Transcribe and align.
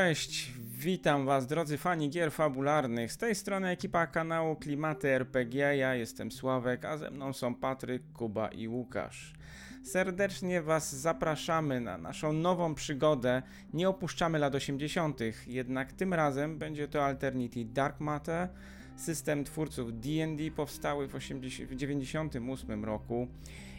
Cześć, 0.00 0.52
witam 0.78 1.26
Was 1.26 1.46
drodzy 1.46 1.78
fani 1.78 2.10
gier 2.10 2.32
fabularnych. 2.32 3.12
Z 3.12 3.16
tej 3.16 3.34
strony 3.34 3.68
ekipa 3.68 4.06
kanału 4.06 4.56
Klimaty 4.56 5.08
RPG. 5.08 5.76
Ja 5.76 5.94
jestem 5.94 6.32
Sławek, 6.32 6.84
a 6.84 6.96
ze 6.96 7.10
mną 7.10 7.32
są 7.32 7.54
Patryk, 7.54 8.02
Kuba 8.12 8.48
i 8.48 8.68
Łukasz. 8.68 9.34
Serdecznie 9.82 10.62
Was 10.62 10.96
zapraszamy 10.96 11.80
na 11.80 11.98
naszą 11.98 12.32
nową 12.32 12.74
przygodę. 12.74 13.42
Nie 13.72 13.88
opuszczamy 13.88 14.38
lat 14.38 14.54
80., 14.54 15.20
jednak 15.46 15.92
tym 15.92 16.14
razem 16.14 16.58
będzie 16.58 16.88
to 16.88 17.04
Alternity 17.04 17.64
Dark 17.64 18.00
Matter. 18.00 18.48
System 18.96 19.44
twórców 19.44 20.00
D&D 20.00 20.50
powstały 20.50 21.08
w 21.08 21.12
1998 21.12 22.84
roku 22.84 23.28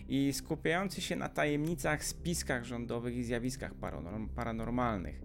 i 0.09 0.33
skupiający 0.33 1.01
się 1.01 1.15
na 1.15 1.29
tajemnicach, 1.29 2.03
spiskach 2.03 2.63
rządowych 2.63 3.15
i 3.15 3.23
zjawiskach 3.23 3.71
paranormalnych. 4.35 5.21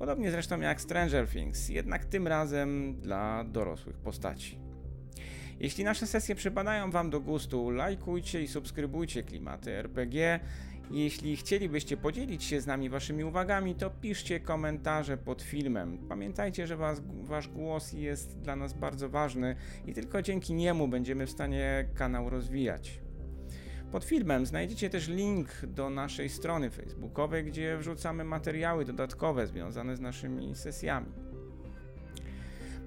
Podobnie 0.00 0.30
zresztą 0.30 0.60
jak 0.60 0.80
Stranger 0.80 1.28
Things, 1.28 1.68
jednak 1.68 2.04
tym 2.04 2.26
razem 2.26 2.94
dla 3.00 3.44
dorosłych 3.44 3.98
postaci. 3.98 4.58
Jeśli 5.58 5.84
nasze 5.84 6.06
sesje 6.06 6.34
przypadają 6.34 6.90
Wam 6.90 7.10
do 7.10 7.20
gustu, 7.20 7.70
lajkujcie 7.70 8.42
i 8.42 8.48
subskrybujcie 8.48 9.22
klimaty 9.22 9.70
RPG. 9.70 10.40
Jeśli 10.90 11.36
chcielibyście 11.36 11.96
podzielić 11.96 12.44
się 12.44 12.60
z 12.60 12.66
nami 12.66 12.90
Waszymi 12.90 13.24
uwagami, 13.24 13.74
to 13.74 13.90
piszcie 13.90 14.40
komentarze 14.40 15.16
pod 15.16 15.42
filmem. 15.42 15.98
Pamiętajcie, 16.08 16.66
że 16.66 16.76
was, 16.76 17.02
Wasz 17.22 17.48
głos 17.48 17.92
jest 17.92 18.40
dla 18.40 18.56
nas 18.56 18.72
bardzo 18.72 19.08
ważny 19.08 19.56
i 19.86 19.94
tylko 19.94 20.22
dzięki 20.22 20.54
niemu 20.54 20.88
będziemy 20.88 21.26
w 21.26 21.30
stanie 21.30 21.88
kanał 21.94 22.30
rozwijać. 22.30 23.00
Pod 23.92 24.04
filmem 24.04 24.46
znajdziecie 24.46 24.90
też 24.90 25.08
link 25.08 25.48
do 25.66 25.90
naszej 25.90 26.28
strony 26.28 26.70
facebookowej, 26.70 27.44
gdzie 27.44 27.78
wrzucamy 27.78 28.24
materiały 28.24 28.84
dodatkowe 28.84 29.46
związane 29.46 29.96
z 29.96 30.00
naszymi 30.00 30.54
sesjami. 30.54 31.12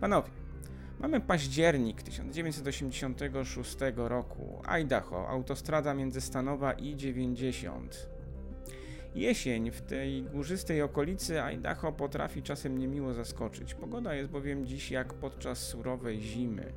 Panowie, 0.01 0.29
mamy 0.99 1.21
październik 1.21 2.03
1986 2.03 3.77
roku, 3.95 4.61
Idaho, 4.65 5.29
autostrada 5.29 5.93
międzystanowa 5.93 6.73
I-90. 6.73 7.87
Jesień 9.15 9.71
w 9.71 9.81
tej 9.81 10.23
górzystej 10.23 10.81
okolicy 10.81 11.41
Idaho 11.41 11.91
potrafi 11.91 12.43
czasem 12.43 12.77
niemiło 12.77 13.13
zaskoczyć. 13.13 13.73
Pogoda 13.73 14.15
jest 14.15 14.29
bowiem 14.29 14.65
dziś 14.65 14.91
jak 14.91 15.13
podczas 15.13 15.59
surowej 15.59 16.21
zimy. 16.21 16.73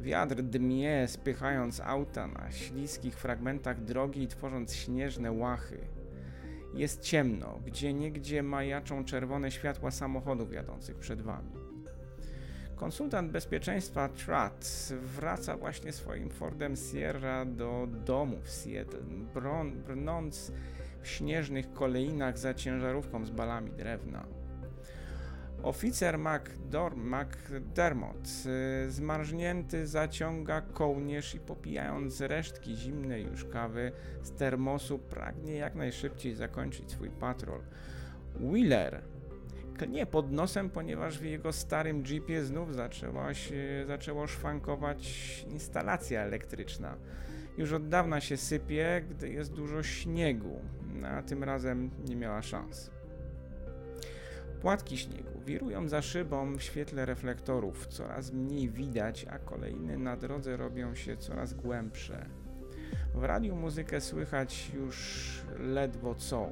Wiatr 0.00 0.42
dmie, 0.42 1.08
spychając 1.08 1.80
auta 1.80 2.26
na 2.26 2.50
śliskich 2.50 3.14
fragmentach 3.14 3.84
drogi 3.84 4.22
i 4.22 4.28
tworząc 4.28 4.74
śnieżne 4.74 5.32
łachy. 5.32 5.78
Jest 6.74 7.00
ciemno, 7.00 7.60
gdzie 7.66 7.92
niegdzie 7.94 8.42
majaczą 8.42 9.04
czerwone 9.04 9.50
światła 9.50 9.90
samochodów 9.90 10.52
jadących 10.52 10.98
przed 10.98 11.22
wami. 11.22 11.52
Konsultant 12.76 13.30
bezpieczeństwa 13.30 14.08
Trat 14.08 14.88
wraca 15.02 15.56
właśnie 15.56 15.92
swoim 15.92 16.30
Fordem 16.30 16.76
Sierra 16.76 17.44
do 17.44 17.88
domu 18.06 18.36
w 18.42 18.50
Seattle, 18.50 19.00
brnąc 19.86 20.52
w 21.02 21.08
śnieżnych 21.08 21.72
kolejnach 21.72 22.38
za 22.38 22.54
ciężarówką 22.54 23.26
z 23.26 23.30
balami 23.30 23.70
drewna. 23.70 24.37
Oficer 25.62 26.18
McDermott, 26.96 28.28
y, 28.86 28.90
zmarznięty, 28.90 29.86
zaciąga 29.86 30.60
kołnierz 30.60 31.34
i 31.34 31.40
popijając 31.40 32.20
resztki 32.20 32.76
zimnej 32.76 33.24
już 33.24 33.44
kawy 33.44 33.92
z 34.22 34.32
termosu, 34.32 34.98
pragnie 34.98 35.54
jak 35.54 35.74
najszybciej 35.74 36.34
zakończyć 36.34 36.90
swój 36.90 37.10
patrol. 37.10 37.60
Wheeler 38.40 39.02
klnie 39.78 40.06
pod 40.06 40.32
nosem, 40.32 40.70
ponieważ 40.70 41.18
w 41.18 41.24
jego 41.24 41.52
starym 41.52 42.02
jeepie 42.06 42.44
znów 42.44 42.74
zaczęła 42.74 43.34
się, 43.34 43.84
zaczęło 43.86 44.26
szwankować 44.26 45.44
instalacja 45.48 46.20
elektryczna. 46.20 46.96
Już 47.58 47.72
od 47.72 47.88
dawna 47.88 48.20
się 48.20 48.36
sypie, 48.36 49.04
gdy 49.10 49.28
jest 49.28 49.52
dużo 49.52 49.82
śniegu, 49.82 50.60
a 51.04 51.22
tym 51.22 51.44
razem 51.44 51.90
nie 52.08 52.16
miała 52.16 52.42
szans. 52.42 52.97
Płatki 54.60 54.98
śniegu 54.98 55.40
wirują 55.46 55.88
za 55.88 56.02
szybą 56.02 56.56
w 56.56 56.62
świetle 56.62 57.06
reflektorów, 57.06 57.86
coraz 57.86 58.32
mniej 58.32 58.68
widać, 58.68 59.26
a 59.30 59.38
kolejne 59.38 59.98
na 59.98 60.16
drodze 60.16 60.56
robią 60.56 60.94
się 60.94 61.16
coraz 61.16 61.54
głębsze. 61.54 62.26
W 63.14 63.24
radiu 63.24 63.56
muzykę 63.56 64.00
słychać 64.00 64.70
już 64.74 65.28
ledwo 65.58 66.14
co. 66.14 66.48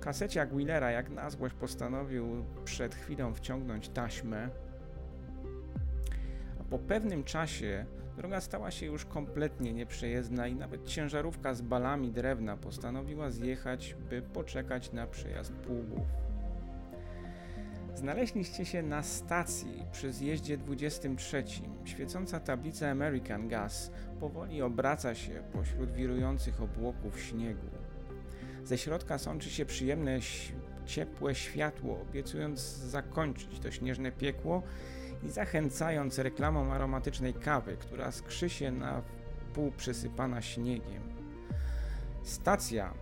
Kaseciak 0.00 0.56
Willera 0.56 0.90
jak 0.90 1.10
na 1.10 1.30
złość 1.30 1.54
postanowił 1.54 2.44
przed 2.64 2.94
chwilą 2.94 3.34
wciągnąć 3.34 3.88
taśmę, 3.88 4.48
a 6.60 6.64
po 6.64 6.78
pewnym 6.78 7.24
czasie 7.24 7.86
droga 8.16 8.40
stała 8.40 8.70
się 8.70 8.86
już 8.86 9.04
kompletnie 9.04 9.72
nieprzejezdna 9.72 10.46
i 10.46 10.54
nawet 10.54 10.84
ciężarówka 10.84 11.54
z 11.54 11.62
balami 11.62 12.12
drewna 12.12 12.56
postanowiła 12.56 13.30
zjechać, 13.30 13.96
by 14.10 14.22
poczekać 14.22 14.92
na 14.92 15.06
przejazd 15.06 15.52
pługów. 15.52 16.06
Znaleźliście 18.00 18.64
się 18.64 18.82
na 18.82 19.02
stacji 19.02 19.84
przy 19.92 20.12
zjeździe 20.12 20.58
23. 20.58 21.44
Świecąca 21.84 22.40
tablica 22.40 22.88
American 22.88 23.48
Gas 23.48 23.90
powoli 24.20 24.62
obraca 24.62 25.14
się 25.14 25.42
pośród 25.52 25.92
wirujących 25.92 26.62
obłoków 26.62 27.20
śniegu. 27.20 27.66
Ze 28.64 28.78
środka 28.78 29.18
sączy 29.18 29.50
się 29.50 29.66
przyjemne, 29.66 30.18
ciepłe 30.86 31.34
światło, 31.34 32.00
obiecując 32.00 32.60
zakończyć 32.76 33.58
to 33.58 33.70
śnieżne 33.70 34.12
piekło 34.12 34.62
i 35.22 35.28
zachęcając 35.28 36.18
reklamą 36.18 36.72
aromatycznej 36.72 37.34
kawy, 37.34 37.76
która 37.76 38.12
skrzy 38.12 38.50
się 38.50 38.70
na 38.70 39.02
pół 39.54 39.72
przysypana 39.72 40.42
śniegiem. 40.42 41.02
Stacja 42.22 42.94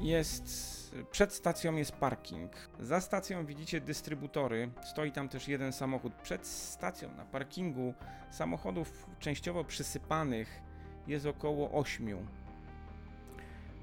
jest 0.00 0.79
przed 1.10 1.32
stacją 1.32 1.76
jest 1.76 1.92
parking. 1.92 2.52
Za 2.80 3.00
stacją 3.00 3.46
widzicie 3.46 3.80
dystrybutory. 3.80 4.70
Stoi 4.90 5.12
tam 5.12 5.28
też 5.28 5.48
jeden 5.48 5.72
samochód. 5.72 6.12
Przed 6.14 6.46
stacją 6.46 7.14
na 7.16 7.24
parkingu 7.24 7.94
samochodów 8.30 9.06
częściowo 9.18 9.64
przysypanych 9.64 10.60
jest 11.06 11.26
około 11.26 11.72
8. 11.72 12.26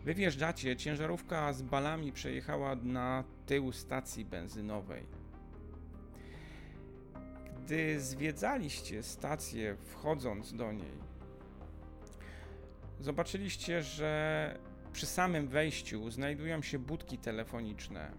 Wy 0.03 0.13
wjeżdżacie, 0.13 0.75
ciężarówka 0.75 1.53
z 1.53 1.61
balami 1.61 2.11
przejechała 2.11 2.75
na 2.75 3.23
tył 3.45 3.71
stacji 3.71 4.25
benzynowej. 4.25 5.07
Gdy 7.57 7.99
zwiedzaliście 7.99 9.03
stację, 9.03 9.75
wchodząc 9.75 10.53
do 10.53 10.71
niej, 10.71 10.93
zobaczyliście, 12.99 13.81
że 13.83 14.59
przy 14.93 15.05
samym 15.05 15.47
wejściu 15.47 16.09
znajdują 16.09 16.61
się 16.61 16.79
budki 16.79 17.17
telefoniczne. 17.17 18.11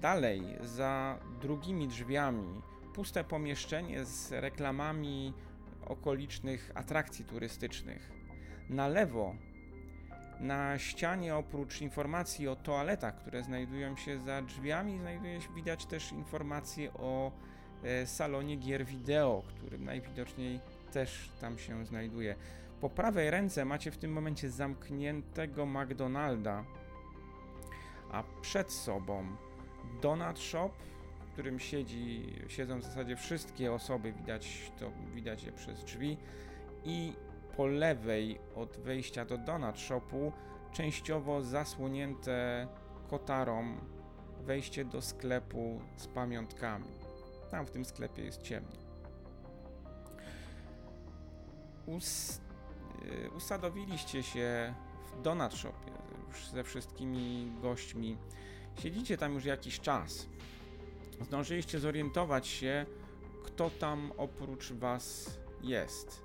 Dalej, 0.00 0.42
za 0.60 1.18
drugimi 1.40 1.88
drzwiami, 1.88 2.62
puste 2.94 3.24
pomieszczenie 3.24 4.04
z 4.04 4.32
reklamami 4.32 5.32
okolicznych 5.86 6.70
atrakcji 6.74 7.24
turystycznych. 7.24 8.12
Na 8.68 8.88
lewo, 8.88 9.34
na 10.40 10.78
ścianie, 10.78 11.36
oprócz 11.36 11.80
informacji 11.80 12.48
o 12.48 12.56
toaletach, 12.56 13.16
które 13.16 13.42
znajdują 13.42 13.96
się 13.96 14.18
za 14.18 14.42
drzwiami, 14.42 14.98
znajduje 14.98 15.40
się, 15.40 15.48
widać 15.54 15.86
też 15.86 16.12
informacje 16.12 16.92
o 16.92 17.32
e, 17.82 18.06
salonie 18.06 18.56
gier 18.56 18.86
wideo, 18.86 19.42
którym 19.48 19.84
najwidoczniej 19.84 20.60
też 20.92 21.30
tam 21.40 21.58
się 21.58 21.86
znajduje. 21.86 22.36
Po 22.84 22.90
prawej 22.90 23.30
ręce 23.30 23.64
macie 23.64 23.90
w 23.90 23.98
tym 23.98 24.12
momencie 24.12 24.50
zamkniętego 24.50 25.66
McDonalda, 25.66 26.64
a 28.12 28.22
przed 28.40 28.72
sobą 28.72 29.26
Donut 30.02 30.38
Shop, 30.38 30.70
w 31.20 31.32
którym 31.32 31.58
siedzi, 31.58 32.32
siedzą 32.48 32.78
w 32.78 32.84
zasadzie 32.84 33.16
wszystkie 33.16 33.72
osoby, 33.72 34.12
widać 34.12 34.72
to 34.78 34.90
widać 35.14 35.44
je 35.44 35.52
przez 35.52 35.84
drzwi 35.84 36.16
i 36.84 37.12
po 37.56 37.66
lewej 37.66 38.38
od 38.54 38.76
wejścia 38.76 39.24
do 39.24 39.38
Donut 39.38 39.80
Shopu 39.80 40.32
częściowo 40.72 41.42
zasłonięte 41.42 42.68
kotarą 43.10 43.76
wejście 44.40 44.84
do 44.84 45.02
sklepu 45.02 45.80
z 45.96 46.06
pamiątkami. 46.06 46.88
Tam 47.50 47.66
w 47.66 47.70
tym 47.70 47.84
sklepie 47.84 48.24
jest 48.24 48.42
ciemno. 48.42 48.76
Ust 51.86 52.43
Y, 53.02 53.30
usadowiliście 53.36 54.22
się 54.22 54.74
w 55.06 55.22
Donut 55.22 55.54
Shopie 55.54 55.92
już 56.28 56.48
ze 56.48 56.64
wszystkimi 56.64 57.52
gośćmi. 57.62 58.16
Siedzicie 58.82 59.16
tam 59.18 59.34
już 59.34 59.44
jakiś 59.44 59.80
czas. 59.80 60.28
Zdążyliście 61.20 61.80
zorientować 61.80 62.46
się, 62.46 62.86
kto 63.44 63.70
tam 63.70 64.12
oprócz 64.16 64.72
was 64.72 65.38
jest. 65.62 66.24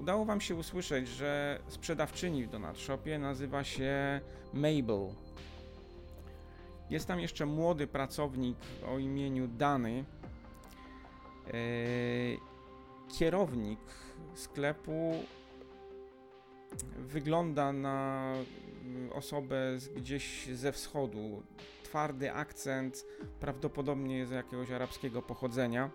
Udało 0.00 0.24
wam 0.24 0.40
się 0.40 0.54
usłyszeć, 0.54 1.08
że 1.08 1.60
sprzedawczyni 1.68 2.44
w 2.44 2.48
Donut 2.48 2.78
Shopie 2.78 3.18
nazywa 3.18 3.64
się 3.64 4.20
Mabel. 4.52 5.14
Jest 6.90 7.06
tam 7.06 7.20
jeszcze 7.20 7.46
młody 7.46 7.86
pracownik 7.86 8.58
o 8.86 8.98
imieniu 8.98 9.48
Dany. 9.48 10.04
E, 11.46 11.52
kierownik 13.18 13.80
sklepu 14.34 15.14
wygląda 16.98 17.72
na 17.72 18.32
osobę 19.12 19.78
gdzieś 19.96 20.46
ze 20.46 20.72
wschodu. 20.72 21.42
Twardy 21.82 22.32
akcent, 22.32 23.06
prawdopodobnie 23.40 24.26
z 24.26 24.30
jakiegoś 24.30 24.70
arabskiego 24.70 25.22
pochodzenia. 25.22 25.90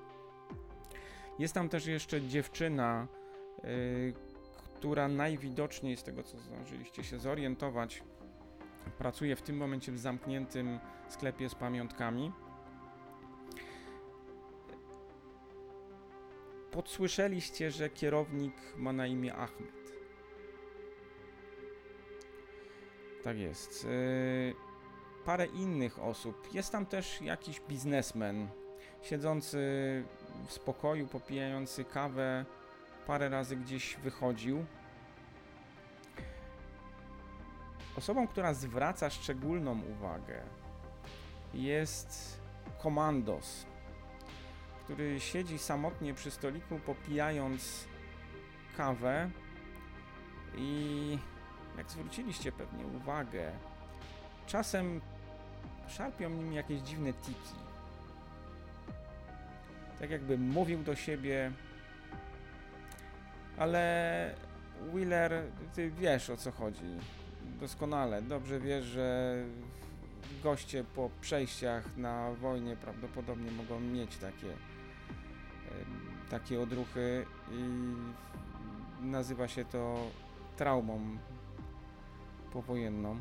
Jest 1.40 1.54
tam 1.54 1.70
też 1.70 1.86
jeszcze 1.86 2.22
dziewczyna, 2.22 3.08
y, 3.64 4.14
która 4.76 5.08
najwidoczniej, 5.08 5.98
z 5.98 6.04
tego 6.04 6.24
co 6.24 6.40
zdążyliście 6.40 7.04
się 7.04 7.20
zorientować, 7.20 8.04
pracuje 8.98 9.36
w 9.36 9.42
tym 9.42 9.58
momencie 9.58 9.92
w 9.92 10.00
zamkniętym 10.00 10.80
sklepie 11.10 11.50
z 11.50 11.56
pamiątkami. 11.56 12.32
Podsłyszeliście, 16.72 17.72
że 17.72 17.90
kierownik 17.90 18.54
ma 18.78 18.94
na 18.94 19.08
imię 19.08 19.36
Ahmed. 19.36 19.80
Tak 23.24 23.38
jest. 23.38 23.86
Yy, 23.86 24.56
parę 25.26 25.46
innych 25.46 26.00
osób. 26.00 26.54
Jest 26.54 26.72
tam 26.72 26.86
też 26.86 27.22
jakiś 27.22 27.62
biznesmen 27.62 28.48
siedzący 29.02 29.58
w 30.48 30.54
spokoju, 30.54 31.08
popijający 31.08 31.86
kawę. 31.86 32.46
Parę 33.08 33.30
razy 33.30 33.56
gdzieś 33.56 33.96
wychodził. 33.96 34.66
Osobą, 37.98 38.28
która 38.28 38.54
zwraca 38.54 39.10
szczególną 39.10 39.82
uwagę 39.92 40.42
jest 41.54 42.40
komandos, 42.84 43.66
który 44.90 45.20
siedzi 45.20 45.58
samotnie 45.58 46.14
przy 46.14 46.32
stoliku, 46.32 46.80
popijając 46.80 47.86
kawę 48.78 49.30
i 50.58 51.18
jak 51.78 51.92
zwróciliście 51.92 52.52
pewnie 52.52 52.86
uwagę, 52.88 53.52
czasem 54.48 55.02
szarpią 55.88 56.30
nim 56.30 56.54
jakieś 56.54 56.82
dziwne 56.82 57.14
tiki. 57.14 57.56
Tak 60.00 60.10
jakby 60.10 60.38
mówił 60.38 60.84
do 60.84 60.96
siebie, 60.96 61.52
ale 63.58 64.36
Wheeler, 64.94 65.44
ty 65.74 65.92
wiesz 65.92 66.30
o 66.30 66.38
co 66.38 66.52
chodzi. 66.52 66.98
Doskonale, 67.60 68.22
dobrze 68.22 68.60
wiesz, 68.60 68.86
że 68.86 69.36
goście 70.44 70.84
po 70.84 71.10
przejściach 71.22 71.98
na 71.98 72.32
wojnie 72.32 72.76
prawdopodobnie 72.76 73.52
mogą 73.52 73.80
mieć 73.80 74.18
takie, 74.18 74.69
takie 76.30 76.62
odruchy 76.62 77.26
i 77.52 77.64
nazywa 79.02 79.48
się 79.48 79.66
to 79.66 80.08
traumą 80.58 81.18
powojenną. 82.54 83.20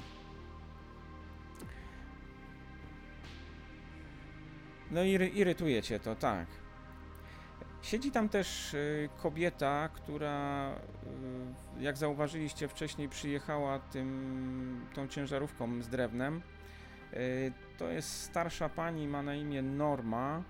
No 4.90 5.02
i 5.02 5.10
irytuje 5.34 5.82
cię 5.82 6.00
to, 6.00 6.14
tak. 6.14 6.46
Siedzi 7.82 8.10
tam 8.10 8.28
też 8.28 8.74
y, 8.74 9.08
kobieta, 9.22 9.88
która, 9.88 10.70
y, 11.78 11.82
jak 11.82 11.96
zauważyliście 11.96 12.68
wcześniej, 12.68 13.08
przyjechała 13.08 13.78
tym, 13.78 14.86
tą 14.94 15.08
ciężarówką 15.08 15.82
z 15.82 15.88
drewnem. 15.88 16.42
Y, 17.12 17.52
to 17.78 17.88
jest 17.88 18.22
starsza 18.22 18.68
pani, 18.68 19.08
ma 19.08 19.22
na 19.22 19.34
imię 19.34 19.62
Norma. 19.62 20.42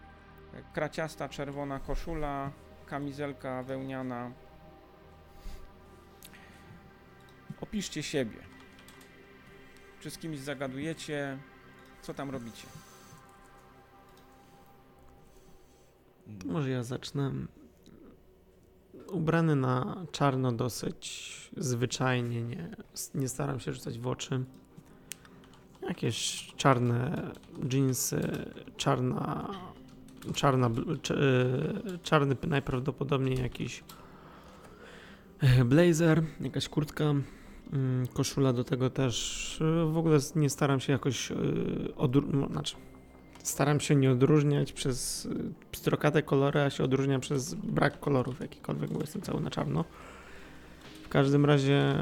Kraciasta 0.72 1.28
czerwona 1.28 1.80
koszula, 1.80 2.50
kamizelka 2.86 3.62
wełniana. 3.62 4.30
Opiszcie 7.60 8.02
siebie. 8.02 8.38
Czy 10.00 10.10
z 10.10 10.18
kimś 10.18 10.38
zagadujecie? 10.38 11.38
Co 12.02 12.14
tam 12.14 12.30
robicie? 12.30 12.66
Może 16.44 16.70
ja 16.70 16.82
zacznę. 16.82 17.32
Ubrany 19.12 19.56
na 19.56 20.06
czarno 20.12 20.52
dosyć 20.52 21.28
zwyczajnie, 21.56 22.42
nie, 22.42 22.68
nie 23.14 23.28
staram 23.28 23.60
się 23.60 23.72
rzucać 23.72 23.98
w 23.98 24.06
oczy. 24.06 24.44
Jakieś 25.88 26.46
czarne 26.56 27.30
jeansy, 27.72 28.20
czarna, 28.76 29.54
czarna, 30.34 30.70
czarny 32.02 32.36
najprawdopodobniej 32.46 33.38
jakiś 33.42 33.84
e, 35.40 35.64
blazer, 35.64 36.22
jakaś 36.40 36.68
kurtka 36.68 37.14
Mm, 37.72 38.06
koszula 38.06 38.52
do 38.52 38.64
tego 38.64 38.90
też. 38.90 39.58
Y, 39.60 39.92
w 39.92 39.98
ogóle 39.98 40.18
nie 40.36 40.50
staram 40.50 40.80
się 40.80 40.92
jakoś 40.92 41.30
y, 41.30 41.34
odróżniać. 41.96 42.50
Znaczy, 42.50 42.76
staram 43.42 43.80
się 43.80 43.96
nie 43.96 44.10
odróżniać 44.10 44.72
przez 44.72 45.26
y, 45.26 45.52
pstrokate 45.72 46.22
kolory, 46.22 46.60
a 46.60 46.70
się 46.70 46.84
odróżniam 46.84 47.20
przez 47.20 47.54
brak 47.54 48.00
kolorów 48.00 48.40
jakikolwiek, 48.40 48.92
bo 48.92 49.00
jestem 49.00 49.22
cały 49.22 49.40
na 49.40 49.50
czarno. 49.50 49.84
W 51.04 51.08
każdym 51.08 51.44
razie 51.44 51.94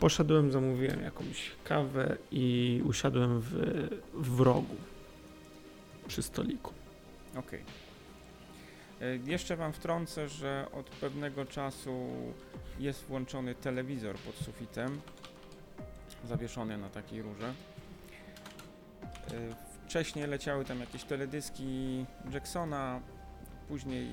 poszedłem, 0.00 0.52
zamówiłem 0.52 1.02
jakąś 1.02 1.52
kawę 1.64 2.16
i 2.30 2.82
usiadłem 2.84 3.40
w, 3.40 3.50
w 4.14 4.40
rogu 4.40 4.76
przy 6.08 6.22
stoliku. 6.22 6.72
Okej. 7.38 7.62
Okay. 8.96 9.20
Jeszcze 9.24 9.56
Wam 9.56 9.72
wtrącę, 9.72 10.28
że 10.28 10.66
od 10.72 10.86
pewnego 10.86 11.44
czasu 11.44 12.08
jest 12.78 13.04
włączony 13.04 13.54
telewizor 13.54 14.16
pod 14.16 14.34
sufitem, 14.34 15.00
zawieszony 16.24 16.78
na 16.78 16.88
takiej 16.88 17.22
rurze. 17.22 17.52
Y, 19.32 19.68
wcześniej 19.86 20.26
leciały 20.26 20.64
tam 20.64 20.80
jakieś 20.80 21.04
teledyski 21.04 22.04
Jacksona, 22.32 23.00
później 23.68 24.08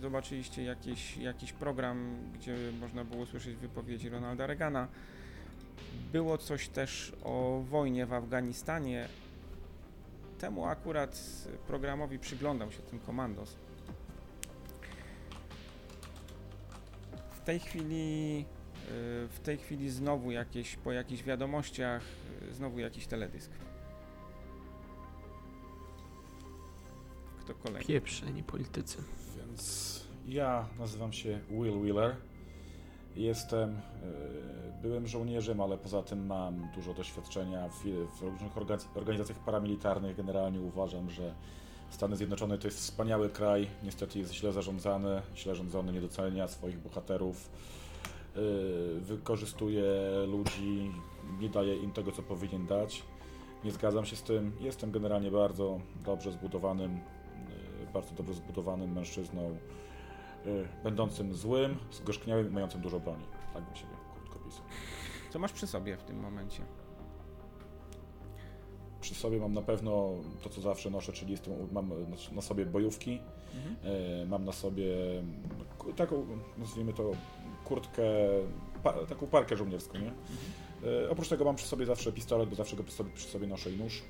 zobaczyliście 0.00 0.62
jakiś, 0.62 1.16
jakiś 1.16 1.52
program, 1.52 2.16
gdzie 2.34 2.56
można 2.80 3.04
było 3.04 3.26
słyszeć 3.26 3.56
wypowiedzi 3.56 4.08
Ronalda 4.08 4.46
Reagana. 4.46 4.88
Było 6.12 6.38
coś 6.38 6.68
też 6.68 7.12
o 7.24 7.62
wojnie 7.70 8.06
w 8.06 8.12
Afganistanie. 8.12 9.08
Temu 10.38 10.64
akurat 10.64 11.44
programowi 11.66 12.18
przyglądał 12.18 12.72
się 12.72 12.82
ten 12.82 12.98
komandos. 12.98 13.56
tej 17.48 17.60
chwili 17.60 18.38
y, 18.40 19.28
w 19.28 19.40
tej 19.42 19.58
chwili 19.58 19.90
znowu 19.90 20.30
jakieś, 20.30 20.76
po 20.76 20.92
jakichś 20.92 21.22
wiadomościach, 21.22 22.02
y, 22.50 22.54
znowu 22.54 22.78
jakiś 22.78 23.06
teledysk. 23.06 23.50
Kto 27.40 27.54
kolejny? 27.54 27.86
Pieprzeni 27.86 28.42
politycy. 28.42 28.98
Więc 29.36 30.04
ja 30.26 30.68
nazywam 30.78 31.12
się 31.12 31.40
Will 31.50 31.80
Wheeler. 31.80 32.16
Jestem, 33.18 33.70
y, 33.70 34.82
byłem 34.82 35.06
żołnierzem, 35.06 35.60
ale 35.60 35.78
poza 35.78 36.02
tym 36.02 36.26
mam 36.26 36.68
dużo 36.74 36.94
doświadczenia 36.94 37.68
w, 37.68 37.82
w 38.18 38.22
różnych 38.22 38.58
organizacjach 38.94 39.38
paramilitarnych. 39.38 40.16
Generalnie 40.16 40.60
uważam, 40.60 41.10
że 41.10 41.34
Stany 41.90 42.16
Zjednoczone 42.16 42.58
to 42.58 42.68
jest 42.68 42.78
wspaniały 42.78 43.28
kraj, 43.28 43.68
niestety 43.82 44.18
jest 44.18 44.34
źle 44.34 44.52
zarządzany, 44.52 45.22
źle 45.36 45.54
rządzony, 45.54 45.92
nie 45.92 46.00
docenia 46.00 46.48
swoich 46.48 46.78
bohaterów, 46.78 47.50
yy, 48.36 49.00
wykorzystuje 49.00 49.84
ludzi, 50.26 50.90
nie 51.40 51.48
daje 51.48 51.76
im 51.76 51.92
tego, 51.92 52.12
co 52.12 52.22
powinien 52.22 52.66
dać. 52.66 53.02
Nie 53.64 53.70
zgadzam 53.70 54.04
się 54.04 54.16
z 54.16 54.22
tym. 54.22 54.52
Jestem 54.60 54.90
generalnie 54.90 55.30
bardzo 55.30 55.80
dobrze 56.04 56.32
zbudowanym, 56.32 56.92
yy, 56.92 57.92
bardzo 57.94 58.14
dobrze 58.14 58.34
zbudowanym 58.34 58.92
mężczyzną, 58.92 59.56
będącym 60.84 61.34
złym, 61.34 61.76
zgorzkniałym 61.92 62.48
i 62.48 62.50
mającym 62.50 62.80
dużo 62.80 63.00
broni. 63.00 63.24
Tak 63.54 63.64
bym 63.64 63.76
siebie 63.76 63.92
krótko 64.14 64.38
pisał. 64.38 64.62
Co 65.30 65.38
masz 65.38 65.52
przy 65.52 65.66
sobie 65.66 65.96
w 65.96 66.02
tym 66.02 66.20
momencie? 66.20 66.62
Przy 69.00 69.14
sobie 69.14 69.38
mam 69.38 69.52
na 69.52 69.62
pewno 69.62 70.10
to, 70.42 70.48
co 70.48 70.60
zawsze 70.60 70.90
noszę, 70.90 71.12
czyli 71.12 71.30
jestem, 71.30 71.54
mam 71.72 71.92
na 72.32 72.42
sobie 72.42 72.66
bojówki, 72.66 73.20
mhm. 73.54 73.76
E, 74.22 74.26
mam 74.26 74.44
na 74.44 74.52
sobie 74.52 74.94
taką, 75.96 76.26
nazwijmy 76.58 76.92
to, 76.92 77.10
kurtkę, 77.64 78.02
pa, 78.82 78.92
taką 78.92 79.26
parkę 79.26 79.56
żołnierską, 79.56 79.98
nie? 79.98 80.10
Mhm. 80.10 81.04
E, 81.04 81.10
oprócz 81.10 81.28
tego 81.28 81.44
mam 81.44 81.56
przy 81.56 81.66
sobie 81.66 81.86
zawsze 81.86 82.12
pistolet, 82.12 82.48
bo 82.48 82.56
zawsze 82.56 82.76
go 82.76 82.84
przy 82.84 82.94
sobie, 82.94 83.10
przy 83.14 83.28
sobie 83.28 83.46
noszę 83.46 83.70
i 83.70 83.76
nóż. 83.76 84.02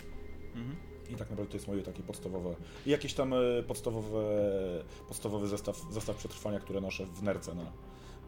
Mhm. 0.54 0.76
I 1.08 1.16
tak 1.16 1.30
naprawdę 1.30 1.50
to 1.50 1.56
jest 1.56 1.68
moje 1.68 1.82
takie 1.82 2.02
podstawowe. 2.02 2.54
I 2.86 2.90
jakieś 2.90 3.14
tam 3.14 3.32
e, 3.32 3.62
podstawowe, 3.66 4.22
podstawowy 5.08 5.48
zestaw, 5.48 5.80
zestaw 5.90 6.16
przetrwania, 6.16 6.60
które 6.60 6.80
noszę 6.80 7.06
w 7.06 7.22
nerce 7.22 7.54
na, 7.54 7.64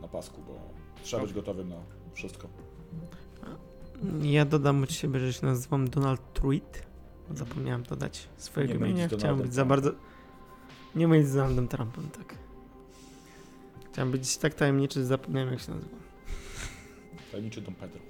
na 0.02 0.08
pasku, 0.08 0.42
bo 0.46 0.60
trzeba 1.02 1.22
być 1.22 1.32
gotowym 1.32 1.68
na 1.68 1.82
wszystko. 2.14 2.48
Ja 4.22 4.44
dodam 4.44 4.82
od 4.82 4.92
siebie, 4.92 5.20
że 5.20 5.32
się 5.32 5.46
nazywam 5.46 5.90
Donald 5.90 6.32
Truitt. 6.32 6.82
Zapomniałem 7.34 7.82
dodać 7.82 8.28
swojego 8.36 8.74
imienia. 8.74 9.06
Chciałem 9.06 9.20
Donaldem 9.20 9.46
być 9.46 9.54
za 9.54 9.64
bardzo... 9.64 9.90
Nie 10.94 11.08
mylić 11.08 11.28
z 11.28 11.34
Donaldem 11.34 11.68
Trumpem, 11.68 12.10
tak. 12.10 12.34
Chciałem 13.92 14.10
być 14.10 14.36
tak 14.36 14.54
tajemniczy, 14.54 15.00
że 15.00 15.06
zapomniałem 15.06 15.50
jak 15.50 15.60
się 15.60 15.72
nazywa. 15.72 15.96
Tajemniczy 17.30 17.60
Dom 17.60 17.74
Pedro. 17.74 18.00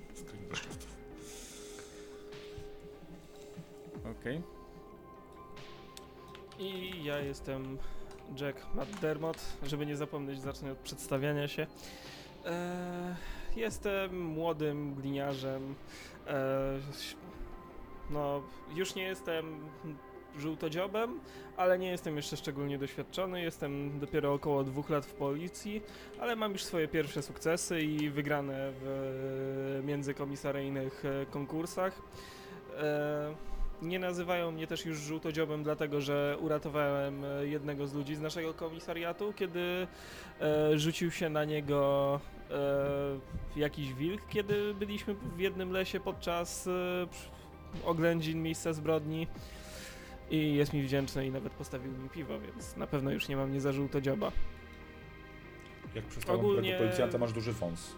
Okej. 4.20 4.42
I 6.60 7.04
ja 7.04 7.18
jestem 7.18 7.78
Jack 8.40 8.66
McDermott. 8.74 9.38
Żeby 9.62 9.86
nie 9.86 9.96
zapomnieć, 9.96 10.40
zacznę 10.40 10.72
od 10.72 10.78
przedstawiania 10.78 11.48
się. 11.48 11.66
E, 12.46 13.16
jestem 13.56 14.26
młodym 14.26 14.94
gliniarzem. 14.94 15.74
E, 16.26 16.78
no, 18.10 18.42
już 18.74 18.94
nie 18.94 19.02
jestem 19.02 19.68
żółtodziobem, 20.38 21.20
ale 21.56 21.78
nie 21.78 21.90
jestem 21.90 22.16
jeszcze 22.16 22.36
szczególnie 22.36 22.78
doświadczony. 22.78 23.42
Jestem 23.42 24.00
dopiero 24.00 24.32
około 24.32 24.64
dwóch 24.64 24.90
lat 24.90 25.06
w 25.06 25.14
policji, 25.14 25.82
ale 26.20 26.36
mam 26.36 26.52
już 26.52 26.64
swoje 26.64 26.88
pierwsze 26.88 27.22
sukcesy 27.22 27.82
i 27.82 28.10
wygrane 28.10 28.72
w 28.80 29.82
międzykomisaryjnych 29.84 31.04
e, 31.04 31.26
konkursach. 31.26 32.02
E, 32.76 33.34
nie 33.82 33.98
nazywają 33.98 34.50
mnie 34.50 34.66
też 34.66 34.84
już 34.86 34.98
żółtodziobem, 34.98 35.62
dlatego 35.62 36.00
że 36.00 36.36
uratowałem 36.40 37.24
e, 37.24 37.46
jednego 37.46 37.86
z 37.86 37.94
ludzi 37.94 38.14
z 38.16 38.20
naszego 38.20 38.54
komisariatu, 38.54 39.32
kiedy 39.36 39.86
e, 40.40 40.78
rzucił 40.78 41.10
się 41.10 41.28
na 41.28 41.44
niego 41.44 42.20
e, 42.50 43.60
jakiś 43.60 43.94
wilk, 43.94 44.22
kiedy 44.28 44.74
byliśmy 44.74 45.14
w 45.14 45.38
jednym 45.40 45.70
lesie 45.72 46.00
podczas 46.00 46.66
e, 46.66 47.06
oględzin 47.84 48.42
miejsca 48.42 48.72
zbrodni. 48.72 49.26
I 50.30 50.54
jest 50.54 50.72
mi 50.72 50.82
wdzięczny 50.82 51.26
i 51.26 51.30
nawet 51.30 51.52
postawił 51.52 51.92
mi 51.92 52.08
piwo, 52.08 52.40
więc 52.40 52.76
na 52.76 52.86
pewno 52.86 53.10
już 53.10 53.28
nie 53.28 53.36
mam 53.36 53.52
nie 53.52 53.60
za 53.60 53.72
żółtodzioba. 53.72 54.32
Jak 55.94 56.04
przestałem 56.04 56.40
Ogólnie- 56.40 56.78
policjanta 56.78 57.18
masz 57.18 57.32
duży 57.32 57.52
wąs. 57.52 57.96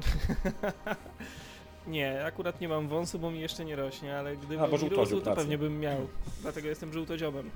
nie, 1.86 2.24
akurat 2.24 2.60
nie 2.60 2.68
mam 2.68 2.88
wąsu, 2.88 3.18
bo 3.18 3.30
mi 3.30 3.40
jeszcze 3.40 3.64
nie 3.64 3.76
rośnie, 3.76 4.18
ale 4.18 4.36
gdyby 4.36 4.60
A, 4.60 4.66
bo 4.66 4.72
mi 4.72 4.78
żółtodziób, 4.78 4.98
rósł, 5.12 5.24
to 5.24 5.30
racja. 5.30 5.34
pewnie 5.42 5.58
bym 5.58 5.80
miał. 5.80 6.08
Dlatego 6.42 6.68
jestem 6.68 6.92
żółtodziobem. 6.92 7.50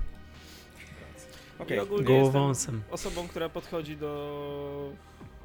Okej. 1.59 1.77
I 1.77 1.79
ogólnie 1.79 2.13
jestem 2.13 2.31
Gołowąsem. 2.31 2.81
osobą, 2.91 3.27
która 3.27 3.49
podchodzi 3.49 3.97
do 3.97 4.89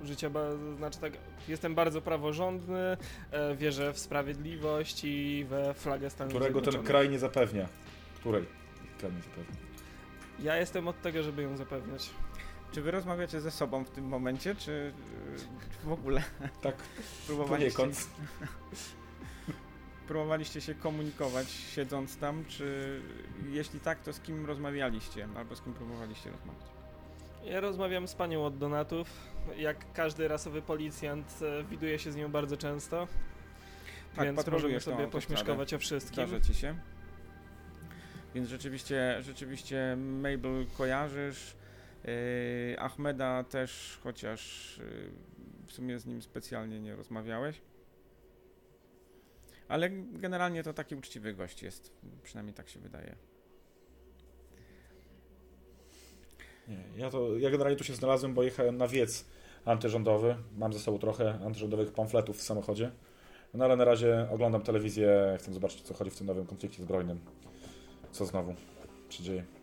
życia, 0.05 0.31
ba- 0.31 0.57
znaczy 0.77 0.99
tak, 1.01 1.13
jestem 1.49 1.75
bardzo 1.75 2.01
praworządny, 2.01 2.97
e, 3.33 3.57
wierzę 3.57 3.93
w 3.93 3.99
sprawiedliwość 3.99 5.01
i 5.05 5.47
we 5.49 5.75
flagę 5.75 6.11
Stanów 6.11 6.31
Którego 6.35 6.55
ten 6.61 6.65
Zjednoczonych. 6.65 6.87
kraj 6.91 7.11
nie 7.11 7.19
zapewnia. 7.19 7.69
Której 8.21 8.45
kraj 8.99 9.13
nie 9.13 9.23
zapewnia. 9.23 9.57
Ja 10.43 10.57
jestem 10.57 10.89
od 10.89 11.03
tego, 11.03 11.23
żeby 11.23 11.43
ją 11.43 11.57
zapewniać. 11.57 12.11
Czy 12.73 12.83
wy 12.83 12.91
rozmawiacie 12.91 13.41
ze 13.41 13.51
sobą 13.51 13.85
w 13.85 13.91
tym 13.91 14.05
momencie, 14.05 14.55
czy 14.55 14.93
y, 15.83 15.89
w 15.89 15.93
ogóle 15.93 16.23
Tak, 16.63 16.75
próbowaliście, 17.27 17.77
poniekąd. 17.77 18.09
próbowaliście 20.09 20.61
się 20.61 20.75
komunikować 20.75 21.51
siedząc 21.51 22.17
tam, 22.17 22.45
czy 22.49 23.01
jeśli 23.49 23.81
tak, 23.81 24.03
to 24.03 24.13
z 24.13 24.21
kim 24.21 24.47
rozmawialiście, 24.47 25.29
albo 25.37 25.57
z 25.57 25.63
kim 25.63 25.75
próbowaliście 25.75 26.31
rozmawiać? 26.31 26.67
Ja 27.45 27.61
rozmawiam 27.61 28.09
z 28.09 28.15
panią 28.15 28.45
od 28.45 28.59
donatów. 28.59 29.09
Jak 29.57 29.93
każdy 29.93 30.29
rasowy 30.29 30.63
policjant, 30.63 31.39
e, 31.43 31.65
widuję 31.65 31.99
się 31.99 32.13
z 32.13 32.17
nią 32.17 32.31
bardzo 32.31 32.57
często. 32.57 33.09
Tak, 34.17 34.25
więc 34.25 34.47
możemy 34.47 34.81
sobie 34.81 35.07
pośmieszkować 35.07 35.75
o 35.75 35.79
wszystkim. 35.79 36.27
Zdarza 36.29 36.41
ci 36.41 36.55
się. 36.55 36.75
Więc 38.35 38.49
rzeczywiście, 38.49 39.19
rzeczywiście 39.21 39.97
Mabel 39.97 40.67
kojarzysz. 40.79 41.60
Yy, 42.05 42.79
Ahmeda 42.79 43.45
też, 43.45 43.99
chociaż 44.03 44.79
yy, 44.79 45.11
w 45.67 45.73
sumie 45.73 45.99
z 45.99 46.07
nim 46.07 46.23
specjalnie 46.23 46.81
nie 46.81 46.97
rozmawiałeś. 46.97 47.61
Ale 49.69 49.91
generalnie 50.13 50.63
to 50.63 50.73
taki 50.73 50.95
uczciwy 50.95 51.35
gość 51.35 51.63
jest, 51.63 51.93
przynajmniej 52.23 52.55
tak 52.55 52.69
się 52.69 52.81
wydaje. 52.81 53.17
Nie, 56.69 56.85
ja, 56.97 57.11
to, 57.11 57.39
ja 57.39 57.51
generalnie 57.51 57.79
tu 57.79 57.85
się 57.85 57.95
znalazłem, 57.95 58.35
bo 58.35 58.43
jechałem 58.43 58.77
na 58.77 58.89
wiec 58.89 59.25
antyrządowy. 59.65 60.37
Mam 60.57 60.73
ze 60.73 60.79
sobą 60.79 60.99
trochę 60.99 61.39
antyrządowych 61.45 61.93
pamfletów 61.93 62.39
w 62.39 62.43
samochodzie. 62.43 62.91
No 63.55 63.65
ale 63.65 63.77
na 63.77 63.85
razie 63.85 64.29
oglądam 64.31 64.63
telewizję, 64.63 65.37
chcę 65.39 65.53
zobaczyć, 65.53 65.83
co 65.83 65.95
chodzi 65.95 66.11
w 66.11 66.19
tym 66.19 66.27
nowym 66.27 66.47
konflikcie 66.47 66.83
zbrojnym. 66.83 67.21
Co 68.13 68.27
znowu 68.27 68.55
się 69.11 69.23
dzieje. 69.23 69.60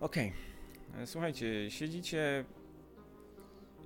Okej. 0.00 0.32
E, 0.98 1.06
Słuchajcie, 1.06 1.70
siedzicie 1.70 2.44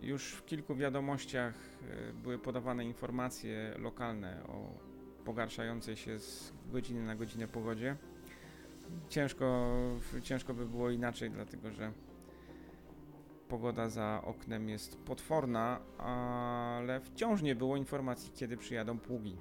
już 0.03 0.33
w 0.33 0.45
kilku 0.45 0.75
wiadomościach 0.77 1.55
e, 1.55 2.13
były 2.13 2.39
podawane 2.39 2.85
informacje 2.85 3.75
lokalne 3.79 4.43
o 4.49 4.79
pogarszającej 5.25 5.97
się 5.97 6.19
z 6.19 6.53
godziny 6.73 7.03
na 7.07 7.17
godzinę 7.17 7.49
pogodzie. 7.49 7.97
Ciężko, 9.09 9.77
ciężko 10.23 10.55
by 10.55 10.67
było 10.67 10.91
inaczej, 10.91 11.31
dlatego 11.31 11.71
że 11.71 11.93
pogoda 13.49 13.89
za 13.89 14.23
oknem 14.25 14.69
jest 14.69 14.97
potworna, 14.97 15.81
ale 15.99 17.01
wciąż 17.01 17.43
nie 17.43 17.55
było 17.55 17.77
informacji, 17.77 18.33
kiedy 18.35 18.57
przyjadą 18.57 18.99
pługi. 18.99 19.37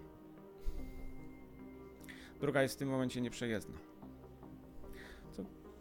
Droga 2.39 2.62
jest 2.62 2.75
w 2.75 2.77
tym 2.77 2.89
momencie 2.89 3.22
nieprzejezdna 3.22 3.93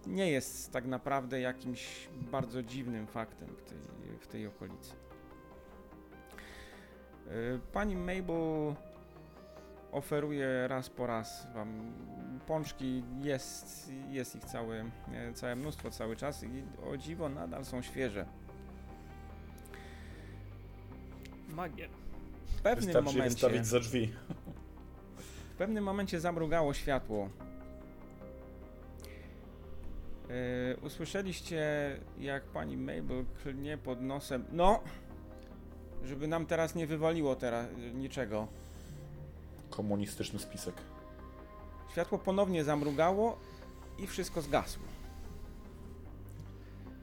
nie 0.07 0.31
jest 0.31 0.73
tak 0.73 0.87
naprawdę 0.87 1.41
jakimś 1.41 2.09
bardzo 2.33 2.63
dziwnym 2.63 3.07
faktem 3.07 3.49
w 3.49 3.63
tej, 3.63 3.79
w 4.21 4.27
tej 4.27 4.47
okolicy. 4.47 4.95
Y, 7.27 7.61
Pani 7.73 7.97
Mabel 7.97 8.75
oferuje 9.93 10.69
raz 10.69 10.91
po 10.91 11.07
raz 11.07 11.47
wam 11.55 11.93
pączki, 12.47 13.03
jest, 13.23 13.93
jest 14.11 14.37
ich 14.37 14.45
całe, 14.45 14.85
e, 15.13 15.33
całe 15.35 15.57
mnóstwo 15.57 15.91
cały 15.91 16.17
czas 16.17 16.43
i 16.45 16.63
o 16.91 16.97
dziwo 16.97 17.29
nadal 17.29 17.65
są 17.65 17.83
świeże. 17.83 18.27
Magia. 21.49 21.89
W 22.47 22.61
pewnym 22.63 22.87
Wystarczy 22.87 23.09
je 23.09 23.15
momencie, 23.15 23.31
wystawić 23.31 23.67
za 23.67 23.81
drzwi. 23.81 24.13
w 25.53 25.55
pewnym 25.59 25.85
momencie 25.85 26.21
zamrugało 26.21 26.75
światło. 26.75 27.29
Yy, 30.33 30.77
usłyszeliście, 30.87 31.61
jak 32.19 32.43
pani 32.43 32.77
Mabel 32.77 33.25
klnie 33.43 33.79
pod 33.79 34.01
nosem. 34.01 34.45
No! 34.53 34.81
Żeby 36.05 36.29
nam 36.29 36.47
teraz 36.47 36.75
nie 36.75 36.87
wywaliło 36.87 37.37
teraz 37.37 37.67
niczego. 37.95 38.49
Komunistyczny 39.71 40.39
spisek. 40.39 40.75
Światło 41.93 42.19
ponownie 42.19 42.65
zamrugało 42.65 43.39
i 43.99 44.07
wszystko 44.07 44.43
zgasło. 44.43 44.83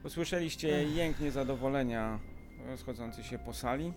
Usłyszeliście 0.04 0.84
jęk 0.84 1.20
niezadowolenia 1.20 2.18
rozchodzący 2.66 3.24
się 3.24 3.38
po 3.38 3.52
sali. 3.52 3.92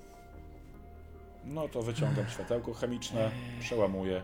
No 1.45 1.67
to 1.67 1.81
wyciągam 1.81 2.29
światełko 2.29 2.73
chemiczne, 2.73 3.31
przełamuję. 3.59 4.23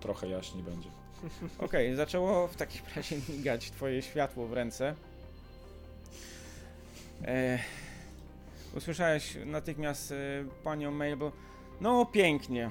Trochę 0.00 0.28
jaśniej 0.28 0.62
będzie. 0.62 0.99
Okej, 1.58 1.94
zaczęło 1.96 2.48
w 2.48 2.56
takim 2.56 2.82
razie 2.96 3.16
migać 3.28 3.70
twoje 3.70 4.02
światło 4.02 4.46
w 4.46 4.52
ręce. 4.52 4.94
E, 7.24 7.58
usłyszałeś 8.76 9.36
natychmiast 9.46 10.12
e, 10.12 10.16
panią 10.64 10.90
Mabel. 10.90 11.30
No 11.80 12.06
pięknie. 12.06 12.70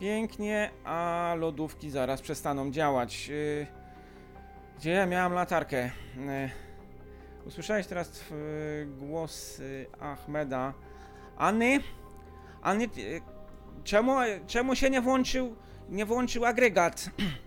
Pięknie, 0.00 0.70
a 0.84 1.34
lodówki 1.38 1.90
zaraz 1.90 2.22
przestaną 2.22 2.70
działać. 2.70 3.30
E, 3.62 3.66
gdzie 4.78 4.90
ja 4.90 5.06
miałam 5.06 5.32
latarkę? 5.32 5.90
E, 6.28 6.50
usłyszałeś 7.46 7.86
teraz 7.86 8.20
e, 8.20 8.86
głos 8.86 9.60
e, 9.60 10.02
Ahmeda. 10.02 10.74
Anny? 11.36 11.80
Anny, 12.62 12.84
e, 12.84 12.88
czemu, 13.84 14.16
czemu 14.46 14.76
się 14.76 14.90
nie 14.90 15.00
włączył, 15.00 15.56
nie 15.88 16.06
włączył 16.06 16.44
agregat? 16.44 17.10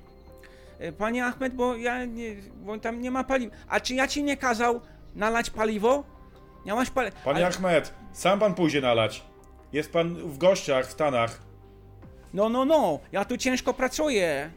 E, 0.79 0.91
Panie 0.91 1.25
Ahmed, 1.25 1.53
bo 1.55 1.75
ja 1.75 2.05
nie, 2.05 2.35
bo 2.55 2.77
tam 2.77 3.01
nie 3.01 3.11
ma 3.11 3.23
paliwa. 3.23 3.55
A 3.67 3.79
czy 3.79 3.95
ja 3.95 4.07
ci 4.07 4.23
nie 4.23 4.37
kazał 4.37 4.81
nalać 5.15 5.49
paliwo? 5.49 6.03
Miałaś 6.65 6.89
paliwo. 6.89 7.17
Panie 7.25 7.47
Ahmed, 7.47 7.93
sam 8.13 8.39
pan 8.39 8.53
pójdzie 8.53 8.81
nalać. 8.81 9.23
Jest 9.73 9.91
pan 9.93 10.15
w 10.15 10.37
gościach 10.37 10.87
w 10.87 10.91
Stanach. 10.91 11.41
No, 12.33 12.49
no, 12.49 12.65
no, 12.65 12.99
ja 13.11 13.25
tu 13.25 13.37
ciężko 13.37 13.73
pracuję. 13.73 14.51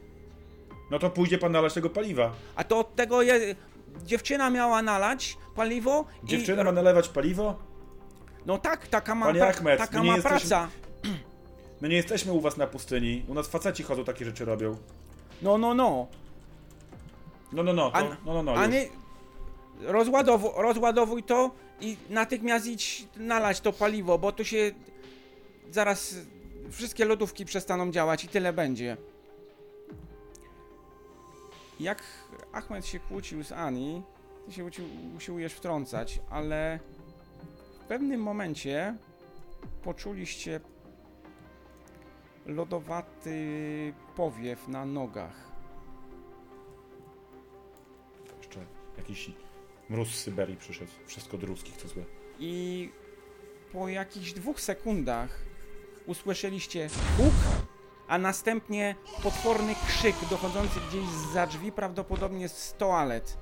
No 0.91 0.99
to 0.99 1.09
pójdzie 1.09 1.37
pan 1.37 1.51
nalać 1.51 1.73
tego 1.73 1.89
paliwa. 1.89 2.31
A 2.55 2.63
to 2.63 2.79
od 2.79 2.95
tego 2.95 3.21
je, 3.21 3.55
dziewczyna 4.03 4.49
miała 4.49 4.81
nalać 4.81 5.37
paliwo. 5.55 6.05
Dziewczyna 6.23 6.61
i, 6.61 6.65
ma 6.65 6.71
nalewać 6.71 7.09
paliwo? 7.09 7.59
No 8.45 8.57
tak, 8.57 8.87
taka 8.87 9.15
ma, 9.15 9.25
Panie 9.25 9.39
pra, 9.39 9.49
Ahmed, 9.49 9.79
taka 9.79 10.03
ma 10.03 10.15
jesteśmy- 10.15 10.39
praca. 10.39 10.67
My 11.81 11.89
nie 11.89 11.95
jesteśmy 11.95 12.31
u 12.31 12.41
was 12.41 12.57
na 12.57 12.67
pustyni. 12.67 13.25
U 13.27 13.33
nas 13.33 13.47
faceci 13.47 13.83
chodzą, 13.83 14.03
takie 14.03 14.25
rzeczy 14.25 14.45
robią. 14.45 14.77
No, 15.43 15.57
no, 15.57 15.73
no. 15.73 16.07
No, 17.51 17.63
no, 17.63 17.73
no, 17.73 17.91
to, 17.91 17.97
A- 17.97 18.03
no, 18.25 18.33
no, 18.33 18.43
no. 18.43 18.53
A 18.55 18.65
już. 18.65 18.73
nie... 18.73 18.87
Rozładowuj, 19.81 20.51
rozładowuj 20.55 21.23
to 21.23 21.51
i 21.81 21.97
natychmiast 22.09 22.65
idź 22.65 23.07
nalać 23.17 23.59
to 23.61 23.73
paliwo, 23.73 24.17
bo 24.19 24.31
tu 24.31 24.45
się... 24.45 24.71
Zaraz 25.71 26.15
wszystkie 26.71 27.05
lodówki 27.05 27.45
przestaną 27.45 27.91
działać 27.91 28.23
i 28.23 28.27
tyle 28.27 28.53
będzie. 28.53 28.97
Jak 31.79 32.03
Ahmed 32.53 32.85
się 32.85 32.99
kłócił 32.99 33.43
z 33.43 33.51
Ani, 33.51 34.03
ty 34.45 34.51
się 34.53 34.65
uci- 34.65 35.15
usiłujesz 35.17 35.53
wtrącać, 35.53 36.19
ale 36.29 36.79
w 37.83 37.85
pewnym 37.87 38.21
momencie 38.21 38.95
poczuliście 39.83 40.59
lodowaty 42.45 43.93
powiew 44.15 44.67
na 44.67 44.85
nogach. 44.85 45.35
Jeszcze 48.37 48.59
jakiś 48.97 49.31
mróz 49.89 50.09
z 50.09 50.15
Syberii 50.23 50.57
przyszedł. 50.57 50.91
Wszystko 51.05 51.37
do 51.37 51.47
ruskich, 51.47 51.77
co 51.77 51.87
złe. 51.87 52.03
i 52.39 52.91
po 53.73 53.87
jakichś 53.87 54.33
dwóch 54.33 54.61
sekundach 54.61 55.39
usłyszeliście 56.05 56.89
huk, 57.17 57.33
a 58.07 58.17
następnie 58.17 58.95
potworny 59.23 59.75
krzyk 59.87 60.15
dochodzący 60.29 60.79
gdzieś 60.89 61.05
za 61.33 61.47
drzwi, 61.47 61.71
prawdopodobnie 61.71 62.49
z 62.49 62.73
toalet. 62.77 63.37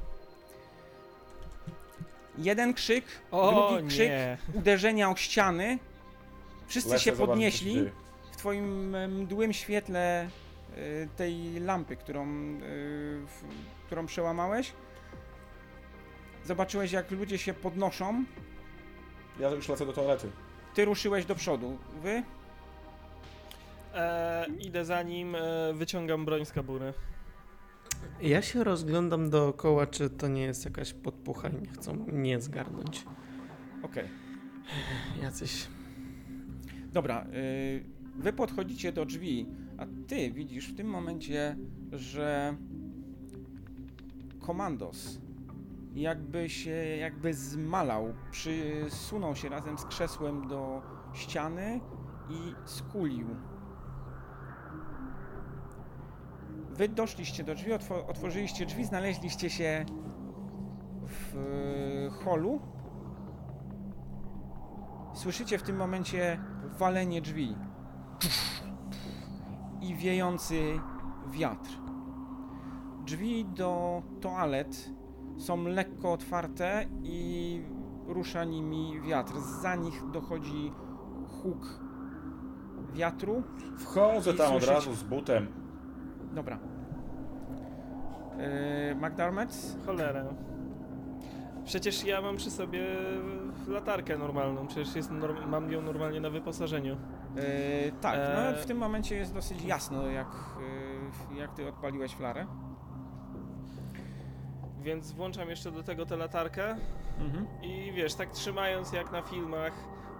Jeden 2.38 2.74
krzyk, 2.74 3.06
O 3.32 3.70
drugi 3.72 3.88
krzyk, 3.88 4.10
nie. 4.10 4.38
uderzenia 4.54 5.10
o 5.12 5.16
ściany. 5.16 5.80
Wszyscy 6.68 6.90
Lecę 6.90 7.04
się 7.04 7.12
zobaczyć, 7.12 7.26
co 7.28 7.32
podnieśli 7.34 7.74
dzieje. 7.74 7.92
W 8.42 8.44
twoim 8.44 8.96
e, 8.96 9.08
mdłym 9.08 9.54
świetle 9.54 10.22
e, 10.22 10.28
tej 11.18 11.60
lampy, 11.60 11.96
którą, 11.96 12.26
e, 12.26 12.62
którą 13.86 14.06
przełamałeś. 14.06 14.74
Zobaczyłeś, 16.46 16.92
jak 16.92 17.12
ludzie 17.12 17.38
się 17.38 17.54
podnoszą. 17.54 18.24
Ja 19.40 19.50
już 19.50 19.70
lecę 19.70 19.86
do 19.86 19.94
toalety. 19.94 20.32
Ty 20.74 20.86
ruszyłeś 20.86 21.26
do 21.26 21.36
przodu. 21.36 21.78
Wy? 22.04 22.24
E, 23.94 24.46
idę 24.60 24.86
za 24.86 25.04
nim, 25.04 25.36
e, 25.36 25.74
wyciągam 25.74 26.26
broń 26.26 26.46
z 26.46 26.52
kabury. 26.52 26.94
Ja 28.22 28.42
się 28.42 28.64
rozglądam 28.64 29.30
dookoła, 29.30 29.88
czy 29.88 30.10
to 30.10 30.28
nie 30.28 30.44
jest 30.44 30.66
jakaś 30.66 30.94
podpucha 30.94 31.50
i 31.50 31.62
nie 31.62 31.68
chcą 31.68 31.94
mnie 31.94 32.42
zgarnąć. 32.42 33.06
Okej. 33.84 34.08
Jacyś... 35.22 35.68
Dobra, 36.94 37.26
y, 37.34 38.01
wy 38.16 38.34
podchodzicie 38.34 38.92
do 38.92 39.06
drzwi, 39.06 39.48
a 39.78 39.86
ty 40.08 40.32
widzisz 40.32 40.68
w 40.74 40.78
tym 40.78 40.88
momencie, 40.88 41.58
że 41.92 42.56
komandos 44.40 45.20
jakby 45.94 46.50
się, 46.50 46.72
jakby 47.00 47.34
zmalał, 47.34 48.14
przysunął 48.32 49.36
się 49.36 49.50
razem 49.50 49.78
z 49.78 49.86
krzesłem 49.86 50.48
do 50.48 50.82
ściany 51.14 51.80
i 52.30 52.54
skulił. 52.66 53.28
Wy 56.70 56.90
doszliście 56.90 57.44
do 57.44 57.56
drzwi, 57.56 57.72
otwo- 57.72 58.08
otworzyliście 58.08 58.66
drzwi, 58.66 58.86
znaleźliście 58.86 59.50
się 59.50 59.86
w 61.08 61.36
holu. 62.24 62.62
Słyszycie 65.14 65.58
w 65.58 65.64
tym 65.64 65.76
momencie 65.76 66.40
walenie 66.78 67.22
drzwi 67.22 67.56
i 69.82 69.96
wiejący 69.96 70.80
wiatr. 71.32 71.70
Drzwi 73.06 73.46
do 73.46 74.02
toalet 74.22 74.90
są 75.38 75.64
lekko 75.64 76.14
otwarte 76.14 76.86
i 77.04 77.62
rusza 78.08 78.44
nimi 78.44 79.02
wiatr. 79.02 79.34
Za 79.62 79.76
nich 79.76 80.04
dochodzi 80.14 80.72
huk 81.28 81.80
wiatru. 82.94 83.44
Wchodzę 83.78 84.34
tam 84.34 84.56
od 84.56 84.64
razu 84.64 84.94
z 84.96 85.04
butem. 85.04 85.48
Dobra. 86.34 86.60
Yy, 88.38 88.96
McDermott? 88.96 89.76
Cholera. 89.86 90.24
Przecież 91.66 92.04
ja 92.04 92.22
mam 92.22 92.38
przy 92.38 92.52
sobie 92.52 92.84
latarkę 93.68 94.18
normalną, 94.18 94.68
przecież 94.68 94.96
jest 94.96 95.12
norm- 95.12 95.48
mam 95.48 95.72
ją 95.72 95.82
normalnie 95.82 96.22
na 96.22 96.30
wyposażeniu. 96.30 96.98
Yy, 97.36 97.92
tak, 98.02 98.20
no 98.36 98.62
w 98.62 98.66
tym 98.66 98.78
momencie 98.78 99.16
jest 99.16 99.34
dosyć 99.34 99.62
jasno, 99.64 100.08
jak, 100.08 100.28
yy, 101.32 101.38
jak 101.40 101.54
ty 101.54 101.68
odpaliłeś 101.68 102.12
flarę. 102.12 102.46
Więc 104.82 105.12
włączam 105.12 105.50
jeszcze 105.50 105.72
do 105.72 105.84
tego 105.84 106.06
tę 106.06 106.18
latarkę 106.18 106.76
Mhm. 107.20 107.46
i 107.62 107.92
wiesz, 107.96 108.14
tak 108.16 108.32
trzymając 108.32 108.92
jak 108.94 109.12
na 109.12 109.22
filmach, 109.22 109.74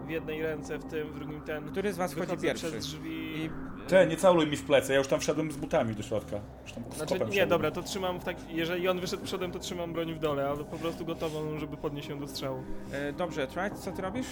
w 0.06 0.10
jednej 0.10 0.42
ręce, 0.44 0.78
w 0.78 0.86
tym, 0.86 1.08
w 1.08 1.16
drugim 1.16 1.42
ten. 1.42 1.66
Który 1.72 1.94
z 1.94 1.98
was 1.98 2.14
wchodzi 2.14 2.38
pierwszy? 2.38 2.68
przez 2.68 2.86
drzwi. 2.86 3.10
I 3.46 3.50
Te, 3.88 4.08
nie 4.08 4.18
całuj 4.18 4.48
mi 4.48 4.58
w 4.58 4.64
plecy, 4.66 4.92
ja 4.94 4.98
już 4.98 5.08
tam 5.08 5.20
wszedłem 5.20 5.52
z 5.52 5.58
butami 5.58 5.96
do 5.96 6.04
środka. 6.04 6.40
Już 6.64 6.74
tam 6.74 6.84
z 6.92 6.96
Znaczy, 6.96 7.14
nie, 7.14 7.20
wszedłem. 7.26 7.50
dobra, 7.50 7.72
to 7.72 7.82
trzymam 7.84 8.20
w 8.20 8.24
tak. 8.24 8.38
Jeżeli 8.50 8.88
on 8.90 9.00
wyszedł 9.00 9.24
przodem, 9.24 9.52
to 9.52 9.60
trzymam 9.60 9.94
broń 9.94 10.14
w 10.14 10.20
dole, 10.20 10.50
ale 10.50 10.64
po 10.64 10.78
prostu 10.78 11.06
gotową, 11.06 11.60
żeby 11.60 11.78
podnieść 11.78 12.10
ją 12.10 12.20
do 12.20 12.28
strzału. 12.28 12.64
E, 12.92 13.14
dobrze, 13.14 13.48
Trice, 13.48 13.76
co 13.76 13.92
ty 13.92 14.02
robisz? 14.02 14.28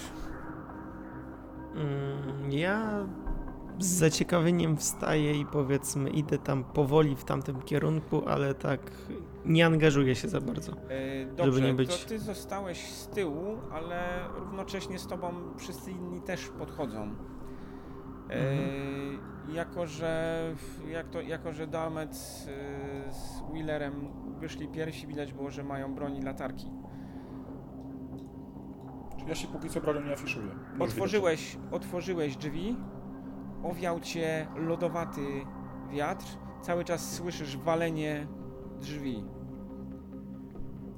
Mm, 1.74 2.52
ja 2.52 3.06
z 3.78 3.86
zaciekawieniem 3.86 4.76
wstaję 4.76 5.40
i 5.40 5.46
powiedzmy 5.46 6.10
idę 6.10 6.38
tam 6.38 6.64
powoli 6.64 7.16
w 7.16 7.24
tamtym 7.24 7.62
kierunku, 7.62 8.28
ale 8.28 8.54
tak 8.54 8.80
nie 9.44 9.66
angażuję 9.66 10.14
się 10.14 10.28
za 10.28 10.40
bardzo. 10.40 10.72
E, 10.72 11.26
dobrze, 11.36 11.60
nie 11.60 11.74
być- 11.74 12.02
to 12.02 12.08
ty 12.08 12.18
zostałeś 12.18 12.78
z 12.92 13.08
tyłu, 13.08 13.56
ale 13.72 14.00
równocześnie 14.38 14.98
z 14.98 15.06
tobą 15.06 15.32
wszyscy 15.58 15.90
inni 15.90 16.20
też 16.20 16.48
podchodzą. 16.48 17.14
E, 18.30 18.34
Jako, 19.52 19.86
że 19.86 20.42
jak 20.90 21.08
to, 21.08 21.20
jako, 21.20 21.52
że 21.52 21.66
Dalmet 21.66 22.16
z, 22.16 22.44
z 23.14 23.40
Wheelerem 23.52 24.08
wyszli 24.40 24.68
pierwsi, 24.68 25.06
widać 25.06 25.32
było, 25.32 25.50
że 25.50 25.64
mają 25.64 25.94
broń 25.94 26.16
i 26.16 26.22
latarki. 26.22 26.70
Ja 29.30 29.36
się 29.36 29.48
póki 29.48 29.68
co 29.68 29.80
bronią 29.80 30.00
nie 30.00 30.12
afiszuję. 30.12 30.48
Otworzyłeś, 30.78 31.56
otworzyłeś 31.70 32.36
drzwi, 32.36 32.76
owiał 33.62 34.00
cię 34.00 34.46
lodowaty 34.56 35.20
wiatr, 35.90 36.24
cały 36.62 36.84
czas 36.84 37.12
słyszysz 37.12 37.56
walenie 37.56 38.26
drzwi. 38.80 39.24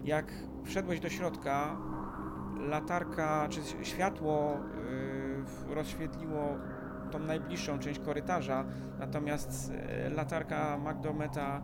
Jak 0.04 0.32
wszedłeś 0.64 1.00
do 1.00 1.08
środka, 1.08 1.76
latarka 2.58 3.48
czy 3.50 3.60
światło 3.86 4.56
yy, 5.68 5.74
rozświetliło 5.74 6.58
tą 7.10 7.18
najbliższą 7.18 7.78
część 7.78 8.00
korytarza, 8.00 8.64
natomiast 8.98 9.72
yy, 10.04 10.10
latarka 10.10 10.78
Magdometa 10.78 11.62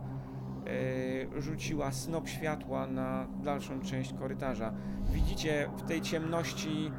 rzuciła 1.37 1.91
snop 1.91 2.27
światła 2.27 2.87
na 2.87 3.27
dalszą 3.43 3.79
część 3.81 4.13
korytarza. 4.13 4.73
Widzicie 5.11 5.69
w 5.77 5.81
tej 5.81 6.01
ciemności 6.01 6.91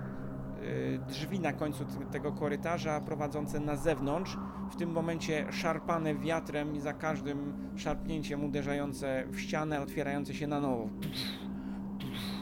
y, 0.62 0.98
drzwi 1.08 1.40
na 1.40 1.52
końcu 1.52 1.84
tego 2.12 2.32
korytarza 2.32 3.00
prowadzące 3.00 3.60
na 3.60 3.76
zewnątrz, 3.76 4.36
w 4.70 4.76
tym 4.76 4.90
momencie 4.92 5.52
szarpane 5.52 6.14
wiatrem 6.14 6.74
i 6.74 6.80
za 6.80 6.92
każdym 6.92 7.52
szarpnięciem 7.76 8.44
uderzające 8.44 9.24
w 9.30 9.40
ścianę, 9.40 9.80
otwierające 9.80 10.34
się 10.34 10.46
na 10.46 10.60
nowo. 10.60 10.88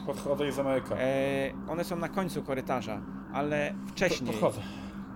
Podchodzę 0.05 0.47
i 0.47 0.51
zamykam. 0.51 0.97
E, 1.01 1.51
one 1.69 1.83
są 1.83 1.95
na 1.95 2.09
końcu 2.09 2.43
korytarza, 2.43 3.01
ale 3.33 3.73
wcześniej, 3.87 4.31
Podchodzę. 4.31 4.61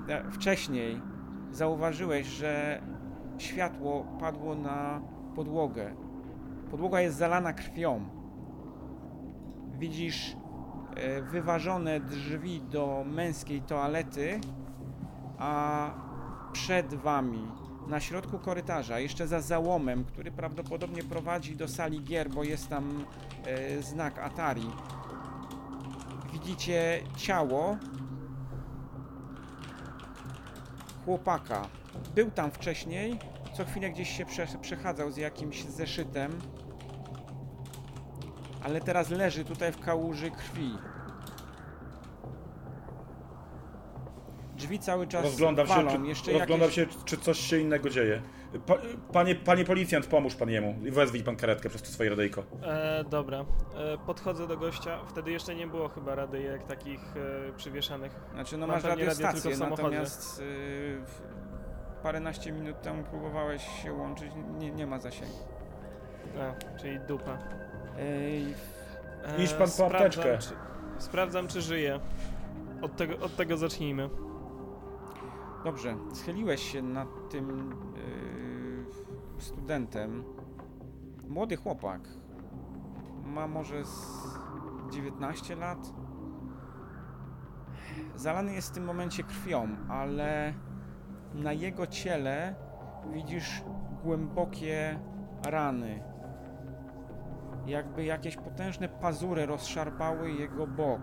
e, 0.07 0.31
wcześniej 0.31 1.01
zauważyłeś, 1.51 2.27
że 2.27 2.81
światło 3.37 4.05
padło 4.19 4.55
na 4.55 5.01
podłogę. 5.35 5.95
Podłoga 6.73 7.01
jest 7.01 7.17
zalana 7.17 7.53
krwią. 7.53 8.05
Widzisz 9.79 10.35
e, 10.95 11.21
wyważone 11.21 11.99
drzwi 11.99 12.61
do 12.61 13.03
męskiej 13.07 13.61
toalety, 13.61 14.39
a 15.37 15.91
przed 16.53 16.93
wami, 16.93 17.47
na 17.87 17.99
środku 17.99 18.39
korytarza, 18.39 18.99
jeszcze 18.99 19.27
za 19.27 19.41
załomem, 19.41 20.05
który 20.05 20.31
prawdopodobnie 20.31 21.03
prowadzi 21.03 21.55
do 21.55 21.67
sali 21.67 22.03
gier, 22.03 22.29
bo 22.29 22.43
jest 22.43 22.69
tam 22.69 23.05
e, 23.45 23.81
znak 23.81 24.19
Atari, 24.19 24.69
widzicie 26.33 27.01
ciało 27.17 27.77
chłopaka. 31.05 31.67
Był 32.15 32.31
tam 32.31 32.51
wcześniej, 32.51 33.19
co 33.53 33.65
chwilę 33.65 33.89
gdzieś 33.89 34.17
się 34.17 34.25
prze, 34.25 34.47
przechadzał 34.61 35.11
z 35.11 35.17
jakimś 35.17 35.63
zeszytem, 35.63 36.31
ale 38.63 38.81
teraz 38.81 39.09
leży 39.09 39.45
tutaj 39.45 39.71
w 39.71 39.79
kałuży 39.79 40.31
krwi. 40.31 40.71
Drzwi 44.55 44.79
cały 44.79 45.07
czas 45.07 45.23
Rozglądam 45.23 45.67
się, 45.67 45.73
walą. 45.73 45.91
czy, 46.03 46.07
Jeszcze 46.07 46.31
rozglądam 46.31 46.69
jakieś... 46.69 46.75
się, 46.75 46.85
czy 47.05 47.17
coś 47.17 47.39
się 47.39 47.57
innego 47.57 47.89
dzieje. 47.89 48.21
Pa, 48.65 48.73
panie, 49.13 49.35
panie 49.35 49.65
policjant, 49.65 50.05
pomóż 50.07 50.35
pan 50.35 50.49
jemu. 50.49 50.75
I 50.85 50.91
wezwij 50.91 51.23
pan 51.23 51.35
karetkę 51.35 51.69
przez 51.69 51.81
to 51.81 51.87
swoje 51.87 52.09
radyjko. 52.09 52.43
E, 52.63 53.03
dobra, 53.09 53.39
e, 53.75 53.97
podchodzę 53.97 54.47
do 54.47 54.57
gościa. 54.57 54.99
Wtedy 55.07 55.31
jeszcze 55.31 55.55
nie 55.55 55.67
było 55.67 55.89
chyba 55.89 56.15
radyjek 56.15 56.63
takich 56.63 56.99
e, 57.49 57.53
przywieszanych. 57.53 58.11
Znaczy, 58.33 58.57
no 58.57 58.67
Mam 58.67 58.75
masz 58.75 58.83
radio 58.83 59.05
radiostację, 59.05 59.55
samochodzie. 59.55 59.83
natomiast 59.83 60.41
w- 61.05 61.21
paręnaście 62.03 62.51
minut 62.51 62.81
temu 62.81 63.03
próbowałeś 63.03 63.83
się 63.83 63.93
łączyć, 63.93 64.31
nie, 64.59 64.71
nie 64.71 64.87
ma 64.87 64.99
zasięgu. 64.99 65.37
A, 66.39 66.77
czyli 66.77 66.99
dupa. 66.99 67.37
Ej, 67.99 68.55
E, 69.23 69.43
Idź 69.43 69.53
pan 69.53 69.59
po 69.59 69.67
sprawdzam, 69.67 69.95
apteczkę. 69.97 70.37
Czy, 70.37 70.53
sprawdzam, 70.97 71.47
czy 71.47 71.61
żyje. 71.61 71.99
Od 72.81 72.95
tego, 72.95 73.25
od 73.25 73.35
tego 73.35 73.57
zacznijmy. 73.57 74.09
Dobrze, 75.63 75.95
schyliłeś 76.13 76.71
się 76.71 76.81
nad 76.81 77.07
tym 77.29 77.75
yy, 79.37 79.41
studentem. 79.41 80.23
Młody 81.27 81.55
chłopak. 81.55 82.01
Ma 83.25 83.47
może 83.47 83.85
z 83.85 84.27
19 84.91 85.55
lat. 85.55 85.93
Zalany 88.15 88.53
jest 88.53 88.69
w 88.69 88.73
tym 88.73 88.83
momencie 88.83 89.23
krwią, 89.23 89.67
ale 89.89 90.53
na 91.33 91.53
jego 91.53 91.87
ciele 91.87 92.55
widzisz 93.13 93.63
głębokie 94.03 94.99
rany. 95.45 96.12
Jakby 97.67 98.03
jakieś 98.05 98.35
potężne 98.37 98.89
pazury 98.89 99.45
rozszarpały 99.45 100.31
jego 100.31 100.67
bok. 100.67 101.01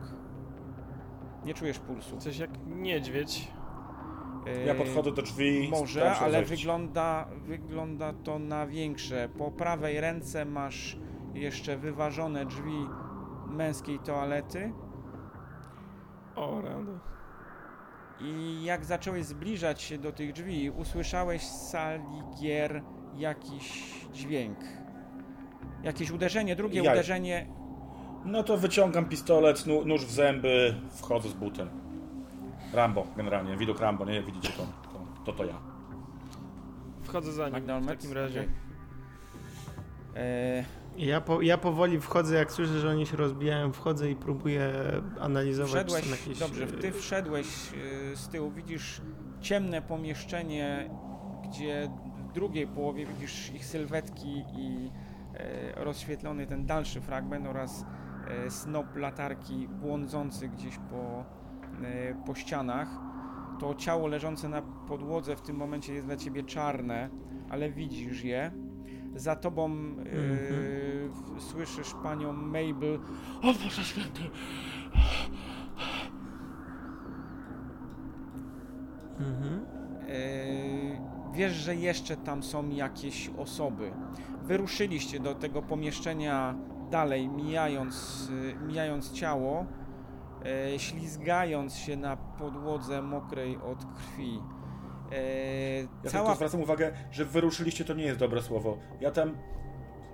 Nie 1.44 1.55
czujesz 1.55 1.79
pulsu. 1.79 2.16
Coś 2.18 2.38
jak 2.38 2.51
niedźwiedź. 2.66 3.53
Ja 4.66 4.73
Yy, 4.73 4.79
podchodzę 4.79 5.12
do 5.12 5.23
drzwi. 5.23 5.68
może, 5.70 6.16
ale 6.16 6.42
wygląda, 6.44 7.27
wygląda 7.46 8.12
to 8.12 8.38
na 8.38 8.66
większe. 8.66 9.29
Po 9.38 9.51
prawej 9.51 10.01
ręce 10.01 10.44
masz 10.44 10.99
jeszcze 11.35 11.77
wyważone 11.77 12.46
drzwi 12.46 12.87
męskiej 13.46 13.99
toalety 13.99 14.73
O, 16.37 16.61
rado. 16.61 16.92
i 18.20 18.64
jak 18.64 18.85
zacząłeś 18.85 19.25
zbliżać 19.25 19.83
się 19.83 19.99
do 19.99 20.12
tych 20.12 20.33
drzwi, 20.33 20.70
usłyszałeś 20.70 21.42
z 21.46 21.70
sali 21.70 22.23
gier 22.40 22.83
jakiś 23.16 23.94
dźwięk. 24.12 24.59
Jakieś 25.83 26.11
uderzenie, 26.11 26.57
drugie 26.57 26.83
Jaj. 26.83 26.95
uderzenie. 26.95 27.47
No 28.25 28.43
to 28.43 28.57
wyciągam 28.57 29.05
pistolet, 29.09 29.66
nu- 29.66 29.85
nóż 29.85 30.07
w 30.07 30.11
zęby, 30.11 30.75
wchodzę 30.90 31.29
z 31.29 31.33
butem. 31.33 31.69
Rambo, 32.73 33.07
generalnie. 33.16 33.57
Widok 33.57 33.81
Rambo, 33.81 34.05
nie? 34.05 34.23
Widzicie 34.23 34.49
to? 34.49 34.62
To 34.62 35.01
to, 35.25 35.33
to 35.33 35.45
ja. 35.45 35.55
Wchodzę 37.03 37.33
za 37.33 37.49
nim 37.49 37.83
w 37.83 37.87
takim 37.87 38.12
razie. 38.12 38.49
E, 40.16 40.64
Ja, 40.97 41.21
po, 41.21 41.40
ja 41.43 41.59
powoli 41.59 42.01
wchodzę, 42.01 42.35
jak 42.37 42.53
słyszę, 42.53 42.81
że 42.81 42.88
oni 42.90 43.07
się 43.07 43.16
rozbijają, 43.16 43.73
wchodzę 43.73 44.11
i 44.11 44.16
próbuję 44.16 44.73
analizować, 45.21 45.71
Wszedłeś, 45.73 46.11
jakieś... 46.11 46.38
dobrze, 46.38 46.64
e, 46.64 46.66
ty 46.66 46.93
wszedłeś 46.93 47.47
y, 48.12 48.16
z 48.16 48.29
tyłu, 48.29 48.51
widzisz 48.51 49.01
ciemne 49.40 49.83
pomieszczenie, 49.83 50.90
gdzie 51.49 51.90
w 52.31 52.33
drugiej 52.33 52.66
połowie 52.66 53.07
widzisz 53.07 53.51
ich 53.55 53.64
sylwetki 53.66 54.45
i 54.59 54.90
e, 54.95 55.10
rozświetlony 55.76 56.46
ten 56.46 56.66
dalszy 56.66 57.00
fragment 57.00 57.46
oraz 57.46 57.85
e, 58.29 58.50
snop 58.50 58.96
latarki 58.96 59.68
błądzący 59.68 60.48
gdzieś 60.48 60.79
po, 60.90 61.24
e, 61.85 62.14
po 62.26 62.35
ścianach. 62.35 62.88
To 63.61 63.74
ciało 63.74 64.07
leżące 64.07 64.48
na 64.48 64.62
podłodze 64.62 65.37
w 65.37 65.42
tym 65.42 65.57
momencie 65.57 65.94
jest 65.94 66.07
dla 66.07 66.16
ciebie 66.16 66.42
czarne, 66.42 67.11
ale 67.50 67.70
widzisz 67.70 68.24
je. 68.24 68.50
Za 69.14 69.37
tobą 69.37 69.70
e, 71.37 71.40
słyszysz 71.40 71.94
panią 72.03 72.33
Mabel. 72.33 72.98
O 73.42 73.53
Boże 73.64 73.85
Święty! 73.85 74.22
Mhm. 79.20 79.66
Yy, 80.09 81.00
wiesz, 81.35 81.53
że 81.53 81.76
jeszcze 81.76 82.16
tam 82.16 82.42
są 82.42 82.68
jakieś 82.68 83.31
osoby. 83.38 83.92
Wyruszyliście 84.51 85.21
do 85.21 85.35
tego 85.35 85.63
pomieszczenia 85.63 86.55
dalej, 86.91 87.29
mijając, 87.29 88.29
yy, 88.31 88.67
mijając 88.67 89.13
ciało, 89.13 89.67
yy, 90.73 90.79
ślizgając 90.79 91.77
się 91.77 91.97
na 91.97 92.17
podłodze 92.17 93.03
mokrej 93.03 93.57
od 93.57 93.85
krwi. 93.85 94.33
Yy, 94.33 95.89
Ja 96.05 96.11
cała 96.11 96.25
tylko 96.25 96.37
zwracam 96.37 96.61
uwagę, 96.61 96.93
że 97.11 97.25
wyruszyliście 97.25 97.85
to 97.85 97.95
nie 97.95 98.05
jest 98.05 98.19
dobre 98.19 98.43
słowo. 98.43 98.79
Ja 99.01 99.11
tam... 99.11 99.37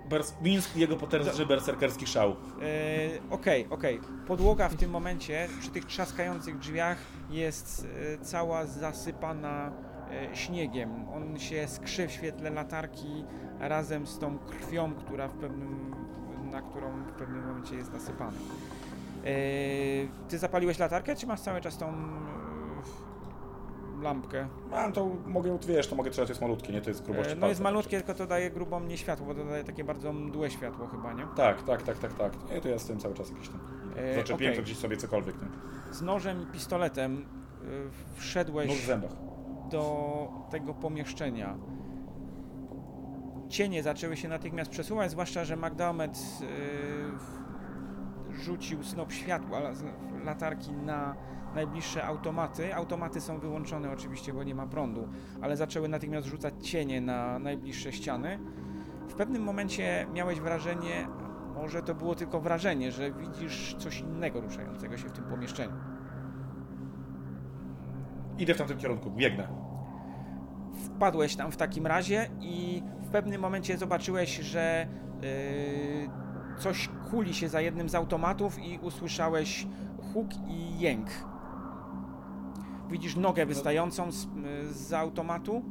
Bers... 0.09 0.33
Mińsk 0.41 0.75
i 0.75 0.79
jego 0.79 0.95
potężny 0.95 1.45
berserkerski 1.45 2.07
szał. 2.07 2.31
E, 2.31 2.35
Okej, 3.29 3.67
okej. 3.69 3.99
Podłoga 4.27 4.69
w 4.69 4.75
tym 4.75 4.91
momencie 4.91 5.47
przy 5.59 5.69
tych 5.69 5.85
trzaskających 5.85 6.57
drzwiach 6.57 6.97
jest 7.29 7.87
e, 8.13 8.25
cała 8.25 8.65
zasypana 8.65 9.67
e, 9.67 9.96
śniegiem. 10.33 11.05
On 11.09 11.39
się 11.39 11.67
skrzy 11.67 12.07
w 12.07 12.11
świetle 12.11 12.49
latarki 12.49 13.25
razem 13.59 14.07
z 14.07 14.19
tą 14.19 14.39
krwią, 14.39 14.93
która 14.93 15.27
w 15.27 15.33
pewnym, 15.33 15.95
na 16.51 16.61
którą 16.61 17.03
w 17.03 17.11
pewnym 17.11 17.47
momencie 17.47 17.75
jest 17.75 17.93
nasypana. 17.93 18.37
E, 19.25 19.29
ty 20.29 20.37
zapaliłeś 20.37 20.79
latarkę, 20.79 21.15
czy 21.15 21.27
masz 21.27 21.39
cały 21.41 21.61
czas 21.61 21.77
tą 21.77 21.87
e, 21.87 21.93
lampkę? 24.01 24.47
Mam 24.71 24.93
to, 24.93 25.09
mogę, 25.25 25.57
wiesz, 25.67 25.87
to 25.87 25.95
mogę 25.95 26.11
trzymać, 26.11 26.29
jest 26.29 26.41
malutkie, 26.41 26.73
nie? 26.73 26.81
To 26.81 26.89
jest 26.89 27.03
grubości 27.03 27.33
E, 27.33 27.35
no 27.35 27.47
jest 27.47 27.61
malutkie, 27.61 27.97
tylko 27.97 28.13
to 28.13 28.27
daje 28.27 28.51
grubą 28.51 28.79
nie 28.79 28.97
światło, 28.97 29.25
bo 29.25 29.35
to 29.35 29.45
daje 29.45 29.63
takie 29.63 29.83
bardzo 29.83 30.13
mdłe 30.13 30.51
światło 30.51 30.87
chyba, 30.87 31.13
nie? 31.13 31.23
Tak, 31.35 31.63
tak, 31.63 31.83
tak, 31.83 31.97
tak, 31.97 32.13
tak. 32.13 32.33
Nie, 32.51 32.61
to 32.61 32.69
ja 32.69 32.79
z 32.79 32.85
tym 32.85 32.99
cały 32.99 33.13
czas 33.13 33.29
jakiś 33.29 33.49
tam... 33.49 33.59
E, 33.97 34.15
Zaczepiłem 34.15 34.53
okej. 34.53 34.55
to 34.55 34.61
gdzieś 34.63 34.77
sobie 34.77 34.97
cokolwiek. 34.97 35.35
Nie? 35.41 35.47
Z 35.93 36.01
nożem 36.01 36.43
i 36.43 36.45
pistoletem 36.45 37.25
wszedłeś 38.15 38.69
Nóż 38.69 38.77
w 38.77 38.85
zębach. 38.85 39.11
Do 39.69 40.27
tego 40.49 40.73
pomieszczenia. 40.73 41.57
Cienie 43.49 43.83
zaczęły 43.83 44.17
się 44.17 44.27
natychmiast 44.27 44.71
przesuwać, 44.71 45.11
zwłaszcza, 45.11 45.45
że 45.45 45.57
McDermott 45.57 46.17
y, 46.17 46.45
rzucił 48.33 48.83
snop 48.83 49.11
światła 49.11 49.59
latarki 50.23 50.71
na 50.71 51.15
najbliższe 51.55 52.05
automaty. 52.05 52.75
Automaty 52.75 53.21
są 53.21 53.39
wyłączone 53.39 53.91
oczywiście, 53.91 54.33
bo 54.33 54.43
nie 54.43 54.55
ma 54.55 54.67
prądu, 54.67 55.07
ale 55.41 55.57
zaczęły 55.57 55.89
natychmiast 55.89 56.27
rzucać 56.27 56.53
cienie 56.61 57.01
na 57.01 57.39
najbliższe 57.39 57.91
ściany. 57.91 58.39
W 59.07 59.13
pewnym 59.13 59.43
momencie 59.43 60.07
miałeś 60.13 60.39
wrażenie, 60.39 61.07
może 61.55 61.83
to 61.83 61.95
było 61.95 62.15
tylko 62.15 62.41
wrażenie, 62.41 62.91
że 62.91 63.11
widzisz 63.11 63.75
coś 63.79 63.99
innego 63.99 64.41
ruszającego 64.41 64.97
się 64.97 65.09
w 65.09 65.11
tym 65.11 65.23
pomieszczeniu. 65.23 65.96
Idę 68.39 68.53
w 68.53 68.57
tamtym 68.57 68.77
kierunku, 68.77 69.11
biegnę. 69.11 69.47
wpadłeś 70.95 71.35
tam 71.35 71.51
w 71.51 71.57
takim 71.57 71.87
razie 71.87 72.29
i 72.41 72.83
w 73.01 73.09
pewnym 73.09 73.41
momencie 73.41 73.77
zobaczyłeś, 73.77 74.37
że 74.37 74.87
yy, 75.21 76.57
coś 76.59 76.89
kuli 77.11 77.33
się 77.33 77.49
za 77.49 77.61
jednym 77.61 77.89
z 77.89 77.95
automatów 77.95 78.59
i 78.59 78.79
usłyszałeś 78.81 79.67
huk 80.13 80.27
i 80.47 80.79
jęk. 80.79 81.09
Widzisz 82.89 83.15
nogę 83.15 83.45
wystającą 83.45 84.11
z, 84.11 84.27
z 84.71 84.93
automatu. 84.93 85.61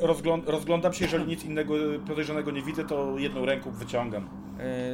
Rozgląd 0.00 0.48
rozglądam 0.48 0.92
się, 0.92 1.04
jeżeli 1.04 1.26
nic 1.26 1.44
innego 1.44 1.74
podejrzanego 2.06 2.50
nie 2.50 2.62
widzę, 2.62 2.84
to 2.84 3.18
jedną 3.18 3.44
ręką 3.44 3.70
wyciągam. 3.70 4.41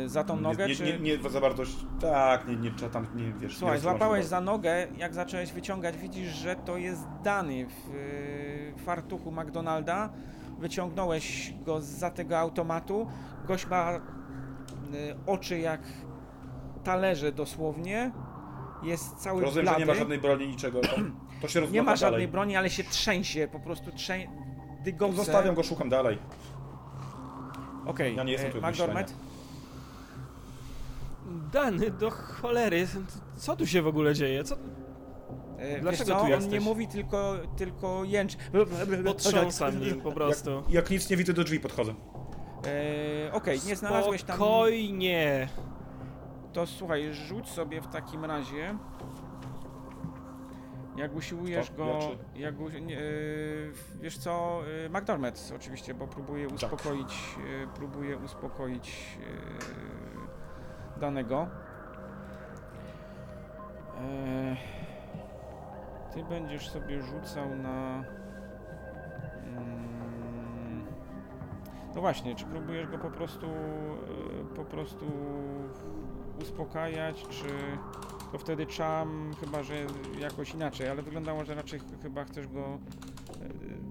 Yy, 0.01 0.09
za 0.09 0.25
tą 0.25 0.41
nogę, 0.41 0.69
nie, 0.69 0.75
czy... 0.77 0.85
nie, 0.85 0.99
nie, 0.99 1.19
nie 1.19 1.31
za 1.31 1.41
bardzo... 1.41 1.63
Tak, 2.01 2.49
nie, 2.49 2.57
nie, 2.57 2.71
tam, 2.71 3.07
nie 3.15 3.33
wiesz... 3.33 3.57
Słuchaj, 3.57 3.77
nie 3.77 3.83
złapałeś 3.83 4.25
za... 4.25 4.41
nogę, 4.41 4.87
jak 4.97 5.15
zacząłeś 5.15 5.53
wyciągać, 5.53 5.97
widzisz, 5.97 6.29
że 6.29 6.57
to 6.57 6.77
jest 6.77 7.03
Dany 7.23 7.67
w 7.67 7.95
yy, 7.95 8.85
fartuchu 8.85 9.33
McDonalda. 9.33 10.13
Wyciągnąłeś 10.59 11.55
go 11.65 11.81
za 11.81 12.11
tego 12.11 12.39
automatu. 12.39 13.07
Gość 13.47 13.67
ma 13.67 13.93
yy, 13.93 14.01
oczy 15.27 15.59
jak 15.59 15.81
talerze 16.85 17.33
dosłownie. 17.33 18.13
Jest 18.83 19.17
cały 19.17 19.43
Rozumiem, 19.43 19.65
blady. 19.65 19.81
że 19.81 19.87
nie 19.87 19.93
ma 19.93 19.99
żadnej 19.99 20.19
broni, 20.19 20.49
niczego. 20.49 20.81
To, 20.81 20.97
to 21.41 21.49
się 21.49 21.61
Nie 21.71 21.83
ma 21.83 21.97
żadnej 21.97 22.13
dalej. 22.13 22.29
broni, 22.29 22.57
ale 22.57 22.71
się 22.71 22.85
trzęsie, 22.85 23.49
po 23.53 23.61
prostu 23.61 23.93
trzę... 23.93 24.19
dygotce. 24.85 25.17
Zostawiam 25.17 25.55
go, 25.55 25.63
szukam 25.63 25.89
dalej. 25.89 26.19
Okej, 27.87 28.17
Ja 28.17 28.25
nie 28.25 28.33
jestem 28.33 28.65
e? 28.97 29.28
Dany, 31.53 31.91
do 31.91 32.11
cholery. 32.11 32.87
Co 33.37 33.57
tu 33.57 33.67
się 33.67 33.83
w 33.83 33.87
ogóle 33.87 34.15
dzieje? 34.15 34.45
Co... 34.45 34.57
E, 35.59 35.81
Dlaczego 35.81 35.91
wiesz 35.91 35.99
co, 35.99 36.15
tu 36.21 36.25
on 36.25 36.29
jesteś? 36.31 36.53
nie 36.53 36.61
mówi, 36.61 36.89
tylko, 36.89 37.35
tylko 37.57 38.05
jęczy. 38.05 38.37
Potrząsam 39.05 39.81
nim 39.85 40.01
po 40.01 40.13
prostu. 40.13 40.51
Jak, 40.51 40.71
jak 40.71 40.91
nic 40.91 41.11
nie 41.11 41.17
widzę, 41.17 41.33
do 41.33 41.45
drzwi 41.45 41.61
podchodzę. 41.61 41.95
E, 43.27 43.33
Okej, 43.33 43.61
nie 43.67 43.77
znalazłeś 43.77 44.23
tam... 44.23 44.37
Spokojnie. 44.37 45.49
To 46.53 46.67
słuchaj, 46.67 47.13
rzuć 47.15 47.49
sobie 47.49 47.81
w 47.81 47.87
takim 47.87 48.25
razie 48.25 48.79
Jak 50.97 51.15
usiłujesz 51.17 51.71
Kto? 51.71 51.77
go. 51.77 51.99
Ja 52.35 52.41
Jak, 52.41 52.61
u- 52.61 52.69
nie, 52.69 52.95
yy, 52.95 53.73
wiesz 54.01 54.19
co, 54.19 54.61
yy, 54.83 54.91
McDormand 54.91 55.53
oczywiście, 55.57 55.95
bo 55.95 56.07
próbuje 56.07 56.47
Tak. 56.47 56.55
uspokoić. 56.57 57.15
Yy, 57.61 57.69
próbuje 57.75 58.17
uspokoić 58.17 59.19
yy, 59.21 60.08
danego. 60.99 61.47
Yy, 64.01 64.57
ty 66.15 66.25
będziesz 66.25 66.69
sobie 66.71 67.03
rzucał 67.03 67.55
na. 67.57 68.05
Mm, 69.45 70.87
no 71.95 72.01
właśnie, 72.01 72.35
czy 72.35 72.45
próbujesz 72.45 72.87
go 72.87 72.99
po 72.99 73.11
prostu. 73.11 73.47
Yy, 73.47 74.45
po 74.57 74.65
prostu 74.65 75.07
uspokajać, 76.43 77.27
czy. 77.29 77.47
To 78.33 78.39
wtedy 78.39 78.67
czam, 78.67 79.31
chyba 79.41 79.63
że 79.63 79.75
jakoś 80.19 80.55
inaczej, 80.55 80.89
ale 80.89 81.03
wyglądało, 81.03 81.45
że 81.45 81.55
raczej 81.55 81.79
ch- 81.81 82.03
chyba 82.03 82.25
chcesz 82.25 82.49
go 82.49 82.61
e, 82.61 82.79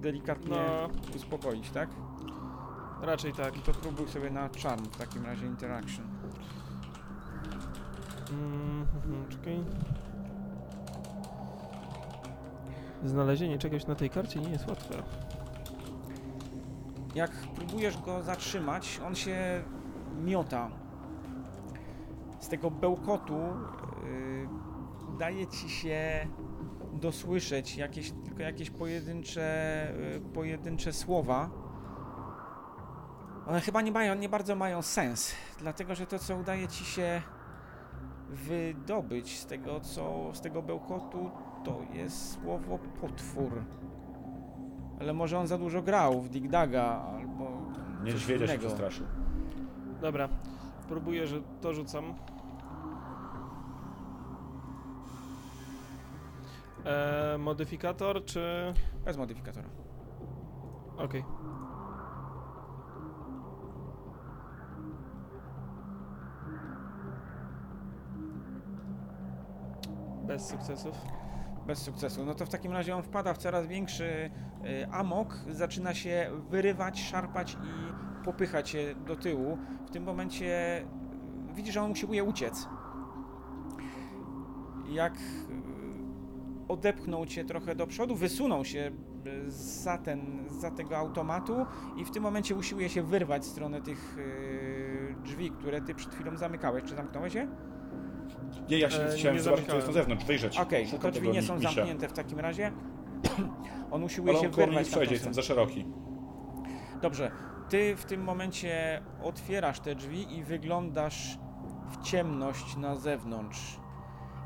delikatnie 0.02 0.58
No, 0.58 0.90
uspokoić, 1.16 1.70
tak? 1.72 1.90
raczej 3.02 3.34
tak. 3.34 3.58
I 3.58 3.60
to 3.60 3.72
próbuj 3.72 4.08
sobie 4.08 4.30
na 4.30 4.50
charm 4.64 4.84
w 4.86 4.98
takim 4.98 5.26
razie 5.26 5.46
interaction. 5.46 6.06
Mm, 8.32 8.86
czekaj. 9.30 9.64
Znalezienie 13.04 13.58
czegoś 13.58 13.88
na 13.88 13.96
tej 13.96 14.10
karcie 14.10 14.40
nie 14.40 14.50
jest 14.50 14.68
łatwe. 14.68 15.04
Jak 17.16 17.32
próbujesz 17.32 17.98
go 17.98 18.24
zatrzymać, 18.24 19.02
on 19.08 19.16
się 19.16 19.64
miota. 20.24 20.70
Z 22.40 22.48
tego 22.48 22.72
bełkotu 22.72 23.38
yy, 23.38 25.18
daje 25.20 25.48
ci 25.48 25.70
się 25.70 26.28
dosłyszeć 26.94 27.78
jakieś, 27.78 28.12
tylko 28.12 28.44
jakieś 28.44 28.70
pojedyncze, 28.70 29.88
yy, 30.14 30.20
pojedyncze 30.34 30.94
słowa. 30.94 31.50
One 33.48 33.62
chyba 33.62 33.82
nie, 33.82 33.92
mają, 33.92 34.16
nie 34.16 34.30
bardzo 34.30 34.56
mają 34.56 34.82
sens, 34.82 35.36
dlatego 35.60 35.96
że 35.96 36.08
to, 36.08 36.20
co 36.20 36.36
udaje 36.36 36.68
ci 36.68 36.86
się 36.86 37.22
wydobyć 38.30 39.40
z 39.40 39.46
tego, 39.46 39.80
co, 39.80 40.30
z 40.34 40.42
tego 40.42 40.62
bełkotu, 40.62 41.30
to 41.64 41.82
jest 41.94 42.32
słowo 42.32 42.80
potwór. 43.02 43.64
Ale 45.00 45.14
może 45.14 45.40
on 45.40 45.48
za 45.48 45.58
dużo 45.58 45.82
grał 45.82 46.22
w 46.22 46.30
Dig 46.30 46.50
Daga 46.50 46.86
albo 46.86 47.52
Niedźwiedzia 48.04 48.48
się 48.48 48.60
przestraszył. 48.60 49.06
Dobra, 50.02 50.30
próbuję, 50.88 51.28
że 51.28 51.42
to 51.62 51.74
rzucam. 51.74 52.14
E, 56.86 57.38
modyfikator 57.38 58.26
czy... 58.26 58.74
Bez 59.06 59.18
modyfikatora. 59.18 59.68
Okej. 60.98 61.24
Bez 70.28 70.48
sukcesów. 70.48 70.96
Bez 71.68 71.80
sukcesu. 71.80 72.26
No 72.26 72.36
to 72.36 72.46
w 72.46 72.50
takim 72.50 72.72
razie 72.72 72.96
on 72.96 73.04
wpada 73.04 73.34
w 73.34 73.38
coraz 73.38 73.68
większy 73.68 74.04
y, 74.04 74.88
amok, 74.92 75.36
zaczyna 75.50 75.94
się 75.94 76.32
wyrywać, 76.50 77.02
szarpać 77.02 77.54
i 77.54 77.94
popychać 78.26 78.70
się 78.70 78.96
do 79.06 79.16
tyłu. 79.16 79.58
W 79.88 79.90
tym 79.90 80.04
momencie 80.04 80.82
y, 81.50 81.54
widzisz, 81.54 81.74
że 81.74 81.82
on 81.82 81.92
usiłuje 81.92 82.24
uciec. 82.24 82.68
Jak 84.90 85.14
y, 85.16 85.22
odepchnął 86.68 87.26
cię 87.26 87.46
trochę 87.46 87.76
do 87.76 87.88
przodu, 87.88 88.16
wysunął 88.16 88.66
się 88.66 88.92
za, 89.48 89.98
ten, 89.98 90.50
za 90.50 90.72
tego 90.72 90.98
automatu 90.98 91.66
i 91.98 92.06
w 92.06 92.12
tym 92.12 92.24
momencie 92.24 92.56
usiłuje 92.56 92.90
się 92.90 93.04
wyrwać 93.04 93.44
w 93.44 93.46
stronę 93.46 93.82
tych 93.82 94.18
drzwi, 95.24 95.52
które 95.52 95.82
ty 95.82 95.96
przed 95.96 96.14
chwilą 96.14 96.38
zamykałeś. 96.38 96.84
Czy 96.84 96.96
zamknąłeś 96.96 97.34
je? 97.34 97.48
Nie, 98.70 98.78
ja 98.80 98.90
się 98.90 99.04
E, 99.04 99.16
chciałem 99.16 99.38
nie 99.38 99.44
zobaczyć, 99.44 99.68
co 99.68 99.76
jest 99.76 99.88
na 99.88 99.94
zewnątrz, 99.94 100.26
wyjrzeć. 100.26 100.58
Okej, 100.58 100.86
Szukam 100.88 101.02
to 101.02 101.12
drzwi 101.12 101.30
nie 101.30 101.42
są 101.42 101.56
misia. 101.56 101.72
zamknięte 101.72 102.08
w 102.08 102.14
takim 102.14 102.40
razie. 102.40 102.72
On 103.92 104.04
usiłuje 104.04 104.34
Ale 104.34 104.42
się 104.42 104.48
on 104.48 104.52
nie 104.60 104.66
wyrwać 104.66 104.86
na 104.88 104.92
przejdzie, 104.98 105.14
jestem 105.14 105.34
za 105.34 105.42
szeroki. 105.42 105.86
Dobrze, 107.02 107.32
ty 107.70 107.96
w 107.96 108.06
tym 108.06 108.24
momencie 108.24 109.02
otwierasz 109.24 109.80
te 109.80 109.96
drzwi 109.96 110.38
i 110.38 110.44
wyglądasz 110.44 111.38
w 111.90 112.02
ciemność 112.04 112.78
na 112.78 112.96
zewnątrz. 112.96 113.80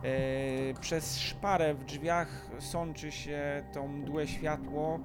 E, 0.03 0.79
przez 0.81 1.19
szparę 1.19 1.73
w 1.73 1.83
drzwiach 1.83 2.49
sączy 2.59 3.11
się 3.11 3.63
to 3.73 3.87
mdłe 3.87 4.27
światło. 4.27 4.99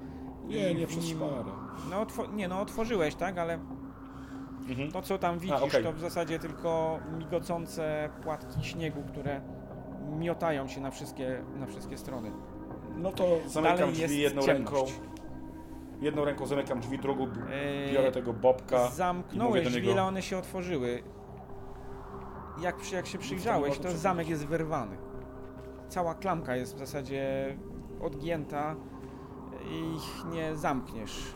Nie, 0.45 0.73
nie 0.75 0.87
przez 0.87 1.05
nim- 1.05 1.17
szparę. 1.17 1.43
No, 1.89 2.05
nie, 2.35 2.47
no 2.47 2.61
otworzyłeś, 2.61 3.15
tak, 3.15 3.37
ale 3.37 3.59
Mhm. 4.69 4.91
to 4.91 5.01
co 5.01 5.17
tam 5.17 5.39
widzisz, 5.39 5.61
okej. 5.61 5.83
to 5.83 5.93
w 5.93 5.99
zasadzie 5.99 6.39
tylko 6.39 6.99
migocące 7.17 8.09
płatki 8.23 8.63
śniegu, 8.63 9.03
które 9.07 9.41
miotają 10.19 10.67
się 10.67 10.81
na 10.81 10.91
wszystkie, 10.91 11.43
na 11.59 11.65
wszystkie 11.65 11.97
strony. 11.97 12.31
No 12.97 13.11
to 13.11 13.25
zamykam 13.47 13.77
Dalej 13.77 13.93
drzwi 13.93 14.19
jedną 14.19 14.41
ciemność. 14.41 14.73
ręką. 14.73 14.91
Jedną 16.01 16.25
ręką 16.25 16.45
zamykam 16.45 16.79
drzwi, 16.79 16.99
drugą 16.99 17.23
E, 17.23 17.93
biorę 17.93 18.11
tego 18.11 18.33
bobka. 18.33 18.87
Zamknąłeś 18.89 19.63
do 19.63 19.69
drzwi, 19.69 19.81
niego- 19.81 19.93
ale 19.93 20.03
one 20.03 20.21
się 20.21 20.37
otworzyły. 20.37 21.03
Jak, 22.61 22.91
jak 22.91 23.07
się 23.07 23.17
przyjrzałeś, 23.17 23.77
mogę 23.77 23.89
to 23.89 23.97
zamek 23.97 24.29
jest 24.29 24.45
wyrwany. 24.47 24.97
Cała 25.89 26.15
klamka 26.15 26.55
jest 26.55 26.75
w 26.75 26.79
zasadzie 26.79 27.55
odgięta 28.01 28.75
i 29.71 29.95
ich 29.95 30.25
nie 30.31 30.55
zamkniesz. 30.55 31.33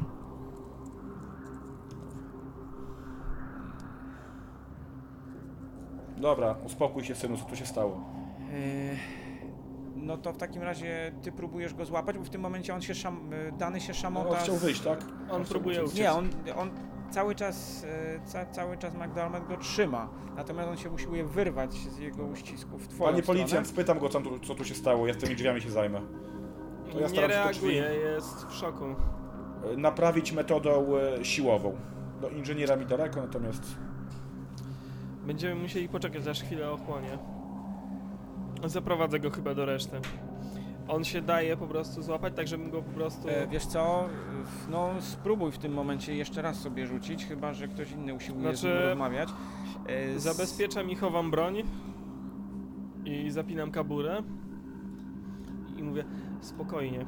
Dobra, 6.21 6.55
uspokój 6.65 7.03
się 7.03 7.15
synu, 7.15 7.37
co 7.37 7.45
tu 7.45 7.55
się 7.55 7.65
stało? 7.65 7.99
Yy, 8.39 8.97
No 9.95 10.17
to 10.17 10.33
w 10.33 10.37
takim 10.37 10.61
razie 10.61 11.11
ty 11.21 11.31
próbujesz 11.31 11.73
go 11.73 11.85
złapać, 11.85 12.17
bo 12.17 12.23
w 12.23 12.29
tym 12.29 12.41
momencie 12.41 12.73
on 12.73 12.81
się 12.81 12.95
szam, 12.95 13.33
y, 13.33 13.51
dany 13.57 13.81
się 13.81 13.87
No, 13.87 13.93
szamota. 13.99 14.29
on 14.29 14.35
chciał 14.35 14.55
z- 14.55 14.61
wyjść, 14.61 14.81
tak? 14.81 14.99
On 15.31 15.45
próbuje 15.45 15.83
uciec. 15.83 15.95
Nie, 15.95 16.11
on, 16.11 16.29
on 16.57 16.71
cały 17.09 17.35
czas, 17.35 17.83
y, 17.83 17.87
ca, 18.25 18.45
cały 18.45 18.77
czas 18.77 18.93
McDormand 18.95 19.47
go 19.47 19.57
trzyma, 19.57 20.09
natomiast 20.35 20.69
on 20.69 20.77
się 20.77 20.89
usiłuje 20.89 21.25
wyrwać 21.25 21.73
z 21.73 21.97
jego 21.99 22.23
uścisków 22.25 22.83
w 22.83 22.87
twoją 22.87 23.11
Panie 23.11 23.21
stronę. 23.23 23.39
policjant, 23.39 23.67
spytam 23.67 23.99
go, 23.99 24.09
co 24.09 24.21
tu, 24.21 24.39
co 24.39 24.55
tu 24.55 24.65
się 24.65 24.75
stało, 24.75 25.07
ja 25.07 25.13
z 25.13 25.17
tymi 25.17 25.35
drzwiami 25.35 25.61
się 25.61 25.71
zajmę. 25.71 26.01
To 26.91 26.97
ja 26.99 27.03
nie 27.03 27.09
staram 27.09 27.29
się 27.31 27.37
te 27.37 27.43
reaguje, 27.43 27.81
drzwi- 27.83 28.01
jest 28.13 28.45
w 28.45 28.53
szoku. 28.53 28.85
E, 29.73 29.77
Naprawić 29.77 30.31
metodą 30.31 30.85
e, 31.19 31.25
siłową. 31.25 31.75
Do 32.21 32.29
inżyniera 32.29 32.75
mi 32.75 32.85
daleko, 32.85 33.21
natomiast 33.21 33.63
Będziemy 35.27 35.61
musieli 35.61 35.89
poczekać, 35.89 36.27
aż 36.27 36.43
chwilę 36.43 36.71
ochłonie. 36.71 37.17
Zaprowadzę 38.65 39.19
go 39.19 39.29
chyba 39.29 39.55
do 39.55 39.65
reszty. 39.65 39.97
On 40.87 41.03
się 41.03 41.21
daje 41.21 41.57
po 41.57 41.67
prostu 41.67 42.01
złapać, 42.01 42.33
tak 42.35 42.47
żebym 42.47 42.69
go 42.71 42.81
po 42.81 42.91
prostu... 42.91 43.29
E, 43.29 43.47
wiesz 43.47 43.65
co, 43.65 44.09
no 44.69 44.89
spróbuj 44.99 45.51
w 45.51 45.57
tym 45.57 45.73
momencie 45.73 46.15
jeszcze 46.15 46.41
raz 46.41 46.59
sobie 46.59 46.87
rzucić, 46.87 47.25
chyba 47.25 47.53
że 47.53 47.67
ktoś 47.67 47.91
inny 47.91 48.13
usiłuje 48.13 48.55
z 48.55 48.59
Znaczy, 48.59 48.75
nim 48.75 48.83
rozmawiać. 48.89 49.29
E, 49.87 50.19
z- 50.19 50.23
Zabezpieczam 50.23 50.89
i 50.89 50.95
chowam 50.95 51.31
broń. 51.31 51.55
I 53.05 53.31
zapinam 53.31 53.71
kaburę. 53.71 54.23
I 55.77 55.83
mówię, 55.83 56.03
spokojnie, 56.41 57.05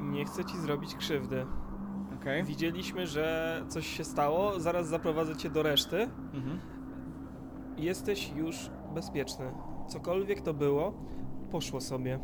nie 0.00 0.24
chcę 0.24 0.44
ci 0.44 0.58
zrobić 0.58 0.94
krzywdy. 0.94 1.46
Okej. 2.20 2.44
Widzieliśmy, 2.44 3.06
że 3.06 3.62
coś 3.68 3.86
się 3.86 4.04
stało, 4.04 4.60
zaraz 4.60 4.88
zaprowadzę 4.88 5.36
cię 5.36 5.50
do 5.50 5.62
reszty. 5.62 6.08
Mhm. 6.34 6.58
Jesteś 7.78 8.32
już 8.36 8.70
bezpieczny. 8.94 9.52
Cokolwiek 9.88 10.40
to 10.40 10.54
było, 10.54 10.92
poszło 11.50 11.80
sobie. 11.80 12.18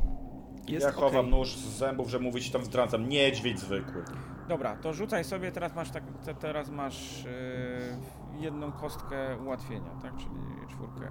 Jest 0.68 0.86
ja 0.86 0.92
chowam 0.92 1.18
okej. 1.26 1.30
nóż 1.30 1.56
z 1.56 1.78
zębów, 1.78 2.08
że 2.10 2.18
mówić 2.18 2.50
tam 2.50 2.64
zdradzam. 2.64 3.08
Niedźwiedź 3.08 3.58
zwykły. 3.58 4.04
Dobra, 4.48 4.76
to 4.76 4.92
rzucaj 4.92 5.24
sobie, 5.24 5.52
teraz 5.52 5.74
masz, 5.74 5.90
tak, 5.90 6.04
te, 6.24 6.34
teraz 6.34 6.70
masz 6.70 7.24
e, 7.26 7.30
jedną 8.40 8.72
kostkę 8.72 9.38
ułatwienia, 9.44 9.90
tak? 10.02 10.16
Czyli 10.16 10.68
czwórkę 10.68 11.06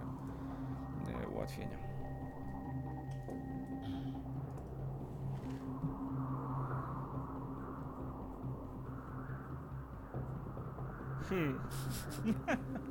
e, 1.24 1.28
ułatwienia. 1.28 1.78
Hmm, 11.30 11.60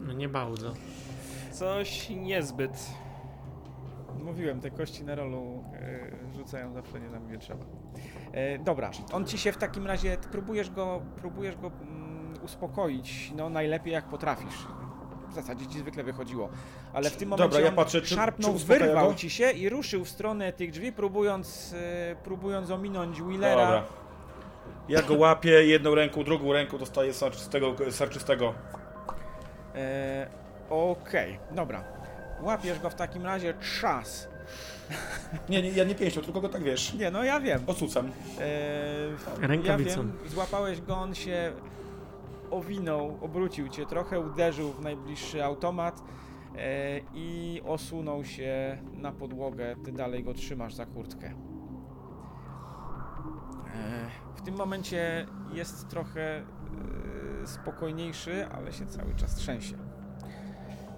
No 0.07 0.13
nie 0.13 0.29
bardzo. 0.29 0.75
Coś 1.59 2.11
niezbyt. 2.11 2.87
Mówiłem, 4.25 4.61
te 4.61 4.71
kości 4.71 5.05
na 5.05 5.15
rolu 5.15 5.65
e, 5.75 6.37
rzucają 6.37 6.73
zawsze 6.73 7.01
nie 7.01 7.09
tam, 7.09 7.27
gdzie 7.27 7.39
trzeba. 7.39 7.65
E, 8.33 8.59
dobra, 8.59 8.91
on 9.13 9.25
ci 9.27 9.39
się 9.39 9.53
w 9.53 9.57
takim 9.57 9.87
razie, 9.87 10.17
ty 10.17 10.29
próbujesz 10.29 10.71
go, 10.71 11.03
próbujesz 11.17 11.57
go 11.57 11.67
mm, 11.67 12.35
uspokoić, 12.45 13.33
no 13.37 13.51
najlepiej 13.51 13.93
jak 13.93 14.05
potrafisz. 14.05 14.67
w 15.31 15.35
zasadzie 15.35 15.67
ci 15.67 15.79
zwykle 15.79 16.03
wychodziło. 16.05 16.49
Ale 16.93 17.11
w 17.11 17.17
tym 17.17 17.31
Dobra, 17.31 17.45
momencie 17.47 17.63
ja 17.65 17.69
on 17.71 17.77
patrzę, 17.77 18.03
czy- 18.03 18.15
szarpnął, 18.15 18.51
czy 18.51 18.57
uspokaja 18.57 18.87
wyrwał 18.87 19.09
go? 19.09 19.15
ci 19.15 19.31
się 19.31 19.51
i 19.51 19.69
ruszył 19.69 20.05
w 20.05 20.09
stronę 20.09 20.53
tych 20.53 20.71
drzwi, 20.71 20.93
próbując, 20.93 21.75
e, 22.13 22.17
próbując 22.25 22.71
ominąć 22.71 23.23
Willera. 23.23 23.65
Dobra. 23.65 23.83
Ja 24.89 25.03
go 25.03 25.15
łapię 25.15 25.51
jedną 25.67 25.95
ręką, 25.95 26.25
drugą 26.25 26.53
ręką 26.53 26.79
dostaję 26.79 27.15
sarczystego, 27.15 27.77
sarczystego. 27.91 28.55
E, 29.75 30.27
Okej, 30.71 31.39
dobra. 31.51 31.85
Łapiesz 32.43 32.79
go 32.79 32.91
w 32.91 32.95
takim 32.95 33.25
razie 33.25 33.55
trzas. 33.55 34.29
Nie, 35.49 35.63
nie, 35.63 35.71
ja 35.71 35.85
nie 35.85 35.95
pięścią, 35.95 36.21
tylko 36.21 36.41
go 36.41 36.49
tak 36.49 36.63
wiesz. 36.63 36.95
Nie, 36.95 37.11
no 37.11 37.25
ja 37.25 37.41
wiem. 37.41 37.61
Osucam. 37.67 38.11
E, 39.41 39.47
Rękawicą. 39.47 39.91
Ja 39.91 39.97
wiem, 39.97 40.13
złapałeś 40.27 40.81
go, 40.81 40.97
on 40.97 41.15
się 41.15 41.53
owinął, 42.51 43.19
obrócił 43.21 43.69
cię 43.69 43.87
trochę, 43.87 44.21
uderzył 44.21 44.73
w 44.73 44.81
najbliższy 44.81 45.45
automat 45.45 46.03
e, 46.57 47.01
i 47.15 47.61
osunął 47.67 48.25
się 48.25 48.79
na 48.93 49.13
podłogę. 49.13 49.77
Ty 49.85 49.93
dalej 49.93 50.25
go 50.25 50.35
trzymasz 50.35 50.75
za 50.75 50.87
kurtkę. 50.87 51.27
E, 51.27 51.35
w 54.37 54.43
tym 54.43 54.57
momencie 54.57 55.27
jest 55.53 55.89
trochę 55.89 56.39
e, 57.43 57.47
spokojniejszy, 57.47 58.47
ale 58.47 58.73
się 58.73 58.87
cały 58.87 59.15
czas 59.15 59.35
trzęsie. 59.35 59.88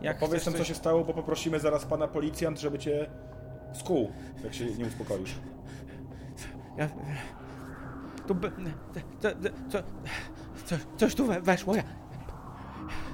Jak 0.02 0.18
Powiedz 0.18 0.46
nam, 0.46 0.52
co 0.52 0.58
coś- 0.58 0.68
się 0.68 0.74
stało, 0.74 1.04
bo 1.04 1.14
poprosimy 1.14 1.60
zaraz 1.60 1.84
pana 1.84 2.08
policjant, 2.08 2.60
żeby 2.60 2.78
cię 2.78 3.10
skuł, 3.72 4.12
jak 4.44 4.54
się 4.54 4.64
nie 4.66 4.84
uspokoisz. 4.86 5.34
Ja... 6.76 6.88
Tu... 8.26 8.36
Co, 9.20 9.28
co, 9.68 9.78
co, 10.64 10.76
coś 10.96 11.14
tu 11.14 11.26
we- 11.26 11.40
weszło, 11.40 11.74
ja... 11.74 11.82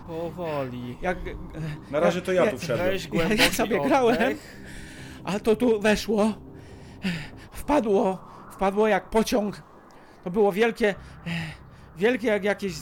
Powoli. 0.07 0.99
Jak, 1.03 1.19
Na 1.91 2.01
razie 2.01 2.23
to 2.23 2.33
ja 2.33 2.45
Ja- 2.45 2.51
tu 2.51 2.59
wszedłem. 2.59 2.87
Weź 2.89 3.05
Ja- 3.05 3.11
głęboki 3.11 3.41
ja 3.43 3.51
sobie 3.51 3.81
grałem. 3.81 4.15
oddech. 4.17 4.57
a 5.25 5.41
to 5.41 5.57
tu 5.57 5.81
weszło, 5.81 6.33
wpadło, 7.53 8.19
wpadło 8.51 8.89
jak 8.89 9.11
pociąg. 9.11 9.63
To 10.25 10.31
było 10.31 10.53
wielkie, 10.53 10.95
wielkie 11.97 12.29
jak 12.29 12.45
jakieś 12.45 12.73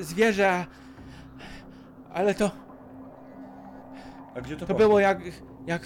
zwierzę, 0.00 0.66
ale 2.12 2.34
to, 2.34 2.50
A 4.34 4.40
gdzie 4.40 4.54
to 4.56 4.60
to 4.60 4.66
poszło? 4.74 4.78
było 4.88 5.00
jak, 5.00 5.18
jak, 5.66 5.82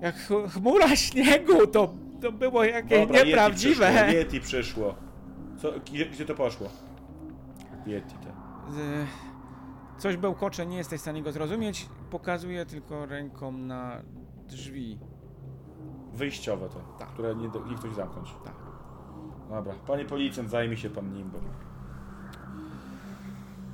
jak 0.00 0.14
ch- 0.16 0.52
chmura 0.52 0.96
śniegu, 0.96 1.66
to, 1.66 1.92
to 2.20 2.32
było 2.32 2.64
jakieś 2.64 3.00
Dobra, 3.00 3.22
nieprawdziwe. 3.24 3.86
Yeti 3.92 4.00
przyszło. 4.00 4.18
Yeti 4.18 4.40
przyszło. 4.40 4.94
Co, 5.58 5.72
gdzie, 5.86 6.06
gdzie 6.06 6.24
to 6.26 6.34
poszło? 6.34 6.68
Yeti 7.86 8.14
te. 8.14 8.32
Z- 8.72 9.08
Coś 10.02 10.16
bełkocze, 10.16 10.66
nie 10.66 10.76
jesteś 10.76 10.98
w 10.98 11.02
stanie 11.02 11.22
go 11.22 11.32
zrozumieć. 11.32 11.88
Pokazuje 12.10 12.66
tylko 12.66 13.06
ręką 13.06 13.52
na 13.52 14.02
drzwi. 14.48 14.98
Wyjściowe 16.12 16.68
te, 16.68 16.74
Tak. 16.98 17.08
które 17.08 17.34
nie, 17.34 17.48
do- 17.48 17.66
nie 17.66 17.74
ktoś 17.76 17.92
zamknąć. 17.94 18.28
Tak. 18.44 18.54
Dobra, 19.50 19.74
panie 19.86 20.04
policjant, 20.04 20.50
zajmie 20.50 20.76
się 20.76 20.90
pan 20.90 21.12
nim, 21.12 21.30
bo 21.30 21.38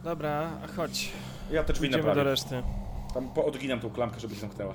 Dobra, 0.04 0.50
chodź. 0.76 1.12
ja 1.50 1.64
te 1.64 1.72
drzwi 1.72 1.88
Idziemy 1.88 2.02
do 2.02 2.08
naprawię. 2.08 2.30
reszty. 2.30 2.62
Tam 3.14 3.28
po- 3.28 3.44
odginam 3.44 3.80
tą 3.80 3.90
klamkę, 3.90 4.20
żeby 4.20 4.34
się 4.34 4.40
zamknęła. 4.40 4.74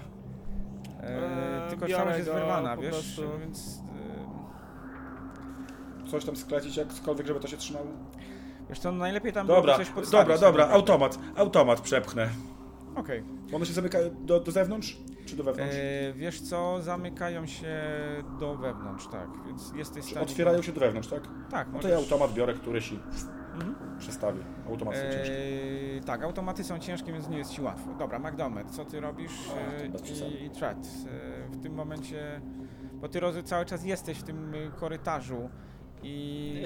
E, 1.04 1.64
Eee, 1.64 1.70
tylko 1.70 1.86
biorę 1.86 2.00
całość 2.02 2.18
jest 2.18 2.30
go 2.30 2.36
wyrwana, 2.36 2.76
po 2.76 2.82
wiesz? 2.82 2.92
prostu. 2.92 3.22
Więc. 3.40 3.80
E, 6.06 6.10
Coś 6.12 6.26
tam 6.26 6.36
sklecić 6.36 6.78
jakkolwiek, 6.78 7.28
żeby 7.28 7.40
to 7.40 7.48
się 7.48 7.58
trzymało? 7.58 7.86
wiesz 8.70 8.80
co, 8.80 8.92
najlepiej 8.92 9.34
tam 9.34 9.48
Dobra, 9.48 9.62
byłoby 9.62 9.86
coś 9.86 9.94
podstawić. 9.94 10.12
dobra, 10.12 10.34
tak 10.36 10.42
dobra, 10.42 10.64
naprawdę. 10.66 10.76
automat, 10.94 11.20
automat 11.36 11.82
przepchnę. 11.82 12.30
Okej. 12.96 13.24
One 13.56 13.66
się 13.66 13.74
zamyka 13.74 13.98
do, 14.22 14.40
do 14.40 14.52
zewnątrz, 14.52 14.98
czy 15.26 15.36
do 15.36 15.44
wewnątrz? 15.44 15.76
E, 15.76 16.14
Wiesz 16.14 16.42
co, 16.42 16.82
zamykają 16.82 17.46
się 17.48 17.78
do 18.40 18.56
wewnątrz, 18.56 19.08
tak. 19.08 19.28
Więc 19.48 19.74
jesteś 19.76 20.04
w 20.04 20.06
Czy 20.08 20.12
stanie. 20.12 20.26
otwierają 20.26 20.62
się 20.62 20.72
do 20.72 20.80
wewnątrz, 20.80 21.08
tak? 21.10 21.22
Tak, 21.52 21.68
No 21.74 21.80
to 21.80 21.88
ja 21.88 21.96
automat 21.98 22.34
biorę 22.34 22.54
któryś 22.54 22.92
i 22.92 23.00
Mhm. 23.68 24.00
przestawię. 24.00 24.42
Automat 24.70 24.96
jest 24.96 25.18
ciężki. 25.18 25.34
Eee, 25.34 26.02
tak, 26.02 26.24
automaty 26.24 26.64
są 26.64 26.80
ciężkie, 26.80 27.14
więc 27.14 27.30
nie 27.30 27.38
jest 27.38 27.52
ci 27.52 27.62
łatwo. 27.62 27.94
Dobra, 28.00 28.20
McDonald, 28.20 28.72
co 28.72 28.86
ty 28.86 29.00
robisz? 29.00 29.32
A, 29.56 29.84
Eee. 29.84 30.42
I, 30.42 30.46
i 30.46 30.50
Threat. 30.50 30.78
Eee, 30.78 31.52
w 31.52 31.64
tym 31.64 31.74
momencie, 31.74 32.42
bo 32.94 33.10
ty 33.10 33.20
Rozy 33.20 33.44
cały 33.44 33.66
czas 33.66 33.86
jesteś 33.86 34.18
w 34.18 34.24
tym 34.24 34.54
y, 34.54 34.72
korytarzu 34.76 35.50
i... 36.04 36.64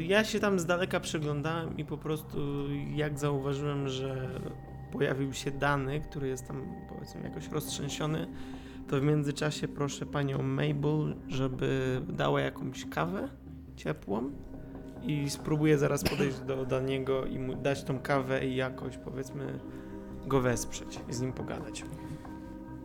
Ja 0.00 0.24
się 0.24 0.40
tam 0.40 0.58
z 0.58 0.66
daleka 0.66 1.00
przyglądałem 1.00 1.76
i 1.76 1.84
po 1.84 1.98
prostu 1.98 2.38
jak 2.94 3.18
zauważyłem, 3.18 3.88
że 3.88 4.40
pojawił 4.92 5.32
się 5.32 5.50
dany, 5.50 6.00
który 6.00 6.28
jest 6.28 6.46
tam 6.48 6.62
powiedzmy 6.88 7.22
jakoś 7.22 7.48
roztrzęsiony, 7.48 8.26
to 8.88 9.00
w 9.00 9.02
międzyczasie 9.02 9.68
proszę 9.68 10.06
panią 10.06 10.42
Mabel, 10.42 11.16
żeby 11.28 12.00
dała 12.08 12.40
jakąś 12.40 12.84
kawę 12.84 13.28
ciepłą 13.76 14.30
i 15.06 15.30
spróbuję 15.30 15.78
zaraz 15.78 16.04
podejść 16.04 16.40
do 16.40 16.64
Daniego 16.66 17.24
i 17.26 17.38
mu 17.38 17.54
dać 17.56 17.84
tą 17.84 17.98
kawę 17.98 18.46
i 18.46 18.56
jakoś 18.56 18.96
powiedzmy 18.96 19.58
go 20.26 20.40
wesprzeć 20.40 21.00
i 21.10 21.12
z 21.14 21.20
nim 21.20 21.32
pogadać. 21.32 21.84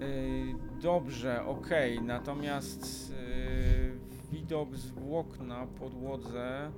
Eee, 0.02 0.56
dobrze, 0.82 1.46
okej, 1.46 2.02
natomiast 2.02 3.14
eee, 3.14 3.92
widok 4.32 4.76
zwłok 4.76 5.40
na 5.40 5.68
podłodze 5.68 6.72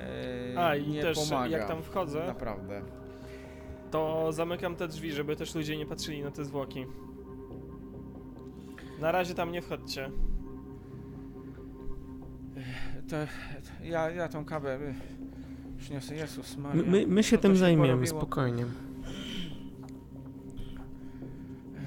eee, 0.00 0.56
A 0.56 0.76
i 0.76 0.88
nie 0.88 1.02
też 1.02 1.28
pomaga. 1.28 1.46
jak 1.58 1.68
tam 1.68 1.82
wchodzę, 1.82 2.26
Naprawdę. 2.26 2.82
to 3.90 4.32
zamykam 4.32 4.76
te 4.76 4.88
drzwi, 4.88 5.12
żeby 5.12 5.36
też 5.36 5.54
ludzie 5.54 5.76
nie 5.76 5.86
patrzyli 5.86 6.22
na 6.22 6.30
te 6.30 6.44
zwłoki. 6.44 6.86
Na 9.00 9.12
razie 9.12 9.34
tam 9.34 9.52
nie 9.52 9.62
wchodźcie. 9.62 10.10
To 13.08 13.16
ja, 13.88 14.10
ja 14.10 14.28
tą 14.28 14.44
kawę 14.44 14.78
y, 14.80 14.94
przyniosę, 15.78 16.14
Jezus 16.14 16.56
Maria. 16.56 16.82
My, 16.86 17.06
my, 17.06 17.22
się 17.22 17.36
to 17.36 17.42
tym 17.42 17.52
się 17.52 17.58
zajmiemy 17.58 17.88
porobiło? 17.88 18.20
spokojnie. 18.20 18.64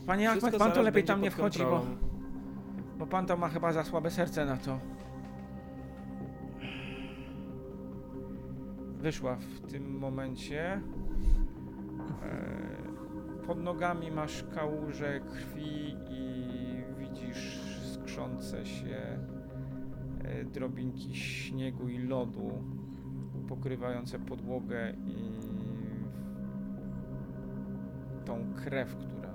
Panie 0.06 0.30
Wszystko 0.32 0.58
pan 0.58 0.72
to 0.72 0.82
lepiej 0.82 1.04
tam 1.04 1.22
nie 1.22 1.32
wchodzi, 1.32 1.60
bo, 1.60 1.86
bo 2.98 3.08
pan 3.08 3.26
to 3.26 3.38
ma 3.38 3.50
chyba 3.50 3.74
za 3.74 3.84
słabe 3.84 4.12
serce 4.12 4.46
na 4.46 4.58
to. 4.58 4.80
Wyszła 9.02 9.36
w 9.36 9.72
tym 9.72 9.98
momencie. 9.98 10.82
E, 12.24 12.70
Pod 13.48 13.64
nogami 13.64 14.12
masz 14.12 14.44
kałużę 14.56 15.20
krwi 15.20 15.96
i 16.10 16.84
widzisz 17.00 17.60
skrzące 17.94 18.66
się 18.66 19.20
drobinki 20.54 21.15
śniegu 21.15 21.89
i 21.89 21.98
lodu 21.98 22.52
pokrywające 23.48 24.20
podłogę 24.20 24.94
i 25.08 25.15
tą 28.25 28.54
krew, 28.56 28.96
która 28.96 29.30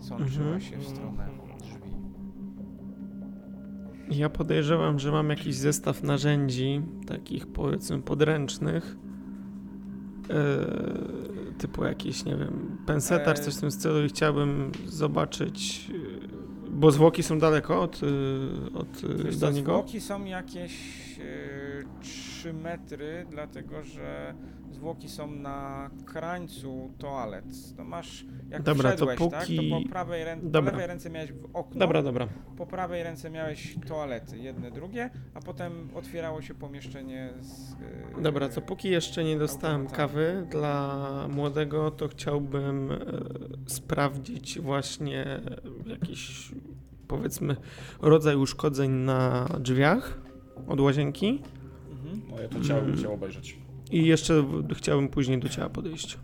sączyła 0.00 0.44
Mhm. 0.46 0.60
się 0.60 0.78
w 0.78 0.84
stronę 0.88 1.28
drzwi. 1.60 1.92
Ja 4.10 4.28
podejrzewam, 4.30 4.98
że 4.98 5.12
mam 5.12 5.30
jakiś 5.30 5.54
zestaw 5.54 6.02
narzędzi, 6.02 6.82
takich 7.06 7.46
powiedzmy 7.46 8.02
podręcznych, 8.02 8.96
e, 10.30 10.66
typu 11.58 11.84
jakiś, 11.84 12.24
nie 12.24 12.36
wiem, 12.36 12.78
penseta 12.86 13.34
czy 13.34 13.42
coś 13.42 13.54
w 13.56 13.60
tym 13.60 13.70
stylu 13.70 14.04
i 14.04 14.08
chciałbym 14.08 14.72
zobaczyć, 14.86 15.90
e, 15.90 16.11
bo 16.82 16.90
zwłoki 16.90 17.22
są 17.22 17.38
daleko 17.38 17.82
od, 17.82 18.00
e, 18.02 18.78
od 18.78 19.04
e, 19.20 19.24
Wiesz 19.24 19.34
co, 19.34 19.40
Daniego. 19.46 19.72
zwłoki 19.72 20.00
są 20.00 20.24
jakieś 20.24 20.72
e, 21.18 21.41
3 22.42 22.52
metry, 22.52 23.26
dlatego 23.30 23.82
że 23.82 24.34
zwłoki 24.70 25.08
są 25.08 25.30
na 25.30 25.90
krańcu 26.04 26.90
toalet. 26.98 27.76
To 27.76 27.84
masz, 27.84 28.24
jak 28.50 28.62
Dobra, 28.62 28.90
to 28.90 28.96
wszedłeś, 28.96 29.18
tak, 29.30 29.40
póki- 29.40 29.70
to 29.70 29.76
po 29.82 29.88
prawej 29.88 30.24
ręce, 30.24 30.50
po 30.50 30.60
lewej 30.60 30.86
ręce 30.86 31.10
miałeś 31.10 31.32
okno, 31.52 31.78
Dobra, 31.80 32.02
dobra. 32.02 32.28
po 32.56 32.66
prawej 32.66 33.02
ręce 33.02 33.30
miałeś 33.30 33.76
toalety, 33.86 34.38
jedne, 34.38 34.70
drugie, 34.70 35.10
a 35.34 35.40
potem 35.40 35.88
otwierało 35.94 36.42
się 36.42 36.54
pomieszczenie 36.54 37.30
z... 37.40 37.72
e, 38.18 38.22
Dobra, 38.22 38.48
to 38.48 38.60
póki 38.60 38.90
jeszcze 38.90 39.24
nie 39.24 39.38
dostałem 39.38 39.86
kawy 39.86 40.46
dla 40.50 40.98
młodego, 41.30 41.90
to 41.90 42.08
chciałbym 42.08 42.92
e, 42.92 42.96
sprawdzić 43.66 44.60
właśnie 44.60 45.40
jakiś, 45.86 46.52
powiedzmy, 47.08 47.56
rodzaj 48.00 48.36
uszkodzeń 48.36 48.90
na 48.90 49.46
drzwiach 49.60 50.20
od 50.68 50.80
łazienki. 50.80 51.42
Mhm. 52.12 52.42
Ja 52.42 52.48
to 52.48 52.60
ciało 52.68 52.82
bym 52.82 52.96
chciał 52.96 53.12
obejrzeć. 53.14 53.58
I 53.90 54.06
jeszcze 54.06 54.44
chciałbym 54.76 55.08
później 55.08 55.38
do 55.38 55.48
ciała 55.48 55.68
podejść. 55.68 56.18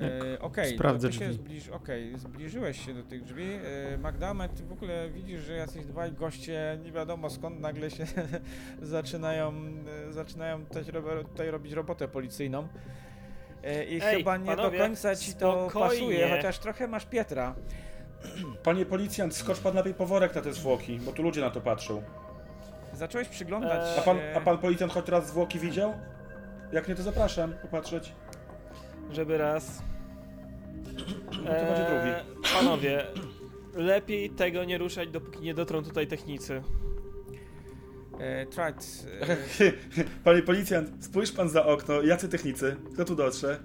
E, 0.00 0.40
Okej, 0.40 0.74
sprawdzę 0.74 1.08
to 1.08 1.12
ty 1.12 1.18
się 1.18 1.28
drzwi. 1.28 1.44
zbliż, 1.44 1.68
okej, 1.68 2.18
zbliżyłeś 2.18 2.86
się 2.86 2.94
do 2.94 3.02
tych 3.02 3.24
drzwi. 3.24 3.42
E, 3.94 3.98
Magdamet, 3.98 4.54
ty 4.54 4.62
w 4.64 4.72
ogóle 4.72 5.10
widzisz, 5.10 5.40
że 5.40 5.52
jacyś 5.52 5.84
dwaj 5.86 6.12
goście, 6.12 6.78
nie 6.84 6.92
wiadomo 6.92 7.30
skąd 7.30 7.60
nagle 7.60 7.90
się 7.90 8.04
zaczynają, 8.82 9.52
e, 10.08 10.12
zaczynają 10.12 10.66
tutaj, 10.66 10.82
rob- 10.84 11.28
tutaj 11.28 11.50
robić 11.50 11.72
robotę 11.72 12.08
policyjną. 12.08 12.68
E, 13.64 13.84
I 13.84 14.00
Ej, 14.02 14.16
chyba 14.18 14.36
nie 14.36 14.46
panowie, 14.46 14.78
do 14.78 14.84
końca 14.84 15.16
ci 15.16 15.34
to 15.34 15.68
spokojnie. 15.70 15.90
pasuje, 16.00 16.28
chociaż 16.36 16.58
trochę 16.58 16.88
masz 16.88 17.06
Pietra. 17.06 17.54
Panie 18.62 18.86
policjant, 18.86 19.34
skocz 19.36 19.58
pan 19.60 19.74
lepiej 19.74 19.94
po 19.94 20.06
worek 20.06 20.34
na 20.34 20.40
te 20.40 20.52
zwłoki, 20.52 20.98
bo 21.04 21.12
tu 21.12 21.22
ludzie 21.22 21.40
na 21.40 21.50
to 21.50 21.60
patrzą. 21.60 22.02
Zacząłeś 22.94 23.28
przyglądać 23.28 23.88
Eee, 23.92 23.98
A 23.98 24.02
pan, 24.02 24.16
się... 24.16 24.32
a 24.36 24.40
pan 24.40 24.58
policjant 24.58 24.92
choć 24.92 25.08
raz 25.08 25.28
zwłoki 25.28 25.58
widział? 25.58 25.94
Jak 26.72 26.88
nie, 26.88 26.94
to 26.94 27.02
zapraszam 27.02 27.52
popatrzeć. 27.62 28.12
Żeby 29.12 29.38
raz. 29.38 29.82
No 31.32 31.50
to 31.50 31.66
będzie 31.66 31.84
drugi. 31.88 32.08
Eee, 32.08 32.54
Panowie, 32.54 33.04
lepiej 33.74 34.30
tego 34.30 34.64
nie 34.64 34.78
ruszać, 34.78 35.08
dopóki 35.08 35.40
nie 35.40 35.54
dotrą 35.54 35.82
tutaj 35.82 36.06
technicy. 36.06 36.62
E, 38.20 38.46
Trat, 38.46 38.86
e, 39.60 39.72
Panie 40.24 40.42
policjant, 40.42 41.04
spójrz 41.04 41.32
pan 41.32 41.48
za 41.48 41.66
okno, 41.66 42.02
jacy 42.02 42.28
technicy, 42.28 42.76
kto 42.94 43.04
tu 43.04 43.14
dotrze? 43.16 43.60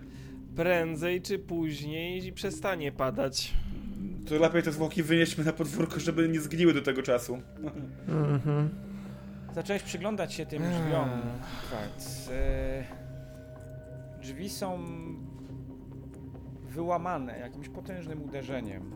Prędzej 0.55 1.21
czy 1.21 1.39
później 1.39 2.33
przestanie 2.33 2.91
padać. 2.91 3.53
To 4.29 4.35
lepiej 4.39 4.63
te 4.63 4.71
zwłoki 4.71 5.03
wynieśmy 5.03 5.43
na 5.43 5.53
podwórko, 5.53 5.99
żeby 5.99 6.29
nie 6.29 6.39
zgniły 6.41 6.73
do 6.73 6.81
tego 6.81 7.03
czasu. 7.03 7.41
Mhm. 8.07 8.69
Zacząłeś 9.55 9.83
przyglądać 9.83 10.33
się 10.33 10.45
tym 10.45 10.63
Eee. 10.63 10.69
drzwiom. 10.69 11.09
Trat. 11.69 12.29
E, 12.31 12.83
drzwi 14.21 14.49
są 14.49 14.79
wyłamane 16.63 17.39
jakimś 17.39 17.69
potężnym 17.69 18.23
uderzeniem. 18.23 18.91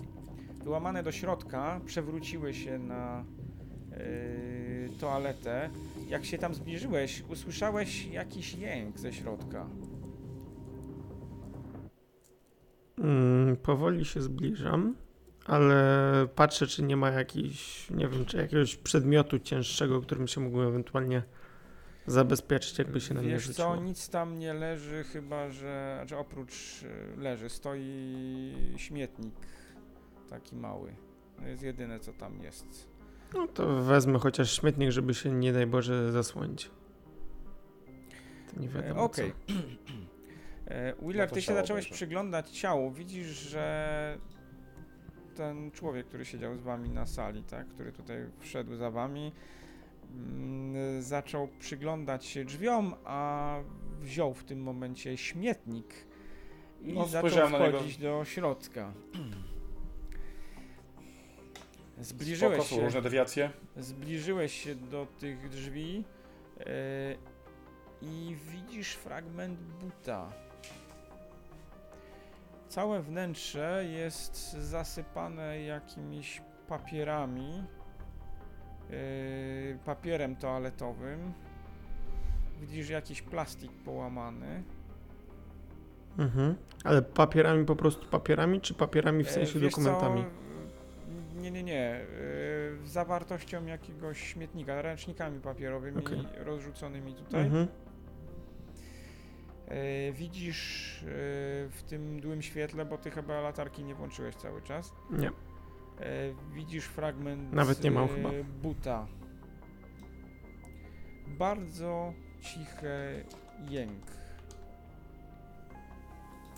Wyłamane 0.64 1.04
do 1.04 1.12
środka, 1.12 1.82
przewróciły 1.86 2.54
się 2.54 2.80
na 2.80 3.24
e, 3.92 3.96
toaletę. 5.00 5.70
Jak 6.10 6.26
się 6.26 6.38
tam 6.38 6.54
zbliżyłeś, 6.54 7.24
usłyszałeś 7.30 8.06
jakiś 8.06 8.54
jęk 8.56 9.00
ze 9.00 9.14
środka. 9.14 9.66
Mm, 12.98 13.58
powoli 13.58 14.06
się 14.06 14.22
zbliżam, 14.22 14.96
ale 15.46 16.28
patrzę, 16.36 16.68
czy 16.68 16.84
nie 16.84 16.98
ma 16.98 17.10
jakiś, 17.12 17.90
nie 17.90 18.08
wiem, 18.08 18.26
czy 18.26 18.38
jakiegoś 18.38 18.76
przedmiotu 18.76 19.40
cięższego, 19.40 20.02
którym 20.02 20.28
się 20.28 20.42
mógłbym 20.42 20.68
ewentualnie 20.68 21.24
zabezpieczyć, 22.08 22.78
jakby 22.80 23.02
się 23.02 23.14
na 23.14 23.22
mnie 23.22 23.30
Wiesz 23.30 23.44
rzuciło. 23.44 23.76
co, 23.76 23.82
nic 23.82 24.10
tam 24.10 24.40
nie 24.40 24.54
leży, 24.54 25.04
chyba 25.04 25.50
że, 25.50 25.94
znaczy 25.98 26.18
oprócz 26.18 26.84
y, 26.84 27.18
leży, 27.22 27.50
stoi 27.50 28.54
śmietnik 28.78 29.36
taki 30.30 30.56
mały. 30.56 30.96
To 31.38 31.48
jest 31.48 31.64
jedyne 31.64 32.00
co 32.00 32.14
tam 32.14 32.44
jest. 32.44 32.90
No 33.34 33.48
to 33.48 33.82
wezmę 33.84 34.20
chociaż 34.20 34.60
śmietnik, 34.60 34.92
żeby 34.92 35.14
się 35.14 35.32
nie 35.32 35.54
daj 35.54 35.68
Boże 35.68 36.12
zasłonić. 36.12 36.72
To 38.54 38.60
nie 38.62 38.68
E, 38.68 38.72
wiadomo 38.72 39.04
Okej. 39.04 39.34
E, 40.68 40.94
Wheeler, 41.02 41.32
ty 41.32 41.42
się 41.42 41.54
zacząłeś 41.54 41.88
przyglądać 41.90 42.50
ciału. 42.50 42.92
Widzisz, 42.92 43.28
że 43.28 44.18
ten 45.36 45.72
człowiek, 45.72 46.08
który 46.08 46.26
siedział 46.26 46.58
z 46.58 46.62
wami 46.62 46.90
na 46.90 47.06
sali, 47.06 47.44
tak, 47.44 47.68
który 47.68 47.92
tutaj 47.92 48.18
wszedł 48.40 48.76
za 48.76 48.92
wami, 48.92 49.32
mm, 50.12 51.02
zaczął 51.02 51.48
przyglądać 51.60 52.26
się 52.26 52.46
drzwiom, 52.46 52.94
a 53.06 53.58
wziął 54.00 54.34
w 54.34 54.44
tym 54.44 54.64
momencie 54.64 55.18
śmietnik 55.18 55.94
i 56.82 56.94
No, 56.94 57.08
zaczął 57.08 57.48
wchodzić 57.48 57.98
do 57.98 58.26
środka. 58.26 58.94
Zbliżyłeś 62.02 62.64
Spoko, 62.64 62.76
się, 62.76 62.86
różne 62.86 63.02
dewiacje. 63.02 63.50
zbliżyłeś 63.78 64.64
się 64.64 64.76
do 64.76 65.08
tych 65.20 65.50
drzwi 65.50 66.04
e, 66.60 66.66
i 68.02 68.36
widzisz 68.52 68.94
fragment 68.94 69.60
buta. 69.60 70.34
Całe 72.72 73.02
wnętrze 73.02 73.86
jest 73.90 74.52
zasypane 74.54 75.62
jakimiś 75.62 76.42
papierami, 76.68 77.64
e, 78.90 78.94
papierem 79.86 80.36
toaletowym. 80.36 81.34
Widzisz 82.62 82.90
jakiś 82.90 83.22
plastik 83.22 83.72
połamany. 83.72 84.64
Mhm. 86.18 86.56
Ale 86.84 87.02
papierami 87.02 87.66
po 87.66 87.76
prostu 87.76 88.08
papierami, 88.08 88.62
czy 88.62 88.74
papierami 88.74 89.24
w 89.24 89.28
E, 89.28 89.32
sensie 89.32 89.60
wiesz 89.60 89.74
co, 89.74 89.82
dokumentami? 89.82 90.26
Nie, 91.36 91.52
nie, 91.52 91.64
nie. 91.64 91.86
e, 91.92 92.06
Zawartością 92.86 93.66
jakiegoś 93.66 94.22
śmietnika, 94.22 94.82
ręcznikami 94.82 95.40
papierowymi 95.40 95.98
Okej. 96.06 96.24
rozrzuconymi 96.38 97.14
tutaj. 97.16 97.42
Mhm. 97.46 97.68
E, 99.72 100.12
Widzisz 100.12 100.98
e, 101.04 101.06
w 101.70 101.84
tym 101.88 102.14
mdłym 102.14 102.42
świetle, 102.42 102.86
bo 102.86 102.98
ty 102.98 103.12
chyba 103.12 103.42
latarki 103.42 103.84
nie 103.84 103.96
włączyłeś 103.96 104.36
cały 104.36 104.62
czas. 104.62 104.94
Nie. 105.12 105.28
E, 105.28 105.32
Widzisz 106.54 106.86
fragment 106.86 107.54
Nawet 107.54 107.84
nie 107.84 107.92
mam 107.92 108.08
chyba. 108.08 108.30
buta. 108.62 109.08
Bardzo 111.28 112.14
cichy 112.42 113.26
jęk. 113.70 114.04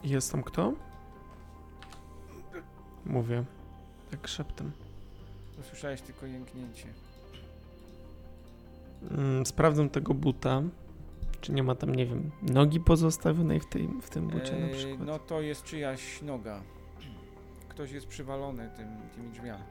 Jest 0.04 0.32
tam 0.32 0.44
kto? 0.44 0.74
Mówię. 3.06 3.44
Tak 4.12 4.28
szeptem. 4.28 4.72
Usłyszałeś 5.60 6.02
tylko 6.02 6.26
jęknięcie. 6.26 6.88
Mm, 9.12 9.46
sprawdzam 9.46 9.90
tego 9.90 10.14
buta. 10.14 10.62
Czy 11.44 11.52
nie 11.52 11.64
ma 11.64 11.76
tam, 11.76 11.96
nie 11.96 12.06
wiem, 12.06 12.32
nogi 12.42 12.80
pozostawionej 12.80 13.60
w, 13.60 13.66
tej, 13.66 13.88
w 14.02 14.10
tym 14.10 14.28
bucie 14.28 14.60
na 14.60 14.74
przykład? 14.74 15.08
No 15.08 15.20
to 15.20 15.42
jest 15.42 15.64
czyjaś 15.64 16.22
noga. 16.22 16.62
Ktoś 17.70 17.92
jest 17.92 18.08
przywalony 18.08 18.70
tym, 18.78 18.88
tymi 19.16 19.30
drzwiami. 19.32 19.64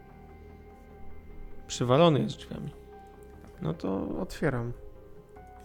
Przywalony 1.66 2.20
jest 2.20 2.36
drzwiami. 2.36 2.70
No 3.62 3.74
to 3.74 4.18
otwieram. 4.20 4.72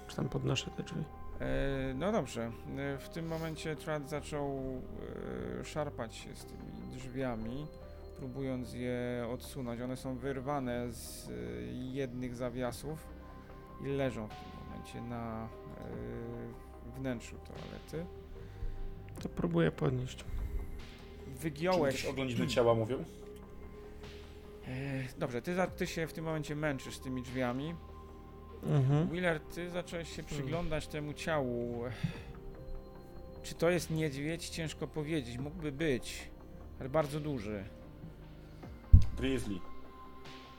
Czy 0.07 0.15
tam 0.15 0.29
podnoszę 0.29 0.71
te 0.77 0.83
drzwi. 0.83 1.03
E, 1.39 1.93
no 1.95 2.11
dobrze. 2.11 2.51
E, 2.77 2.97
w 2.97 3.09
tym 3.09 3.27
momencie 3.27 3.75
Trad 3.75 4.09
zaczął 4.09 4.81
e, 5.59 5.65
szarpać 5.65 6.15
się 6.15 6.35
z 6.35 6.45
tymi 6.45 6.87
drzwiami, 6.91 7.67
próbując 8.17 8.73
je 8.73 9.27
odsunąć. 9.33 9.81
One 9.81 9.97
są 9.97 10.17
wyrwane 10.17 10.93
z 10.93 11.31
jednych 11.73 12.35
zawiasów 12.35 13.07
i 13.81 13.87
leżą 13.87 14.27
w 14.27 14.35
tym 14.35 14.56
momencie 14.69 15.01
na 15.01 15.49
e, 16.95 16.99
wnętrzu 16.99 17.35
toalety. 17.37 18.05
To 19.19 19.29
próbuję 19.29 19.71
podnieść. 19.71 20.25
Wygiąłeś. 21.27 22.05
oględziny 22.05 22.47
ciała 22.47 22.75
mówią? 22.75 23.03
E, 24.67 25.03
dobrze, 25.17 25.41
ty, 25.41 25.55
za, 25.55 25.67
ty 25.67 25.87
się 25.87 26.07
w 26.07 26.13
tym 26.13 26.25
momencie 26.25 26.55
męczysz 26.55 26.95
z 26.95 26.99
tymi 26.99 27.21
drzwiami. 27.21 27.75
Mhm. 28.63 29.07
Wheeler, 29.07 29.39
ty 29.39 29.69
zacząłeś 29.69 30.15
się 30.15 30.23
przyglądać 30.23 30.87
temu 30.87 31.13
ciału. 31.13 31.83
Czy 33.43 33.55
to 33.55 33.69
jest 33.69 33.91
niedźwiedź? 33.91 34.49
Ciężko 34.49 34.87
powiedzieć. 34.87 35.37
Mógłby 35.37 35.71
być, 35.71 36.29
ale 36.79 36.89
bardzo 36.89 37.19
duży. 37.19 37.63
Grizzly. 39.17 39.59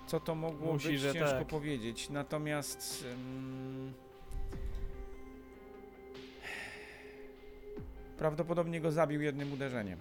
Co 0.09 0.20
to 0.20 0.34
mogło 0.34 0.72
Musi, 0.72 0.88
być? 0.88 1.00
że 1.00 1.12
Ciężko 1.12 1.38
tak. 1.38 1.46
powiedzieć. 1.46 2.11
Natomiast 2.11 3.04
prawdopodobnie 8.18 8.80
go 8.80 8.92
zabił 8.92 9.22
jednym 9.22 9.52
uderzeniem. 9.52 9.98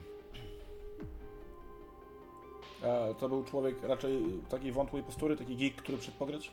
A 2.83 3.13
to 3.13 3.29
był 3.29 3.43
człowiek 3.43 3.83
raczej 3.83 4.23
takiej 4.49 4.71
wątłej 4.71 5.03
postury, 5.03 5.37
taki 5.37 5.55
geek, 5.57 5.75
który 5.75 5.97
przyszedł 5.97 6.17
pograć? 6.17 6.51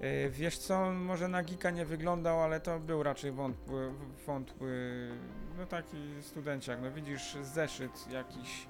Yy, 0.00 0.30
Wiesz 0.30 0.58
co, 0.58 0.92
może 0.92 1.28
na 1.28 1.42
Gika 1.42 1.70
nie 1.70 1.84
wyglądał, 1.84 2.40
ale 2.40 2.60
to 2.60 2.80
był 2.80 3.02
raczej 3.02 3.32
wątły, 3.32 3.92
wątły 4.26 5.08
no 5.58 5.66
taki 5.66 5.96
studenciak. 6.20 6.78
No 6.82 6.90
widzisz 6.90 7.36
zeszyt 7.42 8.12
jakiś 8.12 8.66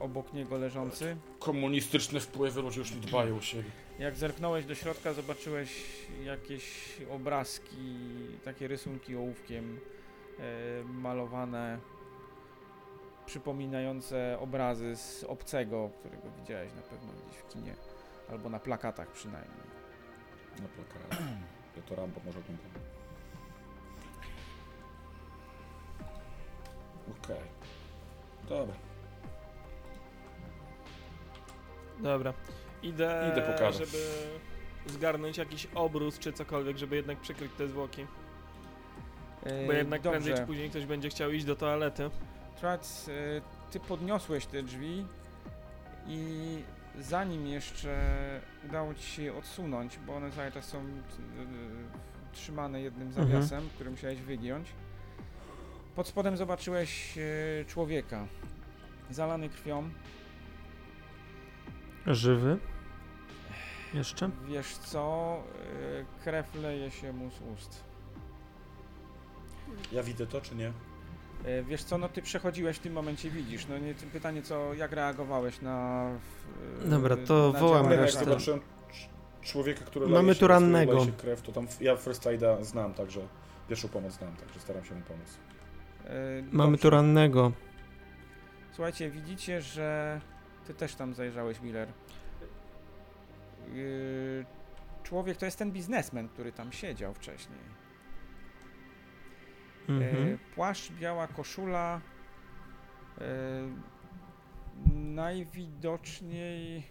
obok 0.00 0.32
niego 0.32 0.58
leżący. 0.58 1.16
Komunistyczne 1.38 2.20
wpływy, 2.20 2.62
ludzie 2.62 2.80
już 2.80 2.94
nie 2.94 3.00
dbają 3.00 3.40
siebie. 3.40 3.70
Jak 3.98 4.16
zerknąłeś 4.16 4.64
do 4.64 4.74
środka, 4.74 5.12
zobaczyłeś 5.12 5.82
jakieś 6.24 6.96
obrazki, 7.10 7.96
takie 8.44 8.68
rysunki 8.68 9.16
ołówkiem 9.16 9.80
e, 10.38 10.42
malowane, 10.84 11.78
przypominające 13.26 14.38
obrazy 14.40 14.96
z 14.96 15.24
obcego, 15.24 15.90
którego 15.98 16.30
widziałeś 16.40 16.72
na 16.74 16.82
pewno 16.82 17.12
gdzieś 17.12 17.36
w 17.40 17.48
kinie, 17.48 17.74
albo 18.30 18.48
na 18.48 18.58
plakatach 18.58 19.12
przynajmniej. 19.12 19.66
Na 20.62 20.68
plakatach. 20.68 21.18
Ja 21.76 21.82
to 21.82 21.94
Rambo 21.94 22.20
może 22.26 22.38
oglądam. 22.38 22.70
Okej. 27.10 27.46
Dobra. 28.48 28.89
Dobra. 32.02 32.32
Idę, 32.82 33.30
Idę 33.32 33.42
pokażę. 33.52 33.84
żeby 33.86 33.98
zgarnąć 34.86 35.38
jakiś 35.38 35.66
obrus 35.74 36.18
czy 36.18 36.32
cokolwiek, 36.32 36.76
żeby 36.76 36.96
jednak 36.96 37.18
przykryć 37.20 37.52
te 37.58 37.68
zwłoki. 37.68 38.06
Bo 39.66 39.72
jednak 39.72 40.00
dobrze. 40.02 40.10
prędzej 40.20 40.34
czy 40.34 40.46
później 40.46 40.70
ktoś 40.70 40.86
będzie 40.86 41.08
chciał 41.08 41.30
iść 41.30 41.44
do 41.44 41.56
toalety. 41.56 42.10
Trac, 42.60 43.08
e, 43.08 43.12
ty 43.70 43.80
podniosłeś 43.80 44.46
te 44.46 44.62
drzwi 44.62 45.06
i 46.06 46.28
zanim 46.98 47.46
jeszcze 47.46 47.96
udało 48.68 48.94
ci 48.94 49.02
się 49.02 49.22
je 49.22 49.34
odsunąć, 49.36 49.98
bo 50.06 50.16
one 50.16 50.30
cały 50.30 50.52
czas 50.52 50.64
są 50.64 50.78
e, 50.78 50.82
trzymane 52.32 52.80
jednym 52.80 53.08
Mhm. 53.08 53.28
zawiasem, 53.28 53.68
który 53.74 53.90
musiałeś 53.90 54.20
wygiąć, 54.20 54.68
pod 55.96 56.08
spodem 56.08 56.36
zobaczyłeś 56.36 57.18
e, 57.18 57.64
człowieka 57.64 58.26
zalany 59.10 59.48
krwią. 59.48 59.90
Żywy? 62.06 62.58
Jeszcze? 63.94 64.30
Wiesz 64.48 64.74
co, 64.76 65.36
e, 66.20 66.22
krew 66.24 66.54
leje 66.54 66.90
się 66.90 67.12
mu 67.12 67.30
z 67.30 67.40
ust. 67.40 67.84
Ja 69.92 70.02
widzę 70.02 70.26
to, 70.26 70.40
czy 70.40 70.54
nie? 70.54 70.72
E, 71.44 71.62
Wiesz 71.62 71.82
co, 71.84 71.98
no 71.98 72.08
ty 72.08 72.22
przechodziłeś 72.22 72.76
w 72.76 72.80
tym 72.80 72.92
momencie, 72.92 73.30
widzisz. 73.30 73.66
No 73.68 73.78
nie, 73.78 73.94
tym 73.94 74.10
pytanie, 74.10 74.42
co, 74.42 74.74
jak 74.74 74.92
reagowałeś 74.92 75.60
na. 75.60 76.06
w- 76.80 76.88
Dobra, 76.90 77.16
na 77.16 77.26
to 77.26 77.52
wołam 77.52 77.86
Ale 77.86 77.94
jak 77.94 78.04
resztę. 78.04 78.24
zobaczyłem 78.24 78.60
cz- 78.60 79.08
człowieka, 79.42 79.84
który 79.84 80.06
Mamy 80.06 80.22
leje 80.22 80.34
się, 80.34 80.40
tu 80.40 80.46
rannego. 80.48 80.92
leje 80.92 81.04
się 81.06 81.12
krew, 81.12 81.42
to 81.42 81.52
tam 81.52 81.66
ja 81.80 81.96
First 81.96 82.26
Aida 82.26 82.64
znam, 82.64 82.94
także 82.94 83.20
pierwszą 83.68 83.88
pomoc 83.88 84.12
znam, 84.12 84.36
także 84.36 84.60
staram 84.60 84.84
się 84.84 84.94
mu 84.94 85.00
pomóc. 85.00 85.38
E, 86.04 86.10
Mamy 86.52 86.70
dobrze. 86.70 86.82
tu 86.82 86.90
rannego. 86.90 87.52
Słuchajcie, 88.72 89.10
widzicie, 89.10 89.62
że 89.62 90.20
ty 90.66 90.74
też 90.74 90.94
tam 90.94 91.14
zajrzałeś, 91.14 91.60
Miller. 91.60 91.88
Yy, 93.74 94.44
człowiek 95.02 95.36
to 95.36 95.44
jest 95.44 95.58
ten 95.58 95.72
biznesmen, 95.72 96.28
który 96.28 96.52
tam 96.52 96.72
siedział 96.72 97.14
wcześniej. 97.14 97.58
E, 99.88 99.92
Mhm. 99.92 100.38
płaszcz, 100.54 100.92
biała 100.92 101.26
koszula. 101.26 102.00
E, 103.20 103.24
najwidoczniej 104.94 106.82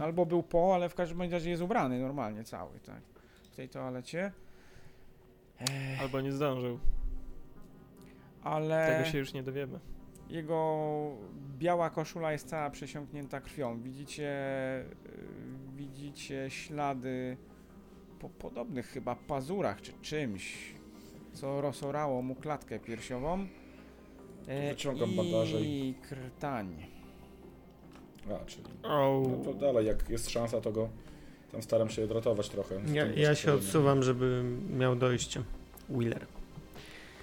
albo 0.00 0.26
był 0.26 0.42
po, 0.42 0.74
ale 0.74 0.88
w 0.88 0.94
każdym 0.94 1.32
razie 1.32 1.50
jest 1.50 1.62
ubrany 1.62 1.98
normalnie 2.00 2.44
cały, 2.44 2.80
tak. 2.80 3.00
W 3.52 3.56
tej 3.56 3.68
toalecie. 3.68 4.32
E, 5.60 5.98
Albo 6.00 6.20
nie 6.20 6.32
zdążył. 6.32 6.78
ale 8.42 8.86
Tego 8.92 9.10
się 9.10 9.18
już 9.18 9.32
nie 9.32 9.42
dowiemy. 9.42 9.78
Jego 10.30 11.10
biała 11.58 11.90
koszula 11.90 12.32
jest 12.32 12.48
cała 12.48 12.70
przesiąknięta 12.70 13.40
krwią. 13.40 13.80
Widzicie, 13.82 14.30
y, 14.80 15.76
widzicie 15.76 16.50
ślady 16.50 17.36
po 18.18 18.28
podobnych 18.28 18.86
chyba 18.86 19.16
pazurach 19.16 19.80
czy 19.80 19.92
czymś, 20.02 20.74
co 21.32 21.60
rozorało 21.60 22.22
mu 22.22 22.34
klatkę 22.34 22.78
piersiową. 22.78 23.46
E, 24.46 24.70
Wyciągam 24.70 25.10
i 25.10 25.16
bandaże 25.16 25.58
krtań. 26.08 26.86
A, 28.42 28.44
czyli... 28.44 28.64
O. 28.82 29.22
No 29.30 29.44
to 29.44 29.54
dalej, 29.54 29.86
jak 29.86 30.10
jest 30.10 30.30
szansa, 30.30 30.60
to 30.60 30.72
go 30.72 30.88
tam 31.52 31.62
staram 31.62 31.90
się 31.90 32.06
dratować 32.06 32.48
trochę. 32.48 32.80
Ja, 32.92 33.06
ja 33.06 33.34
się 33.34 33.52
odsuwam, 33.52 34.02
żeby 34.02 34.44
miał 34.70 34.96
dojście. 34.96 35.42
Wheeler. 35.88 36.26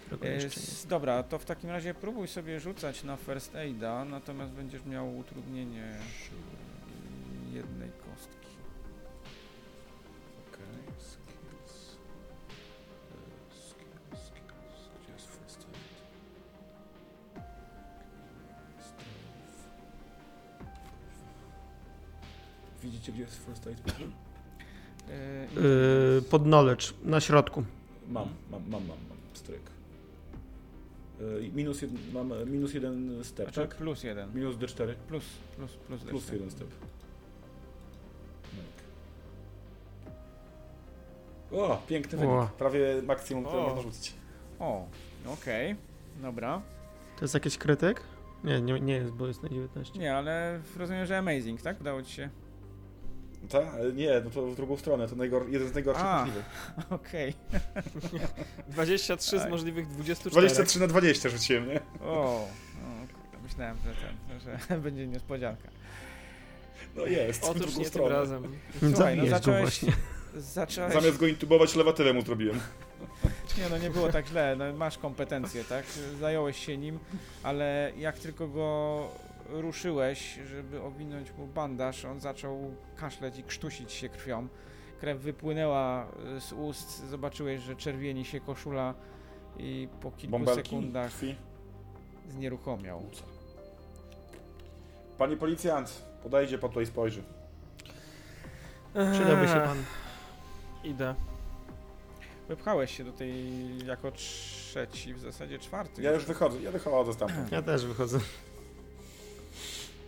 Którego 0.05 0.25
E, 0.27 0.33
jeszcze 0.33 0.59
nie. 0.59 0.89
dobra, 0.89 1.23
to 1.23 1.39
w 1.39 1.45
takim 1.45 1.69
razie 1.69 1.93
próbuj 1.93 2.27
sobie 2.27 2.59
rzucać 2.59 3.03
na 3.03 3.17
first 3.17 3.55
aida, 3.55 4.05
natomiast 4.05 4.51
będziesz 4.51 4.85
miał 4.85 5.17
utrudnienie 5.17 5.95
jednej 7.53 7.89
kostki. 7.89 8.47
Okej, 10.53 10.93
skills. 10.97 11.97
E, 13.11 13.53
Skills, 13.69 14.25
skills. 14.25 14.89
Gdzie 15.03 15.13
jest 15.13 15.25
first 15.27 15.59
aid? 15.59 15.77
Stealth. 18.79 19.69
Widzicie, 22.83 23.11
gdzie 23.11 23.21
jest 23.21 23.45
first 23.45 23.67
aid? 23.67 23.79
E, 23.79 23.85
Yy, 25.61 26.21
pod 26.21 26.43
knowledge, 26.43 26.93
na 27.03 27.19
środku. 27.21 27.63
Mam, 28.07 28.29
mam, 28.51 28.61
mam, 28.69 28.87
mam, 28.87 28.97
mam. 29.09 29.17
Stryk. 29.33 29.61
E, 31.21 31.49
Minus, 31.55 31.81
jed, 31.81 31.91
mam 32.13 32.31
e, 32.33 32.45
minus 32.45 32.73
jeden 32.73 33.23
step, 33.23 33.45
Znaczy 33.53 33.61
tak? 33.69 33.77
plus 33.77 34.03
jeden. 34.03 34.33
Minus 34.35 34.55
D4. 34.55 34.93
Plus, 35.07 35.23
plus, 35.57 35.71
plus, 35.87 36.01
Plus 36.03 36.21
jeszcze. 36.21 36.33
jeden 36.33 36.51
step. 36.51 36.67
O, 41.51 41.81
piękny 41.87 42.17
wynik. 42.17 42.33
O. 42.33 42.49
Prawie 42.57 43.01
maksimum, 43.03 43.45
które 43.45 43.61
O. 43.61 43.65
można 43.67 43.81
rzucić. 43.81 44.13
O, 44.59 44.87
okej, 45.33 45.75
dobra. 46.21 46.61
To 47.17 47.25
jest 47.25 47.33
jakiś 47.33 47.57
krytyk? 47.57 48.01
Nie, 48.43 48.61
nie, 48.61 48.79
nie 48.79 48.93
jest, 48.93 49.11
bo 49.11 49.27
jest 49.27 49.43
na 49.43 49.49
19. 49.49 49.99
Nie, 49.99 50.15
ale 50.15 50.59
rozumiem, 50.77 51.05
że 51.05 51.17
amazing, 51.17 51.61
tak? 51.61 51.81
Udało 51.81 52.01
ci 52.03 52.13
się. 52.13 52.29
Tak? 53.47 53.65
Nie, 53.95 54.21
no 54.25 54.29
to 54.29 54.41
w 54.47 54.55
drugą 54.55 54.77
stronę. 54.77 55.07
To 55.07 55.15
najgor- 55.15 55.49
jeden 55.49 55.67
z 55.67 55.73
najgorszych 55.73 56.05
A. 56.05 56.19
możliwych. 56.19 56.45
Okej. 56.89 57.33
23 58.67 59.37
z 59.39 59.41
Tak. 59.41 59.51
możliwych 59.51 59.87
24. 59.87 60.31
23 60.31 60.79
na 60.79 60.87
20 60.87 61.29
rzuciłem, 61.29 61.67
nie? 61.67 61.79
O, 62.01 62.13
o 62.13 62.47
kurde, 63.13 63.43
myślałem, 63.43 63.77
że 63.85 63.93
ten, 63.93 64.39
że 64.69 64.77
będzie 64.85 65.07
niespodzianka. 65.07 65.67
No 66.95 67.05
jest, 67.05 67.41
w 67.41 67.43
Otóż 67.43 67.61
drugą 67.61 67.77
nie 67.77 67.83
tym 67.83 67.91
stronę. 67.91 68.15
razem. 68.15 68.43
Słuchaj, 68.93 69.17
no 69.17 69.27
zacząłeś, 69.27 69.61
właśnie. 69.61 69.93
zacząłeś... 70.35 70.93
Zamiast 70.93 71.17
go 71.17 71.27
intubować, 71.27 71.75
lewatywę 71.75 72.13
mu 72.13 72.21
zrobiłem. 72.21 72.59
Nie 73.57 73.69
no, 73.69 73.77
nie 73.77 73.89
było 73.89 74.11
tak 74.11 74.27
źle, 74.27 74.55
no, 74.57 74.73
masz 74.73 74.97
kompetencje, 74.97 75.63
tak? 75.63 75.85
Zająłeś 76.19 76.65
się 76.65 76.77
nim, 76.77 76.99
ale 77.43 77.91
jak 77.97 78.19
tylko 78.19 78.47
go 78.47 79.07
ruszyłeś, 79.49 80.39
żeby 80.47 80.81
owinąć 80.81 81.31
mu 81.37 81.47
bandaż, 81.47 82.05
on 82.05 82.19
zaczął 82.19 82.75
kaszleć 82.95 83.39
i 83.39 83.43
krztusić 83.43 83.91
się 83.91 84.09
krwią. 84.09 84.47
Krew 84.99 85.19
wypłynęła 85.19 86.07
y, 86.37 86.41
z 86.41 86.53
ust, 86.53 87.07
zobaczyłeś, 87.09 87.61
że 87.61 87.75
czerwieni 87.75 88.25
się 88.25 88.39
koszula 88.39 88.93
i 89.57 89.87
po 90.01 90.11
kilku 90.11 90.31
Bąbelki, 90.31 90.69
sekundach 90.69 91.11
krwi. 91.11 91.35
znieruchomiał. 92.29 93.03
Panie 95.17 95.37
policjant, 95.37 96.03
podejdzie 96.23 96.57
po 96.57 96.69
to 96.69 96.81
i 96.81 96.85
spojrzy. 96.85 97.23
Przydałby 99.11 99.47
się 99.47 99.53
Eee, 99.61 99.67
pan. 99.67 99.83
Idę. 100.83 101.15
Wypchałeś 102.47 102.97
się 102.97 103.03
do 103.03 103.11
tej 103.11 103.47
jako 103.85 104.11
trzeci, 104.11 105.13
w 105.13 105.19
zasadzie 105.19 105.59
czwarty. 105.59 106.01
Ja 106.01 106.11
już 106.11 106.25
wychodzę, 106.25 106.61
ja 106.61 106.71
wychodzę 106.71 107.13
stamtąd. 107.13 107.51
Ja 107.51 107.61
też 107.61 107.85
wychodzę. 107.85 108.19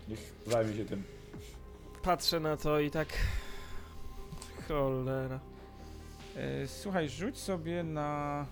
Niech 0.09 0.33
zajmie 0.47 0.73
się 0.75 0.85
tym. 0.85 1.03
Patrzę 2.03 2.39
na 2.39 2.57
to 2.57 2.79
i 2.79 2.91
tak... 2.91 3.07
Cholera. 4.67 5.39
E, 6.35 6.67
Słuchaj, 6.67 7.09
rzuć 7.09 7.37
sobie 7.37 7.83
na... 7.83 8.45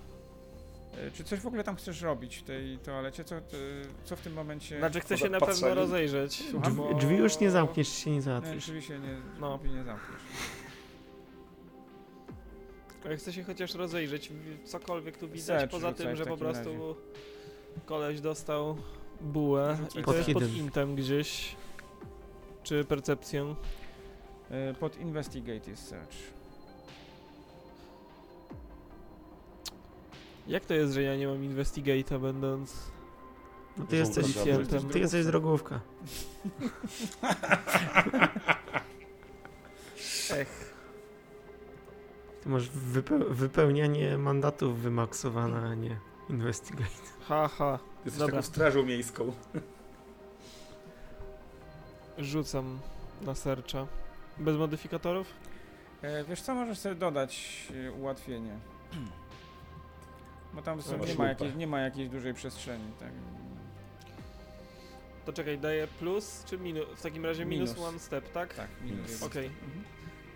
e, 0.98 1.10
Czy 1.10 1.24
coś 1.24 1.40
w 1.40 1.46
ogóle 1.46 1.64
tam 1.64 1.76
chcesz 1.76 2.02
robić 2.02 2.36
w 2.36 2.42
tej 2.42 2.78
toalecie? 2.78 3.24
Co, 3.24 3.40
ty- 3.40 3.82
co 4.04 4.16
w 4.16 4.20
tym 4.20 4.32
momencie... 4.32 4.78
Znaczy 4.78 5.00
chcę 5.00 5.18
się 5.18 5.24
na 5.28 5.40
pewno 5.40 5.46
patrzeniem. 5.46 5.78
rozejrzeć. 5.78 6.44
Słucham? 6.50 6.62
Drzwi, 6.72 6.76
bo- 6.76 6.94
drzwi 6.94 7.16
już 7.16 7.40
nie 7.40 7.50
zamkniesz, 7.50 7.88
się 7.88 8.10
nie 8.10 8.16
Nie, 8.16 8.22
załatwisz. 8.22 8.64
drzwi 8.66 8.82
się 8.82 8.98
nie, 8.98 9.16
No. 9.40 9.60
no. 9.64 9.74
nie 9.74 9.84
zamkniesz. 9.84 10.20
Ale 13.04 13.16
chcę 13.16 13.32
się 13.32 13.42
chociaż 13.44 13.74
rozejrzeć, 13.74 14.28
w- 14.28 14.68
cokolwiek 14.68 15.16
tu 15.18 15.28
widać, 15.28 15.44
Search 15.46 15.70
poza 15.70 15.88
rzucaj 15.90 16.06
tym, 16.06 16.14
w 16.14 16.18
że 16.18 16.24
po 16.24 16.30
takim 16.30 16.46
prostu 16.46 16.70
razie. 16.72 16.94
koleś 17.86 18.20
dostał 18.20 18.76
bułę 19.20 19.78
i 19.94 20.02
Pod 20.02 20.14
to 20.14 20.18
jest 20.18 20.32
pod 20.32 20.42
intem 20.56 20.94
gdzieś. 20.96 21.56
Czy 22.62 22.84
percepcją. 22.84 23.54
E, 24.50 24.74
Pod 24.74 24.96
investigate 25.00 25.70
jest 25.70 25.88
search. 25.88 26.16
Jak 30.46 30.64
to 30.66 30.74
jest, 30.74 30.94
że 30.94 31.02
ja 31.02 31.16
nie 31.16 31.26
mam 31.26 31.38
investigate'a 31.42 32.20
będąc... 32.20 32.76
No 33.76 33.86
ty 33.86 33.96
jesteś. 33.96 34.36
Jesteś 34.46 34.82
ty 34.92 34.98
jesteś 34.98 35.26
drogówka. 35.26 35.80
Ech. 40.30 40.74
Ty 42.42 42.48
masz 42.48 42.70
wypeł- 42.70 43.30
wypełnianie 43.30 44.18
mandatów 44.18 44.78
wymaksowane, 44.78 45.68
a 45.68 45.74
nie 45.74 45.98
investigate. 46.30 46.90
Haha, 47.28 47.78
Jesteś 48.06 48.18
Dobra. 48.20 48.36
taką 48.36 48.46
strażą 48.46 48.82
miejską. 48.82 49.32
rzucam 52.18 52.78
na 53.22 53.34
sercza. 53.34 53.86
Bez 54.38 54.56
modyfikatorów? 54.56 55.26
E, 56.02 56.24
Wiesz 56.24 56.40
co, 56.42 56.54
możesz 56.54 56.78
sobie 56.78 56.94
dodać 56.94 57.62
e, 57.86 57.92
ułatwienie. 57.92 58.58
Bo 60.54 60.62
tam 60.62 60.82
są, 60.82 60.98
Masz 60.98 61.08
nie, 61.08 61.14
ma 61.14 61.24
lupę. 61.24 61.28
jakiejś, 61.28 61.54
nie 61.54 61.66
ma 61.66 61.80
jakiejś 61.80 62.08
dużej 62.08 62.34
przestrzeni, 62.34 62.92
tak? 63.00 63.10
To 65.24 65.32
czekaj, 65.32 65.58
daję 65.58 65.86
plus 65.98 66.44
czy 66.44 66.58
minus? 66.58 66.84
W 66.96 67.02
takim 67.02 67.24
razie 67.24 67.44
minus, 67.44 67.70
Minus. 67.70 67.84
one 67.88 67.98
step, 67.98 68.32
tak? 68.32 68.54
Tak, 68.54 68.68
Minus. 68.82 69.06
minus. 69.06 69.22
Okej. 69.22 69.46
Mhm. 69.46 69.84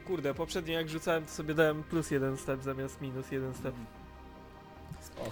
Kurde, 0.06 0.34
poprzednio 0.34 0.72
jak 0.74 0.88
rzucałem, 0.88 1.24
to 1.24 1.30
sobie 1.30 1.54
dałem 1.54 1.82
plus 1.82 2.10
jeden 2.10 2.36
step 2.36 2.62
zamiast 2.62 3.00
minus 3.00 3.30
jeden 3.32 3.54
step. 3.54 3.74
Spoko. 5.00 5.30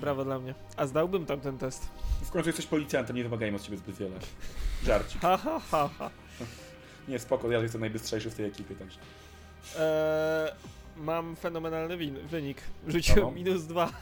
Brawo 0.00 0.24
dla 0.24 0.38
mnie. 0.38 0.54
A 0.76 0.86
zdałbym 0.86 1.26
tam 1.26 1.40
ten 1.40 1.58
test. 1.58 1.88
W 2.22 2.30
końcu 2.30 2.48
jesteś 2.48 2.66
policjantem, 2.66 3.16
nie 3.16 3.22
wymagajmy 3.22 3.56
od 3.56 3.62
ciebie 3.62 3.76
zbyt 3.76 3.96
wiele. 3.96 4.16
Żarcik. 4.84 5.20
Ha, 5.20 5.36
ha, 5.36 5.60
ha, 5.70 5.90
ha. 5.98 6.10
Nie, 7.08 7.18
spoko, 7.18 7.50
ja 7.50 7.58
jestem 7.58 7.80
najbystrzejszy 7.80 8.30
w 8.30 8.34
tej 8.34 8.46
ekipie, 8.46 8.74
także. 8.74 8.98
Eee, 9.78 10.52
mam 10.96 11.36
fenomenalny 11.36 11.96
win- 11.96 12.26
wynik. 12.26 12.58
Rzuciłem 12.88 13.20
No. 13.24 13.30
minus 13.30 13.64
dwa. 13.64 13.92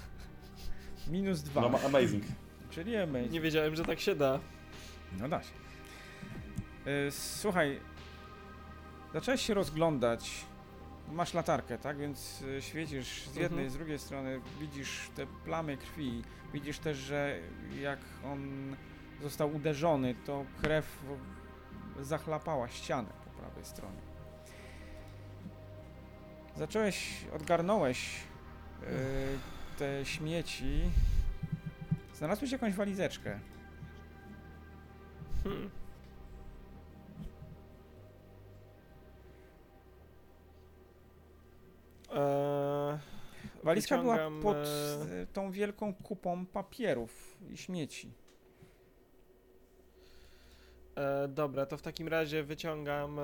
Minus 1.08 1.40
dwa. 1.42 1.60
No, 1.60 1.68
ma- 1.68 1.80
amazing. 1.80 2.24
Czyli 2.70 2.96
amazing. 2.96 3.32
Nie 3.32 3.40
wiedziałem, 3.40 3.76
że 3.76 3.84
tak 3.84 4.00
się 4.00 4.14
da. 4.14 4.40
No 5.20 5.28
da 5.28 5.42
się. 5.42 5.48
Y, 7.08 7.10
Słuchaj, 7.10 7.80
zacząłeś 9.14 9.42
się 9.46 9.54
rozglądać. 9.54 10.30
Masz 11.12 11.34
latarkę, 11.34 11.78
tak? 11.78 11.96
Więc 11.98 12.42
y, 12.42 12.62
świecisz 12.62 13.22
z 13.28 13.36
jednej, 13.36 13.64
Mhm. 13.64 13.70
z 13.70 13.74
drugiej 13.76 13.98
strony, 13.98 14.40
widzisz 14.60 15.10
te 15.16 15.26
plamy 15.26 15.76
krwi. 15.76 16.22
Widzisz 16.52 16.78
też, 16.78 16.98
że 16.98 17.38
jak 17.80 17.98
on 18.24 18.40
został 19.22 19.54
uderzony, 19.54 20.14
to 20.26 20.44
krew 20.62 21.02
zachlapała 22.00 22.68
ścianę 22.68 23.08
po 23.24 23.30
prawej 23.40 23.64
stronie. 23.64 24.00
Zacząłeś, 26.56 27.24
odgarnąłeś 27.34 28.16
y, 28.82 28.86
te 29.78 30.04
śmieci. 30.04 30.90
Znalazłeś 32.14 32.52
jakąś 32.52 32.74
walizeczkę. 32.74 33.40
Hmm. 35.44 35.70
Eee, 42.12 42.98
Walizka 43.62 43.98
była 43.98 44.14
wyciągam, 44.14 44.42
pod 44.42 44.56
e, 44.56 45.20
e, 45.22 45.26
tą 45.26 45.50
wielką 45.50 45.94
kupą 45.94 46.46
papierów 46.46 47.36
i 47.50 47.56
śmieci. 47.56 48.12
E, 50.96 51.28
dobra, 51.28 51.66
to 51.66 51.76
w 51.76 51.82
takim 51.82 52.08
razie 52.08 52.42
wyciągam 52.42 53.18
e, 53.18 53.22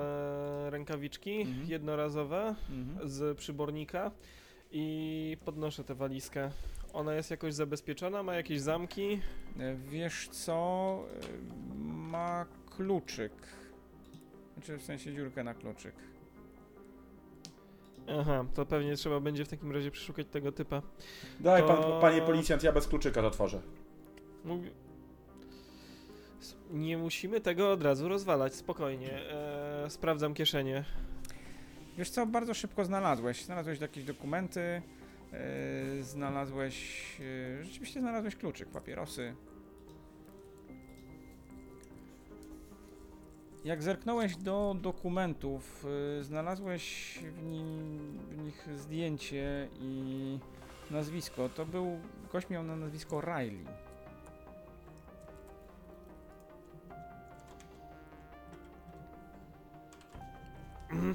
rękawiczki 0.69 1.41
Mhm. 1.41 1.67
jednorazowe 1.69 2.55
Mhm. 2.69 3.09
z 3.09 3.37
przybornika 3.37 4.11
i 4.71 5.37
podnoszę 5.45 5.83
tę 5.83 5.95
walizkę. 5.95 6.51
Ona 6.93 7.13
jest 7.13 7.31
jakoś 7.31 7.53
zabezpieczona, 7.53 8.23
ma 8.23 8.35
jakieś 8.35 8.61
zamki. 8.61 9.21
E, 9.59 9.75
Wiesz 9.75 10.29
co? 10.29 10.99
E, 11.21 11.57
Ma 11.87 12.45
kluczyk. 12.75 13.33
Znaczy 14.53 14.77
w 14.77 14.83
sensie 14.83 15.13
dziurkę 15.13 15.43
na 15.43 15.53
kluczyk. 15.53 15.95
Aha, 18.19 18.45
to 18.53 18.65
pewnie 18.65 18.95
trzeba 18.95 19.19
będzie 19.19 19.45
w 19.45 19.47
takim 19.47 19.71
razie 19.71 19.91
przeszukać 19.91 20.27
tego 20.27 20.51
typa. 20.51 20.81
Daj, 21.39 21.63
pan, 21.63 21.77
To- 21.77 21.99
panie 22.01 22.21
policjant, 22.21 22.63
ja 22.63 22.71
bez 22.71 22.87
kluczyka 22.87 23.21
to 23.21 23.27
otworzę. 23.27 23.61
Mówi... 24.45 24.69
S- 26.41 26.55
Nie 26.71 26.97
musimy 26.97 27.41
tego 27.41 27.71
od 27.71 27.83
razu 27.83 28.07
rozwalać, 28.07 28.55
spokojnie. 28.55 29.11
E, 29.31 29.85
sprawdzam 29.89 30.33
kieszenie. 30.33 30.83
Wiesz 31.97 32.09
co? 32.09 32.25
Bardzo 32.25 32.53
szybko 32.53 32.85
znalazłeś. 32.85 33.45
Znalazłeś 33.45 33.79
jakieś 33.79 34.03
dokumenty. 34.03 34.59
e, 34.61 34.81
Znalazłeś. 36.03 37.05
e, 37.59 37.63
Rzeczywiście 37.63 37.99
znalazłeś 37.99 38.35
kluczyk, 38.35 38.69
papierosy. 38.69 39.35
Jak 43.65 43.83
zerknąłeś 43.83 44.35
do 44.35 44.75
dokumentów, 44.81 45.85
y, 46.19 46.23
znalazłeś 46.23 47.17
w, 47.23 47.43
nim, 47.43 47.99
w 48.29 48.37
nich 48.37 48.67
zdjęcie 48.75 49.69
i 49.79 50.39
nazwisko. 50.91 51.49
To 51.49 51.65
był. 51.65 51.99
Gość 52.31 52.49
miał 52.49 52.63
na 52.63 52.75
nazwisko 52.75 53.21
Riley. 53.21 53.65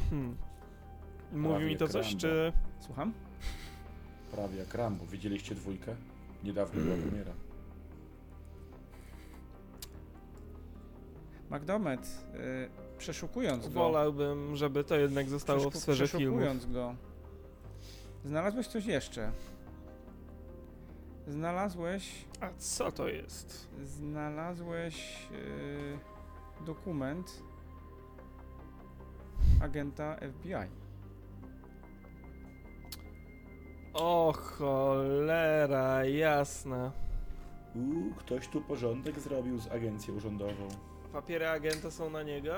Mówi 1.32 1.49
Prawie 1.49 1.66
mi 1.66 1.76
to 1.76 1.88
coś, 1.88 2.07
Rambo. 2.07 2.20
czy... 2.20 2.53
Słucham? 2.80 3.12
Prawie 4.30 4.59
jak 4.59 4.74
Rambo. 4.74 5.07
Widzieliście 5.07 5.55
dwójkę? 5.55 5.95
Niedawno 6.45 6.80
była 6.82 6.97
premiera. 7.09 7.32
McDormand, 11.53 12.07
y, 12.34 12.98
przeszukując 12.98 13.68
go. 13.68 13.80
Wolałbym, 13.80 14.57
żeby 14.57 14.84
to 14.84 14.96
jednak 14.96 15.28
zostało 15.28 15.70
w 15.70 15.76
sferze 15.76 16.09
filmów. 16.09 16.38
Przeszukując 16.40 16.66
go. 16.66 16.94
Znalazłeś 18.24 18.66
coś 18.66 18.86
jeszcze. 18.86 19.32
Znalazłeś. 21.28 22.24
A 22.40 22.50
co 22.59 22.92
to 22.92 23.09
jest? 23.09 23.68
Znalazłeś 23.84 25.26
y, 25.32 26.64
dokument 26.64 27.42
agenta 29.61 30.16
FBI. 30.16 30.82
O 33.94 34.32
cholera, 34.32 36.05
jasna. 36.05 36.92
Uuu, 37.74 38.14
ktoś 38.16 38.48
tu 38.48 38.61
porządek 38.61 39.20
zrobił 39.20 39.61
z 39.61 39.66
agencją 39.66 40.20
rządową. 40.20 40.68
Papiery 41.13 41.49
agenta 41.49 41.91
są 41.91 42.11
na 42.11 42.23
niego. 42.23 42.53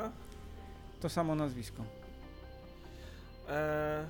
To 1.00 1.08
samo 1.08 1.34
nazwisko. 1.34 1.82
Eee, 3.48 4.06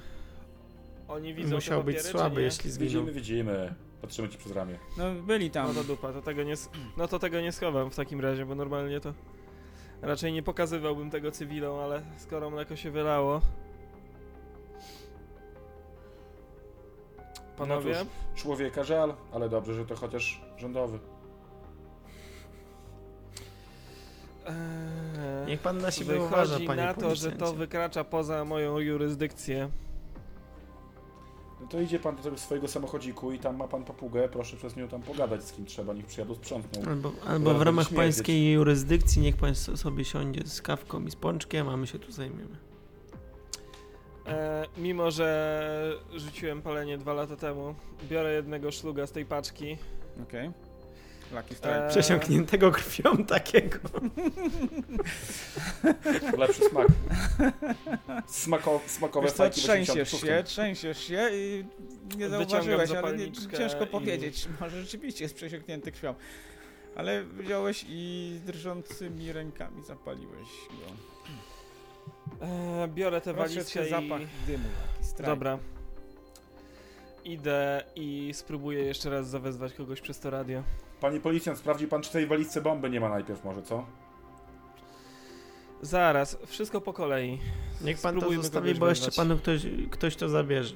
oni 1.09 1.35
widzą 1.35 1.55
Musiał 1.55 1.81
te 1.81 1.85
być 1.85 1.97
papiery, 1.97 2.13
słaby, 2.19 2.35
czy 2.35 2.41
nie? 2.41 2.45
jeśli 2.45 2.71
zginął. 2.71 2.89
Widzimy, 3.05 3.13
widzimy. 3.13 3.75
Patrzymy 4.03 4.29
ci 4.29 4.39
przez 4.39 4.53
ramię. 4.53 4.79
No 4.99 5.05
byli 5.15 5.51
tam. 5.51 5.67
No 5.69 5.75
to 5.75 5.85
dupa, 5.85 6.13
to 6.13 6.23
tego 6.23 6.43
nie, 6.43 6.53
s- 6.53 6.71
no 6.97 7.09
to 7.09 7.19
tego 7.19 7.41
nie 7.41 7.53
schowam 7.53 7.91
w 7.91 7.97
takim 7.97 8.21
razie, 8.21 8.47
bo 8.47 8.55
normalnie 8.55 9.01
to 9.01 9.13
raczej 10.03 10.33
nie 10.33 10.43
pokazywałbym 10.43 11.11
tego 11.11 11.31
cywilom, 11.31 11.79
ale 11.79 12.03
skoro 12.19 12.51
mleko 12.51 12.77
się 12.77 12.91
wylało. 12.91 13.41
Panowie, 17.57 17.93
No 17.93 17.99
cóż, 18.01 18.43
człowieka 18.43 18.85
żal, 18.85 19.15
ale 19.33 19.49
dobrze, 19.49 19.75
że 19.75 19.87
to 19.87 19.97
chociaż 19.97 20.41
rządowy. 20.57 20.99
Niech 25.47 25.61
pan 25.61 25.79
na 25.79 25.91
siebie 25.91 26.21
uważa, 26.23 26.45
wychodzi 26.45 26.67
panie 26.67 26.83
na 26.83 26.95
to, 26.95 27.01
że 27.01 27.07
policjancie. 27.07 27.39
to 27.39 27.53
wykracza 27.53 28.05
poza 28.05 28.45
moją 28.45 28.79
jurysdykcję. 28.79 29.71
No 31.61 31.67
to 31.67 31.81
idzie 31.81 31.99
pan 31.99 32.17
do 32.17 32.23
tego 32.23 32.39
swojego 32.39 32.69
samochodziku 32.69 33.33
i 33.33 33.39
tam 33.39 33.57
ma 33.57 33.69
pan 33.69 33.85
papugę, 33.85 34.29
proszę 34.29 34.57
przez 34.57 34.77
nią 34.77 34.89
tam 34.89 35.03
pogadać 35.03 35.45
z 35.45 35.53
kim 35.53 35.67
trzeba, 35.67 35.95
niech 35.95 36.07
przyjadą 36.07 36.35
sprzątną. 36.35 36.91
Albo, 36.91 37.13
albo 37.27 37.55
w 37.55 37.63
ramach 37.63 37.87
śmierdzieć. 37.89 38.17
pańskiej 38.17 38.53
jurysdykcji 38.53 39.23
niech 39.23 39.37
pan 39.37 39.55
so- 39.55 39.77
sobie 39.77 40.05
siądzie 40.05 40.41
z 40.47 40.63
kawką 40.63 41.05
i 41.05 41.11
z 41.11 41.17
pączkiem, 41.17 41.69
a 41.69 41.77
my 41.77 41.87
się 41.87 41.99
tu 41.99 42.13
zajmiemy. 42.13 42.57
E, 44.27 44.65
mimo, 44.79 45.11
że 45.11 45.99
rzuciłem 46.17 46.63
palenie 46.63 46.99
dwa 46.99 47.13
lata 47.15 47.37
temu, 47.37 47.75
biorę 48.11 48.35
jednego 48.35 48.71
szluga 48.71 49.07
z 49.07 49.13
tej 49.13 49.27
paczki. 49.27 49.77
Okej. 50.23 50.51
Lucky 51.33 51.55
Strike. 51.55 51.87
E, 51.87 51.91
Przesiąkniętego 51.91 52.71
krwią 52.73 53.17
takiego. 53.27 53.79
Lepszy 56.39 56.63
smak. 56.69 56.89
Smako, 58.27 58.81
smakowe 58.87 59.27
Wiesz 59.27 59.33
co, 59.37 59.43
fajki 59.43 59.61
trzęsiesz 59.61 60.15
86. 60.15 60.25
się, 60.27 60.43
trzęsiesz 60.45 60.99
się 61.05 61.29
i 61.33 61.65
nie 62.17 62.29
Wyciągam 62.29 62.41
zauważyłeś, 62.41 62.71
ale 62.71 62.89
nie, 62.89 62.95
zapalniczkę 62.97 63.57
ciężko 63.59 63.85
i- 63.85 63.87
powiedzieć. 63.87 64.49
Może 64.61 64.81
rzeczywiście 64.83 65.25
jest 65.25 65.35
przesiąknięty 65.35 65.93
krwią. 65.93 66.15
Ale 66.97 67.25
wziąłeś 67.25 67.85
i 67.89 68.41
drżącymi 68.47 69.33
rękami 69.33 69.83
zapaliłeś 69.83 70.49
go. 70.71 70.87
E, 72.47 72.89
biorę 72.89 73.21
tę 73.21 73.33
Rozszedł 73.33 73.55
walizkę 73.55 73.81
się 73.81 73.87
i... 73.87 73.91
zapach 73.91 74.21
dymu. 74.47 74.65
Lucky 74.99 75.05
Strike. 75.05 75.27
Dobra. 75.31 75.59
Idę 77.25 77.85
i 77.97 78.31
spróbuję 78.35 78.85
jeszcze 78.85 79.11
raz 79.11 79.29
zawezwać 79.29 79.73
kogoś 79.73 80.01
przez 80.01 80.21
to 80.21 80.31
radio. 80.31 80.63
Panie 81.05 81.21
policjant, 81.21 81.59
sprawdzi 81.59 81.87
pan, 81.89 82.03
czy 82.03 82.13
tej 82.13 82.27
walizce 82.27 82.61
bomby 82.61 82.91
nie 82.91 83.01
ma 83.01 83.09
najpierw 83.09 83.45
może, 83.45 83.63
co? 83.63 83.87
Zaraz, 85.83 86.39
wszystko 86.47 86.81
po 86.81 86.93
kolei. 86.93 87.41
Niech 87.81 88.01
pan 88.01 88.15
to 88.15 88.21
Spróbujmy 88.21 88.43
zostawi, 88.43 88.67
kogoś 88.69 88.79
bo 88.79 88.89
jeszcze 88.89 89.11
panu 89.11 89.39
ktoś, 89.39 89.67
ktoś 89.91 90.17
to 90.17 90.29
zabierze. 90.29 90.75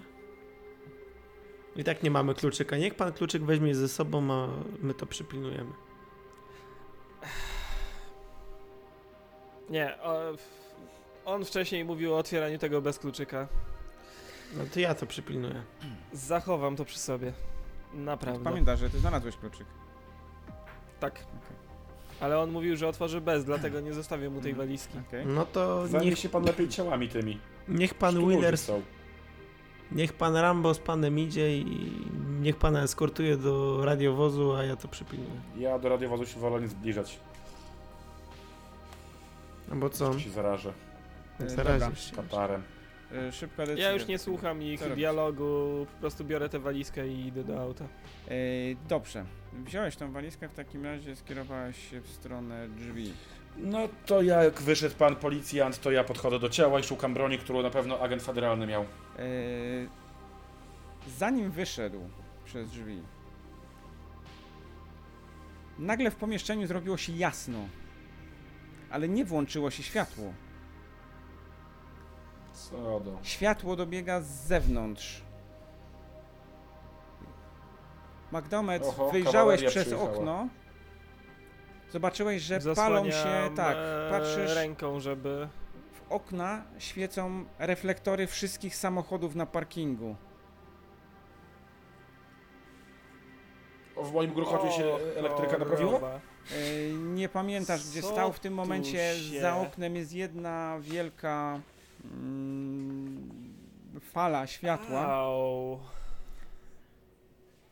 I 1.77 1.85
tak 1.85 2.03
nie 2.03 2.11
mamy 2.11 2.35
kluczyka. 2.35 2.77
Niech 2.77 2.95
pan 2.95 3.13
kluczyk 3.13 3.45
weźmie 3.45 3.75
ze 3.75 3.89
sobą, 3.89 4.33
a 4.33 4.49
my 4.83 4.95
to 4.95 5.07
przypilnujemy. 5.07 5.73
Nie, 9.71 9.99
on 11.25 11.45
wcześniej 11.45 11.85
mówił 11.85 12.15
o 12.15 12.19
otwieraniu 12.19 12.59
tego 12.59 12.83
bez 12.83 12.99
kluczyka. 12.99 13.49
No 14.57 14.65
to 14.75 14.81
ja 14.81 14.95
to 14.95 15.07
przypilnuję. 15.07 15.63
Zachowam 16.13 16.77
to 16.77 16.85
przy 16.85 16.99
sobie. 16.99 17.33
Naprawdę. 17.95 18.45
Pamiętasz, 18.45 18.81
że 18.81 18.91
ty 18.91 18.99
znalazłeś 18.99 19.37
kluczyk. 19.37 19.67
Tak. 21.01 21.25
Ale 22.21 22.39
on 22.39 22.51
mówił, 22.51 22.77
że 22.77 22.89
otworzy 22.89 23.21
bez, 23.21 23.45
dlatego 23.45 23.81
nie 23.81 23.93
zostawię 23.95 24.31
mu 24.31 24.41
tej 24.41 24.55
walizki. 24.55 24.99
Okej. 25.09 25.27
No 25.27 25.45
to 25.47 25.87
Zajmie 25.87 26.07
niech, 26.11 26.19
się 26.19 26.29
pan 26.29 26.45
lepiej 26.45 26.69
ciałami 26.69 27.09
tymi. 27.09 27.39
niech 27.69 27.95
pan 27.95 28.15
są. 28.57 28.83
niech 29.93 30.13
pan 30.13 30.37
Rambo 30.37 30.75
z 30.75 30.79
panem 30.79 31.19
idzie 31.19 31.59
i 31.59 31.93
niech 32.41 32.57
pana 32.57 32.83
eskortuje 32.83 33.37
do 33.37 33.85
radiowozu, 33.85 34.55
a 34.55 34.63
ja 34.65 34.77
to 34.77 34.89
przypilnuję. 34.89 35.41
Ja 35.57 35.79
do 35.79 35.89
radiowozu 35.89 36.27
się 36.27 36.41
wolę 36.41 36.61
nie 36.61 36.69
zbliżać, 36.69 37.19
No 39.69 39.77
bo 39.77 39.91
co? 39.91 40.19
się 40.19 40.31
zarażę 40.31 40.73
E, 41.41 41.49
Zarazisz 41.51 42.11
się. 42.11 42.17
katarem. 42.17 42.63
E, 43.13 43.33
Szybka 43.33 43.67
decyzja. 43.67 43.85
Ja 43.89 43.93
już 43.95 44.07
nie 44.07 44.19
słucham 44.19 44.63
ich 44.63 44.81
Co 44.81 44.85
robisz? 44.89 44.99
dialogu, 44.99 45.87
po 45.95 46.01
prostu 46.01 46.25
biorę 46.25 46.49
tę 46.49 46.59
walizkę 46.59 47.09
i 47.09 47.27
idę 47.27 47.45
do 47.45 47.61
auta. 47.63 47.85
E, 48.29 48.31
Dobrze. 48.89 49.25
Wziąłeś 49.53 49.97
tą 49.97 50.13
walizkę, 50.13 50.49
w 50.49 50.55
takim 50.55 50.85
razie 50.85 51.17
skierowałeś 51.17 51.91
się 51.91 52.01
w 52.01 52.09
stronę 52.09 52.69
drzwi. 52.69 53.13
No 53.57 53.89
to 54.07 54.23
ja, 54.23 54.45
jak 54.45 54.61
wyszedł 54.63 54.95
pan 54.95 55.17
policjant, 55.17 55.81
to 55.81 55.91
ja 55.91 56.05
podchodzę 56.05 56.39
do 56.39 56.49
ciała 56.49 56.81
i 56.81 56.83
szukam 56.83 57.15
broni, 57.15 57.39
którą 57.39 57.63
na 57.63 57.71
pewno 57.71 58.01
agent 58.01 58.23
federalny 58.23 58.67
miał. 58.67 58.83
E, 58.83 58.87
Zanim 61.19 61.51
wyszedł 61.51 62.01
przez 62.45 62.71
drzwi, 62.71 63.03
nagle 65.79 66.11
w 66.11 66.17
pomieszczeniu 66.17 66.67
zrobiło 66.67 66.97
się 66.97 67.13
jasno, 67.13 67.59
ale 68.91 69.09
nie 69.09 69.25
włączyło 69.25 69.71
się 69.71 69.83
światło. 69.83 70.33
Co 72.59 73.01
do... 73.01 73.19
Światło 73.23 73.77
dobiega 73.77 74.21
z 74.21 74.27
zewnątrz. 74.27 75.23
Magdomet, 78.33 78.83
Oho, 78.83 79.11
wyjrzałeś 79.11 79.35
kawaleria 79.35 79.71
przez 79.71 79.85
przyjechała. 79.85 80.11
okno. 80.13 80.49
Zobaczyłeś, 81.91 82.43
że 82.43 82.55
palą 82.61 82.75
Zasłaniam, 82.75 83.13
się. 83.13 83.57
Tak, 83.57 83.77
e, 83.77 84.09
patrzysz. 84.11 84.55
ręką, 84.55 85.01
żeby... 85.01 85.49
W 85.93 86.13
okna 86.13 86.63
świecą 86.79 87.45
reflektory 87.59 88.27
wszystkich 88.27 88.77
samochodów 88.77 89.35
na 89.35 89.47
parkingu. 89.47 90.17
O, 93.97 94.03
w 94.05 94.13
moim 94.13 94.33
gruchocie 94.33 94.73
się 94.73 94.85
elektryka 95.17 95.59
naprawiła? 95.59 95.91
choroba. 95.91 96.21
E, 96.53 96.93
Nie 96.93 97.29
pamiętasz, 97.29 97.89
gdzie 97.91 98.03
Co 98.03 98.09
stał 98.13 98.33
w 98.33 98.41
tym 98.41 98.53
tu 98.53 98.57
momencie. 98.57 99.15
się- 99.19 99.41
Za 99.41 99.57
oknem 99.57 99.97
jest 99.97 100.13
jedna 100.13 100.77
wielka 100.81 101.61
mm, 102.05 103.55
fala 104.01 104.47
światła. 104.47 105.07
Au. 105.07 105.79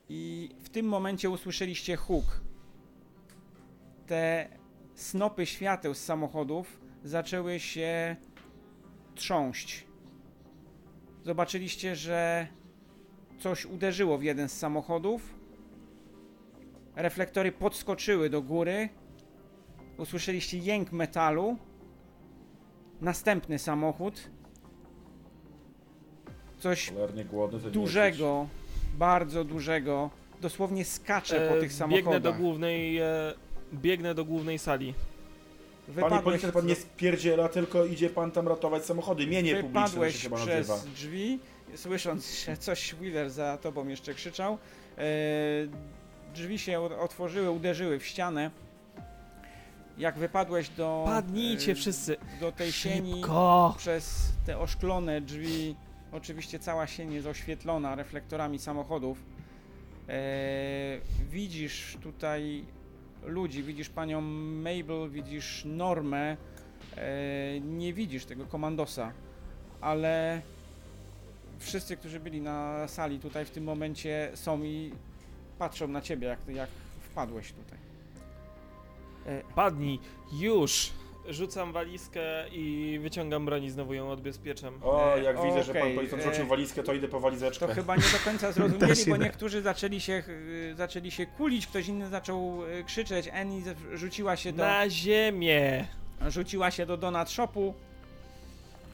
I 0.08 0.50
w 0.62 0.68
tym 0.68 0.86
momencie 0.86 1.30
usłyszeliście 1.30 1.96
huk. 1.96 2.40
Te 4.06 4.48
snopy 4.94 5.46
świateł 5.46 5.94
z 5.94 5.98
samochodów 5.98 6.80
zaczęły 7.04 7.60
się 7.60 8.16
trząść. 9.14 9.86
Zobaczyliście, 11.24 11.96
że 11.96 12.46
coś 13.38 13.66
uderzyło 13.66 14.18
w 14.18 14.22
jeden 14.22 14.48
z 14.48 14.58
samochodów. 14.58 15.34
Reflektory 16.96 17.52
podskoczyły 17.52 18.30
do 18.30 18.42
góry. 18.42 18.88
Usłyszeliście 19.98 20.58
jęk 20.58 20.92
metalu. 20.92 21.58
Następny 23.00 23.58
samochód. 23.58 24.30
Coś 26.58 26.90
Cholernie 26.90 27.24
głodny. 27.24 27.58
to 27.60 27.66
nie 27.66 27.72
dużego, 27.72 28.48
bardzo 28.98 29.44
dużego, 29.44 30.10
dosłownie 30.40 30.84
skacze 30.84 31.48
po 31.48 31.56
E, 31.56 31.60
tych 31.60 31.72
samochodach. 31.72 32.04
Biegnę 32.04 32.20
do 32.20 32.32
głównej... 32.32 32.98
E, 32.98 33.34
biegnę 33.74 34.14
do 34.14 34.24
głównej 34.24 34.58
sali. 34.58 34.94
Panie 35.86 35.94
Wypadłeś, 35.94 36.22
policjant, 36.24 36.54
pan 36.54 36.66
nie 36.66 36.74
spierdziela, 36.74 37.48
tylko 37.48 37.84
idzie 37.84 38.10
pan 38.10 38.30
tam 38.30 38.48
ratować 38.48 38.84
samochody. 38.84 39.26
Mienie 39.26 39.56
publiczne 39.56 39.62
to 39.62 39.86
wypadłeś 39.88 40.16
się 40.16 40.22
chyba 40.22 40.36
przez 40.36 40.68
nazywa. 40.68 40.94
drzwi, 40.94 41.38
słysząc, 41.74 42.44
że 42.44 42.56
coś 42.56 42.94
Wheeler 42.94 43.30
za 43.30 43.58
tobą 43.58 43.88
jeszcze 43.88 44.14
krzyczał. 44.14 44.58
E, 44.98 45.02
drzwi 46.34 46.58
się 46.58 46.80
otworzyły, 46.80 47.50
uderzyły 47.50 47.98
w 47.98 48.06
ścianę. 48.06 48.50
Jak 49.98 50.18
wypadłeś 50.18 50.68
do... 50.68 51.02
Padnijcie 51.06 51.72
e, 51.72 51.74
wszyscy. 51.74 52.16
Do 52.40 52.52
tej 52.52 52.72
sieni 52.72 53.14
Szybko! 53.14 53.74
przez 53.78 54.32
te 54.46 54.58
oszklone 54.58 55.20
drzwi. 55.20 55.76
Oczywiście 56.12 56.58
cała 56.58 56.86
sień 56.86 57.12
jest 57.12 57.26
oświetlona 57.26 57.94
reflektorami 57.94 58.58
samochodów. 58.58 59.24
E, 60.08 60.12
widzisz 61.30 61.98
tutaj 62.02 62.64
ludzi, 63.22 63.62
widzisz 63.62 63.88
panią 63.88 64.20
Mabel, 64.20 65.10
widzisz 65.10 65.62
Normę, 65.64 66.36
e, 66.96 67.60
nie 67.60 67.92
widzisz 67.92 68.24
tego 68.24 68.46
komandosa, 68.46 69.12
ale 69.80 70.42
wszyscy, 71.58 71.96
którzy 71.96 72.20
byli 72.20 72.40
na 72.40 72.88
sali 72.88 73.18
tutaj 73.18 73.44
w 73.44 73.50
tym 73.50 73.64
momencie 73.64 74.30
są 74.34 74.62
i 74.62 74.92
patrzą 75.58 75.88
na 75.88 76.00
ciebie, 76.00 76.26
jak, 76.28 76.38
jak 76.48 76.68
wpadłeś 77.10 77.52
tutaj. 77.52 77.85
E, 79.26 79.42
Padnij! 79.54 79.98
Już! 80.32 80.90
Rzucam 81.28 81.72
walizkę 81.72 82.48
i 82.52 82.98
wyciągam 83.02 83.44
broń 83.46 83.64
i 83.64 83.70
znowu 83.70 83.94
ją 83.94 84.10
odbezpieczam. 84.10 84.78
O, 84.82 85.14
E, 85.16 85.22
jak 85.22 85.42
widzę, 85.42 85.62
że 85.64 85.72
pan 85.72 85.82
okej, 85.82 85.94
policjant 85.96 86.22
e, 86.24 86.30
rzucił 86.30 86.46
walizkę, 86.46 86.82
to 86.82 86.92
idę 86.94 87.08
po 87.08 87.20
walizeczkę. 87.20 87.66
To 87.68 87.74
chyba 87.74 87.96
nie 87.96 88.02
do 88.02 88.18
końca 88.24 88.46
Też 88.46 88.54
zrozumieli, 88.54 89.04
bo 89.10 89.16
idę. 89.16 89.24
niektórzy 89.24 89.62
zaczęli 89.62 90.00
się, 90.00 90.22
y, 90.28 90.74
zaczęli 90.76 91.10
się 91.10 91.26
kulić, 91.26 91.66
ktoś 91.66 91.88
inny 91.88 92.08
zaczął 92.08 92.64
y, 92.64 92.84
krzyczeć, 92.84 93.28
Annie 93.28 93.60
z- 93.62 93.98
rzuciła 94.00 94.36
się 94.36 94.52
do, 94.52 94.62
Na 94.64 94.90
ziemię! 94.90 95.86
rzuciła 96.28 96.70
się 96.70 96.86
do 96.86 96.96
Donut 96.96 97.30
Shopu, 97.30 97.74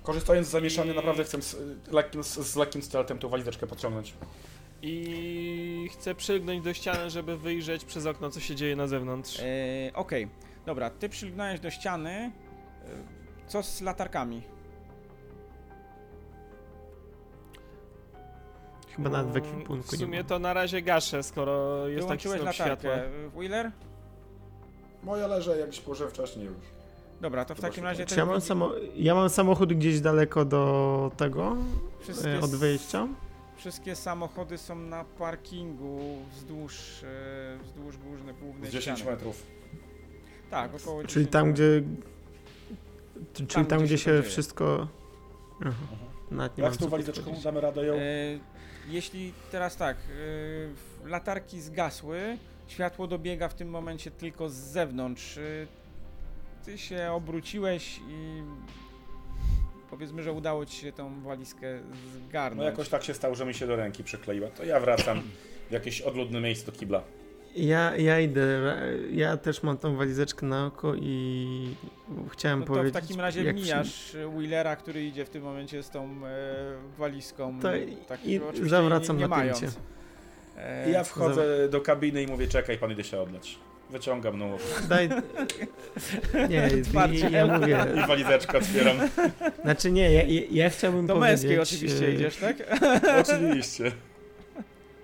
Korzystając 0.03 0.47
z 0.47 0.51
zamieszania, 0.51 0.95
naprawdę 0.95 1.25
chcę 1.25 1.43
z 1.43 1.57
lekkim, 1.93 2.25
z, 2.25 2.39
z 2.39 2.57
lekkim 2.57 2.83
tą 3.21 3.29
walizeczkę 3.29 3.67
podciągnąć. 3.67 4.15
I 4.83 5.89
chcę 5.93 6.15
przylgnąć 6.15 6.65
do 6.65 6.75
ściany, 6.75 7.11
żeby 7.11 7.37
wyjrzeć 7.37 7.85
przez 7.85 8.07
okno, 8.07 8.31
co 8.31 8.41
się 8.41 8.55
dzieje 8.55 8.77
na 8.77 8.87
zewnątrz. 8.87 9.41
E, 9.41 9.45
Okej, 9.95 10.29
dobra, 10.67 10.91
ty 10.91 11.09
przylgnąłeś 11.09 11.61
do 11.61 11.71
ściany. 11.71 12.11
E, 12.11 12.33
Co 13.49 13.63
z 13.63 13.81
latarkami? 13.81 14.43
Chyba 18.97 19.11
nawet 19.11 19.33
w 19.33 19.37
Mm, 19.37 19.49
ekwipunku 19.51 19.89
W 19.89 19.93
nie 19.93 19.99
sumie 19.99 20.19
ma. 20.23 20.29
to 20.29 20.39
na 20.39 20.53
razie 20.55 20.83
gaszę, 20.83 21.23
skoro 21.23 21.89
jest 21.89 22.09
taki 22.09 22.29
Wyłączyłeś 22.29 22.41
snop 22.41 22.47
latarkę. 22.59 22.89
światła. 22.89 22.93
E, 22.93 23.29
Wheeler? 23.37 23.71
Moja 25.03 25.27
leży, 25.27 25.57
jak 25.61 25.75
się 25.75 25.83
położyłem 25.83 26.13
wcześniej 26.13 26.47
już. 26.47 26.57
Dobra, 27.21 27.45
to 27.45 27.55
w 27.55 27.61
takim 27.61 27.85
razie... 27.85 28.05
tak. 28.05 28.09
Czy 28.09 28.17
ja 28.21 28.27
mam, 28.27 28.41
samo, 28.41 28.71
ja 28.97 29.15
mam 29.15 29.29
samochód 29.29 29.73
gdzieś 29.73 30.01
daleko 30.01 30.45
do 30.45 31.11
tego, 31.17 31.57
wszystkie, 32.01 32.41
od 32.41 32.51
wyjścia? 32.51 33.09
Wszystkie 33.57 33.97
samochody 33.97 34.59
są 34.59 34.77
na 34.77 35.05
parkingu 35.05 36.19
wzdłuż, 36.33 37.03
e, 37.03 37.59
wzdłuż 37.65 37.97
głównej, 37.97 38.35
głównej 38.35 38.71
Z 38.71 38.73
10 38.73 38.99
ściany. 38.99 39.17
metrów. 39.17 39.47
Tak, 40.51 40.75
około 40.75 41.05
Czyli 41.05 41.09
10 41.27 41.31
tam, 41.31 41.49
metrów. 41.49 41.67
gdzie... 43.35 43.47
Czyli 43.47 43.67
tam, 43.67 43.79
gdzie 43.79 43.87
gdzie 43.87 43.99
się 43.99 44.11
dzieje. 44.11 44.23
wszystko... 44.23 44.89
Aha. 45.61 45.71
Mhm. 45.71 45.99
Nawet 46.31 46.59
nie 46.59 46.63
Jak 46.65 46.71
mam 46.71 46.75
z 46.75 46.79
tą 46.79 46.85
co 46.85 46.91
walizeczką 46.91 47.35
damy 47.45 47.61
radę 47.61 47.87
ją? 47.87 47.95
E, 47.95 47.99
jeśli 48.89 49.33
teraz 49.51 49.77
tak, 49.77 49.97
e, 51.05 51.09
latarki 51.09 51.61
zgasły, 51.61 52.39
światło 52.67 53.07
dobiega 53.07 53.49
w 53.49 53.55
tym 53.55 53.69
momencie 53.71 54.11
tylko 54.11 54.49
z 54.49 54.55
zewnątrz. 54.55 55.39
E, 55.39 55.67
ty 56.65 56.79
się 56.79 57.11
obróciłeś 57.13 57.99
i 58.09 58.43
powiedzmy, 59.93 60.23
że 60.23 60.33
udało 60.33 60.67
ci 60.67 60.77
się 60.77 60.93
tą 60.93 61.21
walizkę 61.23 61.79
zgarnąć. 62.29 62.59
No 62.59 62.65
jakoś 62.65 62.89
tak 62.89 63.05
się 63.05 63.15
stało, 63.15 63.35
że 63.35 63.47
mi 63.47 63.55
się 63.55 63.67
do 63.67 63.77
ręki 63.77 64.05
przykleiła. 64.05 64.49
To 64.49 64.65
ja 64.65 64.81
wracam 64.81 65.23
w 65.69 65.73
jakieś 65.73 66.01
odludne 66.01 66.41
miejsce 66.41 66.73
do 66.73 66.79
kibla. 66.79 67.03
Ja, 67.57 67.97
ja 67.97 68.21
idę, 68.21 68.77
ja 69.11 69.37
też 69.37 69.63
mam 69.63 69.79
tą 69.79 69.97
walizeczkę 69.97 70.47
na 70.47 70.67
oko 70.67 70.95
i 70.95 71.75
chciałem 72.31 72.61
No 72.61 72.67
to 72.67 72.73
powiedzieć... 72.73 72.95
w 72.95 73.01
takim 73.01 73.21
razie 73.21 73.45
jak 73.45 73.57
przy- 73.57 73.65
mijasz 73.65 74.17
Wheelera, 74.37 74.77
który 74.77 75.05
idzie 75.05 75.25
w 75.25 75.31
tym 75.31 75.43
momencie 75.43 75.83
z 75.83 75.91
tą 75.91 76.27
e, 76.27 76.55
walizką. 76.99 77.61
To 77.61 77.77
i- 77.77 77.97
tak, 77.97 78.25
i 78.27 78.41
zawracam 78.63 79.17
nie, 79.17 79.23
nie 79.23 79.29
napięcie. 79.29 79.61
mając. 79.61 79.79
E, 80.59 80.89
I 80.89 80.93
ja 80.93 81.05
wchodzę 81.05 81.69
do 81.69 81.81
kabiny 81.81 82.23
i 82.23 82.27
mówię, 82.27 82.47
czekaj, 82.49 82.79
pan 82.79 82.93
idę 82.93 83.05
się 83.05 83.21
odleć. 83.21 83.59
Wyciągam 83.93 84.39
nóż 84.39 84.63
Daj... 84.89 85.09
Nie, 86.49 86.71
Twardzie. 86.91 87.31
ja 87.31 87.47
mówię... 87.59 87.87
i 88.05 88.07
walizeczkę 88.07 88.59
otwieram. 88.59 88.97
Znaczy 89.63 89.93
nie, 89.93 90.13
ja, 90.13 90.23
ja, 90.51 90.71
chciałbym 90.71 91.07
Do 91.07 91.15
powiedzieć... 91.15 91.43
męskiej 91.43 91.59
oczywiście 91.59 92.07
e, 92.07 92.13
idziesz, 92.13 92.37
tak? 92.37 92.57
Oczywiście. 93.21 93.93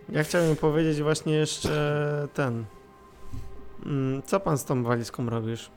Ja 0.09 0.23
chciałbym 0.25 0.57
powiedzieć 0.57 1.03
właśnie 1.03 1.33
jeszcze 1.33 2.29
ten... 2.35 2.65
Mm, 3.87 4.23
Co 4.23 4.41
pan 4.41 4.59
z 4.59 4.65
tą 4.65 4.83
walizką 4.83 5.31
robisz? 5.31 5.71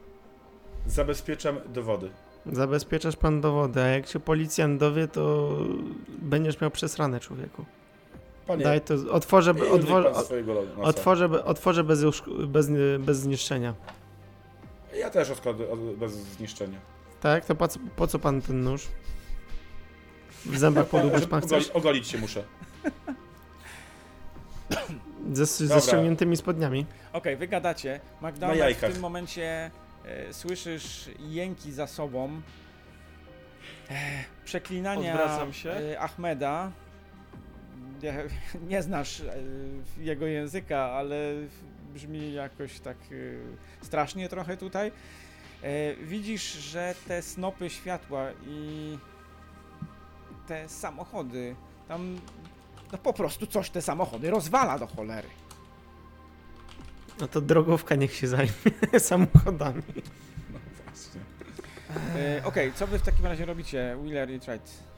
Zabezpieczam 0.88 1.60
dowody. 1.74 2.10
Zabezpieczasz 2.46 3.16
pan 3.16 3.42
dowody, 3.42 3.82
a 3.82 3.88
jak 3.88 4.08
się 4.08 4.20
policjant 4.20 4.80
dowie, 4.80 5.08
to 5.08 5.50
będziesz 6.08 6.62
miał 6.62 6.72
przesrane 6.72 7.20
człowieku. 7.20 7.66
Panie, 8.52 8.64
Daj 8.64 8.82
to, 8.82 8.94
otworzę, 9.12 9.52
otworzę, 9.72 10.12
otworzę, 10.82 11.44
otworzę 11.46 11.84
bez, 11.84 12.04
bez, 12.48 12.70
bez 13.00 13.18
zniszczenia. 13.18 13.74
Ja 14.96 15.10
też 15.10 15.30
odkładę 15.30 15.70
od- 15.70 15.96
bez 15.96 16.12
zniszczenia. 16.12 16.80
Tak? 17.22 17.46
To 17.46 17.56
po, 17.56 17.68
co- 17.68 17.80
po 17.96 18.08
co 18.08 18.20
pan 18.20 18.42
ten 18.42 18.64
nóż? 18.64 18.88
W 20.46 20.58
zębach 20.58 20.86
podłubiać 20.86 21.26
pan 21.26 21.44
Ogoli, 21.44 21.62
chcesz? 21.64 21.76
ogolić 21.76 22.08
się 22.08 22.18
muszę. 22.18 22.44
Ze, 25.34 25.46
ze 25.46 25.82
ściągniętymi 25.82 26.38
spodniami. 26.38 26.86
Okej, 27.14 27.38
wy 27.38 27.48
gadacie. 27.48 28.00
Na 28.22 28.30
McDonald 28.30 28.78
w 28.78 28.82
tym 28.94 29.00
momencie 29.00 29.72
e, 30.06 30.34
słyszysz 30.34 31.10
jęki 31.20 31.72
za 31.72 31.88
sobą. 31.88 32.42
E, 33.90 33.94
przeklinania 34.46 35.12
Odwracam 35.14 35.54
się. 35.54 35.72
E, 35.72 36.00
Ahmeda. 36.00 36.72
Nie, 38.04 38.24
nie 38.68 38.84
znasz 38.84 39.22
e, 39.22 39.36
jego 39.98 40.26
języka, 40.28 40.80
ale 40.80 41.16
brzmi 41.94 42.34
jakoś 42.34 42.80
tak 42.80 42.98
e, 42.98 43.86
strasznie 43.86 44.30
trochę 44.30 44.58
tutaj. 44.58 44.92
E, 45.64 45.96
widzisz, 45.96 46.54
że 46.54 46.96
te 47.08 47.22
snopy 47.22 47.70
światła 47.70 48.26
i 48.48 48.98
te 50.48 50.70
samochody, 50.70 51.56
tam 51.88 52.20
no 52.92 52.98
po 52.98 53.14
prostu 53.14 53.48
coś 53.48 53.70
te 53.70 53.82
samochody 53.82 54.30
rozwala 54.30 54.80
do 54.80 54.88
cholery. 54.88 55.28
No 57.20 57.28
to 57.28 57.42
drogówka 57.42 57.96
niech 57.96 58.16
się 58.16 58.28
zajmie 58.28 58.52
samochodami. 59.00 59.84
No 60.54 60.60
właśnie. 60.86 61.22
Okej, 62.44 62.74
co 62.74 62.88
wy 62.88 63.00
w 63.00 63.02
takim 63.02 63.26
razie 63.26 63.46
robicie, 63.46 63.98
Wheeler 64.04 64.32
i 64.32 64.40
Trite? 64.40 64.91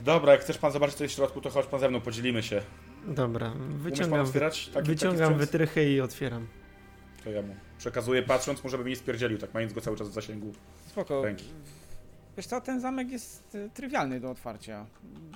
Dobra, 0.00 0.32
jak 0.32 0.40
chcesz 0.40 0.58
pan 0.58 0.72
zobaczyć 0.72 0.96
co 0.96 1.04
jest 1.04 1.14
w 1.14 1.16
środku, 1.16 1.40
to 1.40 1.50
chodź 1.50 1.66
pan 1.66 1.80
ze 1.80 1.88
mną, 1.88 2.00
podzielimy 2.00 2.42
się. 2.42 2.62
Dobra, 3.06 3.52
wyciągam, 3.68 4.20
otwierać 4.20 4.68
taki, 4.68 4.88
wyciągam 4.88 5.28
taki 5.28 5.40
wytrychy 5.40 5.92
i 5.92 6.00
otwieram. 6.00 6.46
To 7.24 7.30
ja 7.30 7.42
mu 7.42 7.54
przekazuję 7.78 8.22
patrząc, 8.22 8.64
mu 8.64 8.70
żeby 8.70 8.84
mi 8.84 8.90
nie 8.90 8.96
spierdzielił, 8.96 9.38
tak 9.38 9.54
mając 9.54 9.72
go 9.72 9.80
cały 9.80 9.96
czas 9.96 10.08
w 10.08 10.12
zasięgu. 10.12 10.52
Spoko. 10.86 11.24
Ręki. 11.24 11.44
Wiesz 12.36 12.46
co, 12.46 12.60
ten 12.60 12.80
zamek 12.80 13.10
jest 13.10 13.54
e, 13.54 13.68
trywialny 13.68 14.20
do 14.20 14.30
otwarcia. 14.30 14.86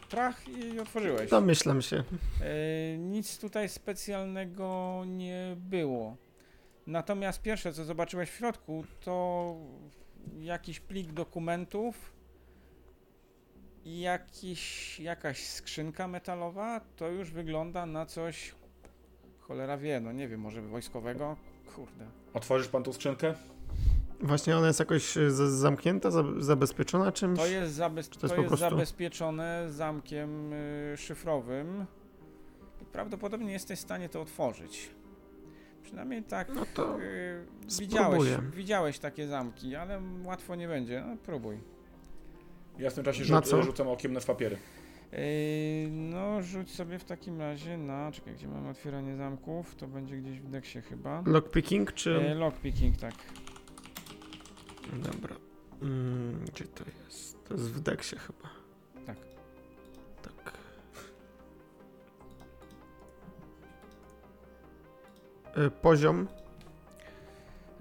Trach 0.08 0.48
i 0.48 0.80
otworzyłeś. 0.80 1.30
Domyślam 1.30 1.82
się. 1.82 1.96
E, 1.96 2.98
nic 2.98 3.38
tutaj 3.38 3.68
specjalnego 3.68 5.02
nie 5.06 5.56
było. 5.56 6.16
Natomiast 6.86 7.42
pierwsze, 7.42 7.72
co 7.72 7.84
zobaczyłeś 7.84 8.30
w 8.30 8.34
środku, 8.34 8.84
to 9.00 9.56
jakiś 10.38 10.80
plik 10.80 11.12
dokumentów 11.12 12.15
jakiś, 13.86 15.00
jakaś 15.00 15.46
skrzynka 15.46 16.08
metalowa. 16.08 16.80
To 16.96 17.08
już 17.08 17.30
wygląda 17.30 17.86
na 17.86 18.06
coś, 18.06 18.54
cholera 19.40 19.76
wie, 19.78 20.00
no 20.00 20.12
nie 20.12 20.28
wiem, 20.28 20.40
może 20.40 20.62
wojskowego? 20.62 21.36
Kurde. 21.74 22.06
Otworzysz 22.34 22.68
pan 22.68 22.82
tą 22.82 22.92
skrzynkę? 22.92 23.34
Właśnie 24.20 24.56
ona 24.56 24.66
jest 24.66 24.78
jakoś 24.80 25.16
e, 25.16 25.30
zamknięta, 25.30 26.10
za- 26.10 26.24
zabezpieczona 26.38 27.12
czymś? 27.12 27.38
To 27.38 27.46
jest, 27.46 27.74
zabez... 27.74 28.08
to 28.08 28.28
to 28.28 28.34
jest 28.34 28.48
prostu- 28.48 28.70
zabezpieczone 28.70 29.66
zamkiem 29.70 30.52
y, 30.52 30.94
szyfrowym 30.96 31.86
i 32.82 32.84
prawdopodobnie 32.84 33.52
jesteś 33.52 33.78
w 33.78 33.82
stanie 33.82 34.08
to 34.08 34.20
otworzyć. 34.22 34.90
Przynajmniej 35.82 36.22
tak 36.22 36.48
No 36.54 36.66
to 36.74 37.00
y, 37.00 37.46
widziałeś, 37.78 38.22
widziałeś 38.56 38.98
takie 38.98 39.26
zamki, 39.28 39.76
ale 39.76 40.00
łatwo 40.24 40.54
nie 40.54 40.68
będzie. 40.68 41.04
No, 41.08 41.16
próbuj. 41.16 41.75
Ja 42.78 42.90
w 42.90 42.94
tym 42.94 43.04
czasie 43.04 43.32
Na 43.32 43.40
rzu- 43.40 43.50
co? 43.50 43.62
rzucam 43.62 43.88
okiem 43.88 44.12
na 44.12 44.20
papiery. 44.20 44.56
Yy, 45.12 45.18
no, 45.90 46.42
rzuć 46.42 46.70
sobie 46.74 46.98
w 46.98 47.04
takim 47.04 47.40
razie 47.40 47.78
na. 47.78 48.12
Czekaj, 48.12 48.34
gdzie 48.34 48.48
mamy 48.48 48.68
otwieranie 48.68 49.16
zamków? 49.16 49.74
To 49.74 49.86
będzie 49.86 50.16
gdzieś 50.16 50.40
w 50.40 50.48
deksie 50.48 50.80
chyba. 50.80 51.22
lockpicking 51.26 51.92
czy... 51.92 52.10
Yy, 52.10 52.34
lockpicking, 52.34 52.96
tak. 52.96 53.14
Dobra. 54.92 55.36
Mm, 55.82 56.44
gdzie 56.44 56.64
to 56.64 56.84
jest? 57.04 57.44
To 57.44 57.54
jest 57.54 57.70
w 57.72 57.80
deksie 57.80 58.16
chyba. 58.16 58.48
Tak. 59.06 59.16
Tak. 60.22 60.52
E, 65.56 65.70
Poziom 65.70 66.28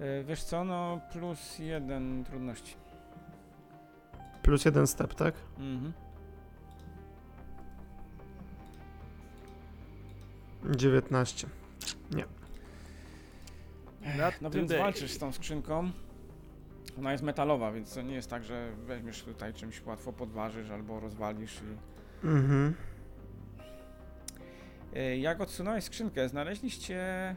Yy, 0.00 0.24
wiesz 0.24 0.42
co, 0.44 0.64
no 0.64 1.00
plus 1.12 1.58
jeden 1.58 2.24
trudności. 2.24 2.74
Plus 4.46 4.64
jeden 4.64 4.86
step, 4.86 5.14
tak? 5.14 5.34
Mhm. 5.58 5.92
19. 10.76 11.46
Not 14.18 14.34
No 14.40 14.50
więc 14.50 14.72
walczysz 14.72 15.12
z 15.12 15.18
tą 15.18 15.32
skrzynką. 15.32 15.90
Ona 16.98 17.12
jest 17.12 17.24
metalowa, 17.24 17.72
więc 17.72 17.94
to 17.94 18.02
nie 18.02 18.14
jest 18.14 18.30
tak, 18.30 18.44
że 18.44 18.72
weźmiesz 18.86 19.22
tutaj 19.22 19.54
czymś 19.54 19.86
łatwo 19.86 20.12
podważysz 20.12 20.70
albo 20.70 21.00
rozwalisz. 21.00 21.60
I... 21.62 22.26
Mhm. 22.26 22.74
Yy, 24.92 25.18
Jak 25.18 25.40
odsunąłeś 25.40 25.84
skrzynkę, 25.84 26.28
znaleźliście 26.28 27.36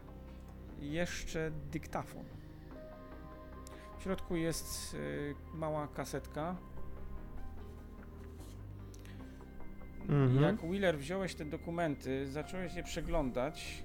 jeszcze 0.80 1.52
dyktafon. 1.72 2.24
W 4.00 4.04
środku 4.04 4.36
jest 4.36 4.94
yy, 4.94 5.36
mała 5.54 5.88
kasetka. 5.88 6.56
Mhm. 10.02 10.42
Jak 10.44 10.56
Wheeler 10.62 10.98
wziąłeś 10.98 11.36
te 11.36 11.46
dokumenty, 11.46 12.28
zacząłeś 12.28 12.74
je 12.76 12.84
przeglądać. 12.84 13.84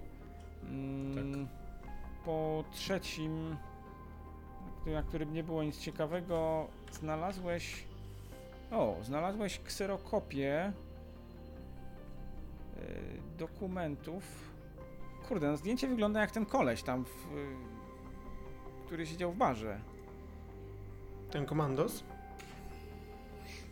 Mm, 0.63 1.49
Po 2.25 2.65
trzecim, 2.73 3.57
na 4.87 5.03
którym 5.03 5.33
nie 5.33 5.43
było 5.43 5.63
nic 5.63 5.79
ciekawego, 5.79 6.67
znalazłeś. 6.93 7.85
O, 8.71 8.97
znalazłeś 9.03 9.61
kserokopię 9.61 10.73
y, 12.77 13.39
dokumentów. 13.39 14.25
Kurde, 15.29 15.49
no 15.51 15.57
zdjęcie 15.57 15.89
wygląda 15.89 16.21
jak 16.21 16.31
ten 16.31 16.47
koleś 16.47 16.83
tam, 16.83 17.05
w, 17.05 17.09
y, 17.37 17.47
który 18.87 19.07
siedział 19.07 19.33
w 19.33 19.37
barze. 19.37 19.81
Ten 21.31 21.47
komandos? 21.47 22.05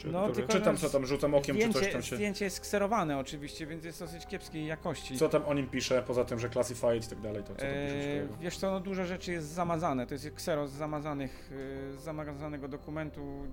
Czy, 0.02 0.08
No, 0.08 0.26
dobrze, 0.26 0.34
tylko 0.34 0.52
czytam 0.52 0.76
co 0.76 0.90
tam, 0.90 1.06
rzucam 1.06 1.34
okiem, 1.34 1.56
czy 1.56 1.62
coś 1.62 1.72
Zdjęcie, 1.72 1.92
tam 1.92 2.02
się... 2.02 2.16
zdjęcie 2.16 2.44
jest 2.44 2.60
kserowane 2.60 3.18
oczywiście, 3.18 3.66
więc 3.66 3.84
jest 3.84 4.00
dosyć 4.00 4.26
kiepskiej 4.26 4.66
jakości. 4.66 5.18
Co 5.18 5.28
tam 5.28 5.44
o 5.46 5.54
nim 5.54 5.68
pisze, 5.68 6.02
poza 6.06 6.24
tym, 6.24 6.38
że 6.38 6.50
classified 6.50 7.06
i 7.06 7.08
tak 7.08 7.20
dalej, 7.20 7.42
to 7.44 7.54
co 7.54 7.66
Eee, 7.66 8.28
wiesz 8.40 8.56
co, 8.56 8.70
no 8.70 8.80
dużo 8.80 9.04
rzeczy 9.04 9.32
jest 9.32 9.48
zamazane. 9.48 10.06
To 10.06 10.14
jest 10.14 10.30
ksero 10.30 10.68
z 10.68 10.72
zamazanych, 10.72 11.50
e, 11.92 11.98
z 11.98 12.02
zamazanego 12.02 12.68
dokumentu. 12.68 13.46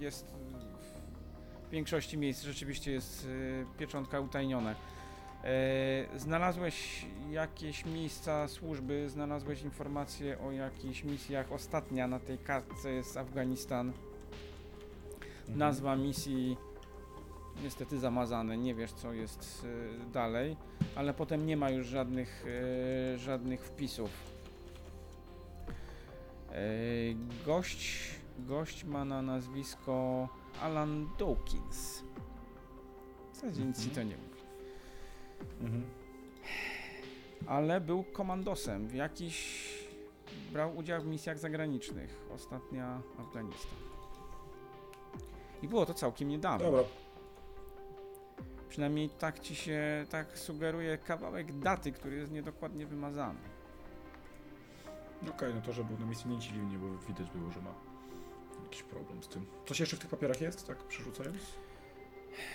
Jest 0.00 0.34
w 1.66 1.70
większości 1.70 2.18
miejsc 2.18 2.42
rzeczywiście 2.42 2.92
jest 2.92 3.26
e, 3.74 3.78
pieczątka 3.78 4.20
utajnione. 4.20 4.74
E, 5.44 6.18
znalazłeś 6.18 7.06
jakieś 7.30 7.84
miejsca 7.84 8.48
służby, 8.48 9.08
znalazłeś 9.08 9.62
informacje 9.62 10.38
o 10.38 10.52
jakichś 10.52 11.04
misjach. 11.04 11.52
Ostatnia 11.52 12.08
na 12.08 12.20
tej 12.20 12.38
kartce 12.38 12.92
jest 12.92 13.16
Afganistan. 13.16 13.92
Mhm. 15.48 15.58
Nazwa 15.58 15.96
misji 15.96 16.56
niestety 17.62 17.98
zamazane, 17.98 18.58
nie 18.58 18.74
wiesz 18.74 18.92
co 18.92 19.12
jest 19.12 19.64
y, 19.64 20.10
dalej, 20.12 20.56
ale 20.94 21.14
potem 21.14 21.46
nie 21.46 21.56
ma 21.56 21.70
już 21.70 21.86
żadnych, 21.86 22.44
y, 23.14 23.18
żadnych 23.18 23.60
wpisów. 23.60 24.10
Y, 26.52 27.16
gość, 27.46 28.10
gość 28.38 28.84
ma 28.84 29.04
na 29.04 29.22
nazwisko 29.22 30.28
Alan 30.62 31.08
Dawkins. 31.18 32.02
W 33.32 33.34
zasadzie 33.34 33.64
nic 33.64 33.84
ci 33.84 33.90
to 33.90 34.02
nie 34.02 34.16
mówi. 34.16 34.40
Mhm. 35.60 35.84
Ale 37.46 37.80
był 37.80 38.04
komandosem 38.04 38.88
w 38.88 38.94
jakiś... 38.94 39.66
brał 40.52 40.76
udział 40.76 41.02
w 41.02 41.06
misjach 41.06 41.38
zagranicznych. 41.38 42.26
Ostatnia 42.34 43.00
Afganistan. 43.18 43.85
I 45.62 45.68
było 45.68 45.86
to 45.86 45.94
całkiem 45.94 46.28
niedawno. 46.28 46.70
Dobra, 46.70 46.84
Przynajmniej 48.68 49.08
tak 49.08 49.40
ci 49.40 49.54
się, 49.54 50.06
tak 50.10 50.38
sugeruje 50.38 50.98
kawałek 50.98 51.58
daty, 51.58 51.92
który 51.92 52.16
jest 52.16 52.32
niedokładnie 52.32 52.86
wymazany. 52.86 53.38
okej, 55.30 55.54
no 55.54 55.60
to, 55.60 55.72
że 55.72 55.84
był 55.84 55.98
na 55.98 56.06
misji 56.06 56.30
nie 56.30 56.38
dziwi 56.38 56.58
mnie, 56.58 56.78
bo 56.78 56.98
widać 56.98 57.30
było, 57.30 57.50
że 57.50 57.60
ma 57.60 57.74
jakiś 58.64 58.82
problem 58.82 59.22
z 59.22 59.28
tym. 59.28 59.46
Coś 59.66 59.80
jeszcze 59.80 59.96
w 59.96 60.00
tych 60.00 60.10
papierach 60.10 60.40
jest, 60.40 60.66
tak 60.66 60.78
przerzucając? 60.78 61.38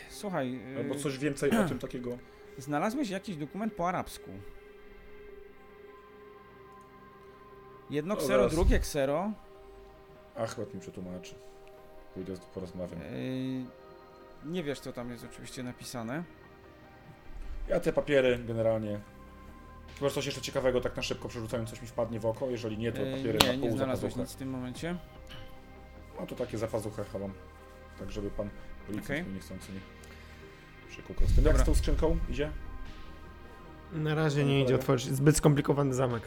Słuchaj, 0.09 0.61
Albo 0.77 0.93
yy, 0.93 0.99
coś 0.99 1.17
więcej 1.17 1.51
o 1.51 1.67
tym 1.67 1.79
takiego... 1.79 2.17
znalazłeś 2.57 3.09
jakiś 3.09 3.37
dokument 3.37 3.73
po 3.73 3.89
arabsku. 3.89 4.31
Jedno 7.89 8.13
O, 8.13 8.17
ksero, 8.17 8.49
drugie 8.49 8.79
ksero. 8.79 9.31
Achmed 10.35 10.73
mi 10.73 10.79
przetłumaczy. 10.79 11.35
Pójdę, 12.13 12.33
porozmawiam. 12.53 12.99
Yy, 12.99 13.65
nie 14.45 14.63
wiesz, 14.63 14.79
co 14.79 14.93
tam 14.93 15.11
jest 15.11 15.25
oczywiście 15.31 15.63
napisane. 15.63 16.23
Ja 17.67 17.79
te 17.79 17.93
papiery 17.93 18.39
generalnie... 18.47 18.99
Chyba, 19.95 20.09
że 20.09 20.15
coś 20.15 20.25
jeszcze 20.25 20.41
ciekawego, 20.41 20.81
tak 20.81 20.95
na 20.95 21.01
szybko 21.01 21.27
przerzucając, 21.27 21.69
coś 21.69 21.81
mi 21.81 21.87
wpadnie 21.87 22.19
w 22.19 22.25
oko, 22.25 22.49
jeżeli 22.49 22.77
nie, 22.77 22.91
to 22.91 23.01
Yy, 23.01 23.17
papiery 23.17 23.39
nie, 23.41 23.47
na 23.47 23.53
nie 23.53 23.59
pół 23.59 23.71
za 23.71 23.77
znalazłeś 23.77 24.15
nic 24.15 24.31
w 24.31 24.35
tym 24.35 24.49
momencie. 24.49 24.97
No 26.19 26.27
to 26.27 26.35
takie 26.35 26.57
za 26.57 26.67
pazuchę 26.67 27.03
chowam. 27.03 27.33
Tak, 27.99 28.11
żeby 28.11 28.31
pan 28.31 28.49
policjant 28.87 29.21
Okej. 29.21 29.23
mi 29.23 29.33
niechcący 29.33 29.71
nie 29.73 29.79
z 31.27 31.35
tym. 31.35 31.45
Jak 31.45 31.57
z 31.57 31.63
tą 31.63 31.75
skrzynką 31.75 32.17
idzie? 32.29 32.51
Na 33.93 34.15
razie 34.15 34.43
nie 34.43 34.51
Dobra. 34.51 34.65
idzie 34.65 34.75
otworzyć. 34.75 35.15
Zbyt 35.15 35.37
skomplikowany 35.37 35.93
zamek. 35.93 36.23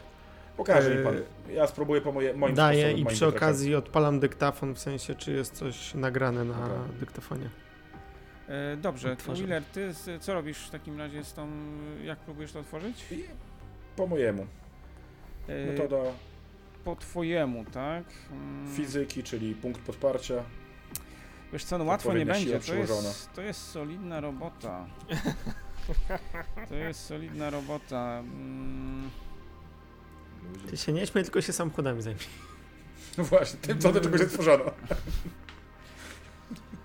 Pokaże 0.56 0.94
mi 0.94 1.04
pan. 1.04 1.14
Eee, 1.16 1.54
Ja 1.56 1.66
spróbuję 1.66 2.00
po 2.00 2.12
moje, 2.12 2.34
moim 2.34 2.54
Daję 2.54 2.78
sposobem, 2.78 2.98
i 3.00 3.04
moim 3.04 3.16
przy 3.16 3.26
okazji 3.26 3.74
odpalam 3.74 4.20
dyktafon, 4.20 4.74
w 4.74 4.78
sensie 4.78 5.14
czy 5.14 5.32
jest 5.32 5.54
coś 5.54 5.94
nagrane 5.94 6.44
na 6.44 6.54
Dobra. 6.54 6.78
dyktafonie. 7.00 7.50
E, 8.48 8.76
dobrze. 8.76 9.16
Wheeler, 9.16 9.62
ty 9.64 9.92
z, 9.92 10.22
co 10.22 10.34
robisz 10.34 10.58
w 10.58 10.70
takim 10.70 10.98
razie 10.98 11.24
z 11.24 11.34
tą, 11.34 11.48
jak 12.04 12.18
próbujesz 12.18 12.52
to 12.52 12.60
otworzyć? 12.60 13.04
I 13.10 13.24
Po 13.96 14.06
mojemu. 14.06 14.46
E, 15.48 15.66
Metoda 15.66 15.96
po 16.84 16.96
twojemu, 16.96 17.64
tak? 17.64 18.04
Mm, 18.30 18.76
fizyki, 18.76 19.22
czyli 19.22 19.54
punkt 19.54 19.80
podparcia. 19.80 20.34
Wiesz 21.52 21.64
co, 21.64 21.78
no 21.78 21.84
łatwo 21.84 22.12
nie 22.12 22.26
będzie, 22.26 22.60
to 22.60 22.74
jest, 22.74 23.32
to 23.34 23.42
jest 23.42 23.70
solidna 23.70 24.20
robota. 24.20 24.86
To 26.68 26.74
jest 26.74 27.00
solidna 27.06 27.50
robota. 27.50 28.18
Mm, 28.18 29.10
Ty 30.70 30.76
się 30.76 30.92
nie 30.92 31.06
śmiej, 31.06 31.24
tylko 31.24 31.40
się 31.40 31.52
samochodami 31.52 32.02
zajmij. 32.02 32.24
No 33.18 33.24
właśnie, 33.24 33.58
tym 33.60 33.78
co 33.78 33.92
do 33.92 34.00
czegoś 34.00 34.20
stworzono. 34.20 34.64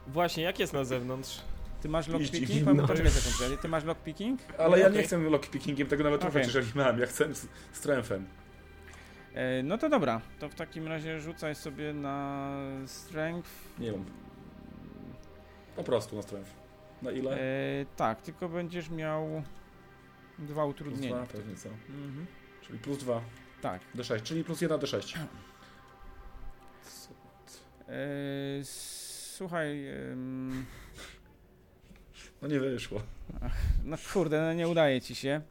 Właśnie, 0.07 0.43
jak 0.43 0.60
jest 0.60 0.74
na 0.74 0.84
zewnątrz? 0.84 1.41
ty 1.82 1.89
masz 1.89 2.07
lockpicking? 2.07 2.66
No. 2.76 2.88
Poczekaj 2.88 3.12
sekundę, 3.12 3.57
ty 3.57 3.68
masz 3.68 3.84
lockpicking? 3.84 4.39
Ale 4.57 4.80
ja 4.80 4.88
Okej. 4.88 4.97
nie 4.97 5.03
chcę 5.03 5.18
lockpickingiem 5.18 5.88
tego 5.88 6.03
nawet 6.03 6.24
okay. 6.26 6.41
jeżeli 6.41 6.72
mam. 6.76 6.99
Ja 6.99 7.05
chcę 7.05 7.36
z 7.36 7.47
strengthem. 7.72 8.26
E, 9.34 9.64
no 9.64 9.78
to 9.78 9.89
dobra, 9.89 10.22
to 10.39 10.49
w 10.49 10.55
takim 10.55 10.88
razie 10.88 11.20
rzucaj 11.20 11.55
sobie 11.55 11.93
na 11.93 12.51
strength. 12.86 13.49
Nie 13.80 13.91
wiem. 13.91 14.05
Po 15.76 15.84
prostu 15.84 16.16
na 16.16 16.22
strength. 16.22 16.51
Na 17.01 17.12
ile? 17.12 17.34
E, 17.34 17.86
tak, 17.95 18.22
tylko 18.22 18.49
będziesz 18.49 18.89
miał 18.89 19.43
dwa 20.39 20.64
plus 20.64 20.76
utrudnienia. 20.76 21.16
dwa, 21.16 21.26
pewnie 21.26 21.55
co. 21.55 21.70
Mhm. 21.70 22.26
Czyli 22.62 22.80
plus 22.80 22.97
2, 22.97 23.22
Tak. 23.62 23.82
D6, 23.95 24.22
czyli 24.24 24.43
plus 24.43 24.62
1 24.62 24.80
D6. 24.80 25.18
E, 27.88 27.93
słuchaj, 28.64 29.88
em, 29.88 30.66
No 32.41 32.47
nie 32.47 32.60
wyszło. 32.60 33.01
no 33.86 33.97
kurde, 34.14 34.41
no 34.41 34.53
nie 34.53 34.68
udaje 34.68 35.01
ci 35.01 35.16
się. 35.16 35.41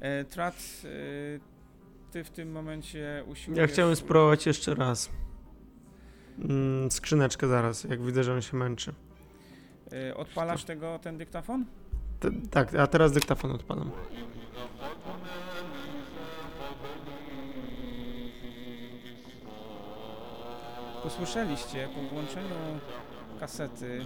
E, 0.00 0.24
Trat, 0.24 0.54
e, 0.84 2.08
ty 2.12 2.24
w 2.24 2.30
tym 2.30 2.52
momencie 2.52 3.24
usiłujesz... 3.26 3.60
Ja 3.68 3.74
chciałem 3.74 3.96
spróbować 3.96 4.46
jeszcze 4.46 4.74
raz. 4.74 5.10
Mm, 6.38 6.90
skrzyneczkę 6.90 7.48
zaraz, 7.48 7.84
jak 7.84 8.02
widzę, 8.02 8.24
że 8.24 8.34
on 8.34 8.42
się 8.42 8.56
męczy. 8.56 8.94
E, 9.92 10.14
odpalasz 10.16 10.64
tego, 10.64 10.98
ten 10.98 11.18
dyktafon? 11.18 11.64
Te, 12.20 12.30
tak, 12.50 12.74
a 12.74 12.86
teraz 12.86 13.12
dyktafon 13.12 13.50
odpalam. 13.50 13.90
Usłyszeliście 21.04 21.88
po 21.94 22.00
włączeniu 22.14 22.54
kasety 23.40 24.04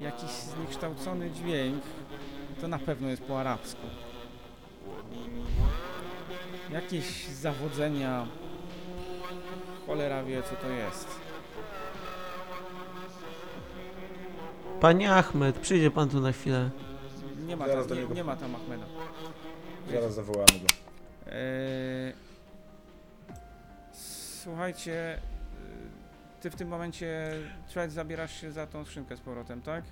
jakiś 0.00 0.30
zniekształcony 0.30 1.30
dźwięk. 1.30 1.82
To 2.60 2.68
na 2.68 2.78
pewno 2.78 3.08
jest 3.08 3.22
po 3.22 3.40
arabsku. 3.40 3.86
Jakieś 6.70 7.24
zawodzenia. 7.26 8.26
Cholera 9.86 10.22
wie 10.24 10.42
co 10.42 10.56
to 10.56 10.68
jest. 10.68 11.08
Panie 14.80 15.12
Ahmed, 15.14 15.58
przyjdzie 15.58 15.90
pan 15.90 16.08
tu 16.08 16.20
na 16.20 16.32
chwilę. 16.32 16.70
Nie 17.46 17.56
ma 17.56 17.66
Zaraz 17.66 17.86
do 17.86 17.88
tam, 17.88 17.96
nie, 17.98 18.02
niego. 18.02 18.14
nie 18.14 18.24
ma 18.24 18.36
tam 18.36 18.54
Ahmeda. 18.54 18.84
Zaraz 19.92 20.14
zawołamy 20.14 20.46
go. 20.52 20.66
Eee, 21.32 22.12
słuchajcie, 24.42 25.20
ty 26.40 26.50
w 26.50 26.56
tym 26.56 26.68
momencie 26.68 27.30
Thread 27.72 27.92
zabierasz 27.92 28.40
się 28.40 28.52
za 28.52 28.66
tą 28.66 28.84
skrzynkę 28.84 29.16
z 29.16 29.20
powrotem, 29.20 29.62
tak? 29.62 29.84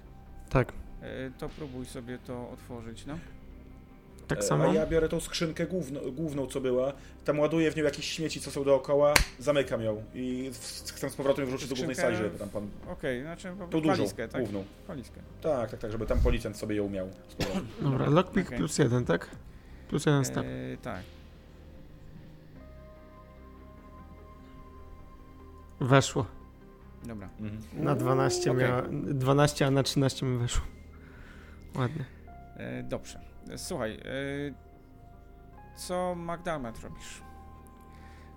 Tak, 0.51 0.73
E, 1.03 1.31
to 1.39 1.49
próbuj 1.49 1.87
sobie 1.87 2.19
to 2.19 2.51
otworzyć, 2.51 3.07
no. 3.07 3.19
tak 4.29 4.39
E, 4.39 4.43
samo. 4.43 4.65
A 4.71 4.75
ja 4.75 4.87
biorę 4.87 5.09
tą 5.09 5.21
skrzynkę 5.21 5.67
główną, 5.67 6.01
główną 6.13 6.47
co 6.47 6.61
była, 6.61 6.93
tam 7.25 7.39
ładuję 7.41 7.71
w 7.71 7.77
nią 7.77 7.85
jakieś 7.85 8.05
śmieci, 8.11 8.41
co 8.41 8.51
są 8.51 8.65
dookoła, 8.65 9.15
zamykam 9.39 9.83
ją 9.83 10.03
i 10.15 10.51
w- 10.53 10.93
chcę 10.95 11.11
z 11.11 11.17
powrotem 11.17 11.47
wrzucić 11.47 11.69
do 11.69 11.75
głównej 11.75 11.97
Skrzynkę- 11.97 12.01
sali, 12.01 12.17
żeby 12.17 12.39
tam 12.39 12.49
pan... 12.49 12.69
Okej, 12.89 13.23
znaczy 13.23 13.49
po 13.49 13.55
Tą 13.55 13.57
prostu 13.59 13.81
dużą, 13.81 13.97
walizkę, 13.97 14.29
tak? 14.29 14.41
główną. 14.43 14.65
Walizkę. 14.89 15.21
Tak, 15.43 15.71
tak, 15.71 15.81
tak, 15.81 15.93
żeby 15.93 16.07
tam 16.07 16.21
policjant 16.21 16.57
sobie 16.57 16.77
ją 16.77 16.89
miał 16.89 17.09
z 17.29 17.35
powrotem. 17.35 17.67
Dobra, 17.83 18.09
lockpick 18.11 18.47
Okej. 18.47 18.59
plus 18.59 18.79
jeden, 18.79 19.05
tak? 19.05 19.31
Plus 19.89 20.07
jeden 20.07 20.25
step. 20.25 20.45
E, 20.47 20.77
tak. 20.83 21.01
Weszło. 25.81 26.27
Dobra. 27.07 27.29
Mhm. 27.41 27.85
Na 27.85 27.95
12 27.95 28.51
Okej. 28.51 28.63
miała, 28.65 28.83
12, 28.93 29.67
a 29.67 29.71
na 29.71 29.83
13 29.83 30.27
mi 30.27 30.39
weszło. 30.39 30.63
Ładnie. 31.79 32.05
E, 32.57 32.83
dobrze. 32.83 33.21
Słuchaj, 33.57 33.93
e, 33.93 33.99
co 35.77 36.15
McDermott 36.15 36.81
robisz? 36.81 37.23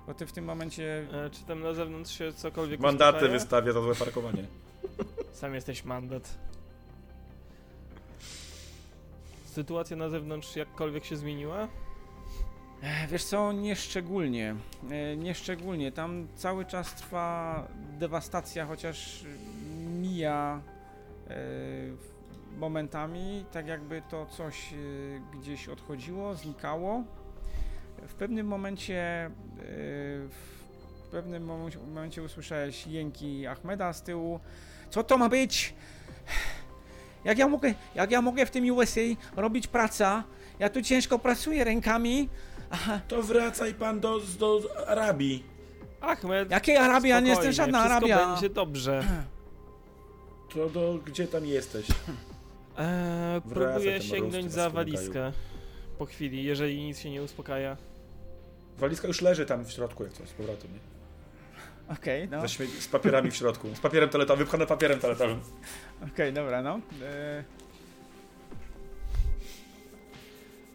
Bo 0.08 0.14
ty 0.14 0.26
w 0.26 0.32
tym 0.32 0.46
momencie... 0.46 1.06
E, 1.26 1.30
czy 1.30 1.44
tam 1.46 1.62
na 1.64 1.74
zewnątrz 1.74 2.18
się 2.18 2.34
cokolwiek 2.34 2.80
Mandaty 2.80 3.10
uspokaja? 3.16 3.32
wystawia 3.34 3.74
za 3.74 3.82
złe 3.82 3.96
parkowanie. 3.96 4.46
Sam 5.34 5.56
jesteś 5.56 5.86
mandat. 5.86 6.38
Sytuacja 9.46 9.98
na 9.98 10.10
zewnątrz 10.10 10.56
jakkolwiek 10.56 11.06
się 11.06 11.16
zmieniła? 11.18 11.68
E, 12.84 13.08
Wiesz 13.08 13.24
co, 13.24 13.52
nieszczególnie. 13.52 14.56
E, 14.92 15.18
Nieszczególnie. 15.18 15.92
Tam 15.92 16.28
cały 16.36 16.66
czas 16.66 16.96
trwa 16.96 17.68
dewastacja, 18.00 18.66
chociaż 18.66 19.24
mija 20.02 20.62
e, 21.30 21.36
momentami, 22.58 23.46
tak 23.52 23.68
jakby 23.68 24.02
to 24.10 24.26
coś 24.26 24.74
gdzieś 25.40 25.70
odchodziło, 25.70 26.36
znikało. 26.36 27.04
W 28.08 28.14
pewnym 28.14 28.48
momencie 28.48 29.30
w 30.30 31.08
pewnym 31.12 31.46
momencie 31.88 32.24
usłyszałeś 32.24 32.88
jęki 32.88 33.48
Ahmeda 33.48 33.94
z 33.94 34.04
tyłu. 34.04 34.40
Co 34.90 35.04
to 35.04 35.18
ma 35.18 35.30
być? 35.30 35.74
Jak 37.24 37.38
ja 37.38 37.48
mogę, 37.48 37.74
jak 37.96 38.12
ja 38.12 38.22
mogę 38.22 38.46
w 38.46 38.52
tym 38.52 38.70
USA 38.76 39.02
robić 39.36 39.68
praca? 39.68 40.24
Ja 40.60 40.70
tu 40.70 40.82
ciężko 40.82 41.20
pracuję 41.20 41.64
rękami. 41.64 42.30
Aha, 42.70 43.00
To 43.08 43.24
wracaj 43.24 43.74
pan 43.74 44.00
do, 44.00 44.20
do 44.40 44.62
Arabii. 44.88 45.44
Ahmed, 46.02 46.52
Jakiej 46.52 46.78
Arabii? 46.78 47.10
Ja 47.10 47.20
nie 47.20 47.30
jestem 47.30 47.54
spokojnie, 47.54 47.74
żadna 47.74 47.80
wszystko 48.00 48.14
Arabia. 48.16 48.32
będzie 48.34 48.50
dobrze. 48.50 49.04
To 50.54 50.70
do, 50.70 51.00
gdzie 51.06 51.28
tam 51.28 51.46
jesteś? 51.46 51.88
Eee, 52.78 53.42
próbuję 53.42 53.92
ten 54.00 54.02
sięgnąć 54.02 54.52
za 54.52 54.70
walizkę. 54.70 55.32
Po 55.98 56.06
chwili, 56.06 56.44
jeżeli 56.44 56.84
nic 56.84 57.00
się 57.00 57.10
nie 57.10 57.24
uspokaja. 57.24 57.78
Walizka 58.78 59.08
już 59.08 59.22
leży 59.22 59.46
tam 59.46 59.66
w 59.66 59.72
środku, 59.72 60.04
jak 60.04 60.14
coś 60.14 60.30
z 60.30 60.34
powrotem. 60.34 60.72
Nie? 60.74 60.80
Okej, 61.96 62.30
no. 62.30 62.42
Ze 62.42 62.48
śmie- 62.48 62.82
z 62.82 62.88
papierami 62.88 63.32
w 63.32 63.36
środku. 63.36 63.68
Z 63.76 63.80
papierem 63.80 64.10
toaletowym, 64.10 64.46
wypchane 64.46 64.66
papierem 64.68 65.00
toaletowym. 65.00 65.40
Okej, 66.14 66.34
dobra, 66.34 66.62
no. 66.62 66.80
E, 67.04 67.44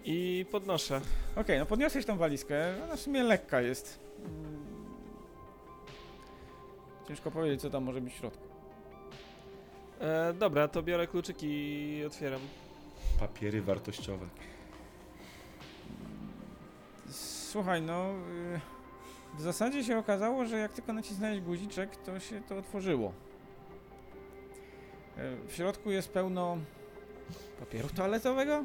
I 0.05 0.46
podnoszę. 0.50 1.00
Okej, 1.36 1.59
no 1.59 1.66
podniosłeś 1.66 2.05
tą 2.07 2.16
walizkę. 2.16 2.74
Ona 2.84 2.96
w 2.96 3.00
sumie 3.00 3.22
lekka 3.22 3.61
jest. 3.61 3.98
Mm. 4.24 4.64
Ciężko 7.09 7.30
powiedzieć, 7.30 7.61
co 7.61 7.70
tam 7.70 7.84
może 7.84 8.00
być 8.00 8.12
w 8.12 8.16
środku. 8.16 8.44
E, 10.00 10.32
dobra, 10.32 10.68
to 10.68 10.82
biorę 10.82 11.07
kluczyki 11.07 11.46
i 11.48 12.05
otwieram. 12.05 12.40
Papiery 13.20 13.62
wartościowe. 13.62 14.26
Słuchaj, 17.50 17.82
no. 17.82 18.11
y, 18.57 18.61
W 19.38 19.40
zasadzie 19.40 19.84
się 19.84 19.98
okazało, 19.98 20.44
że 20.44 20.59
jak 20.59 20.72
tylko 20.72 20.92
nacisnąłeś 20.92 21.40
guziczek, 21.40 21.96
to 21.96 22.20
się 22.20 22.40
to 22.48 22.57
otworzyło. 22.59 23.12
E, 25.16 25.36
W 25.48 25.52
środku 25.52 25.90
jest 25.90 26.09
pełno 26.12 26.59
papieru 27.61 27.88
toaletowego. 27.88 28.64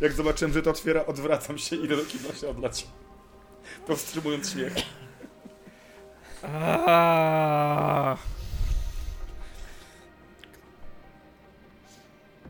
Jak 0.00 0.12
zobaczyłem, 0.12 0.52
że 0.52 0.62
to 0.62 0.70
otwiera, 0.70 1.06
odwracam 1.06 1.58
się 1.58 1.76
i 1.76 1.84
idę 1.84 1.96
do 1.96 2.04
kibla 2.04 2.34
się 2.34 2.48
odlać. 2.48 2.86
Powstrzymując 3.86 4.52
śmiech. 4.52 4.72
Aaaa! 6.42 8.16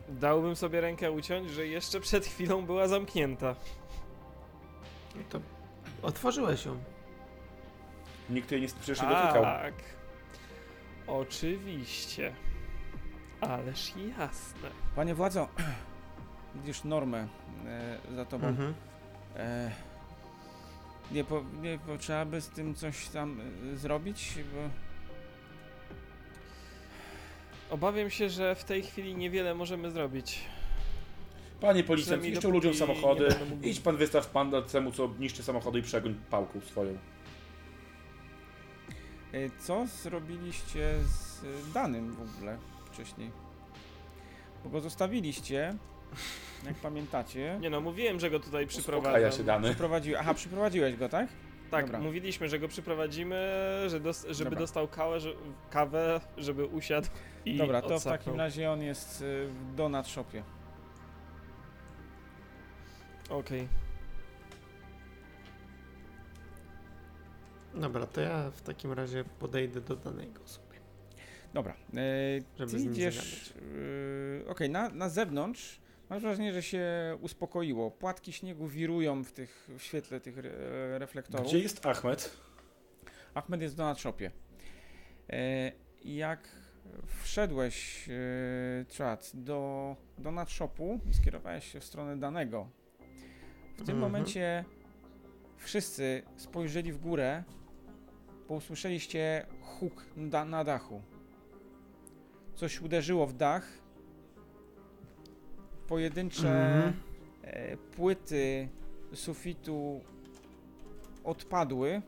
Dałbym 0.09 0.55
sobie 0.55 0.81
rękę 0.81 1.11
uciąć, 1.11 1.49
że 1.51 1.67
jeszcze 1.67 1.99
przed 1.99 2.25
chwilą 2.25 2.65
była 2.65 2.87
zamknięta. 2.87 3.55
To 5.29 5.39
otworzyłeś 6.01 6.65
ją. 6.65 6.83
Nikt 8.29 8.51
jej 8.51 8.61
nie, 8.61 8.67
przecież 8.67 9.01
nie 9.01 9.07
dotykał. 9.07 9.43
Tak. 9.43 9.73
Oczywiście. 11.07 12.35
Ależ 13.41 13.93
jasne. 14.19 14.69
Panie 14.95 15.15
władzo, 15.15 15.47
widzisz 16.55 16.83
normę 16.83 17.27
e, 17.65 17.97
za 18.15 18.25
tobą. 18.25 18.47
Mhm. 18.47 18.73
E, 19.35 19.71
nie, 21.11 21.23
po, 21.23 21.43
nie 21.61 21.79
po, 21.87 21.97
trzeba 21.97 22.25
by 22.25 22.41
z 22.41 22.49
tym 22.49 22.75
coś 22.75 23.07
tam 23.09 23.41
e, 23.73 23.77
zrobić, 23.77 24.33
bo 24.53 24.69
Obawiam 27.69 28.09
się, 28.09 28.29
że 28.29 28.55
w 28.55 28.63
tej 28.63 28.83
chwili 28.83 29.15
niewiele 29.15 29.55
możemy 29.55 29.91
zrobić. 29.91 30.39
Panie 31.61 31.83
policjant, 31.83 32.05
Przynajmniej 32.05 32.31
niszczą 32.31 32.49
ludziom 32.49 32.73
samochody. 32.73 33.27
nie 33.61 33.69
Idź 33.69 33.79
pan 33.79 33.97
wystaw 33.97 34.27
pan 34.27 34.51
temu, 34.71 34.91
co 34.91 35.09
niszczy 35.19 35.43
samochody 35.43 35.79
i 35.79 35.81
przegoń 35.81 36.15
pałką 36.29 36.61
swoją. 36.61 36.91
e, 39.31 39.49
co 39.59 39.87
zrobiliście 39.87 40.95
z 41.05 41.43
e, 41.43 41.73
danym 41.73 42.15
w 42.15 42.21
ogóle 42.21 42.57
wcześniej? 42.91 43.31
Bo 44.63 44.69
go 44.69 44.81
zostawiliście, 44.81 45.75
jak 46.65 46.75
pamiętacie. 46.75 47.57
Nie 47.61 47.69
no, 47.69 47.81
mówiłem, 47.81 48.19
że 48.19 48.29
go 48.29 48.39
tutaj 48.39 48.65
Uspokaja 48.65 49.01
przyprowadzam. 49.01 49.31
się 49.31 49.43
dany. 49.43 49.75
Aha, 50.19 50.33
przyprowadziłeś 50.33 50.95
go, 50.95 51.09
tak? 51.09 51.27
Tak, 51.71 51.85
Dobra. 51.85 51.99
mówiliśmy, 51.99 52.49
że 52.49 52.59
go 52.59 52.67
przyprowadzimy, 52.67 53.35
że 53.87 53.99
dos- 53.99 54.25
żeby 54.29 54.43
Dobra. 54.49 54.59
dostał 54.59 54.87
kawę, 54.87 55.19
że- 55.19 55.33
kawę, 55.69 56.21
żeby 56.37 56.65
usiadł 56.65 57.07
i 57.45 57.57
Dobra, 57.57 57.81
to 57.81 57.89
w 57.89 57.91
odsapnął. 57.91 58.17
takim 58.17 58.35
razie 58.35 58.71
on 58.71 58.81
jest 58.81 59.21
e, 59.21 59.47
w 59.47 59.75
Donut 59.75 60.07
Shopie. 60.07 60.43
Okej. 63.29 63.67
Dobra, 67.75 68.05
to 68.05 68.21
ja 68.21 68.51
w 68.51 68.61
takim 68.61 68.91
razie 68.93 69.23
podejdę 69.39 69.81
do 69.81 69.95
danego 69.95 70.47
sobie. 70.47 70.63
Dobra, 71.53 71.73
e, 71.73 72.41
Żeby 72.57 72.71
ty 72.71 72.79
z 72.79 72.83
nim 72.83 72.93
idziesz, 72.93 73.53
e, 74.45 74.49
okej, 74.49 74.69
na, 74.69 74.89
na 74.89 75.09
zewnątrz 75.09 75.79
masz 76.13 76.21
wrażenie, 76.21 76.53
że 76.53 76.63
się 76.63 76.83
uspokoiło. 77.21 77.91
Płatki 77.91 78.33
śniegu 78.33 78.67
wirują 78.67 79.23
w, 79.23 79.31
tych, 79.31 79.69
w 79.77 79.81
świetle 79.81 80.19
tych 80.19 80.37
re, 80.37 80.49
reflektorów. 80.99 81.47
Gdzie 81.47 81.59
jest 81.59 81.85
Ahmed? 81.85 82.37
Ahmed 83.33 83.61
jest 83.61 83.73
w 83.73 83.77
Donut 83.77 83.99
Shopie. 83.99 84.31
E, 85.29 85.71
jak 86.05 86.49
wszedłeś, 87.23 88.09
e, 88.09 88.85
czat, 88.85 89.31
do 89.33 89.95
Donut 90.17 90.49
Shopu 90.49 90.99
i 91.09 91.13
skierowałeś 91.13 91.71
się 91.71 91.79
w 91.79 91.83
stronę 91.83 92.17
danego, 92.17 92.69
w 93.73 93.77
tym 93.77 93.95
Mhm. 93.95 93.99
momencie 93.99 94.65
wszyscy 95.57 96.23
spojrzeli 96.35 96.91
w 96.91 96.97
górę, 96.97 97.43
bo 98.47 98.55
usłyszeliście 98.55 99.45
huk 99.61 100.05
na 100.45 100.63
dachu. 100.63 101.01
Coś 102.55 102.81
uderzyło 102.81 103.27
w 103.27 103.33
dach. 103.33 103.82
Pojedyncze 105.93 106.47
Mhm. 106.47 106.93
e, 107.43 107.77
płyty 107.77 108.67
sufitu 109.13 110.01
odpadły, 111.23 112.01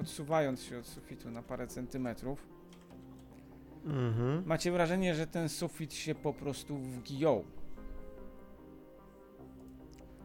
odsuwając 0.00 0.62
się 0.62 0.78
od 0.78 0.86
sufitu 0.86 1.30
na 1.30 1.42
parę 1.42 1.66
centymetrów. 1.66 2.46
Mhm. 3.84 4.42
Macie 4.46 4.72
wrażenie, 4.72 5.14
że 5.14 5.26
ten 5.26 5.48
sufit 5.48 5.94
się 5.94 6.14
po 6.14 6.32
prostu 6.32 6.78
wgiął. 6.78 7.44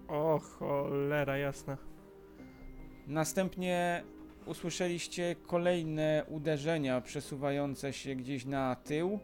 O 0.08 0.40
cholera, 0.40 1.38
jasna. 1.38 1.78
Następnie 3.08 4.04
usłyszeliście 4.46 5.36
kolejne 5.48 6.26
uderzenia 6.30 7.02
przesuwające 7.02 7.94
się 7.94 8.16
gdzieś 8.16 8.46
na 8.46 8.76
tył. 8.76 9.20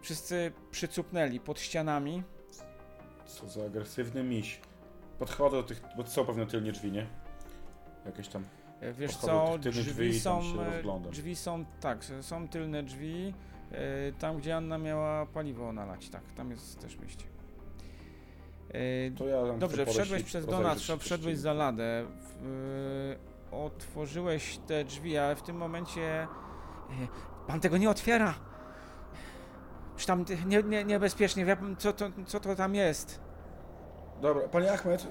Wszyscy 0.00 0.52
przycupnęli 0.70 1.40
pod 1.40 1.60
ścianami. 1.60 2.22
Co 3.26 3.48
za 3.48 3.64
agresywny 3.64 4.22
miś. 4.22 4.60
Podchodzę 5.18 5.56
do 5.56 5.62
tych, 5.62 5.82
bo 5.96 6.06
są 6.06 6.26
pewnie 6.26 6.46
tylnie 6.46 6.72
drzwi, 6.72 6.92
nie? 6.92 7.06
Jakieś 8.06 8.28
tam. 8.28 8.44
E, 8.80 8.92
Wiesz 8.92 9.16
co, 9.16 9.58
drzwi 9.58 9.84
drzwi 9.84 10.20
są, 10.20 10.42
e, 10.62 11.10
drzwi 11.10 11.36
są, 11.36 11.64
tak, 11.80 12.04
są 12.20 12.48
tylne 12.48 12.82
drzwi, 12.82 13.34
e, 13.72 14.12
tam 14.12 14.38
gdzie 14.38 14.56
Anna 14.56 14.78
miała 14.78 15.26
paliwo 15.26 15.72
nalać, 15.72 16.08
tak, 16.08 16.22
tam 16.36 16.50
jest 16.50 16.80
też 16.80 16.96
wyjście. 16.96 17.24
To 19.18 19.26
ja 19.26 19.52
Dobrze, 19.58 19.86
wszedłeś 19.86 20.22
przez 20.22 20.46
Donat 20.46 20.78
wszedłeś 20.98 21.38
za 21.38 21.52
ladę, 21.52 22.06
otworzyłeś 23.52 24.58
te 24.66 24.84
drzwi, 24.84 25.18
ale 25.18 25.36
w 25.36 25.42
tym 25.42 25.56
momencie 25.56 26.28
pan 27.46 27.60
tego 27.60 27.76
nie 27.76 27.90
otwiera. 27.90 28.49
Już 30.00 30.06
tam 30.06 30.24
nie, 30.46 30.62
nie, 30.62 30.84
niebezpiecznie, 30.84 31.56
co 31.78 31.92
to, 31.92 32.10
co 32.26 32.40
to 32.40 32.54
tam 32.56 32.74
jest. 32.74 33.20
Dobra, 34.22 34.48
panie 34.48 34.72
Ahmed. 34.72 35.06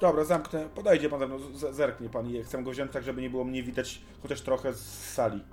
Dobra, 0.00 0.24
zamknę. 0.24 0.68
Podejdzie 0.74 1.08
pan 1.08 1.18
ze 1.20 1.26
mną, 1.26 1.38
z- 1.38 1.76
zerknie 1.76 2.08
pan 2.08 2.30
i 2.30 2.42
chcę 2.42 2.62
go 2.62 2.70
wziąć 2.70 2.92
tak, 2.92 3.04
żeby 3.04 3.22
nie 3.22 3.30
było 3.30 3.44
mnie 3.44 3.62
widać 3.62 4.02
chociaż 4.22 4.40
trochę 4.40 4.72
z 4.72 5.12
sali. 5.14 5.44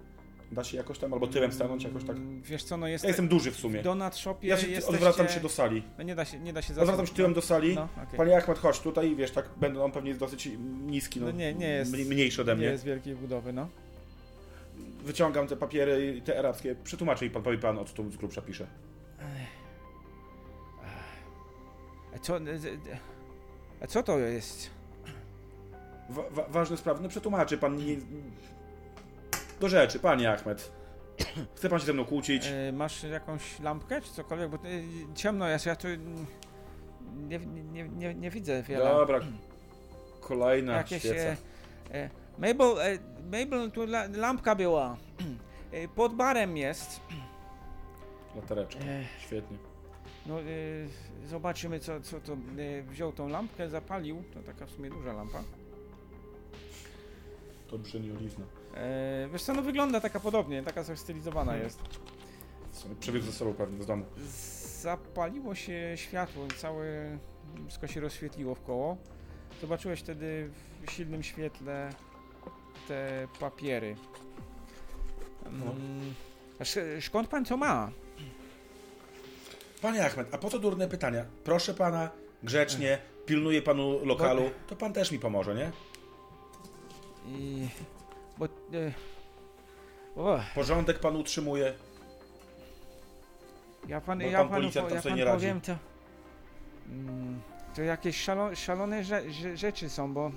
Da 0.52 0.64
się 0.64 0.78
jakoś 0.78 1.00
tam, 1.00 1.14
albo 1.14 1.28
tyłem 1.28 1.52
stanąć 1.52 1.84
jakoś 1.84 2.04
tak. 2.04 2.16
Mm, 2.16 2.42
Wiesz 2.42 2.64
co, 2.64 2.78
no 2.78 2.88
jest 2.88 3.04
Ja 3.04 3.08
jestem 3.08 3.28
duży 3.28 3.52
w 3.52 3.56
sumie. 3.58 3.82
w 3.82 3.84
Shopie 4.18 4.48
Ja 4.48 4.58
się 4.58 4.68
jesteście... 4.68 4.96
odwracam 4.96 5.28
się 5.30 5.40
do 5.40 5.50
sali. 5.50 5.84
No 5.98 6.04
nie 6.04 6.16
da 6.16 6.26
się, 6.26 6.40
nie 6.40 6.54
da 6.54 6.62
się 6.62 6.74
Odwracam 6.82 7.08
się 7.08 7.14
tyłem 7.14 7.34
do 7.34 7.42
sali. 7.42 7.76
No, 7.76 7.88
okej. 8.08 8.18
Panie 8.18 8.38
Ahmed, 8.38 8.58
chodź 8.60 8.80
tutaj, 8.80 9.16
wiesz, 9.16 9.32
tak 9.32 9.50
będę, 9.58 9.84
on 9.84 9.92
pewnie 9.92 10.10
jest 10.10 10.20
dosyć 10.20 10.50
niski, 10.86 11.20
no, 11.20 11.26
No 11.26 11.32
nie, 11.32 11.54
nie 11.54 11.68
jest- 11.70 11.92
mniej- 11.92 12.06
mniejszy 12.06 12.42
ode 12.42 12.52
Nie 12.52 12.58
mnie. 12.58 12.66
jest 12.68 12.84
wielkiej 12.84 13.16
budowy, 13.16 13.54
no. 13.54 13.68
Wyciągam 15.04 15.48
te 15.48 15.56
papiery, 15.56 16.22
te 16.26 16.40
arabskie, 16.40 16.76
przetłumaczę 16.76 17.26
i 17.26 17.30
pan, 17.30 17.44
powie 17.44 17.58
pan, 17.58 17.80
o 17.80 17.86
co 17.86 17.94
tu 17.94 18.12
z 18.12 18.18
grubsza 18.18 18.42
pisze. 18.42 18.68
A 22.16 22.20
co, 22.20 22.40
a 23.82 23.88
co 23.88 24.04
to 24.04 24.20
jest? 24.20 24.70
Wa 26.10 26.24
wa 26.30 26.44
ważne 26.50 26.78
sprawy, 26.78 27.04
no 27.04 27.10
przetłumaczy 27.10 27.58
pan, 27.58 27.76
nie... 27.76 27.98
Do 29.60 29.70
rzeczy, 29.70 30.00
panie 30.00 30.32
Ahmed. 30.32 30.72
Chce 31.56 31.70
pan 31.70 31.80
się 31.80 31.86
ze 31.86 31.94
mną 31.94 32.06
kłócić? 32.06 32.48
E, 32.48 32.72
masz 32.72 33.04
jakąś 33.04 33.60
lampkę 33.60 34.02
czy 34.02 34.14
cokolwiek? 34.14 34.50
Bo 34.50 34.58
e, 34.58 34.60
ciemno 35.16 35.48
jest, 35.48 35.66
ja 35.66 35.76
tu 35.76 35.88
nie, 37.16 37.40
nie, 37.74 37.84
nie, 37.84 38.16
nie 38.16 38.30
widzę 38.32 38.64
wiele. 38.64 38.86
Dobra, 38.86 39.20
kolejna 40.20 40.74
Jakieś... 40.74 41.00
świeca. 41.00 41.20
E, 41.20 41.38
e, 41.94 42.10
Mabel, 42.38 42.80
e, 42.80 43.00
Mabel, 43.32 43.72
tu 43.72 43.82
la, 43.86 44.08
lampka 44.08 44.56
była. 44.56 44.98
E, 45.72 45.88
pod 45.88 46.16
barem 46.16 46.58
jest. 46.58 47.02
Latareczka, 48.36 48.80
E, 48.84 49.04
świetnie. 49.20 49.58
no, 50.26 50.40
e, 50.42 50.44
zobaczymy 51.28 51.80
co, 51.80 52.02
co 52.02 52.20
to. 52.22 52.34
E, 52.34 52.82
wziął 52.84 53.12
tą 53.12 53.28
lampkę, 53.30 53.70
zapalił. 53.70 54.24
To 54.34 54.40
taka 54.40 54.66
w 54.66 54.72
sumie 54.72 54.90
duża 54.90 55.14
lampa. 55.14 55.44
To 57.68 57.78
brzmi 57.78 58.12
oliwna. 58.12 58.46
E, 58.76 59.28
wiesz 59.32 59.44
co, 59.44 59.54
no 59.54 59.62
wygląda 59.62 60.02
taka 60.02 60.20
podobnie, 60.20 60.64
taka 60.64 60.96
stylizowana 60.96 61.52
Hmm. 61.52 61.64
jest. 61.64 61.80
Przewiózł 63.00 63.26
ze 63.26 63.32
sobą 63.34 63.54
pewnie 63.54 63.84
z 63.84 63.86
domu. 63.86 64.06
Zapaliło 64.82 65.56
się 65.56 65.94
światło 65.96 66.46
i 66.46 66.50
całe 66.50 67.18
wszystko 67.68 67.88
się 67.88 68.00
rozświetliło 68.00 68.56
w 68.56 68.62
koło. 68.64 68.98
Zobaczyłeś 69.62 70.00
wtedy 70.00 70.50
w 70.88 70.92
silnym 70.92 71.24
świetle 71.24 71.90
te 72.88 73.28
papiery. 73.40 73.96
No. 75.52 75.66
Mm, 75.72 76.14
a 76.60 76.64
sz- 76.64 77.06
skąd 77.06 77.28
pan 77.28 77.46
to 77.46 77.58
ma? 77.58 77.92
Panie 79.82 80.06
Ahmed, 80.06 80.34
a 80.34 80.38
po 80.38 80.50
co 80.50 80.60
durne 80.60 80.88
pytania? 80.88 81.26
Proszę 81.44 81.74
pana, 81.74 82.10
grzecznie, 82.44 82.98
pilnuję 83.26 83.62
panu 83.62 84.06
lokalu, 84.06 84.50
to 84.68 84.76
pan 84.76 84.94
też 84.94 85.12
mi 85.12 85.20
pomoże, 85.20 85.56
nie? 85.56 85.72
I, 87.28 87.68
bo... 88.38 88.46
E, 88.46 88.50
o, 90.16 90.40
Porządek 90.56 91.00
pan 91.00 91.16
utrzymuje. 91.16 91.74
ja 93.88 94.02
pan, 94.02 94.20
Bo 94.20 94.26
ja 94.26 94.40
pan 94.40 94.50
panu 94.50 94.62
policjant 94.62 94.88
po, 94.88 94.90
tam 94.90 94.96
ja 94.98 95.02
sobie 95.02 95.16
nie 95.16 95.26
radzi. 95.26 95.36
powiem 95.38 95.62
to... 95.62 95.76
Mm, 96.90 97.42
to 97.76 97.82
jakieś 97.82 98.22
szalo, 98.22 98.56
szalone 98.56 99.04
rze, 99.04 99.32
rze, 99.32 99.58
rzeczy 99.58 99.90
są, 99.90 100.14
bo... 100.14 100.32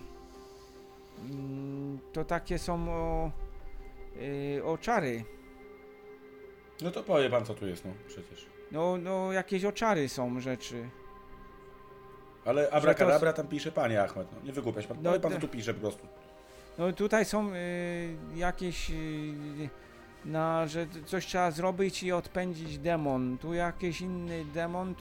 Mm, 1.21 1.99
to 2.13 2.25
takie 2.25 2.59
są 2.59 2.89
o... 2.89 3.31
Y, 4.57 4.65
o 4.65 4.79
czary. 4.79 5.25
No 6.83 6.91
to 6.91 7.03
powie 7.03 7.31
pan, 7.31 7.45
co 7.45 7.55
tu 7.55 7.67
jest, 7.67 7.85
no 7.85 7.91
przecież. 8.07 8.47
No, 8.73 8.97
no 8.97 9.33
jakieś 9.33 9.65
oczary 9.65 10.09
są 10.09 10.41
rzeczy. 10.41 10.89
Ale 12.45 12.71
abracadabra 12.71 13.33
tam 13.33 13.49
pisze 13.49 13.73
panie 13.73 14.03
Ahmed, 14.03 14.29
no 14.33 14.39
nie 14.45 14.53
wygłupiać 14.53 14.87
pan. 14.87 14.97
No 15.03 15.11
Powie 15.11 15.21
pan, 15.21 15.33
co 15.33 15.37
to- 15.37 15.47
tu 15.47 15.49
pisze 15.49 15.75
po 15.75 15.81
prostu. 15.81 16.07
No 16.79 16.93
tutaj 16.93 17.25
są 17.25 17.53
y, 17.55 18.17
jakieś 18.35 18.91
y, 18.91 19.69
na, 20.25 20.67
że 20.67 20.87
coś 21.07 21.27
trzeba 21.27 21.51
zrobić 21.51 22.03
i 22.03 22.13
odpędzić 22.13 22.79
demon. 22.79 23.39
Tu 23.39 23.55
jakiś 23.55 24.01
inny 24.01 24.45
demon. 24.45 24.95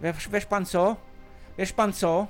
Wiesz, 0.00 0.28
wiesz 0.28 0.46
pan 0.46 0.66
co? 0.66 0.96
Wiesz 1.58 1.72
pan 1.72 1.92
co? 1.92 2.26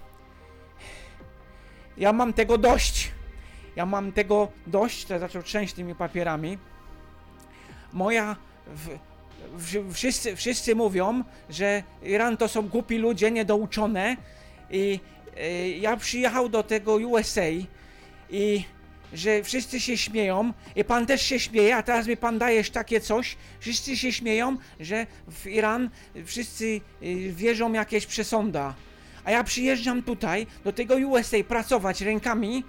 Ja 1.97 2.12
mam 2.12 2.32
tego 2.32 2.59
dość. 2.59 3.11
Ja 3.77 3.86
mam 3.86 4.12
tego 4.12 4.49
dość. 4.66 5.05
To 5.05 5.19
zaczął 5.19 5.43
trzęść 5.43 5.74
tymi 5.74 5.94
papierami. 5.94 6.59
moja. 7.93 8.36
W, 8.66 8.89
w, 9.53 9.94
wszyscy, 9.94 10.36
wszyscy 10.36 10.74
mówią, 10.74 11.24
że 11.51 11.82
Iran 12.03 12.36
to 12.36 12.49
są 12.49 12.69
głupi 12.69 12.99
ludzie, 12.99 13.31
niedouczone. 13.31 14.16
I 14.70 15.01
e, 15.36 15.69
ja 15.70 15.97
przyjechał 15.97 16.49
do 16.49 16.62
tego 16.62 16.94
USA 16.94 17.51
i 18.31 18.65
że 19.12 19.43
wszyscy 19.43 19.81
się 19.81 19.97
śmieją 19.97 20.53
i 20.77 20.85
pan 20.85 21.07
też 21.07 21.23
się 21.23 21.40
śmieje, 21.40 21.77
a 21.77 21.82
teraz 21.82 22.07
mi 22.07 22.16
pan 22.16 22.39
dajesz 22.39 22.70
takie 22.70 23.01
coś. 23.01 23.36
Wszyscy 23.61 23.97
się 23.97 24.12
śmieją, 24.12 24.57
że 24.81 25.07
w 25.28 25.47
Iran 25.47 25.90
wszyscy 26.27 26.81
y, 27.03 27.32
wierzą 27.32 27.73
jakieś 27.73 28.07
przesąda. 28.07 28.74
A 29.24 29.31
ja 29.31 29.44
przyjeżdżam 29.44 30.03
tutaj 30.03 30.47
do 30.65 30.73
tego 30.73 30.94
USA 30.97 31.36
pracować 31.49 32.01
rękami 32.01 32.65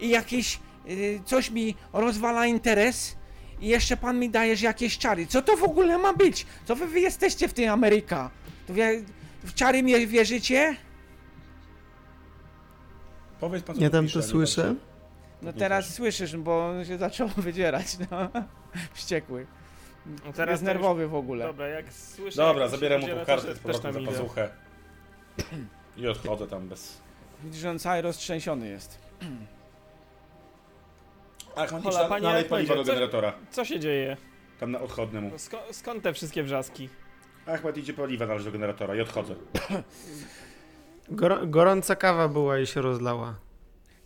i 0.00 0.08
jakieś 0.08 0.60
y, 0.90 1.20
coś 1.24 1.50
mi 1.50 1.74
rozwala 1.92 2.46
interes 2.46 3.16
i 3.60 3.66
jeszcze 3.68 3.96
pan 3.96 4.18
mi 4.18 4.30
dajesz 4.30 4.62
jakieś 4.62 4.98
czary. 4.98 5.26
Co 5.26 5.42
to 5.42 5.56
w 5.56 5.62
ogóle 5.62 5.98
ma 5.98 6.12
być? 6.12 6.46
Co 6.64 6.76
wy, 6.76 6.86
wy 6.86 7.00
jesteście 7.00 7.48
w 7.48 7.54
tej 7.54 7.68
Ameryka? 7.68 8.30
To 8.66 8.74
wie, 8.74 9.02
w 9.44 9.54
czary 9.54 9.82
mnie 9.82 10.06
wierzycie? 10.06 10.76
Powiedz 13.40 13.62
pan, 13.62 13.76
co 13.76 13.82
tu 13.82 13.90
tam 13.90 14.08
to 14.08 14.18
nie 14.18 14.22
słyszę. 14.24 14.74
No 15.42 15.52
Nie 15.52 15.58
teraz 15.58 15.94
słyszysz, 15.94 16.36
bo 16.36 16.84
się 16.84 16.98
zaczął 16.98 17.28
wydzierać, 17.28 17.86
no. 18.10 18.28
Wściekły. 18.94 19.46
No 20.06 20.32
Teraz 20.32 20.52
jest 20.52 20.62
to 20.64 20.68
już- 20.70 20.74
nerwowy 20.74 21.08
w 21.08 21.14
ogóle. 21.14 21.46
Dobra, 21.46 21.68
jak 21.68 21.92
słyszę... 21.92 22.36
Dobra, 22.36 22.62
jak 22.62 22.70
zabieram 22.70 23.00
mu 23.00 23.06
tą 23.08 23.14
to 23.16 23.26
kartę 23.26 23.54
z 23.54 23.58
powrotem 23.58 23.92
za 23.92 24.00
pazuchę. 24.10 24.50
I 25.96 26.08
odchodzę 26.08 26.46
tam 26.46 26.68
bez... 26.68 27.00
Widzisz, 27.44 27.60
że 27.60 27.70
on 27.70 27.78
cały 27.78 28.02
roztrzęsiony 28.02 28.68
jest. 28.68 28.98
Ach, 31.56 31.70
Hola, 31.82 32.08
panie 32.08 32.24
nalej 32.24 32.44
paliwa 32.44 32.74
do 32.74 32.84
co- 32.84 32.92
generatora. 32.92 33.32
Co 33.50 33.64
się 33.64 33.80
dzieje? 33.80 34.16
Tam 34.60 34.70
na 34.70 34.80
odchodnym. 34.80 35.28
No 35.32 35.38
Sko 35.38 35.58
skąd 35.72 36.02
te 36.02 36.12
wszystkie 36.12 36.42
wrzaski? 36.42 36.88
Achmed 37.46 37.76
idzie 37.76 37.92
paliwa 37.92 38.26
należy 38.26 38.44
do 38.44 38.52
generatora 38.52 38.94
i 38.96 39.00
odchodzę. 39.00 39.34
Gor 41.08 41.48
gorąca 41.50 41.96
kawa 41.96 42.28
była 42.28 42.58
i 42.58 42.66
się 42.66 42.82
rozlała. 42.82 43.34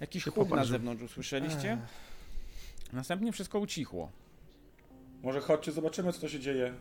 Jakiś 0.01 0.25
huk 0.25 0.51
na 0.51 0.65
zewnątrz 0.65 1.03
usłyszeliście? 1.03 1.79
Następnie 2.93 3.33
wszystko 3.33 3.59
ucichło. 3.59 4.11
Może 5.23 5.41
chodźcie, 5.41 5.73
zobaczymy 5.73 6.13
co 6.13 6.21
to 6.21 6.29
się 6.29 6.41
dzieje. 6.41 6.75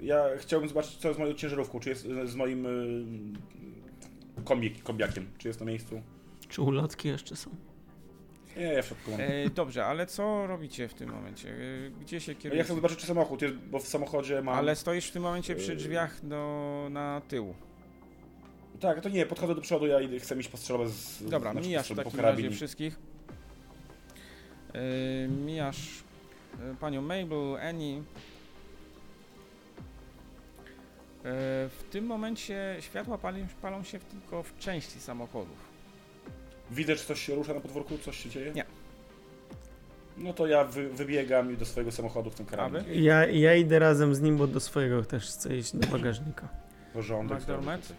Ja 0.00 0.24
chciałbym 0.38 0.68
zobaczyć 0.68 0.96
co 0.96 1.14
z 1.14 1.18
moją 1.18 1.34
ciężarówką, 1.34 1.80
czy 1.80 1.88
jest 1.88 2.06
z 2.24 2.34
moim 2.34 2.66
y, 2.66 3.87
kombik, 4.44 4.82
kombiakiem, 4.82 5.26
czy 5.38 5.48
jest 5.48 5.60
na 5.60 5.66
miejscu. 5.66 6.02
Czy 6.48 6.62
ulotki 6.62 7.08
jeszcze 7.08 7.36
są? 7.36 7.50
Nie, 8.56 8.62
ja 8.64 8.82
w 8.82 8.86
środku 8.86 9.10
mam. 9.10 9.20
E, 9.20 9.50
dobrze, 9.54 9.84
ale 9.86 10.06
co 10.06 10.46
robicie 10.46 10.88
w 10.88 10.94
tym 10.94 11.10
momencie? 11.10 11.48
E, 11.50 11.90
Gdzie 12.00 12.20
się 12.20 12.32
Ja 12.32 12.38
kierujecie? 12.38 12.64
chcę 12.64 12.74
zobaczyć 12.74 12.98
czy 12.98 13.06
samochód 13.06 13.42
jest, 13.42 13.54
bo 13.54 13.78
w 13.78 13.88
samochodzie 13.88 14.42
mam... 14.42 14.54
Ale 14.58 14.76
stoisz 14.76 15.06
w 15.08 15.12
tym 15.12 15.22
momencie 15.22 15.56
przy 15.56 15.70
Yy. 15.70 15.76
drzwiach 15.76 16.26
do, 16.26 16.86
na 16.90 17.20
tył. 17.28 17.54
Tak, 18.80 19.00
to 19.00 19.08
nie, 19.08 19.26
podchodzę 19.26 19.54
do 19.54 19.60
przodu, 19.60 19.86
ja 19.86 20.00
idę, 20.00 20.18
chcę 20.20 20.36
mieć 20.36 20.48
postrzelę 20.48 20.88
z... 20.88 21.24
Dobra, 21.30 21.52
znaczy 21.52 21.66
mijasz 21.68 21.92
w 21.92 21.96
takim 21.96 22.20
razie 22.20 22.50
wszystkich. 22.50 22.98
E, 24.74 25.28
mijasz 25.28 26.04
e, 26.60 26.74
panią 26.80 27.02
Mabel, 27.02 27.56
Annie. 27.68 28.02
W 31.70 31.84
tym 31.90 32.06
momencie 32.06 32.76
światła 32.80 33.18
palą, 33.18 33.38
palą 33.62 33.82
się 33.84 33.98
tylko 33.98 34.42
w 34.42 34.58
części 34.58 35.00
samochodów. 35.00 35.68
Widzę, 36.70 36.96
czy 36.96 37.04
coś 37.04 37.20
się 37.26 37.34
rusza 37.34 37.54
na 37.54 37.60
podwórku, 37.60 37.98
coś 37.98 38.22
się 38.22 38.30
dzieje? 38.30 38.52
Nie. 38.52 38.64
No 40.16 40.32
to 40.32 40.46
ja 40.46 40.64
wy, 40.64 40.88
wybiegam 40.88 41.56
do 41.56 41.66
swojego 41.66 41.92
samochodu 41.92 42.30
w 42.30 42.34
tym 42.34 42.46
karabin. 42.46 42.84
Ja, 42.92 43.26
ja 43.26 43.54
idę 43.54 43.78
razem 43.78 44.14
z 44.14 44.20
nim, 44.20 44.36
bo 44.36 44.46
do 44.46 44.60
swojego 44.60 45.04
też 45.04 45.24
chcę 45.26 45.56
iść 45.56 45.76
do 45.76 45.86
bagażnika. 45.86 46.48
Porządek. 46.94 47.38
McDormand? 47.40 47.92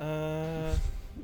Eee, 0.00 0.06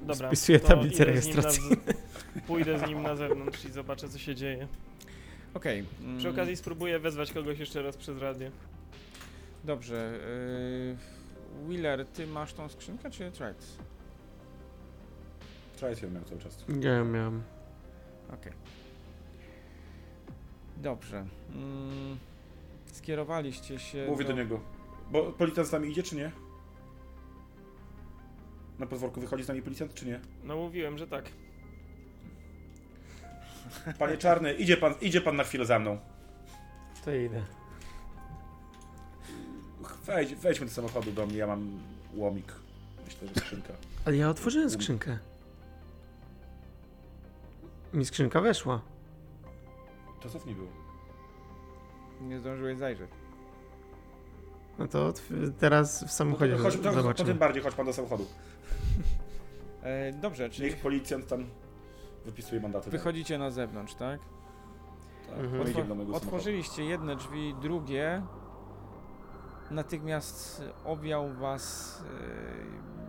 dobra. 0.03 0.29
Spisuję 0.29 0.61
to 0.61 0.69
tablicę 0.69 1.03
idę 1.05 1.23
z 1.23 1.27
nim 1.27 1.35
na 1.37 1.43
rejestracyjną. 1.43 1.77
z- 1.77 2.47
Pójdę 2.47 2.79
z 2.79 2.83
nim 2.89 3.03
na 3.03 3.17
zewnątrz 3.17 3.65
i 3.65 3.71
zobaczę 3.73 4.09
co 4.09 4.19
się 4.19 4.35
dzieje. 4.35 4.67
Okej. 5.55 5.85
mm, 6.01 6.19
Przy 6.19 6.29
okazji 6.29 6.57
spróbuję 6.57 6.99
wezwać 6.99 7.33
kogoś 7.33 7.59
jeszcze 7.59 7.83
raz 7.83 7.97
przez 7.97 8.19
radio. 8.19 8.51
Dobrze. 9.65 10.19
Yy, 11.61 11.67
Wheeler, 11.69 12.07
ty 12.07 12.27
masz 12.27 12.53
tą 12.53 12.69
skrzynkę 12.69 13.11
czy 13.11 13.31
Trites? 13.31 13.77
Try 15.77 15.95
ją 16.03 16.11
miał 16.11 16.25
cały 16.25 16.41
czas. 16.41 16.65
Ja 16.81 16.93
ją 16.93 17.05
miałem. 17.05 17.43
Okej. 18.35 18.53
Dobrze. 20.77 21.27
Mm, 21.55 22.19
skierowaliście 22.93 23.79
się. 23.79 24.07
Mówię 24.09 24.25
do 24.25 24.33
niego. 24.33 24.61
Bo 25.11 25.33
policjant 25.33 25.69
z 25.69 25.73
nami 25.73 25.91
idzie, 25.91 26.03
czy 26.03 26.17
nie? 26.17 26.31
Na 28.79 28.87
podwórku 28.87 29.21
wychodzi 29.21 29.45
z 29.45 29.49
nami 29.49 29.63
policjant, 29.63 29.95
czy 29.95 30.07
nie? 30.07 30.21
No 30.45 30.57
mówiłem, 30.57 30.99
że 30.99 31.07
tak. 31.07 31.25
Panie 33.99 34.17
Czarny, 34.17 34.55
idzie 34.55 34.77
pan, 34.77 34.95
idzie 35.01 35.21
pan 35.21 35.37
na 35.37 35.45
chwilę 35.45 35.67
za 35.67 35.79
mną. 35.79 35.99
To 37.05 37.15
idę. 37.15 37.43
Wejdź, 40.07 40.35
wejdźmy 40.35 40.67
do 40.67 40.73
samochodu 40.73 41.13
do 41.13 41.27
mnie, 41.27 41.37
ja 41.37 41.47
mam 41.47 41.81
łomik. 42.15 42.53
Myślę, 43.05 43.29
że 43.29 43.35
skrzynka. 43.35 43.73
Ale 44.05 44.17
ja 44.17 44.29
otworzyłem 44.31 44.71
skrzynkę. 44.71 45.19
Mi 47.95 48.05
skrzynka 48.07 48.41
weszła. 48.41 48.81
To 50.23 50.29
co 50.29 50.39
w 50.39 50.47
niej 50.47 50.55
było? 50.55 50.69
Nie 52.21 52.39
zdążyłeś 52.39 52.79
zajrzeć. 52.79 53.11
No 54.79 54.89
to 54.89 55.13
teraz 55.59 56.05
w 56.05 56.11
samochodzie 56.13 56.57
chodź, 56.57 56.77
to, 56.77 56.83
to 56.83 56.93
zobaczymy. 56.93 57.29
tym 57.29 57.39
bardziej, 57.39 57.63
chodź 57.63 57.75
pan 57.75 57.87
do 57.87 57.93
samochodu. 57.93 58.27
E, 59.83 60.13
dobrze, 60.13 60.51
czyli 60.51 60.69
Niech 60.69 60.77
policjant 60.81 61.29
tam 61.29 61.45
wypisuje 62.25 62.61
mandaty. 62.61 62.91
wychodzicie 62.91 63.39
na 63.39 63.51
zewnątrz, 63.51 63.95
tak? 63.95 64.21
Tak, 65.31 65.39
Mhm. 65.39 65.89
mojego 65.89 66.15
Otworzyliście 66.17 66.85
jedne 66.85 67.17
drzwi, 67.17 67.55
drugie. 67.63 68.23
Natychmiast 69.73 70.63
owiał 70.85 71.29
was 71.29 71.97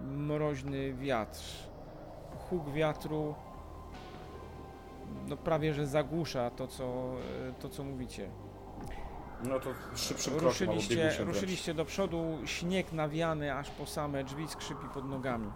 e, 0.04 0.08
mroźny 0.08 0.94
wiatr. 0.94 1.40
Huk 2.50 2.70
wiatru 2.70 3.36
no 5.28 5.38
prawie 5.38 5.74
że 5.74 5.88
zagłusza 5.88 6.50
to 6.50 6.68
co, 6.68 6.84
e, 7.50 7.54
to, 7.60 7.70
co 7.70 7.84
mówicie. 7.84 8.30
No 9.44 9.60
to 9.60 9.70
szybszym 9.96 10.34
krokiem, 10.34 10.70
albo 10.70 10.74
Ruszyliście, 10.74 10.96
wręcz. 10.96 11.20
ruszyliście 11.28 11.74
do 11.74 11.86
przodu, 11.86 12.38
śnieg 12.46 12.92
nawiany 12.92 13.54
aż 13.56 13.70
po 13.70 13.86
same 13.86 14.24
drzwi 14.24 14.48
skrzypi 14.48 14.88
pod 14.94 15.10
nogami. 15.10 15.52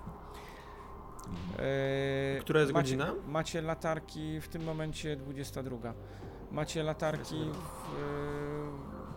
Eee, 1.60 2.42
Która 2.42 2.60
jest 2.60 2.74
macie, 2.74 2.84
godzina? 2.98 3.14
Macie 3.28 3.62
latarki, 3.62 4.42
w 4.42 4.48
tym 4.48 4.64
momencie 4.64 5.16
22. 5.16 5.94
Macie 6.52 6.84
latarki 6.84 7.52
w, 7.54 7.96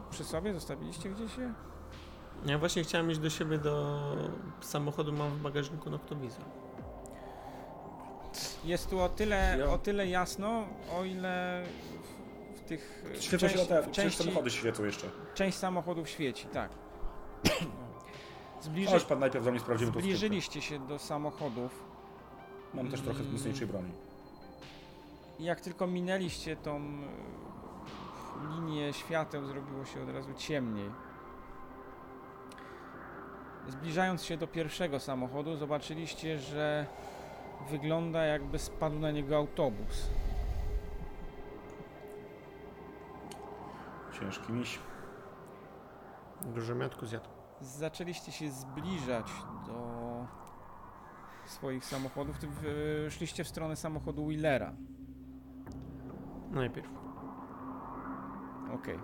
e, 0.08 0.10
przy 0.10 0.24
sobie? 0.24 0.54
Zostawiliście 0.54 1.10
gdzieś 1.10 1.38
je? 1.38 1.54
Ja 2.46 2.58
właśnie 2.58 2.84
chciałem 2.84 3.10
iść 3.10 3.20
do 3.20 3.30
siebie 3.30 3.58
do 3.58 4.00
samochodu, 4.60 5.12
mam 5.12 5.30
w 5.30 5.38
bagażniku 5.40 5.90
noktowizor. 5.90 6.44
Jest 8.64 8.90
tu 8.90 9.00
o 9.00 9.08
tyle, 9.08 9.70
o 9.70 9.78
tyle 9.78 10.06
jasno, 10.06 10.66
o 10.98 11.04
ile 11.04 11.64
w, 12.54 12.58
w 12.58 12.60
tych 12.60 13.04
w 13.18 13.22
Świecą 13.22 13.48
się 13.48 13.58
w 13.82 13.90
część 13.90 14.16
samochody 14.18 14.50
świecą 14.50 14.84
jeszcze. 14.84 15.06
część 15.34 15.58
samochodów 15.58 16.08
świeci, 16.08 16.46
tak. 16.46 16.70
Zbliży, 18.62 18.90
Chodź 18.90 19.04
pan 19.04 19.18
najpierw 19.18 19.44
do 19.44 19.50
mnie 19.50 19.60
sprawdzimy 19.60 19.92
tą 19.92 19.98
skrzynkę. 19.98 20.16
zbliżyliście 20.18 20.62
się 20.62 20.78
do 20.86 20.98
samochodów. 20.98 21.84
Mam 22.74 22.88
też 22.90 23.00
trochę 23.00 23.20
Mm. 23.20 23.32
mocniejszej 23.32 23.66
broni. 23.66 23.92
Jak 25.38 25.60
tylko 25.60 25.86
minęliście 25.86 26.56
tą 26.56 26.76
e, 26.76 28.54
linię 28.54 28.92
świateł, 28.92 29.44
zrobiło 29.46 29.84
się 29.84 30.02
od 30.02 30.08
razu 30.08 30.34
ciemniej. 30.34 30.90
Zbliżając 33.70 34.22
się 34.24 34.36
do 34.36 34.46
pierwszego 34.46 35.00
samochodu, 35.00 35.56
zobaczyliście, 35.56 36.38
że 36.38 36.86
wygląda 37.70 38.24
jakby 38.24 38.58
spadł 38.58 38.98
na 38.98 39.10
niego 39.10 39.36
autobus. 39.36 40.08
Ciężki 44.20 44.52
miś. 44.52 44.78
Dużo 46.54 46.74
miatku 46.74 47.06
zjadł. 47.06 47.28
Zaczęliście 47.60 48.32
się 48.32 48.50
zbliżać 48.50 49.26
do 49.66 50.00
swoich 51.46 51.84
samochodów. 51.84 52.38
Ty 52.38 52.46
w- 52.50 53.06
szliście 53.10 53.44
w 53.44 53.48
stronę 53.48 53.76
samochodu 53.76 54.24
Wheelera. 54.26 54.72
Najpierw. 56.50 56.88
Okej. 58.74 58.98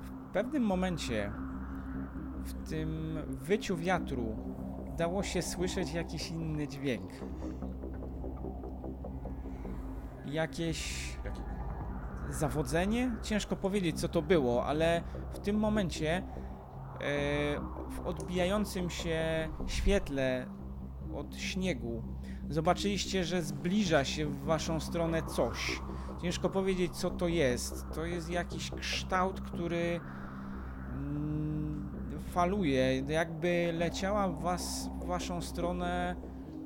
W 0.00 0.32
pewnym 0.32 0.62
momencie 0.62 1.32
w 2.46 2.68
tym 2.68 3.18
wyciu 3.28 3.76
wiatru 3.76 4.36
dało 4.98 5.22
się 5.22 5.42
słyszeć 5.42 5.92
jakiś 5.92 6.30
inny 6.30 6.68
dźwięk. 6.68 7.10
Jakieś 10.26 11.10
Jaki? 11.24 11.40
zawodzenie? 12.30 13.16
Ciężko 13.22 13.56
powiedzieć, 13.56 14.00
co 14.00 14.08
to 14.08 14.22
było, 14.22 14.66
ale 14.66 15.02
w 15.34 15.38
tym 15.38 15.56
momencie 15.56 16.16
e, 16.16 16.22
w 17.90 18.00
odbijającym 18.04 18.90
się 18.90 19.48
świetle 19.66 20.46
od 21.14 21.36
śniegu 21.36 22.02
zobaczyliście, 22.48 23.24
że 23.24 23.42
zbliża 23.42 24.04
się 24.04 24.26
w 24.26 24.44
waszą 24.44 24.80
stronę 24.80 25.22
coś. 25.22 25.80
Ciężko 26.22 26.50
powiedzieć, 26.50 26.96
co 26.96 27.10
to 27.10 27.28
jest. 27.28 27.86
To 27.94 28.04
jest 28.04 28.30
jakiś 28.30 28.70
kształt, 28.70 29.40
który 29.40 30.00
faluje, 32.36 33.02
jakby 33.08 33.72
leciała 33.78 34.28
w, 34.28 34.40
was, 34.42 34.90
w 35.00 35.06
waszą 35.06 35.40
stronę 35.42 36.16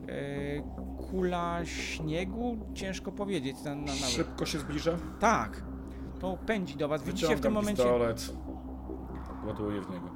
e, 0.09 1.07
kula 1.11 1.61
śniegu. 1.65 2.59
Ciężko 2.75 3.13
powiedzieć. 3.13 3.57
Na, 3.65 3.75
na, 3.75 3.81
nawet. 3.81 3.97
Szybko 3.97 4.47
się 4.47 4.59
zbliża. 4.59 4.93
Tak, 5.21 5.63
to 6.21 6.39
pędzi 6.47 6.77
do 6.77 6.89
was. 6.89 7.05
Widzicie 7.05 7.37
w 7.37 7.41
tym 7.41 7.53
momencie. 7.53 7.83
pistolet. 7.83 8.33
Ładuję 9.47 9.81
w 9.81 9.91
niego. 9.91 10.11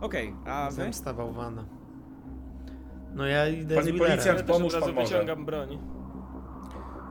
Okej, 0.00 0.34
a 0.46 0.66
wy? 0.66 0.72
Zemsta 0.72 1.14
bałwana. 1.14 1.64
No 3.14 3.26
ja 3.26 3.48
idę 3.48 3.74
Panie 3.74 3.86
z 3.86 3.90
Wheelerem. 3.90 3.98
policjant, 3.98 4.38
Ja 4.38 4.44
też 4.44 4.50
od 4.50 4.56
pomóż 4.56 4.74
razu 4.74 4.86
pan 4.86 4.94
może. 4.94 5.14
wyciągam 5.14 5.44
broń. 5.44 5.78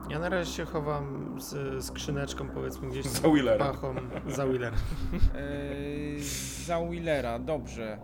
Ja 0.08 0.18
na 0.18 0.28
razie 0.28 0.52
się 0.52 0.64
chowam 0.64 1.34
z 1.40 1.84
skrzyneczką 1.84 2.48
powiedzmy 2.48 2.88
gdzieś 2.88 3.06
Za 3.06 3.28
Wheelera. 3.28 3.64
pachą 3.64 3.94
za 4.26 4.46
Wheeler. 4.46 4.72
Yy, 5.12 6.22
za 6.66 6.80
Willera, 6.90 7.38
dobrze. 7.38 7.98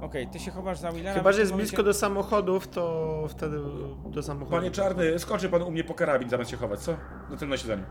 Okej, 0.00 0.28
ty 0.28 0.38
się 0.38 0.50
chowasz 0.50 0.78
za 0.78 0.92
Willera. 0.92 1.14
Chyba, 1.18 1.32
że 1.32 1.40
jest 1.40 1.52
momencie- 1.52 1.68
blisko 1.70 1.82
do 1.82 1.94
samochodów, 1.94 2.68
to 2.68 3.24
wtedy 3.28 3.58
do 4.06 4.22
samochodu. 4.22 4.56
Panie 4.56 4.70
Czarny, 4.70 5.18
skoczy 5.18 5.48
pan 5.48 5.62
u 5.62 5.70
mnie 5.70 5.84
po 5.84 5.94
karabin 5.94 6.28
zamiast 6.30 6.50
się 6.50 6.56
chować, 6.56 6.80
co? 6.80 6.96
Na 7.30 7.36
tym 7.36 7.48
nasiedzeniu. 7.48 7.84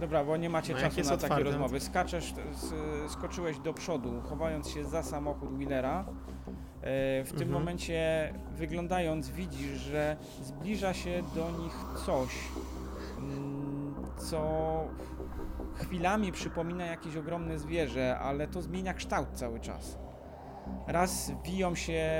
Dobra, 0.00 0.24
bo 0.24 0.36
nie 0.36 0.50
macie 0.50 0.72
No, 0.72 0.78
jak 0.78 0.88
czasu 0.88 0.98
jest 1.00 1.10
na 1.10 1.16
takie 1.16 1.26
otwarte. 1.26 1.44
rozmowy. 1.44 1.80
Skaczesz, 1.80 2.34
s, 2.52 2.74
skoczyłeś 3.12 3.58
do 3.58 3.74
przodu, 3.74 4.20
chowając 4.28 4.68
się 4.68 4.84
za 4.84 5.02
samochód 5.02 5.58
Willera. 5.58 6.04
E, 6.82 7.24
w 7.24 7.28
tym 7.32 7.42
Mhm. 7.42 7.50
momencie, 7.52 8.32
wyglądając, 8.56 9.30
widzisz, 9.30 9.78
że 9.78 10.16
zbliża 10.42 10.94
się 10.94 11.22
do 11.34 11.50
nich 11.62 11.74
coś, 12.06 12.30
mm, 13.18 13.94
co 14.18 14.40
chwilami 15.74 16.32
przypomina 16.32 16.86
jakieś 16.86 17.16
ogromne 17.16 17.58
zwierzę, 17.58 18.18
ale 18.18 18.48
to 18.48 18.62
zmienia 18.62 18.94
kształt 18.94 19.28
cały 19.34 19.60
czas. 19.60 19.98
Raz 20.86 21.32
wiją 21.44 21.74
się 21.74 22.10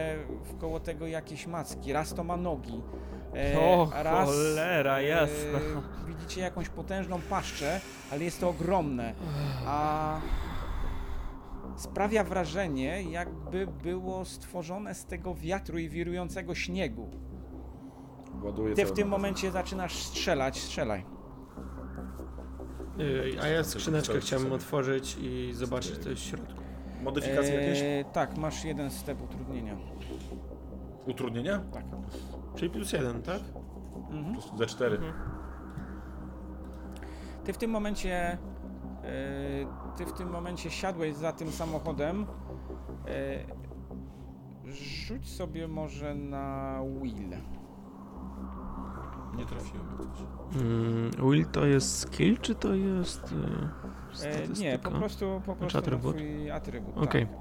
wkoło 0.44 0.80
tego 0.80 1.06
jakieś 1.06 1.46
macki, 1.46 1.92
raz 1.92 2.14
to 2.14 2.24
ma 2.24 2.36
nogi. 2.36 2.82
E, 3.36 3.58
O, 3.60 3.88
raz, 4.02 4.28
cholera, 4.28 5.00
jasna. 5.00 5.58
E, 5.58 6.06
widzicie 6.08 6.40
jakąś 6.40 6.68
potężną 6.68 7.20
paszczę, 7.30 7.80
ale 8.12 8.24
jest 8.24 8.40
to 8.40 8.48
ogromne. 8.48 9.14
A 9.66 10.16
sprawia 11.76 12.24
wrażenie, 12.24 13.02
jakby 13.02 13.66
było 13.66 14.24
stworzone 14.24 14.94
z 14.94 15.04
tego 15.04 15.34
wiatru 15.34 15.78
i 15.78 15.88
wirującego 15.88 16.54
śniegu. 16.54 17.10
Ładuję 18.42 18.74
Ty 18.74 18.86
w 18.86 18.92
tym 18.92 19.08
momencie 19.08 19.50
zaczynasz 19.50 20.02
strzelać, 20.02 20.60
strzelaj. 20.60 21.04
Yy, 22.98 23.42
A 23.42 23.46
ja 23.46 23.64
skrzyneczkę 23.64 24.20
chciałbym 24.20 24.52
otworzyć 24.52 25.16
i 25.20 25.52
zobaczyć 25.52 25.98
co 25.98 26.10
jest 26.10 26.22
w 26.22 26.24
środku. 26.24 26.62
Modyfikacje 27.02 27.54
jakieś? 27.54 27.80
E, 27.82 28.04
tak, 28.12 28.36
masz 28.36 28.64
jeden 28.64 28.90
step 28.90 29.22
utrudnienia. 29.22 29.76
Utrudnienia? 31.06 31.60
Tak. 31.72 31.84
Czyli 32.56 32.70
plus 32.70 32.92
jeden, 32.92 33.22
tak? 33.22 33.40
Mhm. 34.10 34.32
Plus 34.32 34.50
ze 34.58 34.66
cztery. 34.66 34.96
Mhm. 34.96 35.12
Ty 37.44 37.52
w 37.52 37.58
tym 37.58 37.70
momencie. 37.70 38.38
E, 39.04 39.96
ty 39.96 40.06
w 40.06 40.12
tym 40.12 40.30
momencie 40.30 40.70
siadłeś 40.70 41.14
za 41.14 41.32
tym 41.32 41.50
samochodem. 41.52 42.26
E, 43.06 43.44
rzuć 44.72 45.28
sobie 45.28 45.68
może 45.68 46.14
na 46.14 46.78
Will. 47.02 47.30
Nie 49.36 49.46
trafiłem. 49.46 49.86
Mm, 50.60 51.10
will 51.30 51.46
to 51.46 51.66
jest 51.66 51.98
skill, 51.98 52.38
czy 52.38 52.54
to 52.54 52.74
jest 52.74 53.32
yy, 53.32 53.38
E, 54.12 54.16
statystyka? 54.16 54.60
nie, 54.60 54.78
po 54.78 54.90
prostu, 54.90 55.42
po 55.46 55.56
prostu 55.56 55.78
na 55.78 55.82
atrybut? 55.84 56.16
twój 56.16 56.50
atrybut. 56.50 56.98
Okej. 56.98 57.26
Tak. 57.26 57.34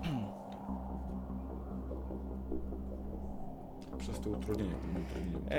Przez 4.00 4.20
to 4.20 4.30
utrudnienie. 4.30 4.70
nie 4.94 5.00
utrudnienie. 5.02 5.52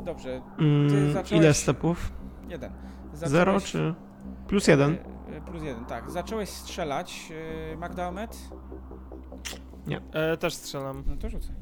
E, 0.00 0.04
dobrze, 0.04 0.42
Mm, 0.58 1.12
zacząłeś- 1.12 1.40
Ile 1.42 1.54
stepów? 1.54 2.12
jeden. 2.48 2.72
Zero 3.12 3.60
czy... 3.60 3.94
Plus 4.48 4.66
jeden? 4.68 4.96
E, 5.32 5.40
plus 5.40 5.62
jeden, 5.62 5.84
tak. 5.84 6.10
Zacząłeś 6.10 6.48
strzelać, 6.48 7.32
e, 7.72 7.76
Magdaomet? 7.76 8.38
E, 10.12 10.36
też 10.36 10.54
strzelam. 10.54 11.04
No 11.06 11.16
to 11.16 11.30
rzucę. 11.30 11.52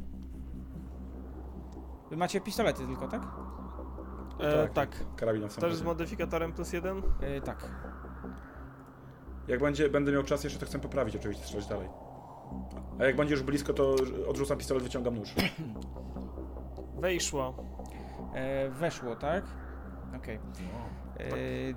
Wy 2.11 2.17
macie 2.17 2.41
pistolety 2.41 2.87
tylko, 2.87 3.09
tak? 3.09 3.23
E, 4.41 4.63
Tak. 4.69 4.73
tak. 4.73 5.05
Karabin 5.17 5.49
w 5.49 5.57
Też 5.57 5.75
z 5.75 5.83
modyfikatorem 5.83 6.53
plus 6.53 6.73
jeden? 6.73 7.03
E, 7.21 7.41
tak. 7.41 7.69
Jak 9.49 9.61
będzie, 9.61 9.89
będę 9.89 10.13
miał 10.13 10.23
czas 10.23 10.45
jeszcze, 10.45 10.59
to 10.59 10.67
chcę 10.67 10.79
poprawić 10.79 11.17
oczywiście, 11.17 11.45
strzelać 11.45 11.67
dalej. 11.67 11.89
A 12.99 13.05
jak 13.05 13.17
będzie 13.17 13.35
już 13.35 13.43
blisko, 13.43 13.73
to 13.73 13.95
odrzucam 14.29 14.59
pistolet, 14.59 14.83
wyciągam 14.83 15.15
nóż. 15.15 15.35
Wejszło. 17.01 17.55
E, 18.35 18.71
weszło, 18.71 19.17
tak? 19.17 19.45
Okej. 20.17 20.37
E, 20.37 20.41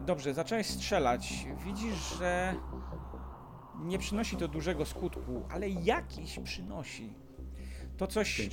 Dobrze, 0.05 0.33
zacząłeś 0.33 0.67
strzelać. 0.67 1.47
Widzisz, 1.65 2.17
że 2.19 2.55
nie 3.79 3.99
przynosi 3.99 4.37
to 4.37 4.47
dużego 4.47 4.85
skutku, 4.85 5.45
ale 5.51 5.69
jakiś 5.69 6.39
przynosi. 6.39 7.13
To 7.97 8.07
coś, 8.07 8.39
e, 8.39 8.49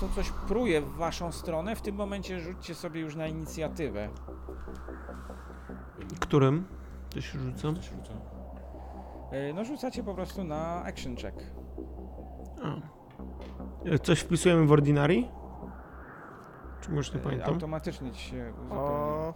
to 0.00 0.08
coś 0.14 0.30
pruje 0.48 0.80
w 0.80 0.94
waszą 0.96 1.32
stronę. 1.32 1.76
W 1.76 1.82
tym 1.82 1.94
momencie 1.94 2.40
rzućcie 2.40 2.74
sobie 2.74 3.00
już 3.00 3.16
na 3.16 3.26
inicjatywę. 3.26 4.08
Którym? 6.20 6.64
To 7.10 7.20
się 7.20 7.38
rzucam. 7.38 7.74
E, 9.30 9.52
no 9.52 9.64
rzucacie 9.64 10.02
po 10.02 10.14
prostu 10.14 10.44
na 10.44 10.82
action 10.84 11.16
check. 11.16 11.36
A. 12.62 12.74
E, 13.88 13.98
Coś 13.98 14.20
wpisujemy 14.20 14.66
w 14.66 14.72
Ordinary? 14.72 15.24
Czy 16.82 16.90
może 16.92 17.12
nie 17.14 17.18
pamiętam? 17.20 17.54
Automatycznie 17.54 18.12
ci 18.12 18.20
się 18.30 18.52
uzupełni. 18.60 18.82
O, 18.82 19.34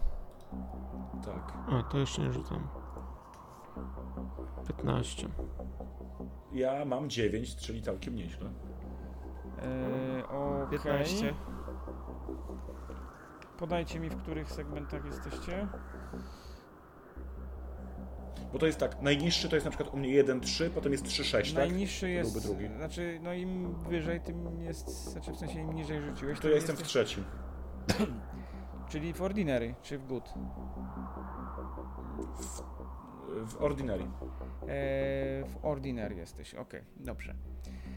Tak. 1.24 1.52
A, 1.73 1.82
to 1.82 1.98
jeszcze 1.98 2.23
nie 2.23 2.32
rzucam. 2.32 2.68
15. 4.66 5.28
Ja 6.52 6.85
mam 6.85 7.10
9, 7.10 7.56
czyli 7.56 7.82
całkiem 7.82 8.14
nieźle. 8.14 8.51
E, 9.62 10.28
okej. 10.28 10.78
15. 10.78 11.35
Podajcie 13.59 14.01
mi, 14.01 14.09
w 14.10 14.16
których 14.16 14.52
segmentach 14.52 15.05
jesteście. 15.05 15.68
Bo 18.52 18.59
to 18.59 18.66
jest 18.66 18.78
tak, 18.78 19.02
najniższy 19.02 19.48
to 19.48 19.56
jest 19.56 19.64
na 19.64 19.70
przykład 19.70 19.94
u 19.94 19.97
mnie 19.97 20.24
1,3, 20.24 20.70
potem 20.70 20.93
jest 20.93 21.05
3,6, 21.05 21.43
tak? 21.55 21.55
Najniższy 21.55 22.01
To 22.01 22.06
jest. 22.06 22.32
byłby 22.32 22.48
drugi. 22.48 22.77
Znaczy, 22.77 23.20
no 23.23 23.35
im 23.35 23.74
wyżej, 23.74 24.20
tym 24.20 24.62
jest. 24.62 24.89
Znaczy, 24.89 25.32
w 25.32 25.36
sensie 25.36 25.60
im 25.60 25.73
niżej 25.73 26.02
rzuciłeś. 26.02 26.40
To 26.40 26.48
ja 26.48 26.55
jestem 26.55 26.77
w 26.77 26.82
trzecim. 26.82 27.24
Czyli 28.90 29.12
w 29.12 29.23
Ordinary, 29.23 29.74
czy 29.82 29.98
w 29.98 30.06
Good. 30.06 30.35
W 33.47 33.56
Ordinary. 33.62 34.02
E, 34.02 34.06
w 35.44 35.56
Ordinary 35.62 36.14
jesteś, 36.14 36.55
okej, 36.55 36.82
dobrze. 36.97 37.35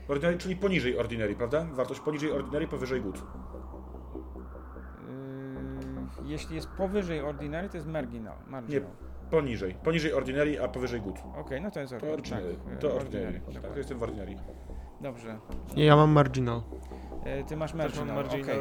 Ordinary, 0.08 0.38
czyli 0.38 0.56
poniżej 0.56 0.98
Ordinary, 0.98 1.36
prawda? 1.36 1.66
Wartość 1.74 2.00
poniżej 2.00 2.32
Ordinary, 2.32 2.68
powyżej 2.68 3.02
Good. 3.02 3.18
E, 3.18 3.22
jeśli 6.26 6.56
jest 6.56 6.68
powyżej 6.68 7.22
Ordinary, 7.22 7.70
to 7.70 7.78
jest 7.78 7.88
marginal. 7.88 8.38
marginal. 8.48 8.90
Poniżej. 9.32 9.74
Poniżej 9.84 10.14
Ordinary, 10.14 10.64
a 10.64 10.68
powyżej 10.68 11.02
Good. 11.02 11.20
Okej, 11.38 11.62
no 11.62 11.72
to 11.72 11.80
jest 11.80 11.94
To 12.00 12.14
Ordinary. 12.14 12.46
Ordinary. 12.46 12.58
Tak, 12.66 12.74
e, 12.74 12.78
To 12.78 12.96
Ordinary. 12.96 13.34
Tak, 13.34 13.44
dokładnie. 13.46 13.70
to 13.72 13.78
jestem 13.78 13.98
w 13.98 14.04
Ordinary. 14.04 14.36
Dobrze. 15.02 15.40
Nie, 15.76 15.86
ja 15.86 15.96
mam 15.96 16.12
marginal. 16.12 16.62
E, 17.24 17.44
ty 17.44 17.58
masz 17.58 17.72
Też 17.72 17.80
mam 17.80 17.88
marginal, 17.88 18.16
marginal. 18.16 18.56